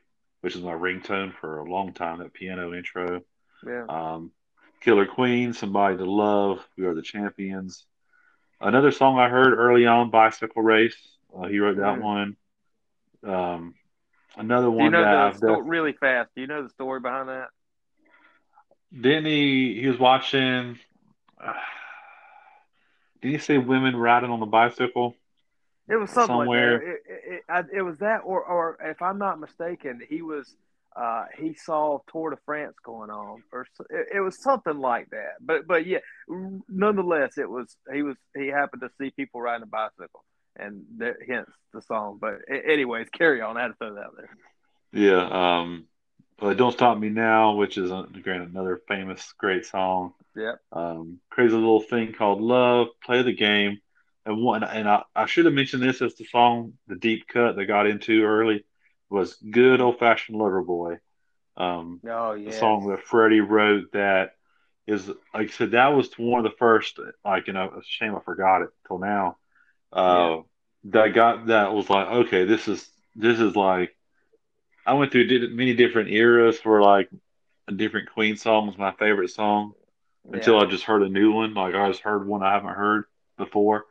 which 0.46 0.56
is 0.56 0.62
my 0.62 0.74
ringtone 0.74 1.34
for 1.34 1.58
a 1.58 1.68
long 1.68 1.92
time. 1.92 2.20
That 2.20 2.32
piano 2.32 2.72
intro. 2.72 3.22
Yeah. 3.66 3.86
Um, 3.90 4.32
Killer 4.80 5.08
Queen, 5.08 5.54
Somebody 5.54 5.98
to 5.98 6.06
Love, 6.06 6.60
We 6.78 6.86
Are 6.86 6.94
the 6.94 7.02
Champions. 7.02 7.84
Another 8.62 8.92
song 8.92 9.18
I 9.18 9.28
heard 9.28 9.58
early 9.58 9.88
on, 9.88 10.12
Bicycle 10.12 10.62
Race. 10.62 10.96
Uh, 11.36 11.48
he 11.48 11.58
wrote 11.58 11.78
that 11.78 11.98
mm. 11.98 12.02
one. 12.04 12.38
Um, 13.26 13.74
another 14.38 14.70
one 14.70 14.86
you 14.86 14.92
know 14.92 15.02
that 15.02 15.18
I've 15.18 15.38
sto- 15.38 15.62
really 15.62 15.94
fast. 15.94 16.30
Do 16.36 16.42
you 16.42 16.48
know 16.48 16.62
the 16.62 16.70
story 16.70 17.00
behind 17.00 17.30
that? 17.30 17.48
Didn't 18.94 19.26
he? 19.26 19.82
He 19.82 19.88
was 19.88 19.98
watching. 19.98 20.78
Uh, 21.44 21.54
did 23.24 23.32
he 23.32 23.40
say 23.40 23.58
women 23.58 23.96
riding 23.96 24.30
on 24.30 24.40
the 24.40 24.46
bicycle? 24.46 25.16
It 25.88 25.98
was 25.98 26.10
something 26.10 26.36
somewhere. 26.36 26.74
Like 26.74 26.82
it, 26.82 27.02
it, 27.08 27.44
it, 27.48 27.66
it, 27.78 27.82
was 27.84 28.00
that, 28.00 28.22
or, 28.26 28.44
or 28.44 28.78
if 28.82 29.02
I'm 29.02 29.20
not 29.20 29.40
mistaken, 29.40 30.02
he 30.10 30.22
was 30.22 30.56
uh, 30.96 31.26
he 31.38 31.54
saw 31.54 32.00
Tour 32.12 32.32
de 32.32 32.38
France 32.46 32.76
going 32.84 33.10
on, 33.10 33.44
or 33.52 33.68
it, 33.90 34.08
it, 34.16 34.20
was 34.22 34.42
something 34.42 34.80
like 34.80 35.10
that. 35.10 35.34
But 35.42 35.68
but 35.68 35.86
yeah, 35.86 36.00
nonetheless, 36.70 37.38
it 37.38 37.50
was 37.50 37.76
he 37.94 38.02
was 38.02 38.16
he 38.36 38.48
happened 38.48 38.82
to 38.82 38.90
see 38.98 39.12
people 39.12 39.42
riding 39.42 39.64
a 39.64 39.68
bicycle, 39.68 40.24
and 40.56 40.84
that, 40.98 41.16
hence 41.28 41.50
the 41.74 41.82
song. 41.82 42.18
But 42.20 42.36
anyways, 42.50 43.10
carry 43.10 43.42
on. 43.42 43.58
I 43.58 43.64
had 43.64 43.68
to 43.70 43.74
throw 43.76 43.96
that 43.96 44.06
out 44.06 44.16
there. 44.18 44.30
Yeah. 44.94 45.60
Um. 45.60 45.86
But 46.38 46.58
"Don't 46.58 46.72
Stop 46.72 46.98
Me 46.98 47.10
Now," 47.10 47.56
which 47.56 47.78
is 47.78 47.92
again 47.92 48.42
another 48.42 48.82
famous, 48.88 49.34
great 49.38 49.66
song. 49.66 50.14
Yeah. 50.36 50.54
Um, 50.72 51.20
crazy 51.30 51.56
little 51.56 51.82
thing 51.82 52.14
called 52.14 52.42
"Love." 52.42 52.88
Play 53.04 53.22
the 53.22 53.34
game, 53.34 53.80
and 54.26 54.42
one, 54.42 54.64
and 54.64 54.90
I, 54.90 55.04
I 55.16 55.26
should 55.28 55.46
have 55.46 55.54
mentioned 55.54 55.84
this 55.84 56.02
as 56.02 56.16
the 56.16 56.26
song, 56.26 56.74
the 56.88 56.96
deep 56.96 57.28
cut 57.28 57.56
that 57.56 57.66
got 57.66 57.88
into 57.88 58.24
early 58.24 58.66
was 59.10 59.36
"Good 59.36 59.82
Old 59.82 60.00
Fashioned 60.00 60.38
Lover 60.38 60.64
Boy." 60.64 60.98
Um, 61.58 62.02
oh 62.10 62.34
yeah, 62.34 62.50
the 62.50 62.58
song 62.58 62.88
that 62.88 63.04
Freddie 63.04 63.42
wrote 63.42 63.92
that 63.94 64.32
is 64.88 65.08
like 65.08 65.48
I 65.50 65.52
said 65.52 65.72
that 65.72 65.96
was 65.96 66.12
one 66.18 66.46
of 66.46 66.52
the 66.52 66.58
first 66.58 67.00
like 67.24 67.48
you 67.48 67.54
know 67.54 67.66
a 67.66 67.82
shame 67.84 68.16
I 68.16 68.20
forgot 68.20 68.62
it 68.64 68.70
till 68.88 69.00
now. 69.00 69.38
Uh, 69.94 70.38
yeah. 70.38 70.42
That 70.92 71.14
got 71.14 71.48
that 71.48 71.74
was 71.74 71.90
like 71.90 72.08
okay 72.08 72.46
this 72.46 72.68
is 72.68 72.88
this 73.16 73.40
is 73.40 73.56
like 73.56 73.96
I 74.86 74.94
went 74.94 75.12
through 75.12 75.56
many 75.56 75.74
different 75.74 76.12
eras 76.12 76.60
for 76.60 76.82
like 76.82 77.10
a 77.68 77.72
different 77.72 78.12
Queen 78.12 78.38
song 78.38 78.68
was 78.68 78.78
my 78.78 78.92
favorite 78.92 79.32
song 79.32 79.74
yeah. 80.30 80.38
until 80.38 80.60
I 80.60 80.66
just 80.66 80.84
heard 80.84 81.02
a 81.02 81.10
new 81.10 81.32
one 81.32 81.54
like 81.54 81.74
I 81.74 81.88
just 81.90 82.02
heard 82.02 82.28
one 82.28 82.44
I 82.44 82.54
haven't 82.54 82.76
heard 82.76 83.06
before. 83.38 83.86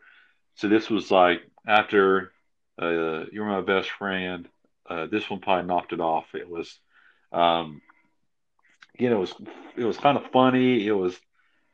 So 0.56 0.68
this 0.68 0.88
was 0.88 1.10
like 1.10 1.42
after 1.66 2.32
uh, 2.80 3.24
"You're 3.32 3.46
My 3.46 3.60
Best 3.60 3.90
Friend." 3.90 4.48
Uh, 4.88 5.06
this 5.06 5.28
one 5.30 5.40
probably 5.40 5.66
knocked 5.66 5.92
it 5.92 6.00
off. 6.00 6.26
It 6.34 6.48
was, 6.48 6.78
um, 7.32 7.80
you 8.98 9.08
know, 9.08 9.16
it 9.16 9.20
was 9.20 9.34
it 9.76 9.84
was 9.84 9.96
kind 9.96 10.16
of 10.16 10.30
funny. 10.30 10.86
It 10.86 10.92
was 10.92 11.18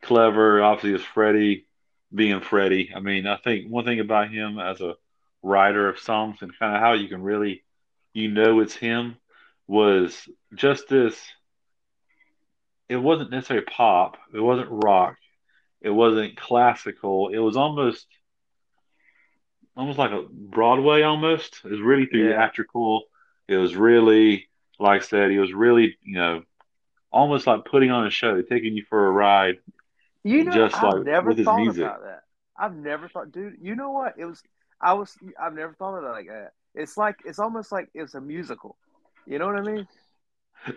clever. 0.03 0.63
Obviously, 0.63 0.95
it's 0.95 1.05
Freddie 1.05 1.67
being 2.15 2.41
Freddie. 2.41 2.93
I 2.95 3.01
mean, 3.01 3.27
I 3.27 3.37
think 3.37 3.69
one 3.69 3.85
thing 3.85 4.01
about 4.01 4.31
him 4.31 4.59
as 4.59 4.81
a 4.81 4.95
writer 5.43 5.89
of 5.89 5.99
songs 5.99 6.39
and 6.41 6.57
kind 6.59 6.75
of 6.75 6.81
how 6.81 6.93
you 6.93 7.09
can 7.09 7.23
really, 7.23 7.65
you 8.13 8.31
know, 8.31 8.61
it's 8.61 8.75
him 8.75 9.17
was 9.67 10.29
just 10.55 10.89
this. 10.89 11.17
It 12.89 12.97
wasn't 12.97 13.31
necessarily 13.31 13.67
pop. 13.67 14.17
It 14.35 14.41
wasn't 14.41 14.69
rock. 14.71 15.17
It 15.81 15.91
wasn't 15.91 16.37
classical. 16.37 17.29
It 17.29 17.39
was 17.39 17.57
almost 17.57 18.07
almost 19.77 19.99
like 19.99 20.11
a 20.11 20.25
Broadway 20.31 21.03
almost. 21.03 21.61
It 21.65 21.71
was 21.71 21.81
really 21.81 22.07
theatrical. 22.07 23.05
Yeah. 23.49 23.57
It 23.57 23.59
was 23.59 23.75
really, 23.75 24.49
like 24.79 25.03
I 25.03 25.05
said, 25.05 25.31
it 25.31 25.41
was 25.41 25.53
really, 25.53 25.97
you 26.03 26.17
know, 26.17 26.43
almost 27.11 27.47
like 27.47 27.65
putting 27.65 27.91
on 27.91 28.07
a 28.07 28.11
show, 28.11 28.43
taking 28.43 28.75
you 28.77 28.85
for 28.89 29.07
a 29.07 29.11
ride. 29.11 29.59
You 30.23 30.45
know, 30.45 30.53
just 30.53 30.77
I've 30.77 30.95
like 30.95 31.05
never 31.05 31.31
with 31.31 31.45
thought 31.45 31.61
music. 31.61 31.83
about 31.83 32.03
that. 32.03 32.23
I've 32.57 32.77
never 32.77 33.09
thought, 33.09 33.33
dude. 33.33 33.57
You 33.61 33.75
know 33.75 33.91
what? 33.91 34.15
It 34.19 34.27
was. 34.27 34.43
I 34.81 34.93
was. 34.95 35.17
I've 35.41 35.55
never 35.55 35.73
thought 35.73 35.97
of 35.97 36.03
that 36.05 36.11
like 36.11 36.29
that. 36.29 36.53
It's 36.75 36.97
like 36.97 37.17
it's 37.25 37.39
almost 37.39 37.73
like 37.73 37.89
it's 37.95 38.15
a 38.15 38.21
musical. 38.21 38.77
You 39.27 39.39
know 39.39 39.47
what 39.47 39.57
I 39.57 39.63
mean? 39.63 39.89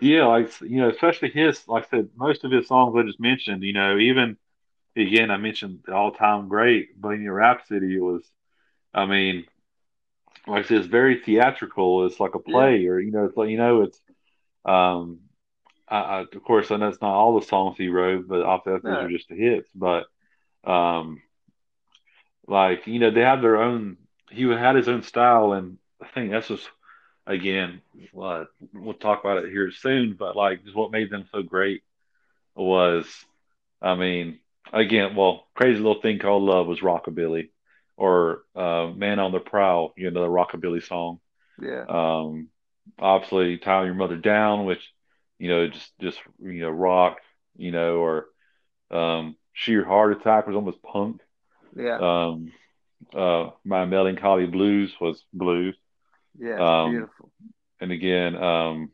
Yeah, 0.00 0.24
like 0.26 0.60
you 0.62 0.80
know, 0.80 0.88
especially 0.88 1.30
his. 1.30 1.68
Like 1.68 1.84
I 1.86 1.98
said, 1.98 2.08
most 2.16 2.44
of 2.44 2.50
his 2.50 2.68
songs 2.68 2.96
I 2.96 3.02
just 3.02 3.20
mentioned. 3.20 3.62
You 3.62 3.74
know, 3.74 3.98
even 3.98 4.38
again, 4.96 5.30
I 5.30 5.36
mentioned 5.36 5.80
the 5.86 5.94
all-time 5.94 6.48
great 6.48 6.98
Bohemian 6.98 7.30
Rhapsody 7.30 7.96
it 7.96 8.00
was 8.00 8.28
I 8.94 9.06
mean, 9.06 9.44
like 10.46 10.64
I 10.64 10.68
said, 10.68 10.78
it's 10.78 10.86
very 10.86 11.20
theatrical. 11.20 12.06
It's 12.06 12.20
like 12.20 12.34
a 12.34 12.38
play, 12.38 12.78
yeah. 12.78 12.90
or 12.90 13.00
you 13.00 13.10
know, 13.10 13.24
it's 13.24 13.36
like 13.36 13.50
you 13.50 13.58
know, 13.58 13.82
it's. 13.82 14.00
Um, 14.64 15.20
I, 15.86 15.96
I, 15.96 16.20
of 16.20 16.42
course, 16.44 16.70
I 16.70 16.76
know 16.76 16.88
it's 16.88 17.02
not 17.02 17.14
all 17.14 17.38
the 17.38 17.46
songs 17.46 17.76
he 17.76 17.88
wrote, 17.88 18.26
but 18.26 18.42
obviously 18.42 18.90
those 18.90 19.04
are 19.04 19.10
just 19.10 19.28
the 19.28 19.36
hits. 19.36 19.68
But, 19.74 20.06
um, 20.64 21.20
like 22.46 22.86
you 22.86 22.98
know, 22.98 23.10
they 23.10 23.20
have 23.20 23.42
their 23.42 23.60
own. 23.60 23.98
He 24.30 24.44
had 24.44 24.76
his 24.76 24.88
own 24.88 25.02
style, 25.02 25.52
and 25.52 25.78
I 26.02 26.06
think 26.08 26.30
that's 26.30 26.48
just 26.48 26.68
again, 27.26 27.80
what 28.12 28.48
we'll 28.72 28.94
talk 28.94 29.20
about 29.20 29.44
it 29.44 29.50
here 29.50 29.70
soon. 29.70 30.14
But 30.18 30.36
like, 30.36 30.64
just 30.64 30.76
what 30.76 30.92
made 30.92 31.10
them 31.10 31.28
so 31.32 31.42
great 31.42 31.82
was, 32.54 33.06
I 33.82 33.94
mean, 33.94 34.38
again, 34.72 35.16
well, 35.16 35.46
crazy 35.54 35.78
little 35.78 36.00
thing 36.00 36.18
called 36.18 36.42
love 36.42 36.66
was 36.66 36.80
rockabilly 36.80 37.50
or 37.96 38.42
uh, 38.54 38.90
"Man 38.94 39.18
on 39.18 39.32
the 39.32 39.40
Prowl," 39.40 39.92
you 39.96 40.10
know, 40.10 40.22
the 40.22 40.28
rockabilly 40.28 40.82
song. 40.82 41.20
Yeah. 41.60 41.84
Um, 41.88 42.48
obviously, 42.98 43.58
"Tie 43.58 43.84
Your 43.84 43.94
Mother 43.94 44.16
Down," 44.16 44.64
which 44.64 44.92
you 45.38 45.48
know, 45.48 45.68
just 45.68 45.92
just 46.00 46.18
you 46.42 46.60
know, 46.60 46.70
rock, 46.70 47.18
you 47.56 47.70
know, 47.70 47.96
or 47.96 48.26
um, 48.90 49.36
"Sheer 49.52 49.84
Heart 49.84 50.20
Attack" 50.20 50.46
was 50.46 50.56
almost 50.56 50.82
punk. 50.82 51.20
Yeah. 51.76 51.98
Um, 51.98 52.52
uh, 53.14 53.50
"My 53.64 53.84
Melancholy 53.84 54.46
Blues" 54.46 54.94
was 55.00 55.22
blues. 55.32 55.76
Yeah, 56.38 56.82
um, 56.82 56.90
beautiful. 56.90 57.30
And 57.80 57.92
again, 57.92 58.36
um, 58.36 58.90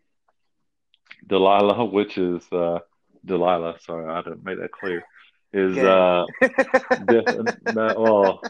Delilah, 1.27 1.85
which 1.93 2.19
is 2.19 2.43
uh, 2.53 2.81
Delilah. 3.25 3.77
Sorry, 3.81 4.11
I 4.11 4.23
didn't 4.23 4.45
make 4.45 4.59
that 4.59 4.73
clear. 4.73 5.03
Is 5.53 5.77
okay. 5.77 6.25
uh, 6.45 7.55
well, 7.75 8.41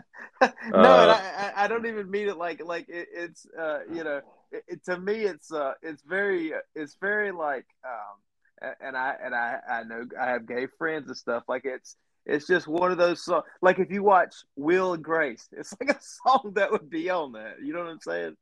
no, 0.72 0.78
uh, 0.78 1.20
I, 1.36 1.64
I 1.64 1.68
don't 1.68 1.86
even 1.86 2.11
mean 2.11 2.28
it 2.28 2.36
like 2.36 2.64
like 2.64 2.88
it, 2.88 3.09
it's 3.12 3.47
uh, 3.59 3.80
you 3.93 4.05
know 4.05 4.20
it, 4.51 4.64
it, 4.68 4.84
to 4.84 4.99
me 4.99 5.24
it's 5.24 5.53
uh 5.53 5.74
it's 5.82 6.03
very 6.03 6.53
it's 6.74 6.97
very 7.01 7.30
like 7.32 7.66
um 7.84 8.72
and 8.80 8.97
I 8.97 9.14
and 9.22 9.34
I 9.34 9.59
I 9.68 9.82
know 9.84 10.05
I 10.18 10.30
have 10.30 10.47
gay 10.47 10.66
friends 10.78 11.09
and 11.09 11.16
stuff 11.16 11.45
like 11.49 11.64
it's 11.64 11.97
it's 12.26 12.47
just 12.47 12.66
one 12.66 12.91
of 12.93 12.99
those 12.99 13.24
songs 13.24 13.45
like 13.62 13.78
if 13.78 13.91
you 13.91 14.03
watch 14.03 14.34
Will 14.57 14.95
and 14.95 15.03
Grace 15.03 15.49
it's 15.53 15.74
like 15.80 15.91
a 15.91 16.01
song 16.01 16.53
that 16.55 16.70
would 16.70 16.91
be 16.91 17.11
on 17.11 17.32
that 17.32 17.57
you 17.62 17.72
know 17.72 17.80
what 17.80 17.91
I'm 17.91 18.01
saying. 18.01 18.36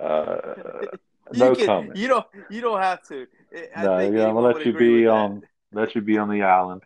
uh, 0.00 0.54
no 1.32 1.54
can, 1.54 1.66
comment. 1.66 1.96
You 1.96 2.08
don't 2.08 2.26
you 2.50 2.60
don't 2.60 2.80
have 2.82 3.02
to. 3.08 3.26
I 3.74 3.82
no, 3.82 3.98
yeah, 3.98 4.28
I'm 4.28 4.34
gonna 4.34 4.40
let 4.40 4.66
you 4.66 4.72
be 4.72 5.06
on 5.06 5.42
let 5.72 5.94
you 5.94 6.00
be 6.00 6.18
on 6.18 6.28
the 6.28 6.42
island. 6.42 6.82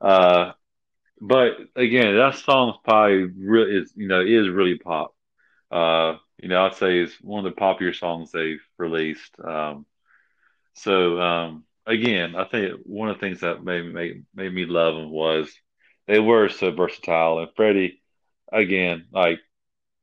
Uh, 0.00 0.52
but 1.22 1.52
again, 1.76 2.16
that 2.16 2.36
song's 2.36 2.76
probably 2.84 3.24
really 3.24 3.78
is 3.78 3.94
you 3.96 4.08
know 4.08 4.22
is 4.22 4.50
really 4.50 4.78
pop. 4.78 5.14
Uh, 5.70 6.16
you 6.38 6.48
know, 6.48 6.66
I'd 6.66 6.76
say 6.76 7.00
is 7.00 7.14
one 7.22 7.46
of 7.46 7.52
the 7.54 7.58
popular 7.60 7.94
songs 7.94 8.32
they've 8.32 8.62
released. 8.78 9.34
Um, 9.44 9.86
so 10.74 11.20
um, 11.20 11.64
again, 11.86 12.36
I 12.36 12.44
think 12.44 12.80
one 12.84 13.10
of 13.10 13.16
the 13.16 13.20
things 13.20 13.40
that 13.40 13.64
made 13.64 13.92
made 13.94 14.26
made 14.34 14.54
me 14.54 14.66
love 14.66 14.96
them 14.96 15.10
was 15.10 15.52
they 16.08 16.20
were 16.20 16.48
so 16.50 16.72
versatile. 16.72 17.40
And 17.40 17.48
Freddie, 17.56 18.02
again, 18.52 19.06
like 19.12 19.40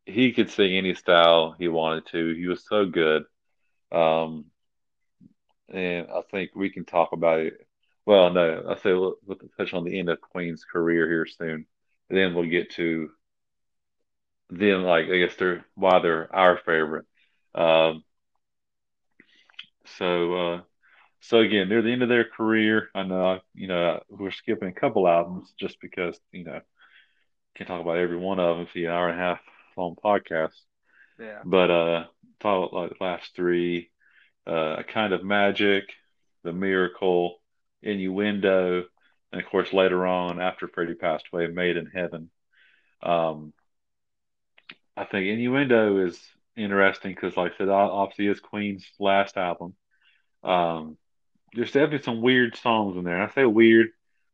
he 0.06 0.34
could 0.34 0.52
sing 0.52 0.76
any 0.78 0.96
style 0.96 1.56
he 1.60 1.70
wanted 1.70 2.08
to. 2.08 2.36
He 2.36 2.48
was 2.48 2.66
so 2.68 2.86
good. 2.88 3.26
Um, 3.92 4.48
and 5.70 6.08
I 6.10 6.22
think 6.32 6.52
we 6.56 6.70
can 6.70 6.86
talk 6.86 7.12
about 7.12 7.40
it. 7.40 7.68
Well, 8.10 8.32
no, 8.32 8.64
I 8.68 8.76
say 8.82 8.92
we'll, 8.94 9.18
we'll 9.24 9.38
touch 9.56 9.72
on 9.72 9.84
the 9.84 10.00
end 10.00 10.10
of 10.10 10.20
Queen's 10.20 10.66
career 10.66 11.08
here 11.08 11.28
soon. 11.28 11.68
And 12.10 12.18
then 12.18 12.34
we'll 12.34 12.50
get 12.50 12.72
to 12.72 13.12
them, 14.50 14.82
like 14.82 15.06
I 15.06 15.20
guess 15.20 15.36
they're 15.36 15.64
why 15.76 16.00
they're 16.00 16.36
our 16.36 16.58
favorite. 16.58 17.06
Um, 17.54 18.04
so, 20.00 20.34
uh, 20.34 20.62
so 21.20 21.42
again, 21.42 21.70
near 21.70 21.84
the 21.84 21.92
end 21.92 22.02
of 22.02 22.10
their 22.10 22.24
career, 22.24 22.90
I 22.96 23.04
know, 23.04 23.42
you 23.54 23.68
know, 23.68 24.02
we're 24.10 24.32
skipping 24.32 24.70
a 24.70 24.74
couple 24.80 25.08
albums 25.08 25.54
just 25.60 25.80
because, 25.80 26.20
you 26.32 26.46
know, 26.46 26.62
can't 27.54 27.68
talk 27.68 27.80
about 27.80 27.98
every 27.98 28.18
one 28.18 28.40
of 28.40 28.58
them 28.58 28.66
for 28.66 28.80
an 28.80 28.88
hour 28.88 29.10
and 29.10 29.20
a 29.20 29.24
half 29.24 29.40
long 29.78 29.96
podcast. 30.04 30.56
Yeah. 31.20 31.42
But 31.46 31.70
uh, 31.70 32.06
talk 32.40 32.74
like 32.74 32.90
the 32.90 33.04
last 33.04 33.36
three, 33.36 33.92
uh, 34.48 34.78
a 34.80 34.84
kind 34.84 35.14
of 35.14 35.24
magic, 35.24 35.84
the 36.44 36.54
miracle, 36.54 37.39
innuendo, 37.82 38.84
and 39.32 39.42
of 39.42 39.48
course 39.50 39.74
later 39.74 40.06
on 40.06 40.42
after 40.42 40.68
Freddie 40.68 40.96
passed 40.96 41.26
away, 41.32 41.48
Made 41.48 41.78
in 41.78 41.86
Heaven. 41.88 42.30
Um, 43.02 43.54
I 44.98 45.06
think 45.06 45.28
innuendo 45.28 46.06
is 46.06 46.20
interesting 46.58 47.14
because, 47.14 47.38
like 47.38 47.54
I 47.54 47.58
said, 47.58 47.70
obviously 47.70 48.28
it's 48.28 48.42
Queen's 48.42 48.86
last 49.00 49.38
album. 49.38 49.76
Um, 50.44 50.98
there's 51.54 51.72
definitely 51.72 52.04
some 52.04 52.22
weird 52.22 52.56
songs 52.58 52.98
in 52.98 53.04
there. 53.04 53.22
And 53.22 53.30
I 53.32 53.34
say 53.34 53.46
weird 53.46 53.88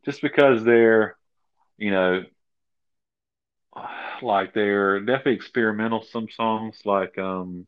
just 0.05 0.21
because 0.21 0.63
they're, 0.63 1.17
you 1.77 1.91
know, 1.91 2.23
like 4.21 4.53
they're 4.53 4.99
definitely 5.01 5.33
experimental. 5.33 6.03
Some 6.03 6.29
songs, 6.29 6.79
like 6.85 7.17
um, 7.17 7.67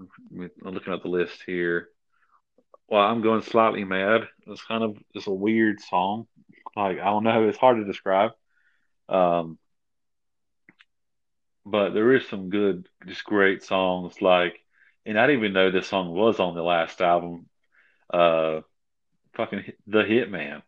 I'm 0.00 0.50
looking 0.62 0.92
at 0.92 1.02
the 1.02 1.08
list 1.08 1.42
here. 1.46 1.88
Well, 2.92 3.00
I'm 3.00 3.22
going 3.22 3.40
slightly 3.40 3.84
mad. 3.84 4.28
It's 4.46 4.62
kind 4.64 4.84
of 4.84 4.98
it's 5.14 5.26
a 5.26 5.32
weird 5.32 5.80
song. 5.80 6.26
Like 6.76 6.98
I 7.00 7.04
don't 7.04 7.24
know, 7.24 7.48
it's 7.48 7.56
hard 7.56 7.78
to 7.78 7.84
describe. 7.86 8.32
Um, 9.08 9.58
but 11.64 11.94
there 11.94 12.12
is 12.14 12.28
some 12.28 12.50
good, 12.50 12.86
just 13.06 13.24
great 13.24 13.64
songs. 13.64 14.20
Like, 14.20 14.60
and 15.06 15.18
I 15.18 15.26
didn't 15.26 15.40
even 15.40 15.54
know 15.54 15.70
this 15.70 15.86
song 15.86 16.10
was 16.10 16.38
on 16.38 16.54
the 16.54 16.62
last 16.62 17.00
album. 17.00 17.46
Uh, 18.12 18.60
fucking 19.36 19.72
the 19.86 20.02
Hitman. 20.02 20.60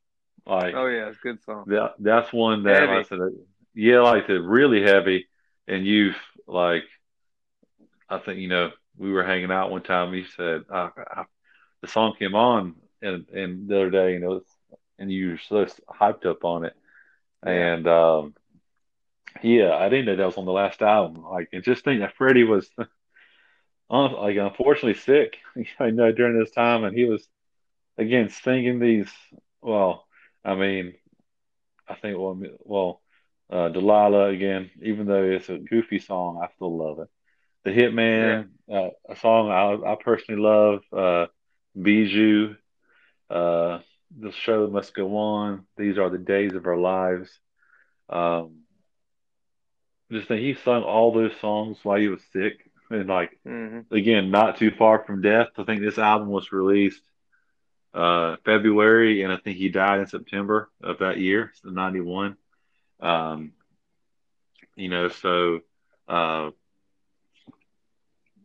Like, 0.46 0.74
oh 0.74 0.86
yeah, 0.86 1.08
it's 1.08 1.18
a 1.18 1.22
good 1.22 1.42
song. 1.44 1.64
That 1.66 1.92
that's 1.98 2.32
one 2.32 2.62
that 2.62 2.88
heavy. 2.88 2.92
I 2.92 3.02
said, 3.02 3.18
yeah, 3.74 4.00
like 4.00 4.28
the 4.28 4.40
really 4.40 4.82
heavy. 4.82 5.26
And 5.68 5.84
you've 5.84 6.16
like, 6.46 6.84
I 8.08 8.16
think 8.16 8.38
you 8.38 8.48
know, 8.48 8.70
we 8.96 9.12
were 9.12 9.24
hanging 9.24 9.52
out 9.52 9.70
one 9.70 9.82
time. 9.82 10.14
He 10.14 10.24
said, 10.24 10.62
uh, 10.72 10.88
I, 10.96 11.24
the 11.84 11.90
song 11.90 12.14
came 12.18 12.34
on 12.34 12.74
and 13.02 13.28
and 13.28 13.68
the 13.68 13.76
other 13.76 13.90
day, 13.90 14.12
you 14.14 14.18
know, 14.18 14.40
and 14.98 15.12
you 15.12 15.30
were 15.30 15.38
so 15.38 15.66
hyped 15.88 16.26
up 16.26 16.44
on 16.44 16.64
it, 16.64 16.74
and 17.42 17.86
um, 17.86 18.34
yeah, 19.42 19.74
I 19.74 19.88
didn't 19.88 20.06
know 20.06 20.16
that 20.16 20.26
was 20.26 20.38
on 20.38 20.46
the 20.46 20.52
last 20.52 20.80
album. 20.82 21.22
Like, 21.22 21.48
and 21.52 21.62
just 21.62 21.84
think 21.84 22.00
that 22.00 22.16
Freddie 22.16 22.44
was, 22.44 22.68
like, 23.90 24.36
unfortunately 24.36 24.94
sick. 24.94 25.36
I 25.78 25.90
know 25.90 26.12
during 26.12 26.38
this 26.38 26.52
time, 26.52 26.84
and 26.84 26.96
he 26.96 27.04
was 27.04 27.26
again 27.98 28.30
singing 28.30 28.78
these. 28.78 29.10
Well, 29.60 30.06
I 30.44 30.54
mean, 30.54 30.94
I 31.86 31.94
think 31.94 32.18
well, 32.18 32.40
well, 32.60 33.02
uh, 33.50 33.68
Delilah 33.68 34.30
again. 34.30 34.70
Even 34.82 35.06
though 35.06 35.24
it's 35.24 35.48
a 35.50 35.58
goofy 35.58 35.98
song, 35.98 36.40
I 36.42 36.48
still 36.54 36.76
love 36.76 37.00
it. 37.00 37.08
The 37.64 37.70
Hitman, 37.70 38.48
yeah. 38.68 38.78
uh, 38.78 38.90
a 39.08 39.16
song 39.16 39.50
I, 39.50 39.92
I 39.92 39.96
personally 39.96 40.40
love. 40.40 40.80
Uh, 40.92 41.26
Bijou, 41.80 42.54
uh, 43.30 43.80
the 44.16 44.32
show 44.32 44.68
must 44.68 44.94
go 44.94 45.16
on. 45.16 45.66
These 45.76 45.98
are 45.98 46.10
the 46.10 46.18
days 46.18 46.54
of 46.54 46.66
our 46.66 46.76
lives. 46.76 47.30
Um, 48.08 48.60
just 50.12 50.28
think 50.28 50.42
he 50.42 50.54
sung 50.54 50.82
all 50.82 51.12
those 51.12 51.36
songs 51.40 51.78
while 51.82 51.98
he 51.98 52.08
was 52.08 52.22
sick, 52.32 52.70
and 52.90 53.08
like 53.08 53.38
mm-hmm. 53.46 53.94
again, 53.94 54.30
not 54.30 54.58
too 54.58 54.70
far 54.70 55.02
from 55.04 55.22
death. 55.22 55.48
I 55.56 55.64
think 55.64 55.80
this 55.80 55.98
album 55.98 56.28
was 56.28 56.52
released 56.52 57.02
uh, 57.94 58.36
February, 58.44 59.22
and 59.22 59.32
I 59.32 59.36
think 59.36 59.56
he 59.56 59.68
died 59.68 60.00
in 60.00 60.06
September 60.06 60.70
of 60.82 60.98
that 60.98 61.18
year, 61.18 61.52
so 61.62 61.70
'91. 61.70 62.36
Um, 63.00 63.52
you 64.76 64.88
know, 64.88 65.08
so 65.08 65.60
uh, 66.08 66.50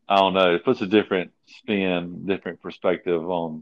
I 0.10 0.16
don't 0.16 0.34
know. 0.34 0.55
It 0.55 0.66
puts 0.66 0.82
a 0.82 0.88
different 0.88 1.32
spin, 1.45 2.26
different 2.26 2.62
perspective 2.62 3.30
on. 3.30 3.62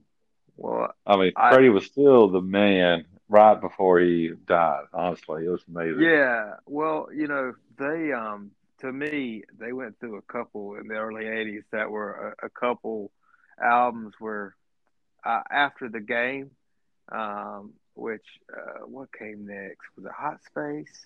Well, 0.55 0.93
I 1.05 1.17
mean, 1.17 1.33
I, 1.35 1.51
Freddie 1.51 1.69
was 1.69 1.85
still 1.85 2.29
the 2.29 2.41
man 2.41 3.05
right 3.27 3.59
before 3.59 3.99
he 3.99 4.31
died. 4.47 4.85
Honestly, 4.93 5.45
it 5.45 5.49
was 5.49 5.61
amazing. 5.67 6.01
Yeah. 6.01 6.53
Well, 6.65 7.09
you 7.13 7.27
know, 7.27 7.53
they 7.77 8.13
um 8.13 8.51
to 8.79 8.91
me 8.91 9.43
they 9.59 9.73
went 9.73 9.99
through 9.99 10.17
a 10.17 10.21
couple 10.21 10.75
in 10.75 10.87
the 10.87 10.95
early 10.95 11.25
'80s 11.25 11.63
that 11.71 11.91
were 11.91 12.35
a, 12.41 12.45
a 12.45 12.49
couple 12.49 13.11
albums 13.61 14.13
where 14.19 14.55
uh, 15.25 15.41
after 15.51 15.89
the 15.89 15.99
game, 15.99 16.51
um, 17.11 17.73
which 17.93 18.25
uh, 18.55 18.85
what 18.85 19.09
came 19.11 19.45
next 19.47 19.85
was 19.97 20.05
it 20.05 20.11
Hot 20.11 20.39
Space? 20.45 21.05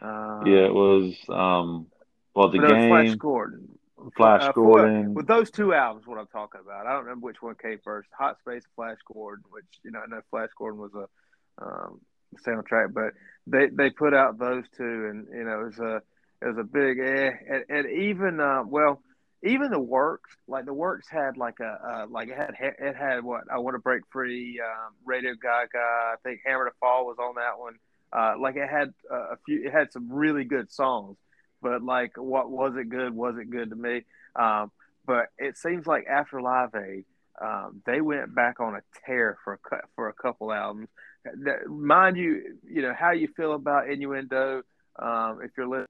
Um, 0.00 0.46
yeah, 0.46 0.64
it 0.64 0.74
was. 0.74 1.14
Um, 1.28 1.88
well, 2.34 2.48
the 2.50 2.58
game. 2.58 2.88
Flash 2.88 3.14
Gordon. 3.16 3.78
Flash 4.16 4.42
uh, 4.42 4.52
Gordon. 4.52 5.06
For, 5.06 5.10
with 5.12 5.26
those 5.26 5.50
two 5.50 5.74
albums, 5.74 6.06
what 6.06 6.18
I'm 6.18 6.26
talking 6.26 6.60
about, 6.64 6.86
I 6.86 6.92
don't 6.92 7.04
remember 7.04 7.26
which 7.26 7.42
one 7.42 7.54
came 7.54 7.78
first. 7.82 8.08
Hot 8.18 8.38
Space, 8.38 8.64
Flash 8.74 8.98
Gordon, 9.12 9.44
which 9.50 9.66
you 9.84 9.90
know, 9.90 10.00
I 10.00 10.06
know 10.06 10.20
Flash 10.30 10.50
Gordon 10.56 10.80
was 10.80 10.92
a 10.94 11.64
um, 11.64 12.00
soundtrack, 12.46 12.92
but 12.92 13.12
they 13.46 13.68
they 13.68 13.90
put 13.90 14.14
out 14.14 14.38
those 14.38 14.64
two, 14.76 15.08
and 15.10 15.26
you 15.32 15.44
know, 15.44 15.60
it 15.60 15.64
was 15.64 15.78
a 15.78 16.02
it 16.40 16.48
was 16.48 16.58
a 16.58 16.64
big 16.64 16.98
eh, 16.98 17.30
and, 17.48 17.64
and 17.68 17.90
even 17.90 18.40
uh, 18.40 18.62
well, 18.66 19.02
even 19.42 19.70
the 19.70 19.80
works, 19.80 20.30
like 20.46 20.64
the 20.64 20.74
works 20.74 21.08
had 21.08 21.36
like 21.36 21.60
a 21.60 21.78
uh, 21.86 22.06
like 22.10 22.28
it 22.28 22.36
had 22.36 22.74
it 22.78 22.96
had 22.96 23.22
what 23.24 23.44
I 23.50 23.58
want 23.58 23.74
to 23.74 23.80
break 23.80 24.02
free, 24.10 24.60
um, 24.60 24.94
Radio 25.04 25.32
Gaga, 25.40 25.78
I 25.78 26.14
think 26.22 26.40
Hammer 26.44 26.66
to 26.66 26.72
Fall 26.80 27.06
was 27.06 27.18
on 27.18 27.34
that 27.36 27.58
one. 27.58 27.74
Uh, 28.12 28.34
like 28.38 28.56
it 28.56 28.68
had 28.68 28.92
a 29.10 29.36
few, 29.46 29.64
it 29.64 29.72
had 29.72 29.90
some 29.90 30.12
really 30.12 30.44
good 30.44 30.70
songs 30.70 31.16
but 31.62 31.82
like, 31.82 32.16
what 32.16 32.50
was 32.50 32.74
it 32.76 32.88
good? 32.90 33.14
Was 33.14 33.36
it 33.38 33.50
good 33.50 33.70
to 33.70 33.76
me? 33.76 34.02
Um, 34.36 34.70
but 35.06 35.26
it 35.38 35.56
seems 35.56 35.86
like 35.86 36.06
after 36.06 36.40
Live 36.40 36.74
Aid, 36.74 37.04
um, 37.40 37.82
they 37.86 38.00
went 38.00 38.34
back 38.34 38.60
on 38.60 38.74
a 38.74 38.82
tear 39.06 39.38
for 39.44 39.54
a 39.54 39.76
for 39.94 40.08
a 40.08 40.12
couple 40.12 40.52
albums. 40.52 40.88
That, 41.24 41.68
Mind 41.68 42.16
you, 42.16 42.58
you 42.68 42.82
know 42.82 42.94
how 42.98 43.12
you 43.12 43.28
feel 43.36 43.54
about 43.54 43.88
Innuendo. 43.88 44.62
Um, 44.98 45.40
if 45.42 45.52
you're 45.56 45.68
listening, 45.68 45.86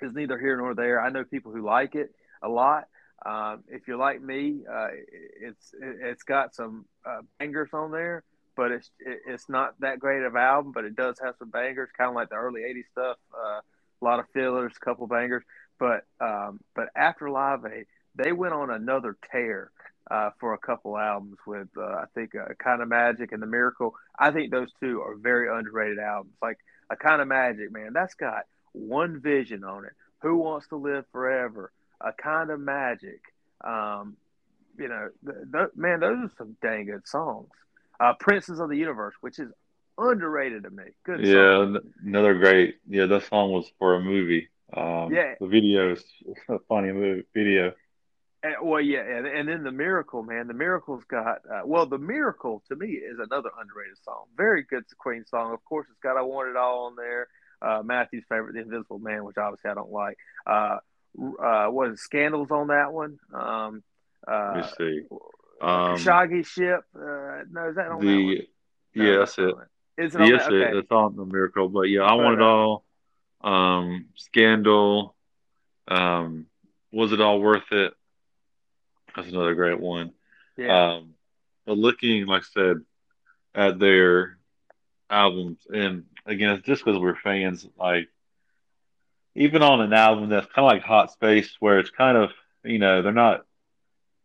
is 0.00 0.14
neither 0.14 0.38
here 0.38 0.56
nor 0.56 0.74
there. 0.74 1.00
I 1.00 1.10
know 1.10 1.24
people 1.24 1.52
who 1.52 1.64
like 1.64 1.94
it 1.94 2.14
a 2.42 2.48
lot. 2.48 2.84
Um, 3.24 3.64
if 3.68 3.88
you're 3.88 3.96
like 3.96 4.22
me, 4.22 4.60
uh, 4.70 4.88
it's 5.40 5.74
it's 5.80 6.22
got 6.22 6.54
some 6.54 6.86
uh, 7.04 7.20
bangers 7.38 7.70
on 7.72 7.90
there, 7.90 8.24
but 8.56 8.72
it's 8.72 8.90
it's 9.00 9.48
not 9.48 9.78
that 9.80 9.98
great 9.98 10.22
of 10.22 10.34
an 10.34 10.40
album. 10.40 10.72
But 10.72 10.84
it 10.84 10.96
does 10.96 11.18
have 11.22 11.34
some 11.38 11.50
bangers, 11.50 11.90
kind 11.96 12.08
of 12.08 12.14
like 12.14 12.28
the 12.28 12.36
early 12.36 12.62
'80s 12.62 12.90
stuff. 12.92 13.16
Uh, 13.34 13.60
a 14.00 14.04
lot 14.04 14.20
of 14.20 14.26
fillers, 14.32 14.72
a 14.76 14.84
couple 14.84 15.06
bangers. 15.06 15.42
But 15.78 16.04
um, 16.20 16.60
but 16.74 16.88
after 16.96 17.30
Live 17.30 17.64
Aid, 17.66 17.86
they 18.14 18.32
went 18.32 18.54
on 18.54 18.70
another 18.70 19.16
tear 19.30 19.70
uh, 20.10 20.30
for 20.38 20.54
a 20.54 20.58
couple 20.58 20.96
albums 20.96 21.38
with 21.46 21.68
uh, 21.76 21.82
I 21.82 22.04
think 22.14 22.34
uh, 22.34 22.54
Kind 22.58 22.82
of 22.82 22.88
Magic 22.88 23.32
and 23.32 23.42
The 23.42 23.46
Miracle. 23.46 23.94
I 24.18 24.30
think 24.30 24.50
those 24.50 24.68
two 24.80 25.02
are 25.02 25.16
very 25.16 25.48
underrated 25.48 25.98
albums. 25.98 26.34
Like 26.40 26.58
a 26.90 26.96
Kind 26.96 27.20
of 27.20 27.28
Magic, 27.28 27.72
man, 27.72 27.92
that's 27.92 28.14
got 28.14 28.44
one 28.72 29.20
vision 29.20 29.64
on 29.64 29.84
it. 29.84 29.92
Who 30.22 30.36
wants 30.36 30.68
to 30.68 30.76
live 30.76 31.04
forever? 31.12 31.72
A 32.00 32.12
Kind 32.12 32.50
of 32.50 32.60
Magic. 32.60 33.20
Um, 33.62 34.16
you 34.78 34.88
know, 34.88 35.08
th- 35.24 35.52
th- 35.52 35.76
man, 35.76 36.00
those 36.00 36.18
are 36.18 36.32
some 36.38 36.56
dang 36.62 36.86
good 36.86 37.06
songs. 37.06 37.48
Uh, 37.98 38.12
Princes 38.20 38.60
of 38.60 38.68
the 38.68 38.76
Universe, 38.76 39.14
which 39.20 39.38
is 39.38 39.50
underrated 39.98 40.64
to 40.64 40.70
me. 40.70 40.84
Good. 41.04 41.20
Yeah, 41.20 41.64
song. 41.64 41.78
another 42.04 42.34
great. 42.34 42.76
Yeah, 42.88 43.06
that 43.06 43.28
song 43.28 43.52
was 43.52 43.70
for 43.78 43.94
a 43.94 44.00
movie. 44.00 44.48
Um, 44.76 45.12
yeah, 45.12 45.34
the 45.40 45.46
video 45.46 45.92
is 45.92 46.04
a 46.48 46.58
funny 46.68 46.92
movie 46.92 47.24
video. 47.34 47.72
well, 48.62 48.80
yeah, 48.80 49.00
and, 49.00 49.26
and 49.26 49.48
then 49.48 49.62
the 49.62 49.72
miracle, 49.72 50.22
man. 50.22 50.48
The 50.48 50.54
miracle's 50.54 51.04
got 51.04 51.38
uh, 51.50 51.62
well, 51.64 51.86
the 51.86 51.98
miracle 51.98 52.62
to 52.68 52.76
me 52.76 52.88
is 52.88 53.18
another 53.18 53.50
underrated 53.60 53.98
song. 54.04 54.24
Very 54.36 54.62
good 54.62 54.84
Queen 54.98 55.24
song. 55.26 55.52
Of 55.52 55.64
course, 55.64 55.86
it's 55.90 56.00
got 56.00 56.16
"I 56.16 56.22
Want 56.22 56.50
It 56.50 56.56
All" 56.56 56.86
on 56.86 56.96
there. 56.96 57.28
Uh, 57.62 57.82
Matthew's 57.82 58.24
favorite, 58.28 58.54
"The 58.54 58.60
Invisible 58.60 58.98
Man," 58.98 59.24
which 59.24 59.38
obviously 59.38 59.70
I 59.70 59.74
don't 59.74 59.92
like. 59.92 60.18
Uh, 60.46 60.78
uh, 61.42 61.66
what 61.66 61.90
is 61.90 62.00
Scandals 62.02 62.50
on 62.50 62.68
that 62.68 62.92
one? 62.92 63.18
Um, 63.32 63.82
uh, 64.28 64.52
Let 64.54 64.56
me 64.56 64.72
see. 64.78 65.00
Um, 65.60 65.98
Shaggy 65.98 66.42
Ship. 66.42 66.80
Uh, 66.94 67.44
no, 67.50 67.68
is 67.70 67.76
that 67.76 67.88
on 67.88 68.04
the? 68.04 68.06
That 68.06 68.46
no, 68.94 69.04
yeah, 69.04 69.18
that's 69.18 69.38
it. 69.38 69.54
Is 69.98 70.14
it 70.14 70.20
yes, 70.26 70.44
that? 70.44 70.52
Okay. 70.52 70.70
it, 70.70 70.76
it's 70.76 70.90
on 70.90 71.16
the 71.16 71.24
miracle. 71.24 71.68
But 71.68 71.82
yeah, 71.82 72.02
I 72.02 72.14
want 72.14 72.34
it 72.34 72.42
all. 72.42 72.84
Um, 73.40 74.06
Scandal. 74.16 75.14
Um, 75.88 76.46
was 76.92 77.12
it 77.12 77.20
all 77.20 77.40
worth 77.40 77.70
it? 77.72 77.92
That's 79.14 79.28
another 79.28 79.54
great 79.54 79.80
one. 79.80 80.12
Yeah. 80.56 80.94
Um, 80.94 81.14
but 81.64 81.78
looking, 81.78 82.26
like 82.26 82.42
I 82.42 82.46
said, 82.52 82.76
at 83.54 83.78
their 83.78 84.38
albums, 85.08 85.58
and 85.72 86.04
again, 86.26 86.50
it's 86.50 86.66
just 86.66 86.84
because 86.84 87.00
we're 87.00 87.16
fans. 87.16 87.66
Like, 87.78 88.08
even 89.34 89.62
on 89.62 89.80
an 89.80 89.92
album 89.92 90.28
that's 90.28 90.46
kind 90.46 90.66
of 90.66 90.72
like 90.72 90.82
Hot 90.82 91.12
Space, 91.12 91.56
where 91.60 91.78
it's 91.78 91.90
kind 91.90 92.16
of, 92.16 92.30
you 92.64 92.78
know, 92.78 93.02
they're 93.02 93.12
not 93.12 93.46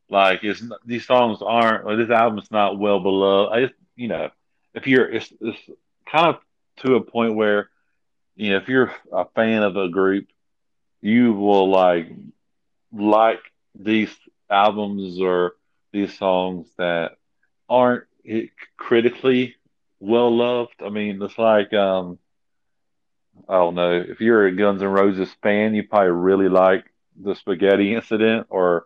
like 0.10 0.44
it's 0.44 0.62
these 0.86 1.06
songs 1.06 1.40
aren't 1.42 1.86
or 1.86 1.96
this 1.96 2.10
album's 2.10 2.52
not 2.52 2.78
well 2.78 3.00
beloved. 3.00 3.54
I 3.54 3.62
just, 3.62 3.74
you 3.96 4.10
know, 4.10 4.30
if 4.74 4.88
you're, 4.88 5.10
it's, 5.10 5.32
it's 5.42 5.60
kind 6.10 6.28
of 6.28 6.42
to 6.78 6.96
a 6.96 7.02
point 7.02 7.36
where, 7.36 7.70
you 8.36 8.52
know, 8.52 8.58
if 8.58 8.68
you're 8.68 8.94
a 9.12 9.26
fan 9.36 9.64
of 9.64 9.76
a 9.78 9.90
group, 9.90 10.28
you 11.02 11.34
will 11.34 11.70
like 11.70 12.12
like 12.94 13.40
these 13.76 14.16
albums 14.50 15.20
or 15.20 15.54
these 15.92 16.18
songs 16.18 16.68
that 16.78 17.18
aren't 17.70 18.06
critically 18.78 19.56
well 20.00 20.36
loved. 20.36 20.76
I 20.84 20.90
mean, 20.90 21.22
it's 21.22 21.38
like 21.38 21.74
um, 21.74 22.20
I 23.48 23.54
don't 23.54 23.76
know 23.76 24.04
if 24.08 24.22
you're 24.22 24.48
a 24.48 24.56
Guns 24.56 24.82
N' 24.82 24.90
Roses 24.90 25.34
fan, 25.42 25.74
you 25.74 25.84
probably 25.88 26.12
really 26.12 26.50
like 26.50 26.86
the 27.20 27.36
Spaghetti 27.36 27.94
Incident 27.94 28.48
or 28.50 28.86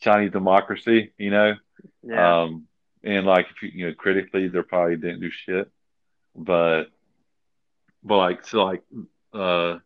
Chinese 0.00 0.32
Democracy. 0.32 1.12
You 1.18 1.30
know, 1.30 1.54
yeah. 2.02 2.42
Um, 2.42 2.66
and 3.02 3.26
like 3.26 3.46
if 3.50 3.62
you, 3.62 3.70
you 3.72 3.86
know 3.86 3.94
critically, 3.94 4.48
they 4.48 4.62
probably 4.62 4.96
didn't 4.96 5.20
do 5.20 5.30
shit, 5.30 5.70
but 6.34 6.84
but 8.02 8.16
like 8.16 8.46
so 8.46 8.64
like 8.64 8.82
uh 9.32 9.78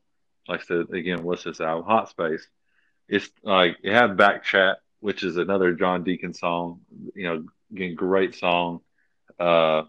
like 0.49 0.61
I 0.61 0.65
said 0.65 0.87
again, 0.93 1.23
what's 1.23 1.45
this 1.45 1.61
album? 1.61 1.87
Hot 1.87 2.09
Space. 2.09 2.47
It's 3.09 3.29
like 3.43 3.77
it 3.83 3.93
had 3.93 4.17
Back 4.17 4.45
Chat 4.45 4.79
which 5.03 5.25
is 5.25 5.37
another 5.37 5.73
John 5.73 6.05
Deacon 6.05 6.33
song. 6.33 6.81
You 7.15 7.25
know, 7.25 7.45
again, 7.73 7.97
great 7.97 8.37
song. 8.37 8.81
Uh, 9.39 9.83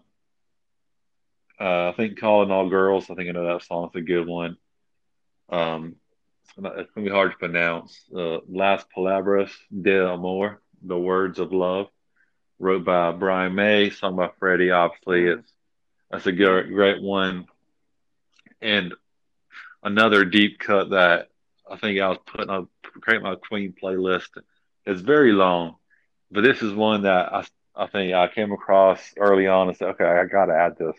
uh, 1.60 1.90
I 1.90 1.94
think 1.96 2.18
"Calling 2.18 2.50
All 2.50 2.68
Girls." 2.68 3.08
I 3.08 3.14
think 3.14 3.28
I 3.28 3.32
know 3.32 3.46
that 3.46 3.62
song. 3.62 3.86
It's 3.86 3.94
a 3.94 4.00
good 4.00 4.26
one. 4.26 4.56
Um, 5.48 5.94
it's 6.42 6.52
gonna, 6.60 7.04
be 7.06 7.10
hard 7.10 7.30
to 7.30 7.38
pronounce. 7.38 7.96
Uh, 8.14 8.38
"Las 8.48 8.84
Palabras 8.92 9.52
de 9.70 10.04
Amor," 10.04 10.60
the 10.82 10.98
words 10.98 11.38
of 11.38 11.52
love, 11.52 11.86
wrote 12.58 12.84
by 12.84 13.12
Brian 13.12 13.54
May, 13.54 13.90
sung 13.90 14.16
by 14.16 14.30
Freddie. 14.38 14.70
Obviously, 14.70 15.22
mm-hmm. 15.22 15.40
it's 15.40 15.52
that's 16.10 16.26
a 16.26 16.32
good, 16.32 16.68
great 16.68 17.02
one. 17.02 17.46
And 18.60 18.94
another 19.82 20.24
deep 20.24 20.58
cut 20.58 20.90
that 20.90 21.28
I 21.70 21.76
think 21.76 22.00
I 22.00 22.08
was 22.08 22.18
putting 22.26 22.50
up, 22.50 22.68
create 23.00 23.22
my 23.22 23.34
Queen 23.36 23.74
playlist 23.80 24.28
it's 24.86 25.00
very 25.00 25.32
long, 25.32 25.76
but 26.30 26.42
this 26.42 26.62
is 26.62 26.72
one 26.72 27.02
that 27.02 27.32
I 27.32 27.44
I 27.76 27.86
think 27.86 28.14
I 28.14 28.28
came 28.28 28.52
across 28.52 29.00
early 29.16 29.48
on 29.48 29.68
and 29.68 29.76
said, 29.76 29.88
okay, 29.90 30.04
I 30.04 30.24
got 30.26 30.46
to 30.46 30.54
add 30.54 30.76
this 30.78 30.96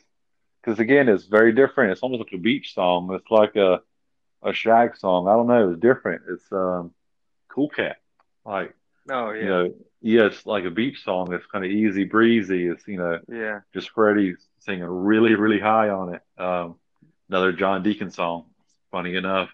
because 0.62 0.80
again, 0.80 1.08
it's 1.08 1.26
very 1.26 1.53
different. 1.53 1.91
It's 1.91 2.01
almost 2.01 2.20
like 2.20 2.34
a 2.34 2.38
beach 2.38 2.74
song. 2.74 3.14
It's 3.14 3.32
like 3.32 3.56
a 3.56 3.82
a 4.43 4.53
shag 4.53 4.97
song. 4.97 5.28
I 5.28 5.34
don't 5.34 5.47
know. 5.47 5.72
It's 5.72 5.80
different. 5.80 6.24
It's 6.30 6.51
um, 6.51 6.93
Cool 7.49 7.70
Cat. 7.70 7.97
Like 8.45 8.76
oh 9.10 9.32
yeah, 9.32 9.41
you 9.41 9.49
know, 9.49 9.74
yeah, 10.01 10.26
it's 10.26 10.45
like 10.45 10.66
a 10.66 10.72
beach 10.72 11.03
song. 11.03 11.34
It's 11.34 11.45
kind 11.47 11.66
of 11.66 11.72
easy 11.72 12.03
breezy. 12.03 12.68
It's 12.68 12.88
you 12.88 12.97
know, 12.97 13.20
yeah, 13.28 13.62
just 13.74 13.89
Freddie 13.91 14.36
singing 14.60 14.84
really 14.84 15.36
really 15.36 15.60
high 15.60 15.89
on 15.89 16.16
it. 16.16 16.22
Um, 16.41 16.76
another 17.30 17.51
John 17.51 17.84
Deacon 17.84 18.12
song. 18.12 18.45
Funny 18.91 19.16
enough, 19.16 19.49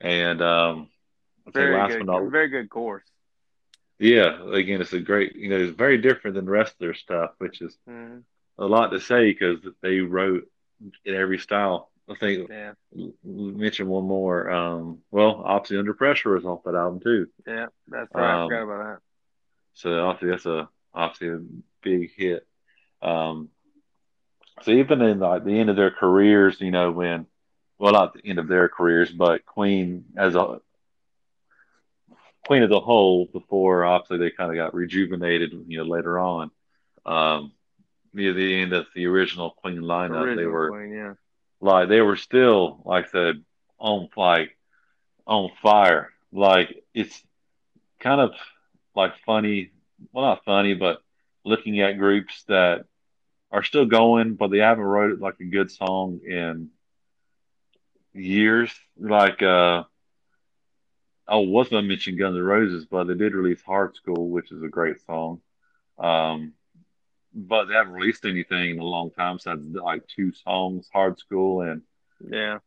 and 0.00 0.42
um, 0.42 0.88
very 1.46 1.88
good, 1.88 2.06
not, 2.06 2.30
very 2.30 2.48
good 2.48 2.68
chorus. 2.68 3.04
Yeah, 4.02 4.50
again, 4.52 4.80
it's 4.80 4.92
a 4.92 4.98
great, 4.98 5.36
you 5.36 5.48
know, 5.48 5.58
it's 5.58 5.76
very 5.76 5.98
different 5.98 6.34
than 6.34 6.44
the 6.44 6.50
rest 6.50 6.72
of 6.72 6.78
their 6.80 6.94
stuff, 6.94 7.30
which 7.38 7.60
is 7.62 7.78
mm-hmm. 7.88 8.18
a 8.58 8.66
lot 8.66 8.88
to 8.88 9.00
say 9.00 9.32
because 9.32 9.60
they 9.80 10.00
wrote 10.00 10.48
in 11.04 11.14
every 11.14 11.38
style. 11.38 11.91
I 12.08 12.14
think 12.16 12.50
yeah. 12.50 12.72
mention 13.24 13.88
one 13.88 14.04
more. 14.04 14.50
Um, 14.50 14.98
well, 15.10 15.42
obviously, 15.44 15.78
Under 15.78 15.94
Pressure 15.94 16.36
is 16.36 16.44
off 16.44 16.64
that 16.64 16.74
album 16.74 17.00
too. 17.00 17.28
Yeah, 17.46 17.66
that's 17.88 18.10
right. 18.14 18.34
Um, 18.34 18.40
I 18.40 18.44
forgot 18.46 18.62
about 18.62 18.84
that. 18.84 18.98
So 19.74 20.06
obviously, 20.06 20.30
that's 20.30 20.46
a 20.46 20.68
obviously 20.92 21.28
a 21.28 21.40
big 21.82 22.10
hit. 22.16 22.46
Um, 23.00 23.48
so 24.62 24.72
even 24.72 25.00
in 25.00 25.18
like 25.20 25.44
the 25.44 25.58
end 25.58 25.70
of 25.70 25.76
their 25.76 25.90
careers, 25.90 26.60
you 26.60 26.70
know, 26.70 26.90
when 26.90 27.26
well, 27.78 27.92
not 27.92 28.14
the 28.14 28.24
end 28.24 28.38
of 28.38 28.48
their 28.48 28.68
careers, 28.68 29.10
but 29.10 29.46
Queen 29.46 30.04
as 30.16 30.34
a 30.34 30.60
Queen 32.46 32.62
as 32.62 32.70
a 32.70 32.80
whole 32.80 33.26
before 33.26 33.84
obviously 33.84 34.18
they 34.18 34.30
kind 34.30 34.50
of 34.50 34.56
got 34.56 34.74
rejuvenated, 34.74 35.52
you 35.66 35.78
know, 35.78 35.84
later 35.84 36.18
on. 36.18 36.50
Um, 37.06 37.52
near 38.12 38.32
the 38.32 38.60
end 38.60 38.72
of 38.72 38.86
the 38.94 39.06
original 39.06 39.50
Queen 39.50 39.78
lineup, 39.78 40.22
original 40.22 40.36
they 40.36 40.46
were 40.46 40.70
Queen, 40.70 40.92
yeah. 40.92 41.12
Like 41.62 41.88
they 41.88 42.00
were 42.00 42.16
still 42.16 42.82
like 42.84 43.06
I 43.06 43.10
said 43.10 43.44
on 43.78 44.08
like 44.16 44.56
on 45.26 45.50
fire. 45.62 46.10
Like 46.32 46.84
it's 46.92 47.22
kind 48.00 48.20
of 48.20 48.32
like 48.96 49.12
funny, 49.24 49.70
well 50.12 50.26
not 50.26 50.44
funny, 50.44 50.74
but 50.74 51.02
looking 51.44 51.80
at 51.80 51.98
groups 51.98 52.42
that 52.48 52.84
are 53.52 53.62
still 53.62 53.86
going, 53.86 54.34
but 54.34 54.50
they 54.50 54.58
haven't 54.58 54.84
wrote 54.84 55.20
like 55.20 55.38
a 55.40 55.44
good 55.44 55.70
song 55.70 56.20
in 56.26 56.70
years. 58.12 58.72
Like 58.98 59.40
uh 59.40 59.84
I 61.28 61.36
was 61.36 61.68
going 61.68 61.84
to 61.84 61.88
mention 61.88 62.18
Guns 62.18 62.36
N' 62.36 62.42
Roses, 62.42 62.86
but 62.86 63.04
they 63.04 63.14
did 63.14 63.34
release 63.34 63.62
Hard 63.62 63.94
Skool, 63.94 64.28
which 64.28 64.50
is 64.50 64.62
a 64.64 64.68
great 64.68 65.00
song. 65.06 65.40
Um, 65.96 66.54
but 67.34 67.66
they 67.66 67.74
haven't 67.74 67.92
released 67.92 68.24
anything 68.24 68.70
in 68.70 68.78
a 68.78 68.84
long 68.84 69.10
time. 69.10 69.38
So 69.38 69.56
that's 69.56 69.84
like 69.84 70.06
two 70.06 70.32
songs, 70.32 70.88
Hard 70.92 71.18
Skool 71.18 71.70
and 71.70 71.82
yeah, 72.30 72.58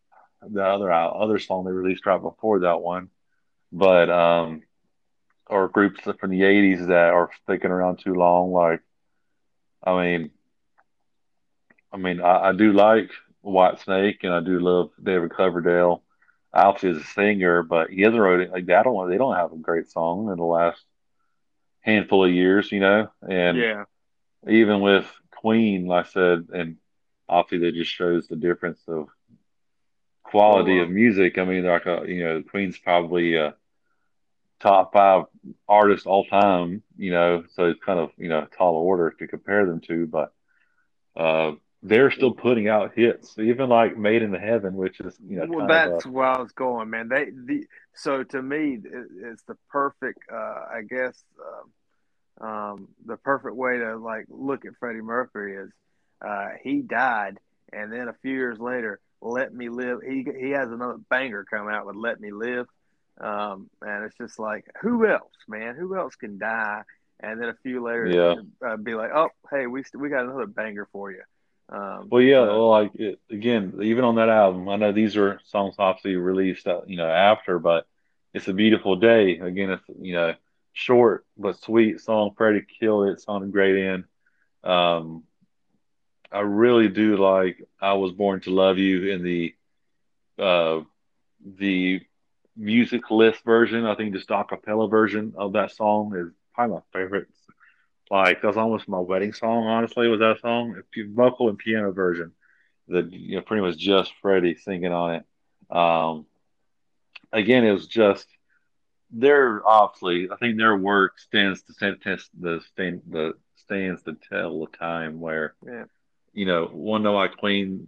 the 0.41 0.63
other 0.63 0.91
other 0.91 1.39
song 1.39 1.65
they 1.65 1.71
released 1.71 2.05
right 2.05 2.21
before 2.21 2.59
that 2.59 2.81
one. 2.81 3.09
But 3.71 4.09
um, 4.09 4.61
or 5.47 5.67
groups 5.67 6.01
from 6.01 6.29
the 6.29 6.41
'80s 6.41 6.87
that 6.87 7.13
are 7.13 7.29
sticking 7.43 7.71
around 7.71 7.97
too 7.97 8.13
long. 8.15 8.51
Like, 8.51 8.81
I 9.83 10.01
mean, 10.01 10.31
I 11.91 11.97
mean, 11.97 12.21
I, 12.21 12.49
I 12.49 12.51
do 12.53 12.73
like 12.73 13.11
Whitesnake 13.43 14.23
and 14.23 14.33
I 14.33 14.39
do 14.39 14.59
love 14.59 14.91
David 15.01 15.31
Coverdale. 15.31 16.03
Alfie 16.53 16.89
is 16.89 16.97
a 16.97 17.03
singer, 17.03 17.63
but 17.63 17.89
he 17.89 18.01
hasn't 18.01 18.21
wrote 18.21 18.39
it 18.39 18.51
like 18.51 18.67
that. 18.67 18.83
Don't 18.83 19.09
they 19.09 19.17
don't 19.17 19.35
have 19.35 19.51
a 19.51 19.57
great 19.57 19.89
song 19.89 20.29
in 20.29 20.37
the 20.37 20.43
last 20.43 20.81
handful 21.81 22.25
of 22.25 22.31
years, 22.31 22.71
you 22.71 22.79
know. 22.79 23.09
And 23.27 23.57
yeah, 23.57 23.83
even 24.47 24.81
with 24.81 25.05
Queen, 25.31 25.85
like 25.85 26.07
I 26.07 26.09
said, 26.09 26.47
and 26.53 26.77
obviously 27.27 27.65
that 27.65 27.75
just 27.75 27.91
shows 27.91 28.27
the 28.27 28.35
difference 28.35 28.81
of 28.87 29.07
quality 30.23 30.79
of 30.79 30.89
music. 30.89 31.37
I 31.37 31.45
mean, 31.45 31.65
like 31.65 31.85
a, 31.85 32.03
you 32.07 32.23
know, 32.23 32.43
Queen's 32.43 32.77
probably 32.77 33.35
a 33.35 33.55
top 34.59 34.93
five 34.93 35.25
artist 35.67 36.05
all 36.05 36.25
time, 36.25 36.83
you 36.97 37.11
know, 37.11 37.43
so 37.53 37.65
it's 37.65 37.83
kind 37.83 37.99
of 37.99 38.11
you 38.17 38.29
know 38.29 38.47
tall 38.57 38.75
order 38.75 39.11
to 39.19 39.27
compare 39.27 39.65
them 39.65 39.81
to, 39.81 40.07
but. 40.07 40.33
Uh, 41.15 41.53
they're 41.85 42.09
still 42.09 42.33
putting 42.33 42.67
out 42.67 42.93
hits, 42.95 43.37
even 43.37 43.69
like 43.69 43.95
"Made 43.95 44.23
in 44.23 44.31
the 44.31 44.39
Heaven," 44.39 44.73
which 44.73 44.99
is 44.99 45.15
you 45.25 45.37
know. 45.37 45.45
Well, 45.47 45.67
that's 45.67 46.05
a, 46.05 46.09
where 46.09 46.25
I 46.25 46.41
was 46.41 46.51
going, 46.51 46.89
man. 46.89 47.07
They 47.09 47.25
the 47.29 47.67
so 47.93 48.23
to 48.23 48.41
me, 48.41 48.79
it, 48.83 49.07
it's 49.23 49.43
the 49.43 49.55
perfect, 49.69 50.19
uh, 50.31 50.35
I 50.35 50.81
guess, 50.89 51.23
uh, 51.39 51.67
um, 52.75 52.87
the 53.05 53.17
perfect 53.17 53.55
way 53.55 53.77
to 53.77 53.97
like 53.97 54.25
look 54.29 54.65
at 54.65 54.73
Freddie 54.79 55.01
Mercury 55.01 55.55
is 55.57 55.71
uh, 56.25 56.49
he 56.63 56.81
died, 56.81 57.37
and 57.73 57.91
then 57.91 58.07
a 58.07 58.13
few 58.21 58.33
years 58.33 58.59
later, 58.59 58.99
"Let 59.21 59.53
Me 59.53 59.69
Live." 59.69 59.99
He 60.07 60.25
he 60.39 60.51
has 60.51 60.71
another 60.71 60.97
banger 61.09 61.45
come 61.49 61.69
out 61.69 61.85
with 61.85 61.95
"Let 61.95 62.19
Me 62.19 62.31
Live," 62.31 62.67
um, 63.19 63.69
and 63.81 64.05
it's 64.05 64.17
just 64.17 64.39
like, 64.39 64.65
who 64.81 65.07
else, 65.07 65.33
man? 65.47 65.75
Who 65.75 65.95
else 65.97 66.15
can 66.15 66.37
die? 66.37 66.81
And 67.19 67.41
then 67.41 67.49
a 67.49 67.55
few 67.63 67.83
later, 67.83 68.07
yeah. 68.07 68.67
Uh, 68.67 68.77
be 68.77 68.93
like, 68.93 69.11
"Oh, 69.13 69.29
hey, 69.51 69.67
we 69.67 69.83
we 69.93 70.09
got 70.09 70.25
another 70.25 70.47
banger 70.47 70.87
for 70.91 71.11
you." 71.11 71.21
Um, 71.69 72.09
well, 72.11 72.21
yeah, 72.21 72.41
well, 72.41 72.69
like 72.69 72.91
it, 72.95 73.19
again, 73.29 73.79
even 73.81 74.03
on 74.03 74.15
that 74.15 74.29
album, 74.29 74.69
I 74.69 74.75
know 74.75 74.91
these 74.91 75.17
are 75.17 75.39
songs 75.45 75.75
obviously 75.79 76.15
released, 76.15 76.67
uh, 76.67 76.81
you 76.85 76.97
know, 76.97 77.09
after, 77.09 77.57
but 77.57 77.87
it's 78.33 78.47
a 78.47 78.53
beautiful 78.53 78.97
day. 78.97 79.39
Again, 79.39 79.71
it's 79.71 79.83
you 79.99 80.13
know, 80.13 80.35
short 80.75 81.25
but 81.37 81.59
sweet 81.59 81.99
song. 82.01 82.35
Freddie 82.37 82.65
killed 82.79 83.07
it. 83.09 83.21
Sounded 83.21 83.51
great 83.51 83.77
in. 83.77 84.05
Um, 84.63 85.23
I 86.31 86.41
really 86.41 86.89
do 86.89 87.17
like 87.17 87.63
"I 87.81 87.93
Was 87.93 88.11
Born 88.11 88.41
to 88.41 88.51
Love 88.51 88.77
You" 88.77 89.09
in 89.11 89.23
the 89.23 89.55
uh, 90.37 90.81
the 91.43 92.01
music 92.55 93.09
list 93.09 93.43
version. 93.43 93.85
I 93.85 93.95
think 93.95 94.13
just 94.13 94.29
a 94.29 94.43
cappella 94.43 94.87
version 94.87 95.33
of 95.37 95.53
that 95.53 95.71
song 95.71 96.15
is 96.15 96.27
probably 96.53 96.75
my 96.75 96.99
favorite. 96.99 97.27
Like 98.11 98.41
that's 98.41 98.57
almost 98.57 98.87
my 98.87 98.99
wedding 98.99 99.33
song. 99.33 99.65
Honestly, 99.65 100.07
was 100.07 100.19
that 100.19 100.41
song? 100.41 100.81
Vocal 100.95 101.49
and 101.49 101.57
piano 101.57 101.91
version. 101.91 102.33
That 102.89 103.11
you 103.11 103.37
know 103.37 103.41
pretty 103.41 103.63
much 103.63 103.77
just 103.77 104.13
Freddie 104.21 104.55
singing 104.55 104.91
on 104.91 105.15
it. 105.15 105.75
Um, 105.75 106.25
again, 107.31 107.63
it 107.63 107.71
was 107.71 107.87
just 107.87 108.27
their 109.11 109.65
obviously. 109.67 110.29
I 110.31 110.35
think 110.37 110.57
their 110.57 110.75
work 110.75 111.19
stands 111.19 111.61
to 111.63 111.73
stand 111.73 112.01
test 112.01 112.29
the 112.39 112.61
stand 112.73 113.01
the 113.09 113.33
stands 113.57 114.03
to 114.03 114.15
tell 114.29 114.59
the 114.59 114.77
time 114.77 115.19
where 115.19 115.55
yeah. 115.65 115.85
you 116.33 116.45
know 116.45 116.65
one 116.65 117.03
know 117.03 117.13
like 117.13 117.37
Queen, 117.37 117.87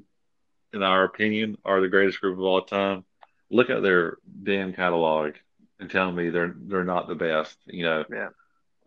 in 0.73 0.83
our 0.83 1.03
opinion, 1.03 1.57
are 1.65 1.81
the 1.81 1.87
greatest 1.87 2.21
group 2.21 2.37
of 2.37 2.43
all 2.43 2.61
time. 2.61 3.03
Look 3.49 3.69
at 3.69 3.81
their 3.81 4.17
damn 4.43 4.73
catalog 4.73 5.33
and 5.79 5.89
tell 5.89 6.11
me 6.11 6.29
they're 6.29 6.55
they're 6.57 6.83
not 6.83 7.07
the 7.07 7.15
best. 7.15 7.57
You 7.65 7.83
know, 7.83 8.05
yeah. 8.11 8.29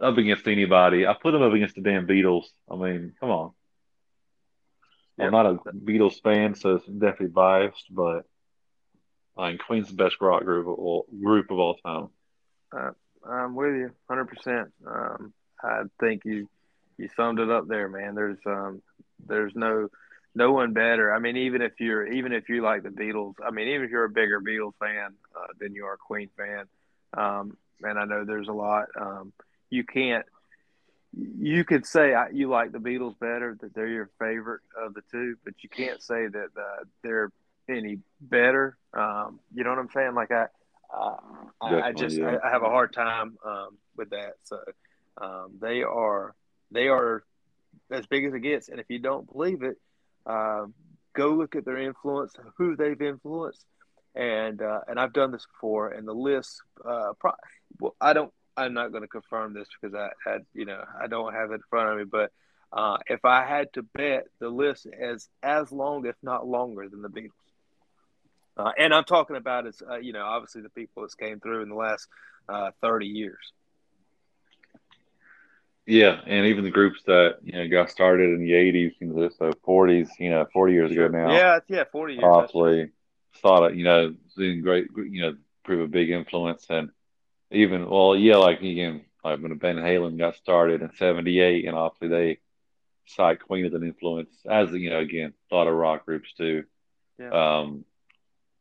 up 0.00 0.18
against 0.18 0.46
anybody. 0.46 1.06
I 1.06 1.14
put 1.14 1.32
them 1.32 1.42
up 1.42 1.52
against 1.52 1.74
the 1.74 1.82
damn 1.82 2.06
Beatles. 2.06 2.46
I 2.70 2.76
mean, 2.76 3.14
come 3.20 3.30
on. 3.30 3.52
Yep. 5.18 5.26
I'm 5.26 5.32
not 5.32 5.46
a 5.46 5.54
Beatles 5.72 6.22
fan, 6.22 6.54
so 6.54 6.76
it's 6.76 6.86
definitely 6.86 7.28
biased, 7.28 7.86
but 7.90 8.24
I 9.36 9.48
mean, 9.48 9.58
Queen's 9.58 9.88
the 9.88 9.94
best 9.94 10.16
rock 10.20 10.44
group 10.44 10.66
of 10.66 10.78
all, 10.78 11.06
group 11.22 11.50
of 11.50 11.58
all 11.58 11.74
time. 11.74 12.08
Uh, 12.72 12.90
I'm 13.28 13.54
with 13.54 13.74
you, 13.74 13.90
hundred 14.08 14.22
um, 14.22 14.26
percent. 14.28 14.68
I 15.62 15.82
think 15.98 16.24
you 16.24 16.48
you 16.96 17.08
summed 17.16 17.38
it 17.38 17.50
up 17.50 17.68
there, 17.68 17.88
man. 17.88 18.14
There's 18.14 18.38
um, 18.46 18.82
there's 19.26 19.54
no 19.54 19.88
no 20.34 20.52
one 20.52 20.72
better. 20.72 21.12
I 21.12 21.18
mean, 21.18 21.36
even 21.36 21.62
if 21.62 21.72
you're 21.80 22.06
even 22.06 22.32
if 22.32 22.48
you 22.48 22.62
like 22.62 22.82
the 22.82 22.90
Beatles, 22.90 23.34
I 23.44 23.50
mean, 23.50 23.68
even 23.68 23.84
if 23.84 23.90
you're 23.90 24.04
a 24.04 24.10
bigger 24.10 24.40
Beatles 24.40 24.74
fan 24.78 25.14
uh, 25.36 25.46
than 25.58 25.74
you 25.74 25.86
are 25.86 25.94
a 25.94 25.98
Queen 25.98 26.28
fan, 26.36 26.66
um, 27.16 27.56
and 27.82 27.98
I 27.98 28.04
know 28.04 28.24
there's 28.24 28.48
a 28.48 28.52
lot. 28.52 28.86
Um, 28.98 29.32
you 29.70 29.84
can't. 29.84 30.26
You 31.12 31.64
could 31.64 31.86
say 31.86 32.14
you 32.32 32.48
like 32.48 32.70
the 32.70 32.78
Beatles 32.78 33.18
better, 33.18 33.56
that 33.60 33.74
they're 33.74 33.88
your 33.88 34.10
favorite 34.20 34.60
of 34.80 34.94
the 34.94 35.02
two, 35.10 35.36
but 35.44 35.54
you 35.62 35.68
can't 35.68 36.00
say 36.00 36.28
that 36.28 36.48
uh, 36.56 36.84
they're 37.02 37.32
any 37.68 37.98
better. 38.20 38.76
Um, 38.94 39.40
you 39.52 39.64
know 39.64 39.70
what 39.70 39.80
I'm 39.80 39.90
saying? 39.90 40.14
Like 40.14 40.30
I, 40.30 40.46
uh, 40.92 41.16
I, 41.60 41.80
I, 41.80 41.92
just 41.92 42.16
yeah. 42.16 42.38
I, 42.42 42.48
I, 42.48 42.50
have 42.50 42.62
a 42.62 42.68
hard 42.68 42.92
time 42.92 43.36
um, 43.44 43.78
with 43.96 44.10
that. 44.10 44.34
So 44.42 44.58
um, 45.20 45.58
they 45.60 45.82
are 45.82 46.34
they 46.70 46.88
are 46.88 47.22
as 47.90 48.06
big 48.06 48.24
as 48.24 48.34
it 48.34 48.40
gets, 48.40 48.68
and 48.68 48.80
if 48.80 48.86
you 48.88 48.98
don't 48.98 49.30
believe 49.30 49.62
it, 49.62 49.76
uh, 50.26 50.66
go 51.14 51.30
look 51.30 51.56
at 51.56 51.64
their 51.64 51.78
influence, 51.78 52.34
who 52.56 52.76
they've 52.76 53.00
influenced, 53.00 53.64
and 54.14 54.60
uh, 54.62 54.80
and 54.88 54.98
I've 54.98 55.12
done 55.12 55.32
this 55.32 55.46
before, 55.46 55.90
and 55.90 56.06
the 56.06 56.14
list. 56.14 56.60
Uh, 56.84 57.12
pro- 57.18 57.32
well, 57.78 57.94
I 58.00 58.12
don't. 58.12 58.32
I'm 58.56 58.74
not 58.74 58.90
going 58.90 59.02
to 59.02 59.08
confirm 59.08 59.54
this 59.54 59.68
because 59.80 59.94
I 59.94 60.10
had 60.28 60.44
you 60.54 60.64
know 60.64 60.82
I 61.00 61.06
don't 61.06 61.32
have 61.32 61.50
it 61.50 61.54
in 61.54 61.60
front 61.68 61.90
of 61.90 61.98
me, 61.98 62.04
but. 62.04 62.32
Uh, 62.72 62.98
if 63.08 63.24
I 63.24 63.44
had 63.44 63.72
to 63.72 63.82
bet, 63.82 64.26
the 64.38 64.48
list 64.48 64.86
is 64.96 65.28
as 65.42 65.72
long, 65.72 66.06
if 66.06 66.14
not 66.22 66.46
longer, 66.46 66.88
than 66.88 67.02
the 67.02 67.08
Beatles. 67.08 67.49
Uh, 68.60 68.72
and 68.78 68.92
I'm 68.92 69.04
talking 69.04 69.36
about 69.36 69.66
as 69.66 69.82
uh, 69.88 69.96
you 69.96 70.12
know, 70.12 70.24
obviously 70.24 70.60
the 70.60 70.68
people 70.68 71.02
that 71.02 71.16
came 71.16 71.40
through 71.40 71.62
in 71.62 71.70
the 71.70 71.74
last 71.74 72.06
uh, 72.48 72.70
30 72.82 73.06
years. 73.06 73.52
Yeah, 75.86 76.20
and 76.26 76.46
even 76.46 76.64
the 76.64 76.70
groups 76.70 77.00
that 77.06 77.38
you 77.42 77.52
know 77.52 77.66
got 77.68 77.90
started 77.90 78.30
in 78.30 78.40
the 78.40 78.52
80s, 78.52 78.92
you 79.00 79.06
know, 79.06 79.28
so 79.30 79.50
40s, 79.66 80.08
you 80.18 80.30
know, 80.30 80.46
40 80.52 80.72
years 80.72 80.92
ago 80.92 81.08
now. 81.08 81.32
Yeah, 81.32 81.58
yeah, 81.68 81.84
40 81.90 82.14
years. 82.14 82.24
Obviously, 82.24 82.90
thought 83.36 83.70
it, 83.70 83.76
you 83.76 83.84
know, 83.84 84.14
being 84.36 84.60
great, 84.60 84.88
you 84.94 85.22
know, 85.22 85.36
prove 85.64 85.80
a 85.80 85.88
big 85.88 86.10
influence, 86.10 86.66
and 86.68 86.90
even 87.50 87.88
well, 87.88 88.14
yeah, 88.14 88.36
like 88.36 88.60
again, 88.60 89.04
like 89.24 89.40
when 89.40 89.58
Van 89.58 89.76
Halen 89.76 90.18
got 90.18 90.36
started 90.36 90.82
in 90.82 90.92
'78, 90.94 91.64
and 91.66 91.76
obviously 91.76 92.08
they 92.08 92.38
cite 93.06 93.40
Queen 93.40 93.64
as 93.64 93.72
an 93.72 93.82
influence, 93.82 94.34
as 94.48 94.70
you 94.72 94.90
know, 94.90 95.00
again, 95.00 95.32
a 95.50 95.54
lot 95.54 95.66
of 95.66 95.74
rock 95.74 96.04
groups 96.04 96.32
too. 96.34 96.64
Yeah. 97.18 97.30
Um, 97.30 97.84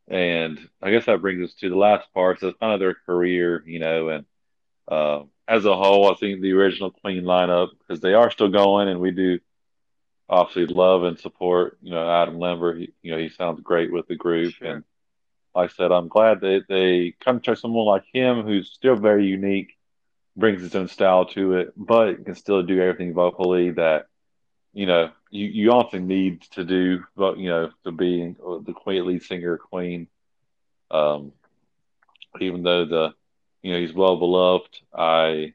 and 0.10 0.60
I 0.82 0.92
guess 0.92 1.06
that 1.06 1.22
brings 1.22 1.50
us 1.50 1.56
to 1.60 1.70
the 1.70 1.76
last 1.76 2.12
part. 2.14 2.40
So 2.40 2.50
it's 2.50 2.60
kind 2.60 2.74
of 2.74 2.80
their 2.80 2.96
career, 3.06 3.64
you 3.66 3.80
know, 3.80 4.10
and 4.10 4.26
uh, 4.88 5.24
as 5.48 5.66
a 5.66 5.76
whole, 5.76 6.12
I 6.12 6.16
think 6.16 6.42
the 6.42 6.54
original 6.54 6.92
Queen 6.92 7.24
lineup, 7.24 7.70
because 7.80 8.02
they 8.02 8.14
are 8.14 8.32
still 8.32 8.50
going, 8.50 8.90
and 8.90 9.00
we 9.00 9.12
do 9.12 9.40
obviously 10.28 10.68
love 10.68 11.04
and 11.04 11.20
support, 11.20 11.78
you 11.82 11.92
know, 11.92 12.10
Adam 12.10 12.40
Lambert. 12.40 12.78
He, 12.78 12.94
you 13.02 13.12
know, 13.12 13.18
he 13.18 13.30
sounds 13.30 13.62
great 13.62 13.92
with 13.92 14.08
the 14.08 14.16
group. 14.16 14.54
Sure. 14.56 14.76
And 14.76 14.84
like 15.56 15.72
I 15.72 15.74
said, 15.74 15.92
I'm 15.92 16.08
glad 16.08 16.42
that 16.42 16.66
they 16.68 17.16
come 17.24 17.40
to 17.42 17.56
someone 17.56 17.86
like 17.86 18.04
him 18.14 18.44
who's 18.44 18.72
still 18.72 18.96
very 18.96 19.26
unique, 19.26 19.76
brings 20.36 20.62
his 20.62 20.76
own 20.76 20.88
style 20.88 21.26
to 21.28 21.54
it, 21.54 21.74
but 21.76 22.26
can 22.26 22.36
still 22.36 22.64
do 22.64 22.82
everything 22.82 23.14
vocally 23.14 23.72
that 23.72 24.08
you 24.74 24.86
know, 24.86 25.12
you, 25.30 25.46
you 25.46 25.72
often 25.72 26.08
need 26.08 26.42
to 26.52 26.64
do, 26.64 27.04
but 27.16 27.38
you 27.38 27.50
know, 27.50 27.72
to 27.84 27.92
be 27.92 28.36
the 28.40 28.74
queen 28.74 29.06
lead 29.06 29.24
singer 29.24 29.58
Queen. 29.58 30.08
Um, 30.92 31.34
even 32.40 32.64
though 32.64 32.86
the, 32.86 33.14
you 33.62 33.74
know, 33.74 33.80
he's 33.80 33.94
well 33.94 34.18
beloved, 34.18 34.82
I, 34.94 35.54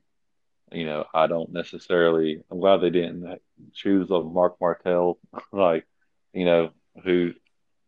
you 0.70 0.86
know, 0.86 1.06
I 1.12 1.26
don't 1.26 1.52
necessarily. 1.52 2.42
I'm 2.50 2.60
glad 2.60 2.78
they 2.78 2.90
didn't 2.90 3.40
choose 3.72 4.10
a 4.10 4.20
Marc 4.20 4.60
Martel, 4.60 5.18
like, 5.52 5.86
you 6.32 6.44
know, 6.44 6.70
who 7.02 7.34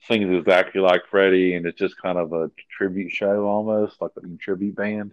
sings 0.02 0.32
exactly 0.32 0.80
like 0.80 1.06
Freddie, 1.10 1.54
and 1.54 1.66
it's 1.66 1.78
just 1.78 2.00
kind 2.00 2.18
of 2.18 2.32
a 2.32 2.50
tribute 2.70 3.12
show 3.12 3.46
almost, 3.46 4.00
like 4.00 4.12
a 4.16 4.36
tribute 4.38 4.76
band 4.76 5.12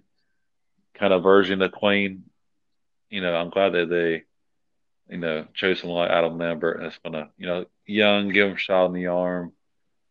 kind 0.93 1.13
of 1.13 1.23
version 1.23 1.61
of 1.61 1.71
Queen. 1.71 2.23
You 3.09 3.21
know, 3.21 3.35
I'm 3.35 3.49
glad 3.49 3.73
that 3.73 3.89
they 3.89 4.23
you 5.09 5.17
know, 5.17 5.45
chose 5.53 5.79
someone 5.79 5.99
like 5.99 6.11
Adam 6.11 6.37
Lambert 6.37 6.79
that's 6.81 6.97
gonna, 7.03 7.29
you 7.37 7.47
know, 7.47 7.65
young, 7.85 8.29
give 8.29 8.47
him 8.47 8.55
a 8.55 8.59
shot 8.59 8.85
in 8.87 8.93
the 8.93 9.07
arm, 9.07 9.53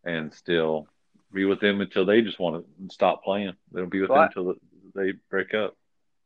and 0.05 0.33
still 0.35 0.87
be 1.33 1.45
with 1.45 1.61
them 1.61 1.81
until 1.81 2.05
they 2.05 2.21
just 2.21 2.39
want 2.39 2.65
to 2.65 2.95
stop 2.95 3.25
playing. 3.25 3.55
They'll 3.73 3.87
be 3.87 4.01
with 4.01 4.11
well, 4.11 4.21
them 4.21 4.29
until 4.37 4.55
they 4.95 5.13
break 5.31 5.55
up. 5.55 5.77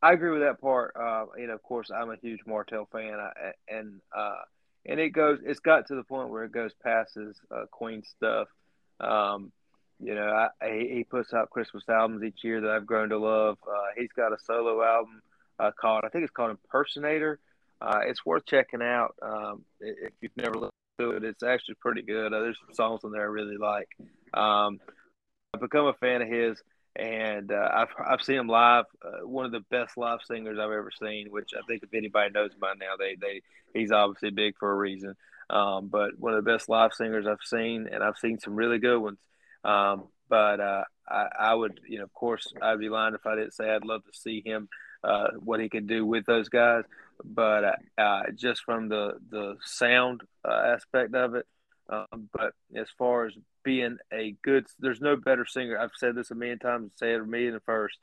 I 0.02 0.12
agree 0.12 0.30
with 0.30 0.42
that 0.42 0.60
part. 0.60 0.94
Uh, 0.98 1.26
you 1.38 1.46
know, 1.46 1.54
of 1.54 1.62
course, 1.62 1.90
I'm 1.90 2.10
a 2.10 2.16
huge 2.16 2.40
Martel 2.46 2.88
fan, 2.92 3.14
I, 3.14 3.52
and 3.68 4.00
uh, 4.16 4.42
and 4.84 5.00
it 5.00 5.10
goes. 5.10 5.38
It's 5.44 5.60
got 5.60 5.86
to 5.88 5.94
the 5.94 6.04
point 6.04 6.30
where 6.30 6.44
it 6.44 6.52
goes 6.52 6.72
past 6.82 7.14
his 7.14 7.40
uh, 7.50 7.66
Queen 7.70 8.02
stuff. 8.02 8.48
Um, 9.00 9.52
you 9.98 10.14
know, 10.14 10.26
I, 10.28 10.48
I, 10.64 10.88
he 10.92 11.04
puts 11.04 11.32
out 11.32 11.50
Christmas 11.50 11.84
albums 11.88 12.22
each 12.22 12.44
year 12.44 12.60
that 12.60 12.70
I've 12.70 12.86
grown 12.86 13.08
to 13.10 13.18
love. 13.18 13.58
Uh, 13.66 13.86
he's 13.96 14.12
got 14.12 14.32
a 14.32 14.38
solo 14.44 14.82
album 14.82 15.22
uh, 15.58 15.70
called, 15.70 16.04
I 16.04 16.08
think 16.08 16.24
it's 16.24 16.32
called 16.32 16.50
Impersonator 16.50 17.38
uh, 17.80 18.00
it's 18.06 18.24
worth 18.24 18.46
checking 18.46 18.82
out 18.82 19.14
um, 19.22 19.64
if 19.80 20.12
you've 20.20 20.36
never 20.36 20.54
listened 20.54 20.70
to 20.98 21.10
it. 21.12 21.24
It's 21.24 21.42
actually 21.42 21.76
pretty 21.80 22.02
good. 22.02 22.32
Uh, 22.32 22.40
there's 22.40 22.58
some 22.64 22.74
songs 22.74 23.00
in 23.04 23.12
there 23.12 23.22
I 23.22 23.24
really 23.24 23.56
like. 23.56 23.88
Um, 24.34 24.80
I've 25.54 25.60
become 25.60 25.86
a 25.86 25.94
fan 25.94 26.22
of 26.22 26.28
his, 26.28 26.60
and 26.94 27.52
uh, 27.52 27.68
I've 27.72 27.88
I've 28.04 28.22
seen 28.22 28.36
him 28.36 28.48
live. 28.48 28.86
Uh, 29.04 29.26
one 29.26 29.44
of 29.44 29.52
the 29.52 29.64
best 29.70 29.96
live 29.96 30.20
singers 30.26 30.58
I've 30.58 30.70
ever 30.70 30.90
seen. 30.90 31.30
Which 31.30 31.50
I 31.56 31.60
think 31.66 31.82
if 31.82 31.92
anybody 31.94 32.30
knows 32.32 32.54
by 32.58 32.74
now, 32.78 32.96
they 32.98 33.16
they 33.20 33.42
he's 33.74 33.92
obviously 33.92 34.30
big 34.30 34.56
for 34.58 34.70
a 34.70 34.76
reason. 34.76 35.14
Um, 35.48 35.88
but 35.88 36.18
one 36.18 36.34
of 36.34 36.44
the 36.44 36.50
best 36.50 36.68
live 36.68 36.92
singers 36.92 37.26
I've 37.26 37.38
seen, 37.44 37.88
and 37.92 38.02
I've 38.02 38.18
seen 38.18 38.38
some 38.38 38.56
really 38.56 38.78
good 38.78 38.98
ones. 38.98 39.18
Um, 39.64 40.04
but 40.28 40.60
uh, 40.60 40.84
I, 41.08 41.26
I, 41.38 41.54
would, 41.54 41.80
you 41.88 41.98
know, 41.98 42.04
of 42.04 42.12
course, 42.12 42.52
I'd 42.60 42.80
be 42.80 42.88
lying 42.88 43.14
if 43.14 43.26
I 43.26 43.36
didn't 43.36 43.54
say 43.54 43.70
I'd 43.70 43.84
love 43.84 44.04
to 44.04 44.18
see 44.18 44.42
him 44.44 44.68
uh, 45.06 45.28
what 45.38 45.60
he 45.60 45.68
could 45.68 45.86
do 45.86 46.04
with 46.04 46.26
those 46.26 46.48
guys. 46.48 46.84
But 47.24 47.64
uh, 47.64 48.00
uh, 48.00 48.22
just 48.34 48.62
from 48.64 48.88
the 48.88 49.14
the 49.30 49.56
sound 49.64 50.22
uh, 50.44 50.74
aspect 50.74 51.14
of 51.14 51.34
it, 51.34 51.46
um, 51.88 52.28
but 52.32 52.52
as 52.74 52.88
far 52.98 53.26
as 53.26 53.34
being 53.64 53.96
a 54.12 54.34
good, 54.42 54.66
there's 54.78 55.00
no 55.00 55.16
better 55.16 55.46
singer. 55.46 55.78
I've 55.78 55.96
said 55.96 56.14
this 56.14 56.30
a 56.30 56.34
million 56.34 56.58
times. 56.58 56.92
Say 56.96 57.14
it 57.14 57.20
a 57.20 57.24
million 57.24 57.58
first. 57.64 57.98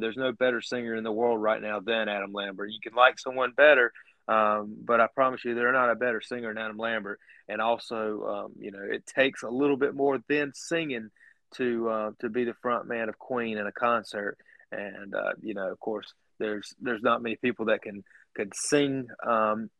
There's 0.00 0.18
no 0.18 0.32
better 0.32 0.60
singer 0.60 0.96
in 0.96 1.02
the 1.02 1.10
world 1.10 1.40
right 1.40 1.62
now 1.62 1.80
than 1.80 2.10
Adam 2.10 2.34
Lambert. 2.34 2.70
You 2.70 2.78
can 2.82 2.92
like 2.94 3.18
someone 3.18 3.52
better, 3.56 3.90
um, 4.28 4.76
but 4.84 5.00
I 5.00 5.06
promise 5.06 5.44
you, 5.44 5.54
they're 5.54 5.72
not 5.72 5.90
a 5.90 5.94
better 5.94 6.20
singer 6.20 6.52
than 6.52 6.62
Adam 6.62 6.76
Lambert. 6.76 7.18
And 7.48 7.62
also, 7.62 8.26
um, 8.26 8.52
you 8.60 8.70
know, 8.70 8.82
it 8.82 9.06
takes 9.06 9.42
a 9.42 9.48
little 9.48 9.78
bit 9.78 9.94
more 9.94 10.20
than 10.28 10.52
singing 10.54 11.10
to 11.54 11.88
uh, 11.88 12.10
to 12.20 12.28
be 12.28 12.44
the 12.44 12.54
front 12.54 12.86
man 12.86 13.08
of 13.08 13.18
Queen 13.18 13.56
in 13.56 13.66
a 13.66 13.72
concert. 13.72 14.36
And 14.70 15.14
uh, 15.14 15.32
you 15.42 15.54
know, 15.54 15.72
of 15.72 15.80
course, 15.80 16.12
there's 16.38 16.74
there's 16.80 17.02
not 17.02 17.22
many 17.22 17.36
people 17.36 17.66
that 17.66 17.82
can 17.82 18.04
could 18.34 18.52
sing 18.54 19.08
um, 19.26 19.70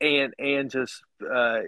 and 0.00 0.34
and 0.38 0.70
just 0.70 1.02
uh, 1.28 1.60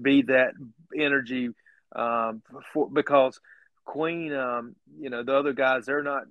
be 0.00 0.22
that 0.22 0.52
energy 0.96 1.50
um, 1.94 2.42
for, 2.72 2.88
because 2.90 3.38
Queen, 3.84 4.32
um, 4.32 4.76
you 4.98 5.10
know, 5.10 5.22
the 5.22 5.36
other 5.36 5.52
guys 5.52 5.86
they're 5.86 6.02
not. 6.02 6.24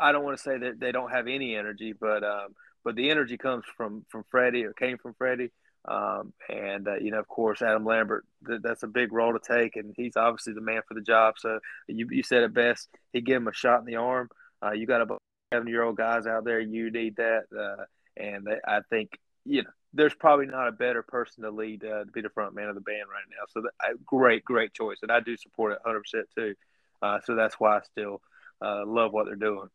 I 0.00 0.12
don't 0.12 0.24
want 0.24 0.36
to 0.36 0.42
say 0.42 0.56
that 0.58 0.78
they 0.78 0.92
don't 0.92 1.10
have 1.10 1.26
any 1.26 1.56
energy, 1.56 1.92
but 1.92 2.22
um, 2.22 2.54
but 2.84 2.94
the 2.94 3.10
energy 3.10 3.36
comes 3.36 3.64
from 3.76 4.04
from 4.08 4.24
Freddie 4.30 4.64
or 4.64 4.72
came 4.72 4.98
from 4.98 5.14
Freddie. 5.14 5.50
Um, 5.84 6.32
and 6.48 6.86
uh, 6.86 6.96
you 6.96 7.10
know, 7.10 7.18
of 7.18 7.28
course, 7.28 7.62
Adam 7.62 7.84
Lambert. 7.84 8.24
Th- 8.46 8.60
that's 8.62 8.82
a 8.82 8.88
big 8.88 9.12
role 9.12 9.32
to 9.32 9.40
take, 9.40 9.76
and 9.76 9.94
he's 9.96 10.16
obviously 10.16 10.52
the 10.52 10.60
man 10.60 10.82
for 10.86 10.94
the 10.94 11.00
job. 11.00 11.34
So 11.38 11.60
you, 11.86 12.06
you 12.10 12.22
said 12.22 12.42
it 12.42 12.52
best. 12.52 12.88
He 13.12 13.20
gave 13.20 13.36
him 13.36 13.48
a 13.48 13.54
shot 13.54 13.80
in 13.80 13.86
the 13.86 13.96
arm. 13.96 14.28
Uh, 14.62 14.72
you 14.72 14.86
got 14.86 15.00
a 15.00 15.17
seven 15.52 15.68
year 15.68 15.82
old 15.82 15.96
guys 15.96 16.26
out 16.26 16.44
there. 16.44 16.60
You 16.60 16.90
need 16.90 17.16
that, 17.16 17.44
uh, 17.56 17.84
and 18.16 18.44
they, 18.44 18.56
I 18.66 18.80
think 18.90 19.18
you 19.44 19.62
know 19.62 19.70
there's 19.92 20.14
probably 20.14 20.46
not 20.46 20.68
a 20.68 20.72
better 20.72 21.02
person 21.02 21.44
to 21.44 21.50
lead 21.50 21.84
uh, 21.84 22.04
to 22.04 22.10
be 22.12 22.20
the 22.20 22.30
front 22.30 22.54
man 22.54 22.68
of 22.68 22.74
the 22.74 22.80
band 22.80 23.08
right 23.10 23.24
now. 23.30 23.44
So 23.48 23.62
that, 23.62 24.04
great, 24.04 24.44
great 24.44 24.74
choice, 24.74 24.98
and 25.02 25.10
I 25.10 25.20
do 25.20 25.36
support 25.36 25.72
it 25.72 25.80
100 25.84 26.00
percent 26.00 26.26
too. 26.36 26.54
Uh, 27.00 27.18
so 27.24 27.34
that's 27.34 27.54
why 27.58 27.78
I 27.78 27.80
still 27.82 28.20
uh, 28.60 28.84
love 28.86 29.12
what 29.12 29.26
they're 29.26 29.36
doing. 29.36 29.68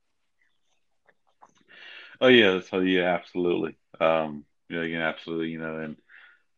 Oh 2.21 2.27
yeah, 2.27 2.59
so 2.61 2.79
yeah, 2.79 3.13
absolutely. 3.13 3.75
Um, 3.99 4.45
you 4.69 4.77
know, 4.77 4.83
again, 4.83 5.01
absolutely. 5.01 5.49
You 5.49 5.59
know, 5.59 5.77
and 5.79 5.95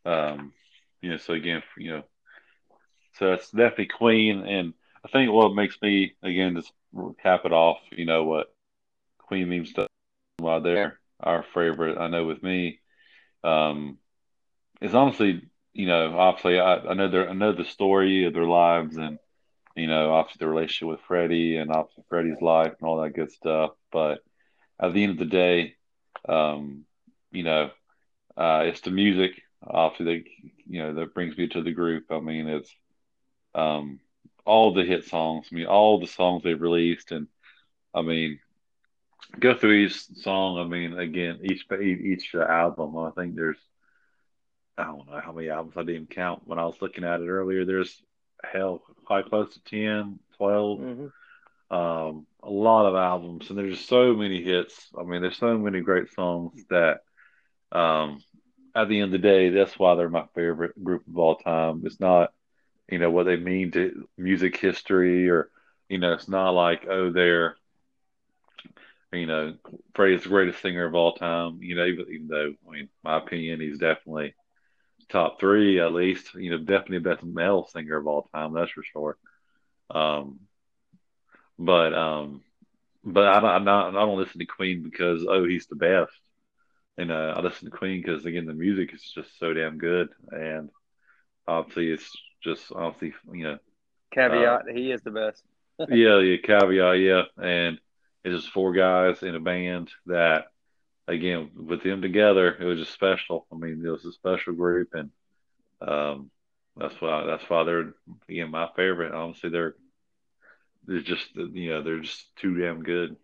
um, 0.05 0.53
you 1.01 1.11
know, 1.11 1.18
so 1.18 1.34
again, 1.34 1.63
you 1.78 1.91
know, 1.91 2.03
so 3.13 3.34
it's 3.34 3.49
definitely 3.51 3.88
Queen, 3.88 4.45
and 4.45 4.74
I 5.03 5.07
think 5.07 5.32
what 5.32 5.55
makes 5.55 5.82
me 5.82 6.16
again 6.22 6.55
just 6.55 6.72
cap 7.24 7.41
it 7.45 7.53
off. 7.53 7.80
You 7.91 8.05
know 8.05 8.24
what 8.26 8.54
Queen 9.28 9.49
means 9.49 9.73
to 9.73 9.88
while 10.38 10.61
they're 10.61 10.99
our 11.19 11.43
favorite. 11.53 11.97
I 11.97 12.07
know 12.07 12.26
with 12.26 12.43
me, 12.43 12.80
um, 13.43 13.97
it's 14.82 14.93
honestly, 14.93 15.49
you 15.73 15.88
know, 15.88 16.17
obviously 16.17 16.59
I, 16.59 16.76
I 16.76 16.93
know 16.93 17.09
their 17.09 17.30
I 17.30 17.34
know 17.34 17.53
the 17.53 17.65
story 17.65 18.26
of 18.26 18.34
their 18.34 18.45
lives 18.45 18.97
and 18.97 19.19
you 19.76 19.88
know, 19.88 20.13
obviously 20.13 20.45
the 20.45 20.49
relationship 20.49 20.88
with 20.88 21.01
Freddie 21.07 21.57
and 21.57 21.69
obviously 21.71 22.05
Freddie's 22.09 22.41
life 22.41 22.73
and 22.80 22.88
all 22.88 23.01
that 23.01 23.13
good 23.13 23.32
stuff. 23.32 23.71
But 23.91 24.19
at 24.80 24.93
the 24.93 25.03
end 25.03 25.13
of 25.13 25.19
the 25.19 25.26
day, 25.26 25.76
um, 26.28 26.86
you 27.32 27.43
know, 27.43 27.71
uh, 28.38 28.63
it's 28.65 28.82
the 28.82 28.91
music, 28.91 29.41
obviously, 29.65 30.05
that, 30.05 30.23
you 30.67 30.80
know, 30.80 30.93
that 30.93 31.13
brings 31.13 31.38
me 31.38 31.47
to 31.49 31.61
the 31.61 31.73
group. 31.73 32.05
I 32.09 32.19
mean, 32.21 32.47
it's 32.47 32.73
um, 33.53 33.99
all 34.45 34.73
the 34.73 34.84
hit 34.84 35.05
songs, 35.05 35.47
I 35.51 35.55
mean, 35.55 35.65
all 35.65 35.99
the 35.99 36.07
songs 36.07 36.43
they've 36.43 36.61
released. 36.61 37.11
And 37.11 37.28
I 37.93 38.01
mean, 38.01 38.39
go 39.39 39.55
through 39.55 39.86
each 39.86 40.05
song. 40.17 40.59
I 40.59 40.63
mean, 40.67 40.97
again, 40.97 41.39
each 41.43 41.65
each 41.71 42.34
album, 42.36 42.97
I 42.97 43.11
think 43.11 43.36
there's, 43.36 43.59
I 44.78 44.86
don't 44.86 45.09
know 45.09 45.19
how 45.19 45.32
many 45.32 45.49
albums 45.49 45.76
I 45.78 45.84
didn't 45.84 46.09
count 46.09 46.41
when 46.45 46.59
I 46.59 46.65
was 46.65 46.82
looking 46.82 47.03
at 47.03 47.21
it 47.21 47.28
earlier. 47.28 47.65
There's 47.65 48.01
hell, 48.43 48.82
quite 49.05 49.26
close 49.26 49.53
to 49.53 49.63
10, 49.63 50.19
12. 50.38 50.80
Mm-hmm. 50.80 51.76
Um, 51.76 52.28
a 52.43 52.49
lot 52.49 52.86
of 52.86 52.95
albums, 52.95 53.49
and 53.49 53.57
there's 53.57 53.84
so 53.84 54.13
many 54.13 54.43
hits. 54.43 54.89
I 54.97 55.03
mean, 55.03 55.21
there's 55.21 55.38
so 55.38 55.57
many 55.57 55.82
great 55.82 56.13
songs 56.13 56.63
that, 56.69 56.99
um, 57.71 58.21
at 58.76 58.88
the 58.88 58.99
end 58.99 59.13
of 59.15 59.21
the 59.21 59.28
day, 59.28 59.49
that's 59.49 59.80
why 59.80 59.95
they're 59.95 60.09
my 60.09 60.26
favorite 60.36 60.82
group 60.84 61.07
of 61.07 61.17
all 61.17 61.38
time. 61.38 61.82
It's 61.86 61.99
not, 61.99 62.34
you 62.89 62.99
know, 62.99 63.09
what 63.09 63.23
they 63.23 63.38
mean 63.38 63.71
to 63.71 64.07
music 64.17 64.57
history, 64.57 65.30
or 65.30 65.49
you 65.89 65.97
know, 65.97 66.13
it's 66.13 66.28
not 66.28 66.51
like 66.51 66.86
oh 66.89 67.11
they're, 67.11 67.55
you 69.11 69.25
know, 69.25 69.55
Freddie's 69.93 70.23
the 70.23 70.29
greatest 70.29 70.61
singer 70.61 70.85
of 70.85 70.95
all 70.95 71.13
time. 71.13 71.59
You 71.61 71.75
know, 71.75 71.85
even, 71.85 72.05
even 72.11 72.27
though 72.27 72.53
I 72.67 72.71
mean, 72.71 72.89
my 73.03 73.17
opinion, 73.17 73.61
he's 73.61 73.77
definitely 73.77 74.33
top 75.09 75.39
three 75.39 75.79
at 75.79 75.93
least. 75.93 76.33
You 76.35 76.51
know, 76.51 76.57
definitely 76.57 76.99
best 76.99 77.23
male 77.23 77.67
singer 77.67 77.97
of 77.97 78.07
all 78.07 78.29
time. 78.33 78.53
That's 78.53 78.71
for 78.71 78.83
sure. 78.83 79.17
Um, 79.89 80.39
but 81.57 81.93
um, 81.93 82.41
but 83.03 83.25
I, 83.25 83.55
I'm 83.55 83.63
not. 83.63 83.89
I 83.89 83.99
don't 84.05 84.17
listen 84.17 84.39
to 84.39 84.45
Queen 84.45 84.83
because 84.83 85.25
oh 85.27 85.45
he's 85.45 85.67
the 85.67 85.75
best. 85.75 86.13
And 86.97 87.11
uh, 87.11 87.33
I 87.35 87.41
listen 87.41 87.69
to 87.69 87.77
Queen 87.77 88.01
because 88.01 88.25
again 88.25 88.45
the 88.45 88.53
music 88.53 88.93
is 88.93 89.01
just 89.13 89.37
so 89.39 89.53
damn 89.53 89.77
good, 89.77 90.09
and 90.31 90.69
obviously 91.47 91.91
it's 91.91 92.11
just 92.43 92.71
obviously 92.71 93.13
you 93.33 93.43
know 93.43 93.57
caveat 94.13 94.61
uh, 94.61 94.73
he 94.73 94.91
is 94.91 95.01
the 95.01 95.11
best. 95.11 95.43
yeah, 95.89 96.19
yeah, 96.19 96.37
caveat, 96.41 96.99
yeah, 96.99 97.23
and 97.37 97.79
it's 98.26 98.41
just 98.41 98.53
four 98.53 98.73
guys 98.73 99.21
in 99.21 99.36
a 99.36 99.39
band 99.39 99.91
that 100.07 100.45
again 101.07 101.51
with 101.55 101.84
them 101.84 102.01
together, 102.01 102.55
it 102.59 102.65
was 102.65 102.80
just 102.80 102.93
special. 102.93 103.45
I 103.53 103.55
mean, 103.55 103.84
it 103.86 103.89
was 103.89 104.03
a 104.03 104.11
special 104.11 104.53
group, 104.53 104.89
and 104.93 105.11
um, 105.80 106.32
that's 106.76 106.99
why 106.99 107.26
that's 107.26 107.47
why 107.47 107.63
they're 107.63 107.93
again 108.28 108.49
my 108.49 108.67
favorite. 108.76 109.13
Honestly, 109.13 109.51
they're 109.51 109.76
they're 110.88 111.01
just 111.01 111.36
you 111.36 111.69
know 111.69 111.84
they're 111.84 111.99
just 111.99 112.36
too 112.36 112.57
damn 112.57 112.82
good. 112.82 113.15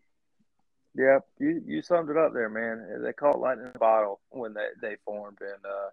Yep, 0.94 1.26
you 1.40 1.64
you 1.66 1.82
summed 1.82 2.12
it 2.12 2.18
up 2.18 2.34
there, 2.34 2.50
man. 2.50 3.02
They 3.04 3.14
caught 3.14 3.40
lightning 3.40 3.68
in 3.68 3.76
a 3.76 3.80
bottle 3.80 4.20
when 4.30 4.54
they 4.54 4.68
they 4.82 4.98
formed, 5.04 5.40
and 5.42 5.66
uh, 5.66 5.90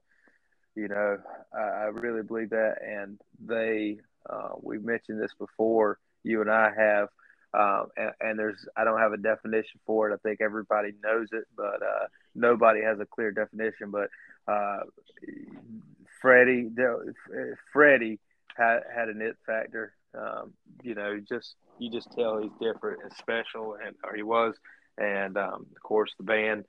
you 0.75 0.89
know 0.89 1.17
I, 1.55 1.61
I 1.61 1.85
really 1.87 2.23
believe 2.23 2.51
that. 2.51 2.83
And 2.87 3.19
they 3.43 4.01
uh, 4.29 4.51
we've 4.61 4.85
mentioned 4.85 5.19
this 5.19 5.33
before. 5.39 5.99
You 6.25 6.43
and 6.43 6.51
I 6.51 6.73
have 6.77 7.09
um, 7.55 7.87
and, 7.97 8.13
and, 8.21 8.39
there's 8.39 8.67
I 8.77 8.85
don't 8.85 9.01
have 9.01 9.13
a 9.13 9.17
definition 9.17 9.81
for 9.87 10.11
it. 10.11 10.15
I 10.15 10.19
think 10.19 10.41
everybody 10.41 10.93
knows 11.03 11.29
it, 11.33 11.45
but 11.57 11.83
uh, 11.83 12.07
nobody 12.35 12.83
has 12.83 13.01
a 13.01 13.07
clear 13.07 13.31
definition. 13.31 13.91
But 13.91 14.11
uh, 14.47 14.81
Freddie, 16.21 16.69
Freddie 17.73 18.21
had 18.57 18.81
had 18.95 19.09
an 19.09 19.23
it 19.23 19.37
factor. 19.47 19.95
Um, 20.19 20.53
you 20.83 20.95
know, 20.95 21.19
just 21.27 21.55
you 21.79 21.91
just 21.91 22.13
tell 22.13 22.39
he's 22.39 22.53
different 22.61 23.03
and 23.03 23.13
special, 23.15 23.77
and 23.83 23.97
or 24.05 24.15
he 24.15 24.23
was. 24.23 24.55
And 24.99 25.37
um, 25.39 25.67
of 25.75 25.83
course, 25.83 26.13
the 26.19 26.25
band 26.25 26.65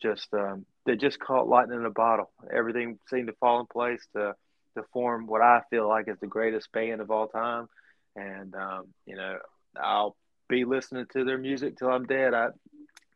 just 0.00 0.28
um, 0.32 0.64
they 0.86 0.96
just 0.96 1.18
caught 1.20 1.48
lightning 1.48 1.80
in 1.80 1.86
a 1.86 1.90
bottle. 1.90 2.30
Everything 2.50 2.98
seemed 3.10 3.26
to 3.26 3.34
fall 3.34 3.60
in 3.60 3.66
place 3.66 4.04
to 4.14 4.34
to 4.76 4.82
form 4.92 5.26
what 5.26 5.42
I 5.42 5.60
feel 5.68 5.86
like 5.86 6.08
is 6.08 6.16
the 6.20 6.26
greatest 6.26 6.72
band 6.72 7.00
of 7.00 7.10
all 7.10 7.28
time. 7.28 7.68
And 8.16 8.54
um, 8.54 8.86
you 9.06 9.16
know, 9.16 9.38
I'll 9.76 10.16
be 10.52 10.64
listening 10.66 11.06
to 11.10 11.24
their 11.24 11.38
music 11.38 11.78
till 11.78 11.88
I'm 11.88 12.04
dead. 12.04 12.34
I 12.34 12.48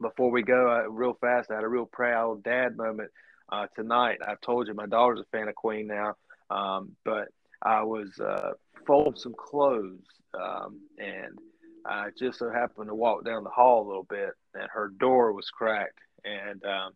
before 0.00 0.30
we 0.30 0.42
go, 0.42 0.68
I, 0.68 0.86
real 0.88 1.18
fast, 1.20 1.50
I 1.50 1.56
had 1.56 1.64
a 1.64 1.68
real 1.68 1.84
proud 1.84 2.42
dad 2.42 2.78
moment 2.78 3.10
uh, 3.52 3.66
tonight. 3.76 4.20
I've 4.26 4.40
told 4.40 4.68
you 4.68 4.74
my 4.74 4.86
daughter's 4.86 5.20
a 5.20 5.36
fan 5.36 5.48
of 5.48 5.54
Queen 5.54 5.86
now, 5.86 6.14
um, 6.48 6.96
but 7.04 7.28
I 7.62 7.82
was 7.82 8.18
uh, 8.18 8.52
folding 8.86 9.16
some 9.16 9.34
clothes, 9.38 10.00
um, 10.32 10.80
and 10.98 11.38
I 11.84 12.08
just 12.18 12.38
so 12.38 12.50
happened 12.50 12.88
to 12.88 12.94
walk 12.94 13.26
down 13.26 13.44
the 13.44 13.50
hall 13.50 13.84
a 13.84 13.86
little 13.86 14.06
bit, 14.08 14.30
and 14.54 14.68
her 14.72 14.88
door 14.98 15.34
was 15.34 15.50
cracked, 15.50 15.98
and 16.24 16.64
um, 16.64 16.92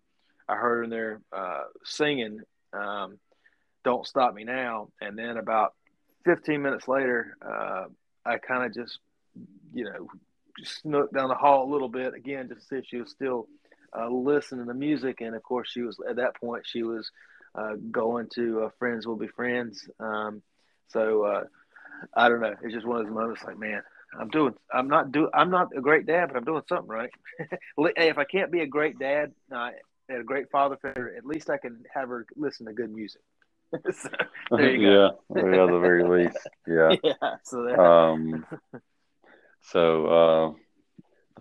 I 0.48 0.56
heard 0.56 0.78
her 0.78 0.84
in 0.84 0.90
there 0.90 1.20
uh, 1.34 1.64
singing 1.84 2.40
um, 2.72 3.18
"Don't 3.84 4.06
Stop 4.06 4.32
Me 4.32 4.44
Now," 4.44 4.88
and 5.02 5.18
then 5.18 5.36
about 5.36 5.74
15 6.24 6.62
minutes 6.62 6.88
later, 6.88 7.36
uh, 7.46 7.84
I 8.24 8.38
kind 8.38 8.64
of 8.64 8.74
just, 8.74 8.98
you 9.74 9.84
know, 9.84 10.08
snook 10.62 11.12
down 11.12 11.28
the 11.28 11.34
hall 11.34 11.64
a 11.64 11.72
little 11.72 11.88
bit 11.88 12.14
again 12.14 12.48
just 12.48 12.62
to 12.62 12.66
see 12.66 12.76
if 12.76 12.86
she 12.86 12.96
was 12.98 13.10
still 13.10 13.48
uh, 13.96 14.08
listening 14.08 14.66
to 14.66 14.74
music. 14.74 15.20
And 15.20 15.34
of 15.34 15.42
course, 15.42 15.68
she 15.70 15.82
was 15.82 15.96
at 16.08 16.16
that 16.16 16.36
point 16.36 16.66
she 16.66 16.82
was 16.82 17.10
uh, 17.54 17.74
going 17.90 18.28
to 18.34 18.64
uh, 18.64 18.68
Friends 18.78 19.06
Will 19.06 19.16
Be 19.16 19.28
Friends. 19.28 19.88
Um, 19.98 20.42
so 20.88 21.24
uh, 21.24 21.44
I 22.14 22.28
don't 22.28 22.40
know. 22.40 22.54
It's 22.62 22.74
just 22.74 22.86
one 22.86 23.00
of 23.00 23.06
those 23.06 23.14
moments 23.14 23.42
like, 23.44 23.58
man, 23.58 23.82
I'm 24.18 24.28
doing. 24.28 24.54
I'm 24.72 24.88
not 24.88 25.12
do. 25.12 25.28
I'm 25.32 25.50
not 25.50 25.68
a 25.76 25.80
great 25.80 26.06
dad, 26.06 26.26
but 26.28 26.36
I'm 26.36 26.44
doing 26.44 26.62
something 26.68 26.88
right. 26.88 27.10
if 27.78 28.18
I 28.18 28.24
can't 28.24 28.50
be 28.50 28.60
a 28.60 28.66
great 28.66 28.98
dad 28.98 29.32
uh, 29.54 29.70
and 30.08 30.20
a 30.20 30.24
great 30.24 30.50
father 30.50 30.76
figure, 30.76 31.14
at 31.16 31.24
least 31.24 31.50
I 31.50 31.58
can 31.58 31.84
have 31.94 32.08
her 32.08 32.26
listen 32.36 32.66
to 32.66 32.72
good 32.72 32.90
music. 32.90 33.22
so, 33.92 34.08
yeah, 34.58 35.08
at 35.08 35.34
the 35.34 35.78
very 35.80 36.04
least. 36.04 36.38
Yeah. 36.66 36.96
Yeah. 37.02 37.36
So 37.44 37.64
there. 37.64 37.80
Um, 37.80 38.44
so 39.60 40.06
uh, 40.06 40.52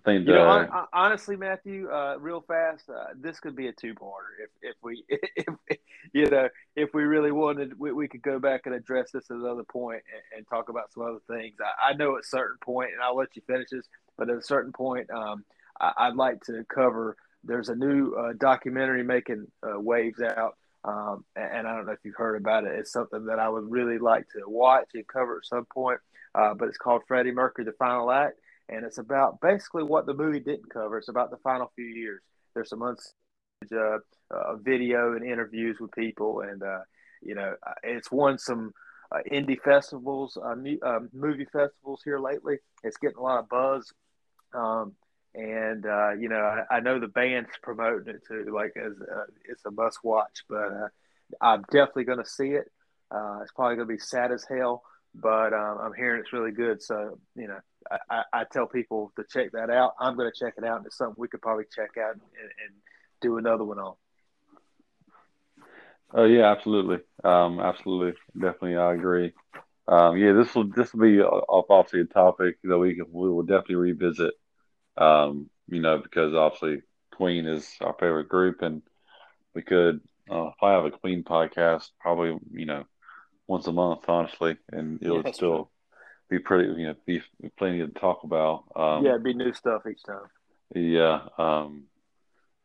think 0.02 0.26
you 0.26 0.34
know, 0.34 0.86
honestly, 0.92 1.36
Matthew, 1.36 1.90
uh, 1.90 2.16
real 2.18 2.40
fast, 2.40 2.88
uh, 2.88 3.08
this 3.14 3.38
could 3.38 3.54
be 3.54 3.68
a 3.68 3.72
two-parter. 3.72 4.32
If 4.42 4.50
if 4.62 4.76
we, 4.82 5.04
if, 5.08 5.78
you 6.14 6.26
know, 6.26 6.48
if 6.74 6.94
we 6.94 7.02
really 7.02 7.32
wanted, 7.32 7.78
we, 7.78 7.92
we 7.92 8.08
could 8.08 8.22
go 8.22 8.38
back 8.38 8.62
and 8.64 8.74
address 8.74 9.10
this 9.12 9.30
at 9.30 9.36
another 9.36 9.64
point 9.64 10.02
and, 10.12 10.38
and 10.38 10.48
talk 10.48 10.70
about 10.70 10.92
some 10.92 11.02
other 11.02 11.20
things. 11.28 11.56
I, 11.60 11.90
I, 11.90 11.92
know 11.94 12.16
at 12.16 12.24
a 12.24 12.26
certain 12.26 12.56
point, 12.62 12.90
and 12.92 13.02
I'll 13.02 13.16
let 13.16 13.34
you 13.34 13.42
finish 13.46 13.68
this, 13.70 13.86
but 14.16 14.30
at 14.30 14.36
a 14.36 14.42
certain 14.42 14.72
point, 14.72 15.10
um, 15.10 15.44
I, 15.80 16.08
would 16.08 16.16
like 16.16 16.44
to 16.44 16.64
cover. 16.72 17.16
There's 17.44 17.68
a 17.68 17.74
new 17.74 18.14
uh, 18.14 18.32
documentary 18.38 19.02
making 19.02 19.46
uh, 19.62 19.80
waves 19.80 20.20
out. 20.22 20.56
Um, 20.82 21.24
and, 21.36 21.58
and 21.58 21.68
I 21.68 21.76
don't 21.76 21.84
know 21.84 21.92
if 21.92 21.98
you've 22.04 22.16
heard 22.16 22.40
about 22.40 22.64
it. 22.64 22.72
It's 22.78 22.92
something 22.92 23.26
that 23.26 23.38
I 23.38 23.50
would 23.50 23.70
really 23.70 23.98
like 23.98 24.28
to 24.30 24.40
watch 24.46 24.88
and 24.94 25.06
cover 25.06 25.38
at 25.38 25.46
some 25.46 25.66
point 25.66 26.00
uh, 26.34 26.54
but 26.54 26.68
it's 26.68 26.78
called 26.78 27.02
Freddie 27.06 27.32
Mercury: 27.32 27.64
The 27.64 27.72
Final 27.72 28.10
Act, 28.10 28.38
and 28.68 28.84
it's 28.84 28.98
about 28.98 29.40
basically 29.40 29.82
what 29.82 30.06
the 30.06 30.14
movie 30.14 30.40
didn't 30.40 30.72
cover. 30.72 30.98
It's 30.98 31.08
about 31.08 31.30
the 31.30 31.38
final 31.38 31.70
few 31.74 31.86
years. 31.86 32.22
There's 32.54 32.68
some 32.68 32.82
uns- 32.82 33.14
uh, 33.72 33.98
uh, 34.30 34.56
video 34.56 35.14
and 35.14 35.24
interviews 35.24 35.78
with 35.80 35.92
people, 35.92 36.40
and 36.40 36.62
uh, 36.62 36.80
you 37.22 37.34
know, 37.34 37.54
uh, 37.66 37.72
it's 37.82 38.10
won 38.10 38.38
some 38.38 38.72
uh, 39.12 39.18
indie 39.30 39.60
festivals, 39.60 40.38
mu- 40.56 40.78
movie 41.12 41.46
festivals 41.52 42.00
here 42.04 42.18
lately. 42.18 42.56
It's 42.82 42.96
getting 42.96 43.18
a 43.18 43.22
lot 43.22 43.38
of 43.38 43.48
buzz. 43.48 43.92
Um, 44.54 44.94
and 45.32 45.86
uh, 45.86 46.10
you 46.18 46.28
know 46.28 46.40
I, 46.40 46.76
I, 46.76 46.80
know 46.80 46.98
the 46.98 47.06
band's 47.06 47.50
promoting 47.62 48.14
it 48.14 48.22
too, 48.26 48.52
like 48.52 48.72
as 48.76 48.92
uh, 49.00 49.26
it's 49.48 49.64
a 49.64 49.70
must 49.70 49.98
watch. 50.02 50.44
But 50.48 50.72
uh, 50.72 50.88
I'm 51.40 51.62
definitely 51.70 52.04
going 52.04 52.18
to 52.18 52.28
see 52.28 52.50
it. 52.50 52.70
It's 53.12 53.52
probably 53.52 53.76
going 53.76 53.88
to 53.88 53.94
be 53.94 53.98
sad 53.98 54.32
as 54.32 54.44
hell, 54.48 54.82
but 55.14 55.52
um, 55.52 55.78
I'm 55.80 55.94
hearing 55.94 56.20
it's 56.20 56.32
really 56.32 56.52
good. 56.52 56.82
So 56.82 57.18
you 57.34 57.48
know, 57.48 57.58
I, 58.10 58.22
I, 58.32 58.44
tell 58.44 58.66
people 58.66 59.12
to 59.16 59.24
check 59.28 59.52
that 59.52 59.70
out. 59.70 59.94
I'm 60.00 60.16
going 60.16 60.30
to 60.30 60.38
check 60.38 60.54
it 60.56 60.64
out, 60.64 60.78
and 60.78 60.86
it's 60.86 60.96
something 60.96 61.16
we 61.18 61.28
could 61.28 61.42
probably 61.42 61.64
check 61.74 61.90
out 61.98 62.12
and, 62.12 62.22
and 62.22 62.74
do 63.20 63.38
another 63.38 63.64
one 63.64 63.78
on. 63.78 63.94
Oh 66.12 66.24
yeah, 66.24 66.50
absolutely, 66.50 66.98
um, 67.24 67.60
absolutely, 67.60 68.18
definitely, 68.34 68.76
I 68.76 68.94
agree. 68.94 69.32
Um, 69.86 70.16
yeah, 70.16 70.32
this 70.32 70.54
will 70.54 70.68
this 70.68 70.92
will 70.92 71.02
be 71.02 71.20
off 71.20 71.66
obviously 71.68 72.00
a 72.00 72.04
topic 72.04 72.58
that 72.64 72.78
we 72.78 72.94
can, 72.94 73.06
we 73.10 73.28
will 73.28 73.42
definitely 73.42 73.76
revisit. 73.76 74.34
Um, 74.96 75.50
you 75.68 75.80
know, 75.80 75.98
because 75.98 76.34
obviously 76.34 76.82
Queen 77.14 77.46
is 77.46 77.68
our 77.80 77.94
favorite 77.98 78.28
group, 78.28 78.62
and 78.62 78.82
we 79.54 79.62
could 79.62 80.00
uh, 80.30 80.48
if 80.48 80.62
I 80.62 80.72
have 80.72 80.84
a 80.84 80.90
Queen 80.90 81.24
podcast, 81.24 81.90
probably 82.00 82.38
you 82.52 82.66
know 82.66 82.84
once 83.50 83.66
a 83.66 83.72
month, 83.72 84.08
honestly, 84.08 84.56
and 84.70 85.02
it'll 85.02 85.24
yeah, 85.24 85.32
still 85.32 85.56
true. 85.56 85.68
be 86.30 86.38
pretty, 86.38 86.80
you 86.80 86.86
know, 86.86 86.94
be 87.04 87.20
plenty 87.58 87.78
to 87.78 87.88
talk 87.88 88.22
about. 88.22 88.64
Um, 88.76 89.04
yeah, 89.04 89.10
it'd 89.10 89.24
be 89.24 89.34
new 89.34 89.52
stuff 89.52 89.82
each 89.90 90.04
time. 90.04 90.28
Yeah. 90.72 91.22
Um, 91.36 91.86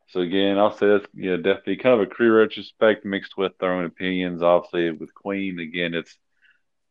so 0.06 0.20
again, 0.20 0.58
I'll 0.58 0.76
say 0.76 0.86
that's 0.86 1.06
yeah, 1.12 1.36
definitely 1.36 1.78
kind 1.78 2.00
of 2.00 2.06
a 2.06 2.14
career 2.14 2.38
retrospect 2.38 3.04
mixed 3.04 3.36
with 3.36 3.58
their 3.58 3.72
own 3.72 3.84
opinions. 3.84 4.42
Obviously, 4.42 4.92
with 4.92 5.12
Queen, 5.12 5.58
again, 5.58 5.92
it's 5.92 6.16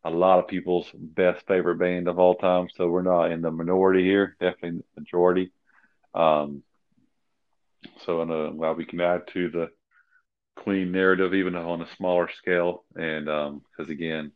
a 0.04 0.10
lot 0.10 0.40
of 0.40 0.50
people's 0.50 0.92
best 0.94 1.48
favorite 1.48 1.80
band 1.80 2.10
of 2.10 2.20
all 2.20 2.36
time. 2.36 2.68
So 2.76 2.90
we're 2.90 3.02
not 3.02 3.32
in 3.32 3.42
the 3.42 3.50
minority 3.50 4.04
here, 4.04 4.36
definitely 4.42 4.84
the 4.94 5.02
majority. 5.02 5.54
Um, 6.14 6.64
so 8.06 8.20
I'm 8.20 8.58
glad 8.58 8.76
we 8.76 8.86
can 8.86 9.00
add 9.00 9.28
to 9.28 9.50
the 9.50 9.70
Queen 10.56 10.92
narrative, 10.92 11.34
even 11.34 11.56
on 11.56 11.82
a 11.82 11.96
smaller 11.96 12.30
scale. 12.38 12.84
And 12.96 13.26
because 13.26 13.88
um, 13.88 13.92
again, 13.92 14.32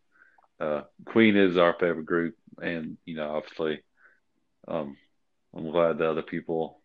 uh, 0.59 0.81
Queen 1.05 1.37
is 1.37 1.57
our 1.57 1.73
favorite 1.79 2.05
group, 2.05 2.35
and 2.61 2.97
you 3.05 3.15
know, 3.15 3.35
obviously, 3.35 3.81
um, 4.67 4.97
I'm 5.55 5.71
glad 5.71 5.97
the 5.97 6.09
other 6.09 6.21
people 6.21 6.81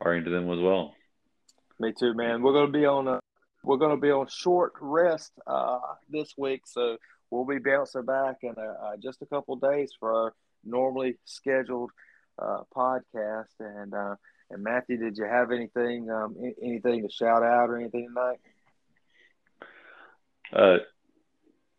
are 0.00 0.14
into 0.14 0.30
them 0.30 0.50
as 0.50 0.60
well. 0.60 0.94
Me 1.80 1.92
too, 1.98 2.14
man. 2.14 2.42
We're 2.42 2.52
gonna 2.52 2.72
be 2.72 2.84
on 2.84 3.08
a 3.08 3.20
we're 3.64 3.78
gonna 3.78 3.96
be 3.96 4.10
on 4.10 4.28
short 4.28 4.74
rest 4.80 5.32
uh, 5.46 5.78
this 6.10 6.34
week, 6.36 6.62
so 6.66 6.98
we'll 7.30 7.46
be 7.46 7.58
bouncing 7.58 8.04
back 8.04 8.36
in 8.42 8.54
uh, 8.58 8.96
just 9.02 9.22
a 9.22 9.26
couple 9.26 9.56
days 9.56 9.92
for 9.98 10.12
our 10.14 10.34
normally 10.64 11.16
scheduled 11.24 11.90
uh, 12.38 12.60
podcast. 12.74 13.54
And 13.60 13.94
uh, 13.94 14.16
and 14.50 14.62
Matthew, 14.62 14.98
did 14.98 15.16
you 15.16 15.24
have 15.24 15.50
anything 15.50 16.10
um, 16.10 16.36
anything 16.62 17.02
to 17.02 17.12
shout 17.12 17.42
out 17.42 17.70
or 17.70 17.78
anything 17.78 18.08
tonight? 18.08 18.40
Uh, 20.52 20.78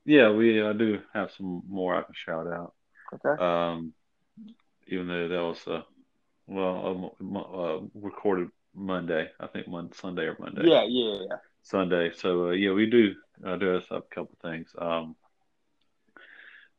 yeah, 0.05 0.31
we 0.31 0.61
I 0.61 0.73
do 0.73 0.99
have 1.13 1.31
some 1.31 1.63
more 1.67 1.95
I 1.95 2.03
can 2.03 2.13
shout 2.15 2.47
out. 2.47 2.73
Okay. 3.13 3.43
Um, 3.43 3.93
even 4.87 5.07
though 5.07 5.27
that 5.27 5.41
was 5.41 5.67
uh, 5.67 5.81
well, 6.47 7.13
uh, 7.21 7.99
recorded 7.99 8.49
Monday, 8.73 9.29
I 9.39 9.47
think 9.47 9.67
one 9.67 9.91
Sunday 9.93 10.23
or 10.23 10.37
Monday. 10.39 10.63
Yeah, 10.65 10.85
yeah, 10.87 11.25
yeah. 11.29 11.35
Sunday. 11.61 12.11
So 12.15 12.49
uh, 12.49 12.51
yeah, 12.51 12.71
we 12.71 12.89
do 12.89 13.15
uh, 13.45 13.57
do 13.57 13.75
us 13.75 13.85
up 13.91 14.07
a 14.09 14.15
couple 14.15 14.37
things. 14.41 14.69
Um, 14.77 15.15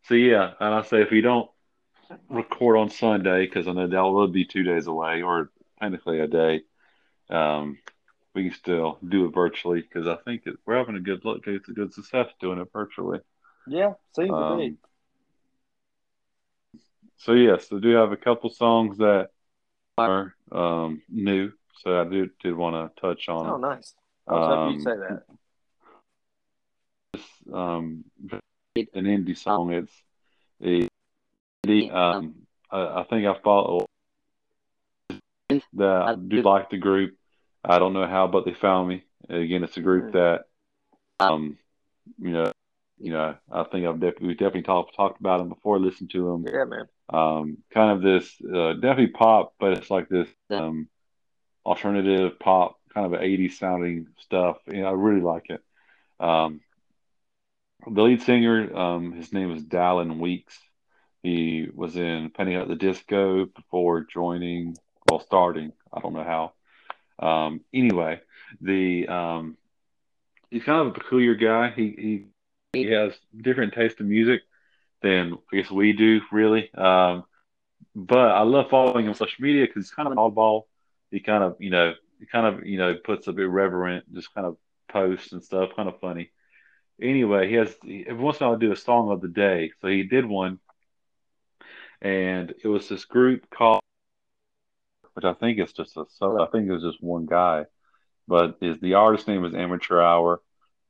so 0.04 0.14
yeah, 0.14 0.52
and 0.58 0.74
I 0.74 0.82
say 0.82 1.02
if 1.02 1.10
we 1.10 1.20
don't 1.20 1.50
record 2.30 2.78
on 2.78 2.88
Sunday, 2.88 3.44
because 3.44 3.68
I 3.68 3.72
know 3.72 3.86
that 3.86 4.00
will 4.00 4.28
be 4.28 4.46
two 4.46 4.62
days 4.62 4.86
away, 4.86 5.22
or 5.22 5.50
technically 5.80 6.20
a 6.20 6.26
day. 6.26 6.62
Um, 7.28 7.78
we 8.34 8.44
can 8.44 8.54
still 8.54 8.98
do 9.06 9.26
it 9.26 9.34
virtually 9.34 9.80
because 9.80 10.06
I 10.06 10.16
think 10.24 10.42
it, 10.46 10.56
we're 10.66 10.76
having 10.76 10.96
a 10.96 11.00
good 11.00 11.24
look. 11.24 11.46
It's 11.46 11.68
a 11.68 11.72
good 11.72 11.92
success 11.92 12.28
doing 12.40 12.58
it 12.58 12.68
virtually. 12.72 13.20
Yeah, 13.66 13.94
seems 14.14 14.32
um, 14.32 14.50
to 14.50 14.56
be. 14.56 14.66
Um, 14.66 14.78
so 17.16 17.32
yes, 17.32 17.66
I 17.72 17.78
do 17.78 17.90
have 17.90 18.12
a 18.12 18.16
couple 18.16 18.50
songs 18.50 18.98
that 18.98 19.30
are 19.98 20.34
um, 20.52 21.02
new. 21.08 21.52
So 21.82 22.00
I 22.00 22.04
do 22.04 22.30
did 22.42 22.56
want 22.56 22.94
to 22.94 23.00
touch 23.00 23.28
on. 23.28 23.46
Oh, 23.46 23.56
nice. 23.56 23.94
I 24.26 24.32
was 24.32 24.48
um, 24.48 24.58
happy 24.58 24.74
you 24.74 24.80
say 24.80 24.96
that. 24.96 25.22
It's, 27.14 27.24
um, 27.52 28.04
an 28.76 29.04
indie 29.04 29.36
song. 29.36 29.72
It's 29.72 29.92
a 30.62 30.88
indie. 31.66 31.92
Um, 31.92 32.34
I, 32.70 33.00
I 33.00 33.06
think 33.08 33.26
I 33.26 33.34
follow 33.42 33.86
that 35.48 36.02
I 36.02 36.14
do 36.14 36.42
like 36.42 36.70
the 36.70 36.76
group. 36.76 37.17
I 37.68 37.78
don't 37.78 37.92
know 37.92 38.06
how, 38.06 38.26
but 38.26 38.44
they 38.44 38.54
found 38.54 38.88
me. 38.88 39.04
Again, 39.28 39.62
it's 39.62 39.76
a 39.76 39.80
group 39.80 40.12
that, 40.12 40.44
um, 41.20 41.58
you 42.18 42.30
know, 42.30 42.52
you 42.98 43.12
know, 43.12 43.36
I 43.52 43.62
think 43.64 43.86
I've 43.86 44.00
definitely 44.00 44.28
we 44.28 44.34
definitely 44.34 44.62
talked 44.62 44.96
talked 44.96 45.20
about 45.20 45.38
them 45.38 45.50
before. 45.50 45.78
Listened 45.78 46.10
to 46.10 46.24
them. 46.24 46.46
Yeah, 46.52 46.64
man. 46.64 46.88
Um, 47.10 47.58
kind 47.72 47.92
of 47.92 48.02
this 48.02 48.34
uh, 48.42 48.72
definitely 48.74 49.08
pop, 49.08 49.54
but 49.60 49.72
it's 49.72 49.90
like 49.90 50.08
this 50.08 50.28
um, 50.50 50.88
alternative 51.64 52.38
pop, 52.38 52.78
kind 52.92 53.06
of 53.06 53.20
80s 53.20 53.52
sounding 53.52 54.08
stuff. 54.18 54.58
You 54.66 54.82
know, 54.82 54.88
I 54.88 54.92
really 54.92 55.20
like 55.20 55.50
it. 55.50 55.62
Um, 56.18 56.60
the 57.86 58.02
lead 58.02 58.22
singer, 58.22 58.74
um, 58.76 59.12
his 59.12 59.32
name 59.32 59.52
is 59.52 59.62
Dallon 59.62 60.18
Weekes. 60.18 60.58
He 61.22 61.68
was 61.72 61.96
in 61.96 62.30
Panic 62.30 62.56
at 62.56 62.68
the 62.68 62.76
Disco 62.76 63.46
before 63.46 64.04
joining, 64.04 64.76
well, 65.08 65.20
starting. 65.20 65.72
I 65.92 66.00
don't 66.00 66.14
know 66.14 66.24
how. 66.24 66.52
Um, 67.18 67.60
anyway, 67.72 68.20
the 68.60 69.08
um, 69.08 69.56
he's 70.50 70.64
kind 70.64 70.80
of 70.80 70.86
a 70.88 70.98
peculiar 70.98 71.34
guy. 71.34 71.70
He 71.70 71.94
he 71.98 72.24
he 72.72 72.90
has 72.92 73.12
different 73.36 73.74
taste 73.74 74.00
of 74.00 74.06
music 74.06 74.42
than 75.02 75.38
I 75.52 75.56
guess 75.56 75.70
we 75.70 75.92
do, 75.92 76.20
really. 76.32 76.72
Um, 76.74 77.24
but 77.94 78.18
I 78.18 78.42
love 78.42 78.70
following 78.70 79.04
him 79.04 79.10
on 79.10 79.14
social 79.14 79.42
media 79.42 79.66
because 79.66 79.86
he's 79.86 79.94
kind 79.94 80.06
of 80.06 80.12
an 80.12 80.18
oddball. 80.18 80.62
He 81.10 81.20
kind 81.20 81.42
of 81.42 81.56
you 81.58 81.70
know 81.70 81.94
he 82.18 82.26
kind 82.26 82.46
of 82.46 82.66
you 82.66 82.78
know 82.78 82.94
puts 82.94 83.26
a 83.26 83.32
bit 83.32 83.48
reverent, 83.48 84.12
just 84.12 84.32
kind 84.34 84.46
of 84.46 84.56
posts 84.88 85.32
and 85.32 85.42
stuff, 85.42 85.70
kind 85.76 85.88
of 85.88 86.00
funny. 86.00 86.30
Anyway, 87.00 87.48
he 87.48 87.54
has 87.54 87.74
every 87.84 88.14
once 88.14 88.40
in 88.40 88.46
a 88.46 88.48
while 88.50 88.58
do 88.58 88.72
a 88.72 88.76
song 88.76 89.10
of 89.10 89.20
the 89.20 89.28
day. 89.28 89.70
So 89.80 89.88
he 89.88 90.02
did 90.02 90.26
one, 90.26 90.58
and 92.02 92.52
it 92.62 92.68
was 92.68 92.88
this 92.88 93.04
group 93.04 93.48
called 93.50 93.80
which 95.18 95.24
I 95.24 95.34
think 95.34 95.58
is 95.58 95.72
just 95.72 95.96
a 95.96 96.04
so 96.10 96.40
I 96.40 96.46
think 96.46 96.70
it's 96.70 96.84
just 96.84 97.02
one 97.02 97.26
guy, 97.26 97.64
but 98.28 98.56
is 98.62 98.78
the 98.78 98.94
artist 98.94 99.26
name 99.26 99.44
is 99.44 99.52
Amateur 99.52 100.00
Hour. 100.00 100.40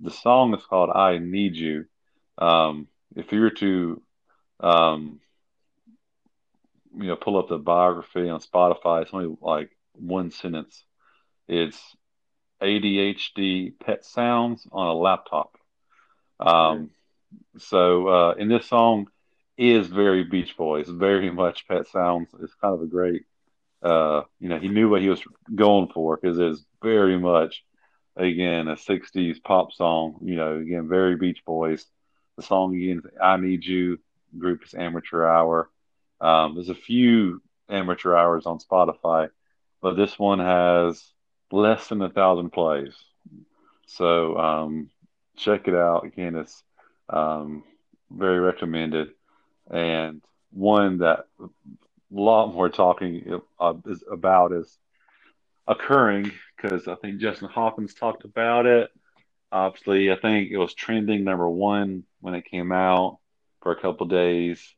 The 0.01 0.11
song 0.11 0.55
is 0.55 0.63
called 0.67 0.91
"I 0.95 1.17
Need 1.17 1.57
You." 1.57 1.87
Um, 2.37 2.89
if 3.17 3.33
you 3.33 3.41
were 3.41 3.51
to, 3.53 4.03
um, 4.61 5.21
you 6.95 7.07
know, 7.07 7.17
pull 7.17 7.39
up 7.39 7.49
the 7.49 7.57
biography 7.57 8.29
on 8.29 8.41
Spotify, 8.41 9.01
it's 9.01 9.15
only 9.15 9.35
like 9.41 9.71
one 9.95 10.31
sentence. 10.31 10.85
It's 11.49 11.81
ADHD 12.61 13.81
pet 13.81 14.05
sounds 14.05 14.69
on 14.71 14.89
a 14.89 14.93
laptop. 14.93 15.57
Um, 16.39 16.91
so 17.57 18.09
uh, 18.09 18.35
in 18.35 18.49
this 18.49 18.67
song 18.67 19.07
is 19.57 19.87
very 19.87 20.25
Beach 20.25 20.55
Boys, 20.55 20.87
very 20.87 21.31
much 21.43 21.67
Pet 21.67 21.89
Sounds. 21.89 22.29
It's 22.43 22.55
kind 22.57 22.75
of 22.75 22.83
a 22.83 22.87
great 22.87 23.23
uh, 23.83 24.23
you 24.41 24.49
know, 24.49 24.59
he 24.59 24.69
knew 24.69 24.89
what 24.89 25.03
he 25.03 25.09
was 25.09 25.23
going 25.55 25.89
for 25.89 26.17
because 26.17 26.39
it's 26.39 26.65
very 26.83 27.19
much, 27.19 27.65
again, 28.17 28.69
a 28.69 28.75
60s 28.75 29.43
pop 29.43 29.73
song, 29.73 30.19
you 30.23 30.37
know, 30.37 30.57
again, 30.57 30.89
very 30.89 31.17
Beach 31.17 31.43
Boys. 31.47 31.87
The 32.37 32.43
song, 32.43 32.75
again, 32.75 33.03
I 33.21 33.37
Need 33.37 33.65
You, 33.65 33.99
group 34.37 34.65
is 34.65 34.75
Amateur 34.75 35.27
Hour. 35.27 35.71
Um, 36.21 36.55
there's 36.55 36.69
a 36.69 36.75
few 36.75 37.41
amateur 37.69 38.15
hours 38.15 38.47
on 38.47 38.59
Spotify, 38.59 39.29
but 39.81 39.97
this 39.97 40.19
one 40.19 40.41
has 40.41 41.13
less 41.53 41.89
than 41.89 42.03
a 42.03 42.11
thousand 42.11 42.51
plays. 42.51 42.95
So 43.87 44.37
um, 44.37 44.91
check 45.37 45.69
it 45.69 45.75
out. 45.75 46.05
Again, 46.05 46.37
it's 46.37 46.63
um, 47.09 47.65
very 48.11 48.41
recommended. 48.41 49.11
And 49.71 50.23
one 50.51 50.99
that 50.99 51.27
lot 52.11 52.53
more 52.53 52.69
talking 52.69 53.41
uh, 53.61 53.75
is 53.87 54.03
about 54.11 54.53
is 54.53 54.79
occurring 55.67 56.33
because 56.57 56.89
I 56.89 56.95
think 56.97 57.21
Justin 57.21 57.49
Hawkins 57.49 57.95
talked 57.95 58.25
about 58.25 58.67
it. 58.67 58.91
Obviously, 59.51 60.11
I 60.11 60.17
think 60.17 60.51
it 60.51 60.59
was 60.59 60.75
trending 60.75 61.25
number 61.25 61.49
one 61.49 62.05
when 62.21 62.35
it 62.35 62.45
came 62.45 62.73
out 62.73 63.19
for 63.63 63.73
a 63.73 63.81
couple 63.81 64.07
days. 64.07 64.75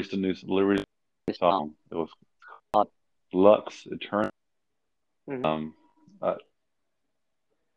It's 0.00 0.12
a 0.12 0.16
new 0.16 0.34
Liberty 0.44 0.84
song. 1.34 1.74
It 1.90 1.94
was 1.94 2.10
called 2.72 2.90
Lux 3.32 3.86
Eterna. 3.90 4.30
Mm-hmm. 5.28 5.44
Um, 5.44 5.74
uh, 6.20 6.34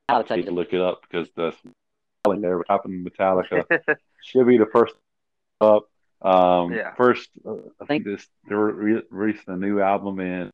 I 0.10 0.36
need 0.36 0.46
to 0.46 0.52
look 0.52 0.74
it 0.74 0.82
up 0.82 1.02
because 1.02 1.30
the 1.36 1.54
never 2.28 2.66
happened. 2.70 3.08
Metallica 3.08 3.66
should 4.24 4.48
be 4.48 4.58
the 4.58 4.66
first 4.66 4.94
up 5.62 5.89
Um, 6.22 6.74
Yeah. 6.74 6.94
First, 6.96 7.30
uh, 7.46 7.56
I 7.80 7.86
think 7.86 8.04
this 8.04 8.28
they 8.48 8.56
re- 8.56 9.04
releasing 9.10 9.54
a 9.54 9.58
new 9.58 9.80
album 9.82 10.20
in 10.20 10.52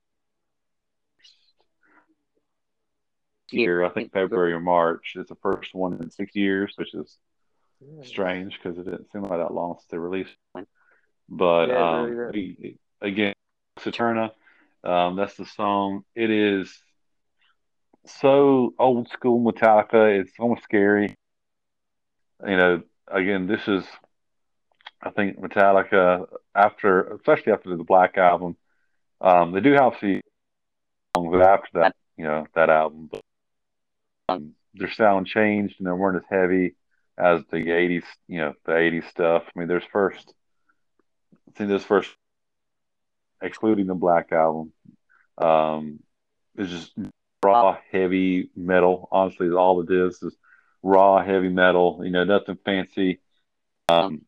year. 3.51 3.83
I 3.83 3.89
think 3.89 4.11
February 4.11 4.53
or 4.53 4.59
March. 4.59 5.13
It's 5.15 5.29
the 5.29 5.35
first 5.35 5.73
one 5.73 5.93
in 5.93 6.09
six 6.11 6.35
years, 6.35 6.73
which 6.75 6.93
is 6.93 7.17
strange 8.03 8.57
because 8.61 8.77
it 8.77 8.85
didn't 8.85 9.11
seem 9.11 9.23
like 9.23 9.39
that 9.39 9.53
long 9.53 9.75
since 9.77 9.87
they 9.89 9.97
released. 9.97 10.35
But 11.27 11.69
Yeah, 11.69 11.99
um, 12.01 12.31
again, 13.01 13.33
Saturna, 13.79 14.31
um, 14.83 15.15
that's 15.15 15.35
the 15.35 15.45
song. 15.45 16.03
It 16.13 16.29
is 16.29 16.71
so 18.05 18.73
old 18.77 19.09
school 19.09 19.39
Metallica. 19.51 20.19
It's 20.19 20.31
almost 20.39 20.63
scary. 20.63 21.15
You 22.45 22.57
know, 22.57 22.83
again, 23.07 23.47
this 23.47 23.67
is, 23.67 23.83
I 25.01 25.09
think 25.11 25.39
Metallica 25.39 26.27
after, 26.53 27.13
especially 27.13 27.53
after 27.53 27.75
the 27.75 27.83
Black 27.83 28.17
album, 28.17 28.55
um, 29.21 29.51
they 29.51 29.61
do 29.61 29.73
have 29.73 29.97
few 29.97 30.21
songs 31.15 31.41
after 31.41 31.79
that, 31.79 31.95
you 32.17 32.25
know, 32.25 32.45
that 32.55 32.69
album, 32.69 33.09
but 33.11 33.21
um, 34.29 34.53
their 34.73 34.91
sound 34.91 35.27
changed 35.27 35.75
and 35.79 35.87
they 35.87 35.91
weren't 35.91 36.17
as 36.17 36.29
heavy 36.29 36.75
as 37.17 37.41
the 37.51 37.57
'80s, 37.57 38.03
you 38.27 38.39
know, 38.39 38.53
the 38.65 38.73
'80s 38.73 39.09
stuff. 39.09 39.43
I 39.47 39.59
mean, 39.59 39.67
there's 39.67 39.83
first, 39.91 40.33
I 41.47 41.51
think 41.57 41.69
this 41.69 41.83
first, 41.83 42.09
excluding 43.41 43.87
the 43.87 43.95
Black 43.95 44.31
album, 44.31 44.73
um, 45.37 45.99
is 46.57 46.69
just 46.69 46.93
raw, 47.43 47.77
heavy 47.91 48.49
metal. 48.55 49.07
Honestly, 49.11 49.49
all 49.51 49.81
it 49.81 49.91
is 49.91 50.21
is 50.23 50.35
raw, 50.81 51.23
heavy 51.23 51.49
metal. 51.49 52.01
You 52.03 52.11
know, 52.11 52.23
nothing 52.23 52.57
fancy. 52.65 53.19
Um, 53.87 54.25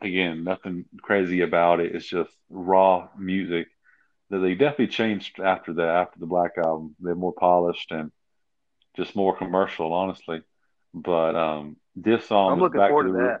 again, 0.00 0.44
nothing 0.44 0.84
crazy 1.02 1.40
about 1.40 1.80
it. 1.80 1.94
It's 1.94 2.06
just 2.06 2.30
raw 2.50 3.08
music 3.18 3.68
that 4.30 4.38
they 4.38 4.54
definitely 4.54 4.88
changed 4.88 5.40
after 5.40 5.72
the 5.72 5.84
after 5.84 6.18
the 6.18 6.26
Black 6.26 6.52
album. 6.58 6.96
They're 7.00 7.14
more 7.14 7.32
polished 7.32 7.90
and 7.92 8.10
just 8.96 9.14
more 9.14 9.36
commercial, 9.36 9.92
honestly. 9.92 10.42
But 10.94 11.36
um, 11.36 11.76
this 11.94 12.26
song 12.26 12.52
I'm 12.54 12.60
looking 12.60 12.80
back 12.80 12.90
forward 12.90 13.08
to 13.08 13.12
that. 13.12 13.40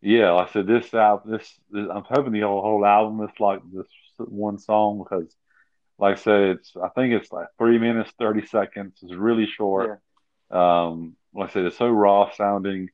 yeah, 0.00 0.30
like 0.32 0.50
I 0.50 0.52
said, 0.52 0.66
this 0.66 0.92
album, 0.94 1.32
this, 1.32 1.60
this 1.70 1.88
I'm 1.92 2.04
hoping 2.04 2.32
the 2.32 2.40
whole, 2.40 2.62
whole 2.62 2.86
album 2.86 3.22
is 3.24 3.38
like 3.40 3.60
this 3.72 3.86
one 4.18 4.58
song 4.58 5.02
because, 5.02 5.34
like 5.98 6.18
I 6.18 6.20
said, 6.20 6.40
it's 6.42 6.72
I 6.76 6.88
think 6.90 7.14
it's 7.14 7.32
like 7.32 7.48
three 7.58 7.78
minutes 7.78 8.12
thirty 8.18 8.46
seconds. 8.46 8.98
It's 9.02 9.14
really 9.14 9.46
short. 9.46 10.00
Um, 10.50 11.16
like 11.34 11.50
I 11.50 11.52
said, 11.52 11.64
it's 11.64 11.78
so 11.78 11.88
raw 11.88 12.30
sounding. 12.30 12.90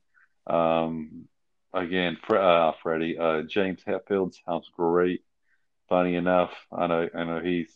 Um, 0.47 1.29
again, 1.73 2.17
Fre- 2.27 2.37
uh, 2.39 2.73
Freddie, 2.83 3.19
uh, 3.19 3.43
James 3.43 3.83
Hetfield 3.87 4.35
sounds 4.45 4.71
great. 4.77 5.23
Funny 5.89 6.17
enough, 6.17 6.53
I 6.71 6.87
know, 6.87 7.09
I 7.15 7.25
know 7.25 7.41
he's 7.41 7.75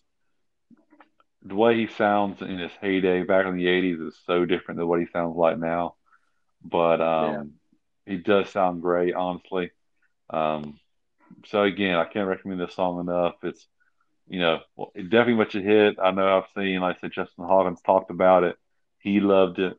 the 1.44 1.54
way 1.54 1.76
he 1.76 1.86
sounds 1.88 2.40
in 2.40 2.58
his 2.58 2.72
heyday 2.80 3.22
back 3.22 3.46
in 3.46 3.56
the 3.56 3.66
'80s 3.66 4.08
is 4.08 4.20
so 4.26 4.44
different 4.44 4.78
than 4.78 4.86
what 4.86 5.00
he 5.00 5.06
sounds 5.06 5.36
like 5.36 5.58
now. 5.58 5.96
But 6.64 7.00
um, 7.00 7.54
he 8.06 8.18
does 8.18 8.50
sound 8.50 8.82
great, 8.82 9.14
honestly. 9.14 9.70
Um, 10.30 10.78
so 11.46 11.62
again, 11.62 11.96
I 11.96 12.04
can't 12.04 12.28
recommend 12.28 12.60
this 12.60 12.74
song 12.74 13.00
enough. 13.00 13.34
It's 13.42 13.66
you 14.28 14.40
know, 14.40 14.60
well, 14.76 14.92
it 14.94 15.04
definitely 15.10 15.34
much 15.34 15.54
a 15.54 15.60
hit. 15.60 15.96
I 16.02 16.10
know 16.12 16.38
I've 16.38 16.50
seen, 16.54 16.80
like 16.80 16.96
I 16.96 17.00
said, 17.00 17.12
Justin 17.12 17.44
Hawkins 17.44 17.82
talked 17.82 18.10
about 18.10 18.44
it. 18.44 18.56
He 19.00 19.20
loved 19.20 19.58
it. 19.58 19.76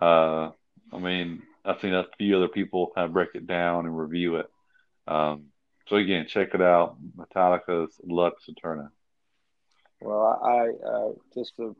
Uh, 0.00 0.04
I 0.06 0.50
mean, 0.50 0.52
I've 0.52 0.61
seen 1.82 1.94
a 1.94 2.06
few 2.18 2.36
other 2.36 2.48
people 2.48 2.92
kind 2.94 3.04
of 3.06 3.12
break 3.12 3.30
it 3.34 3.46
down 3.46 3.86
and 3.86 3.98
review 3.98 4.36
it. 4.36 4.46
Um, 5.06 5.46
so 5.88 5.96
again, 5.96 6.26
check 6.28 6.54
it 6.54 6.62
out. 6.62 6.96
Metallica's 7.16 7.94
Lux 8.04 8.48
Eterna. 8.48 8.90
Well, 10.00 10.40
I 10.42 10.68
uh, 10.86 11.12
just 11.34 11.54
to 11.56 11.76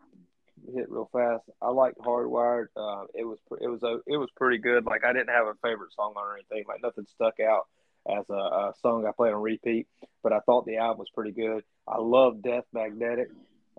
hit 0.75 0.91
real 0.91 1.09
fast. 1.13 1.45
I 1.61 1.71
liked 1.71 1.99
Hardwired. 1.99 2.67
Uh, 2.77 3.05
it 3.15 3.25
was 3.25 3.39
it 3.61 3.69
was 3.69 3.83
a 3.83 3.99
it 4.07 4.17
was 4.17 4.29
pretty 4.37 4.59
good. 4.59 4.85
Like 4.85 5.05
I 5.05 5.13
didn't 5.13 5.31
have 5.31 5.47
a 5.47 5.55
favorite 5.63 5.93
song 5.95 6.15
on 6.17 6.25
or 6.25 6.35
anything. 6.35 6.65
Like 6.69 6.83
nothing 6.83 7.07
stuck 7.15 7.41
out 7.41 7.67
as 8.09 8.25
a, 8.31 8.35
a 8.35 8.73
song 8.81 9.07
I 9.07 9.13
played 9.17 9.33
on 9.33 9.43
repeat. 9.43 9.87
But 10.23 10.33
I 10.33 10.41
thought 10.41 10.67
the 10.67 10.77
album 10.77 10.99
was 10.99 11.11
pretty 11.15 11.33
good. 11.33 11.65
I 11.89 11.99
love 11.99 12.43
Death 12.43 12.65
Magnetic, 12.73 13.29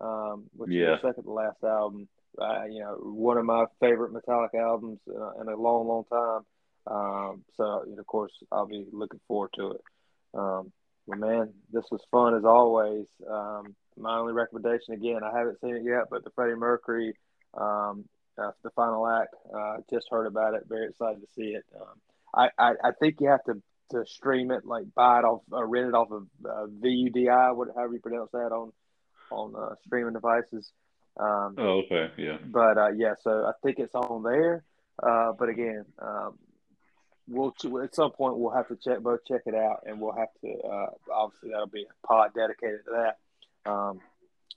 um, 0.01 0.45
which 0.55 0.71
Yeah. 0.71 0.95
is 0.95 1.01
the 1.01 1.09
second 1.09 1.23
to 1.23 1.31
last 1.31 1.63
album. 1.63 2.07
Uh, 2.39 2.65
you 2.65 2.79
know, 2.79 2.97
one 3.01 3.37
of 3.37 3.45
my 3.45 3.65
favorite 3.79 4.13
Metallica 4.13 4.59
albums 4.59 4.99
uh, 5.09 5.41
in 5.41 5.47
a 5.47 5.55
long, 5.55 5.87
long 5.87 6.03
time. 6.05 6.41
Um, 6.85 7.43
so, 7.55 7.85
of 7.97 8.07
course, 8.07 8.31
I'll 8.51 8.65
be 8.65 8.85
looking 8.91 9.19
forward 9.27 9.51
to 9.55 9.71
it. 9.71 9.81
Um, 10.33 10.71
but 11.07 11.19
man, 11.19 11.53
this 11.71 11.85
was 11.91 12.01
fun 12.11 12.35
as 12.35 12.45
always. 12.45 13.05
Um, 13.29 13.75
my 13.97 14.17
only 14.17 14.33
recommendation 14.33 14.93
again, 14.93 15.21
I 15.23 15.37
haven't 15.37 15.59
seen 15.61 15.75
it 15.75 15.83
yet, 15.83 16.05
but 16.09 16.23
the 16.23 16.31
Freddie 16.31 16.55
Mercury, 16.55 17.13
um, 17.53 18.05
uh, 18.37 18.51
the 18.63 18.71
final 18.71 19.07
act, 19.07 19.35
uh, 19.55 19.77
just 19.91 20.07
heard 20.09 20.25
about 20.25 20.55
it. 20.55 20.63
Very 20.67 20.87
excited 20.89 21.21
to 21.21 21.27
see 21.35 21.55
it. 21.55 21.63
Um, 21.75 21.99
I, 22.33 22.49
I, 22.57 22.73
I 22.83 22.91
think 22.99 23.17
you 23.19 23.27
have 23.27 23.43
to, 23.43 23.61
to 23.91 24.05
stream 24.07 24.49
it, 24.49 24.65
like 24.65 24.85
buy 24.95 25.19
it 25.19 25.25
off, 25.25 25.41
or 25.51 25.67
rent 25.67 25.89
it 25.89 25.93
off 25.93 26.09
of 26.11 26.27
uh, 26.43 26.65
Vudu, 26.65 27.55
whatever 27.55 27.93
you 27.93 27.99
pronounce 27.99 28.31
that 28.31 28.51
on, 28.51 28.71
on 29.31 29.53
uh, 29.55 29.75
streaming 29.85 30.13
devices. 30.13 30.71
Um, 31.17 31.55
Oh, 31.57 31.81
okay, 31.85 32.09
yeah. 32.17 32.37
but 32.45 32.77
uh, 32.77 32.89
yeah, 32.95 33.13
so 33.21 33.45
I 33.45 33.51
think 33.63 33.79
it's 33.79 33.93
on 33.95 34.23
there. 34.23 34.63
Uh, 35.01 35.31
but 35.37 35.49
again, 35.49 35.85
um, 35.99 36.37
we'll 37.27 37.53
at 37.83 37.95
some 37.95 38.11
point 38.11 38.37
we'll 38.37 38.53
have 38.53 38.67
to 38.67 38.75
check 38.75 38.99
both 39.01 39.19
check 39.27 39.41
it 39.45 39.55
out, 39.55 39.83
and 39.85 39.99
we'll 39.99 40.15
have 40.15 40.29
to 40.41 40.53
uh, 40.67 40.87
obviously 41.13 41.49
that'll 41.51 41.67
be 41.67 41.83
a 41.83 42.07
pod 42.07 42.31
dedicated 42.35 42.79
to 42.85 42.91
that. 43.65 43.71
Um, 43.71 43.99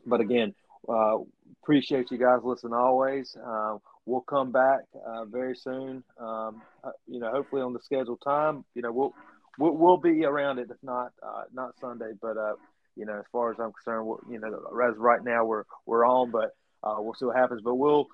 but 0.06 0.20
again, 0.20 0.54
uh, 0.88 1.18
appreciate 1.62 2.10
you 2.10 2.18
guys 2.18 2.40
listening 2.42 2.74
always. 2.74 3.36
Uh, 3.36 3.78
we'll 4.04 4.20
come 4.22 4.52
back 4.52 4.80
uh, 5.06 5.24
very 5.24 5.56
soon. 5.56 6.02
Um, 6.18 6.62
uh, 6.84 6.90
you 7.06 7.18
know, 7.20 7.30
hopefully 7.30 7.62
on 7.62 7.72
the 7.72 7.80
scheduled 7.82 8.20
time. 8.22 8.64
You 8.74 8.82
know, 8.82 8.92
we'll 8.92 9.14
we'll, 9.58 9.72
we'll 9.76 9.96
be 9.96 10.24
around 10.24 10.58
it 10.58 10.70
if 10.70 10.76
not 10.82 11.12
uh, 11.22 11.44
not 11.52 11.78
Sunday, 11.80 12.12
but 12.20 12.36
uh, 12.36 12.54
you 12.96 13.04
know, 13.04 13.18
as 13.18 13.24
far 13.30 13.52
as 13.52 13.58
I'm 13.60 13.72
concerned, 13.72 14.08
you 14.30 14.40
know, 14.40 14.48
as 14.88 14.96
right 14.96 15.22
now 15.22 15.44
we're 15.44 15.64
we're 15.84 16.06
on, 16.06 16.30
but 16.30 16.56
uh, 16.82 16.96
we'll 16.98 17.14
see 17.14 17.26
what 17.26 17.36
happens. 17.36 17.60
But 17.62 17.76
we'll 17.76 18.08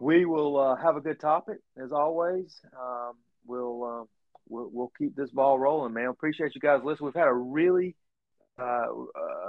we 0.00 0.24
will 0.24 0.58
uh, 0.58 0.76
have 0.76 0.96
a 0.96 1.00
good 1.00 1.20
topic 1.20 1.58
as 1.82 1.92
always. 1.92 2.60
Um, 2.78 3.14
we'll, 3.46 3.84
uh, 3.84 4.04
we'll 4.48 4.70
we'll 4.72 4.92
keep 4.98 5.16
this 5.16 5.30
ball 5.30 5.58
rolling, 5.58 5.94
man. 5.94 6.08
Appreciate 6.08 6.54
you 6.54 6.60
guys 6.60 6.80
listening. 6.84 7.06
We've 7.06 7.14
had 7.14 7.28
a 7.28 7.32
really 7.32 7.96
uh, 8.58 8.86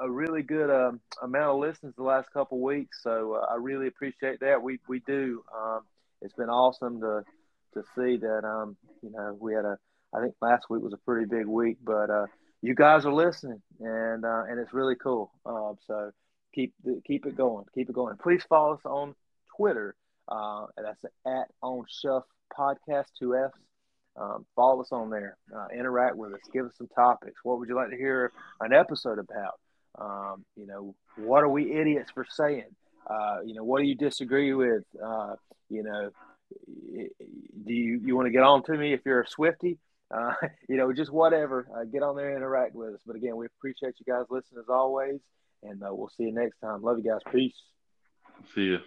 a 0.03 0.09
really 0.09 0.43
good 0.43 0.69
um, 0.69 0.99
amount 1.21 1.55
of 1.55 1.59
listens 1.59 1.95
the 1.95 2.03
last 2.03 2.31
couple 2.31 2.59
weeks, 2.61 2.99
so 3.03 3.33
uh, 3.33 3.51
I 3.51 3.55
really 3.55 3.87
appreciate 3.87 4.39
that. 4.41 4.61
We 4.61 4.79
we 4.87 4.99
do. 4.99 5.43
Um, 5.55 5.81
it's 6.21 6.33
been 6.33 6.49
awesome 6.49 7.01
to 7.01 7.23
to 7.73 7.83
see 7.95 8.17
that. 8.17 8.43
Um, 8.43 8.77
you 9.01 9.11
know, 9.11 9.37
we 9.39 9.53
had 9.53 9.65
a. 9.65 9.77
I 10.13 10.21
think 10.21 10.33
last 10.41 10.65
week 10.69 10.81
was 10.81 10.93
a 10.93 11.05
pretty 11.05 11.27
big 11.27 11.45
week, 11.45 11.77
but 11.83 12.09
uh, 12.09 12.25
you 12.61 12.75
guys 12.75 13.05
are 13.05 13.13
listening, 13.13 13.61
and 13.79 14.25
uh, 14.25 14.43
and 14.49 14.59
it's 14.59 14.73
really 14.73 14.95
cool. 14.95 15.31
Um, 15.45 15.77
so 15.87 16.11
keep 16.53 16.73
keep 17.05 17.25
it 17.25 17.35
going, 17.35 17.65
keep 17.73 17.89
it 17.89 17.93
going. 17.93 18.17
Please 18.17 18.43
follow 18.49 18.73
us 18.73 18.85
on 18.85 19.15
Twitter. 19.55 19.95
Uh, 20.27 20.65
that's 20.77 21.03
at 21.25 21.47
on 21.61 21.85
Shuff 21.89 22.23
Podcast 22.57 23.05
Two 23.17 23.35
Fs. 23.35 23.57
Um, 24.19 24.45
follow 24.55 24.81
us 24.81 24.91
on 24.91 25.09
there. 25.09 25.37
Uh, 25.55 25.67
interact 25.73 26.17
with 26.17 26.33
us. 26.33 26.41
Give 26.51 26.65
us 26.65 26.73
some 26.77 26.89
topics. 26.93 27.39
What 27.43 27.59
would 27.59 27.69
you 27.69 27.75
like 27.75 27.91
to 27.91 27.97
hear 27.97 28.31
an 28.59 28.73
episode 28.73 29.19
about? 29.19 29.59
Um, 29.97 30.45
you 30.55 30.67
know, 30.67 30.95
what 31.17 31.43
are 31.43 31.49
we 31.49 31.73
idiots 31.73 32.11
for 32.11 32.25
saying? 32.29 32.75
Uh, 33.07 33.37
you 33.45 33.53
know, 33.53 33.63
what 33.63 33.79
do 33.79 33.87
you 33.87 33.95
disagree 33.95 34.53
with? 34.53 34.83
Uh, 35.01 35.35
you 35.69 35.83
know, 35.83 36.09
do 37.65 37.73
you 37.73 38.01
you 38.03 38.15
want 38.15 38.25
to 38.25 38.31
get 38.31 38.43
on 38.43 38.63
to 38.63 38.73
me 38.73 38.93
if 38.93 39.01
you're 39.05 39.21
a 39.21 39.27
Swifty? 39.27 39.77
Uh, 40.11 40.33
you 40.69 40.77
know, 40.77 40.91
just 40.93 41.11
whatever. 41.11 41.67
Uh, 41.75 41.83
get 41.85 42.03
on 42.03 42.15
there 42.15 42.29
and 42.29 42.37
interact 42.37 42.75
with 42.75 42.95
us. 42.95 43.01
But 43.05 43.15
again, 43.15 43.35
we 43.35 43.45
appreciate 43.45 43.95
you 43.99 44.11
guys 44.11 44.25
listening 44.29 44.61
as 44.61 44.69
always, 44.69 45.19
and 45.63 45.81
uh, 45.83 45.89
we'll 45.91 46.11
see 46.17 46.23
you 46.23 46.33
next 46.33 46.59
time. 46.59 46.81
Love 46.81 46.97
you 46.97 47.03
guys. 47.03 47.21
Peace. 47.31 47.55
See 48.55 48.61
you. 48.61 48.79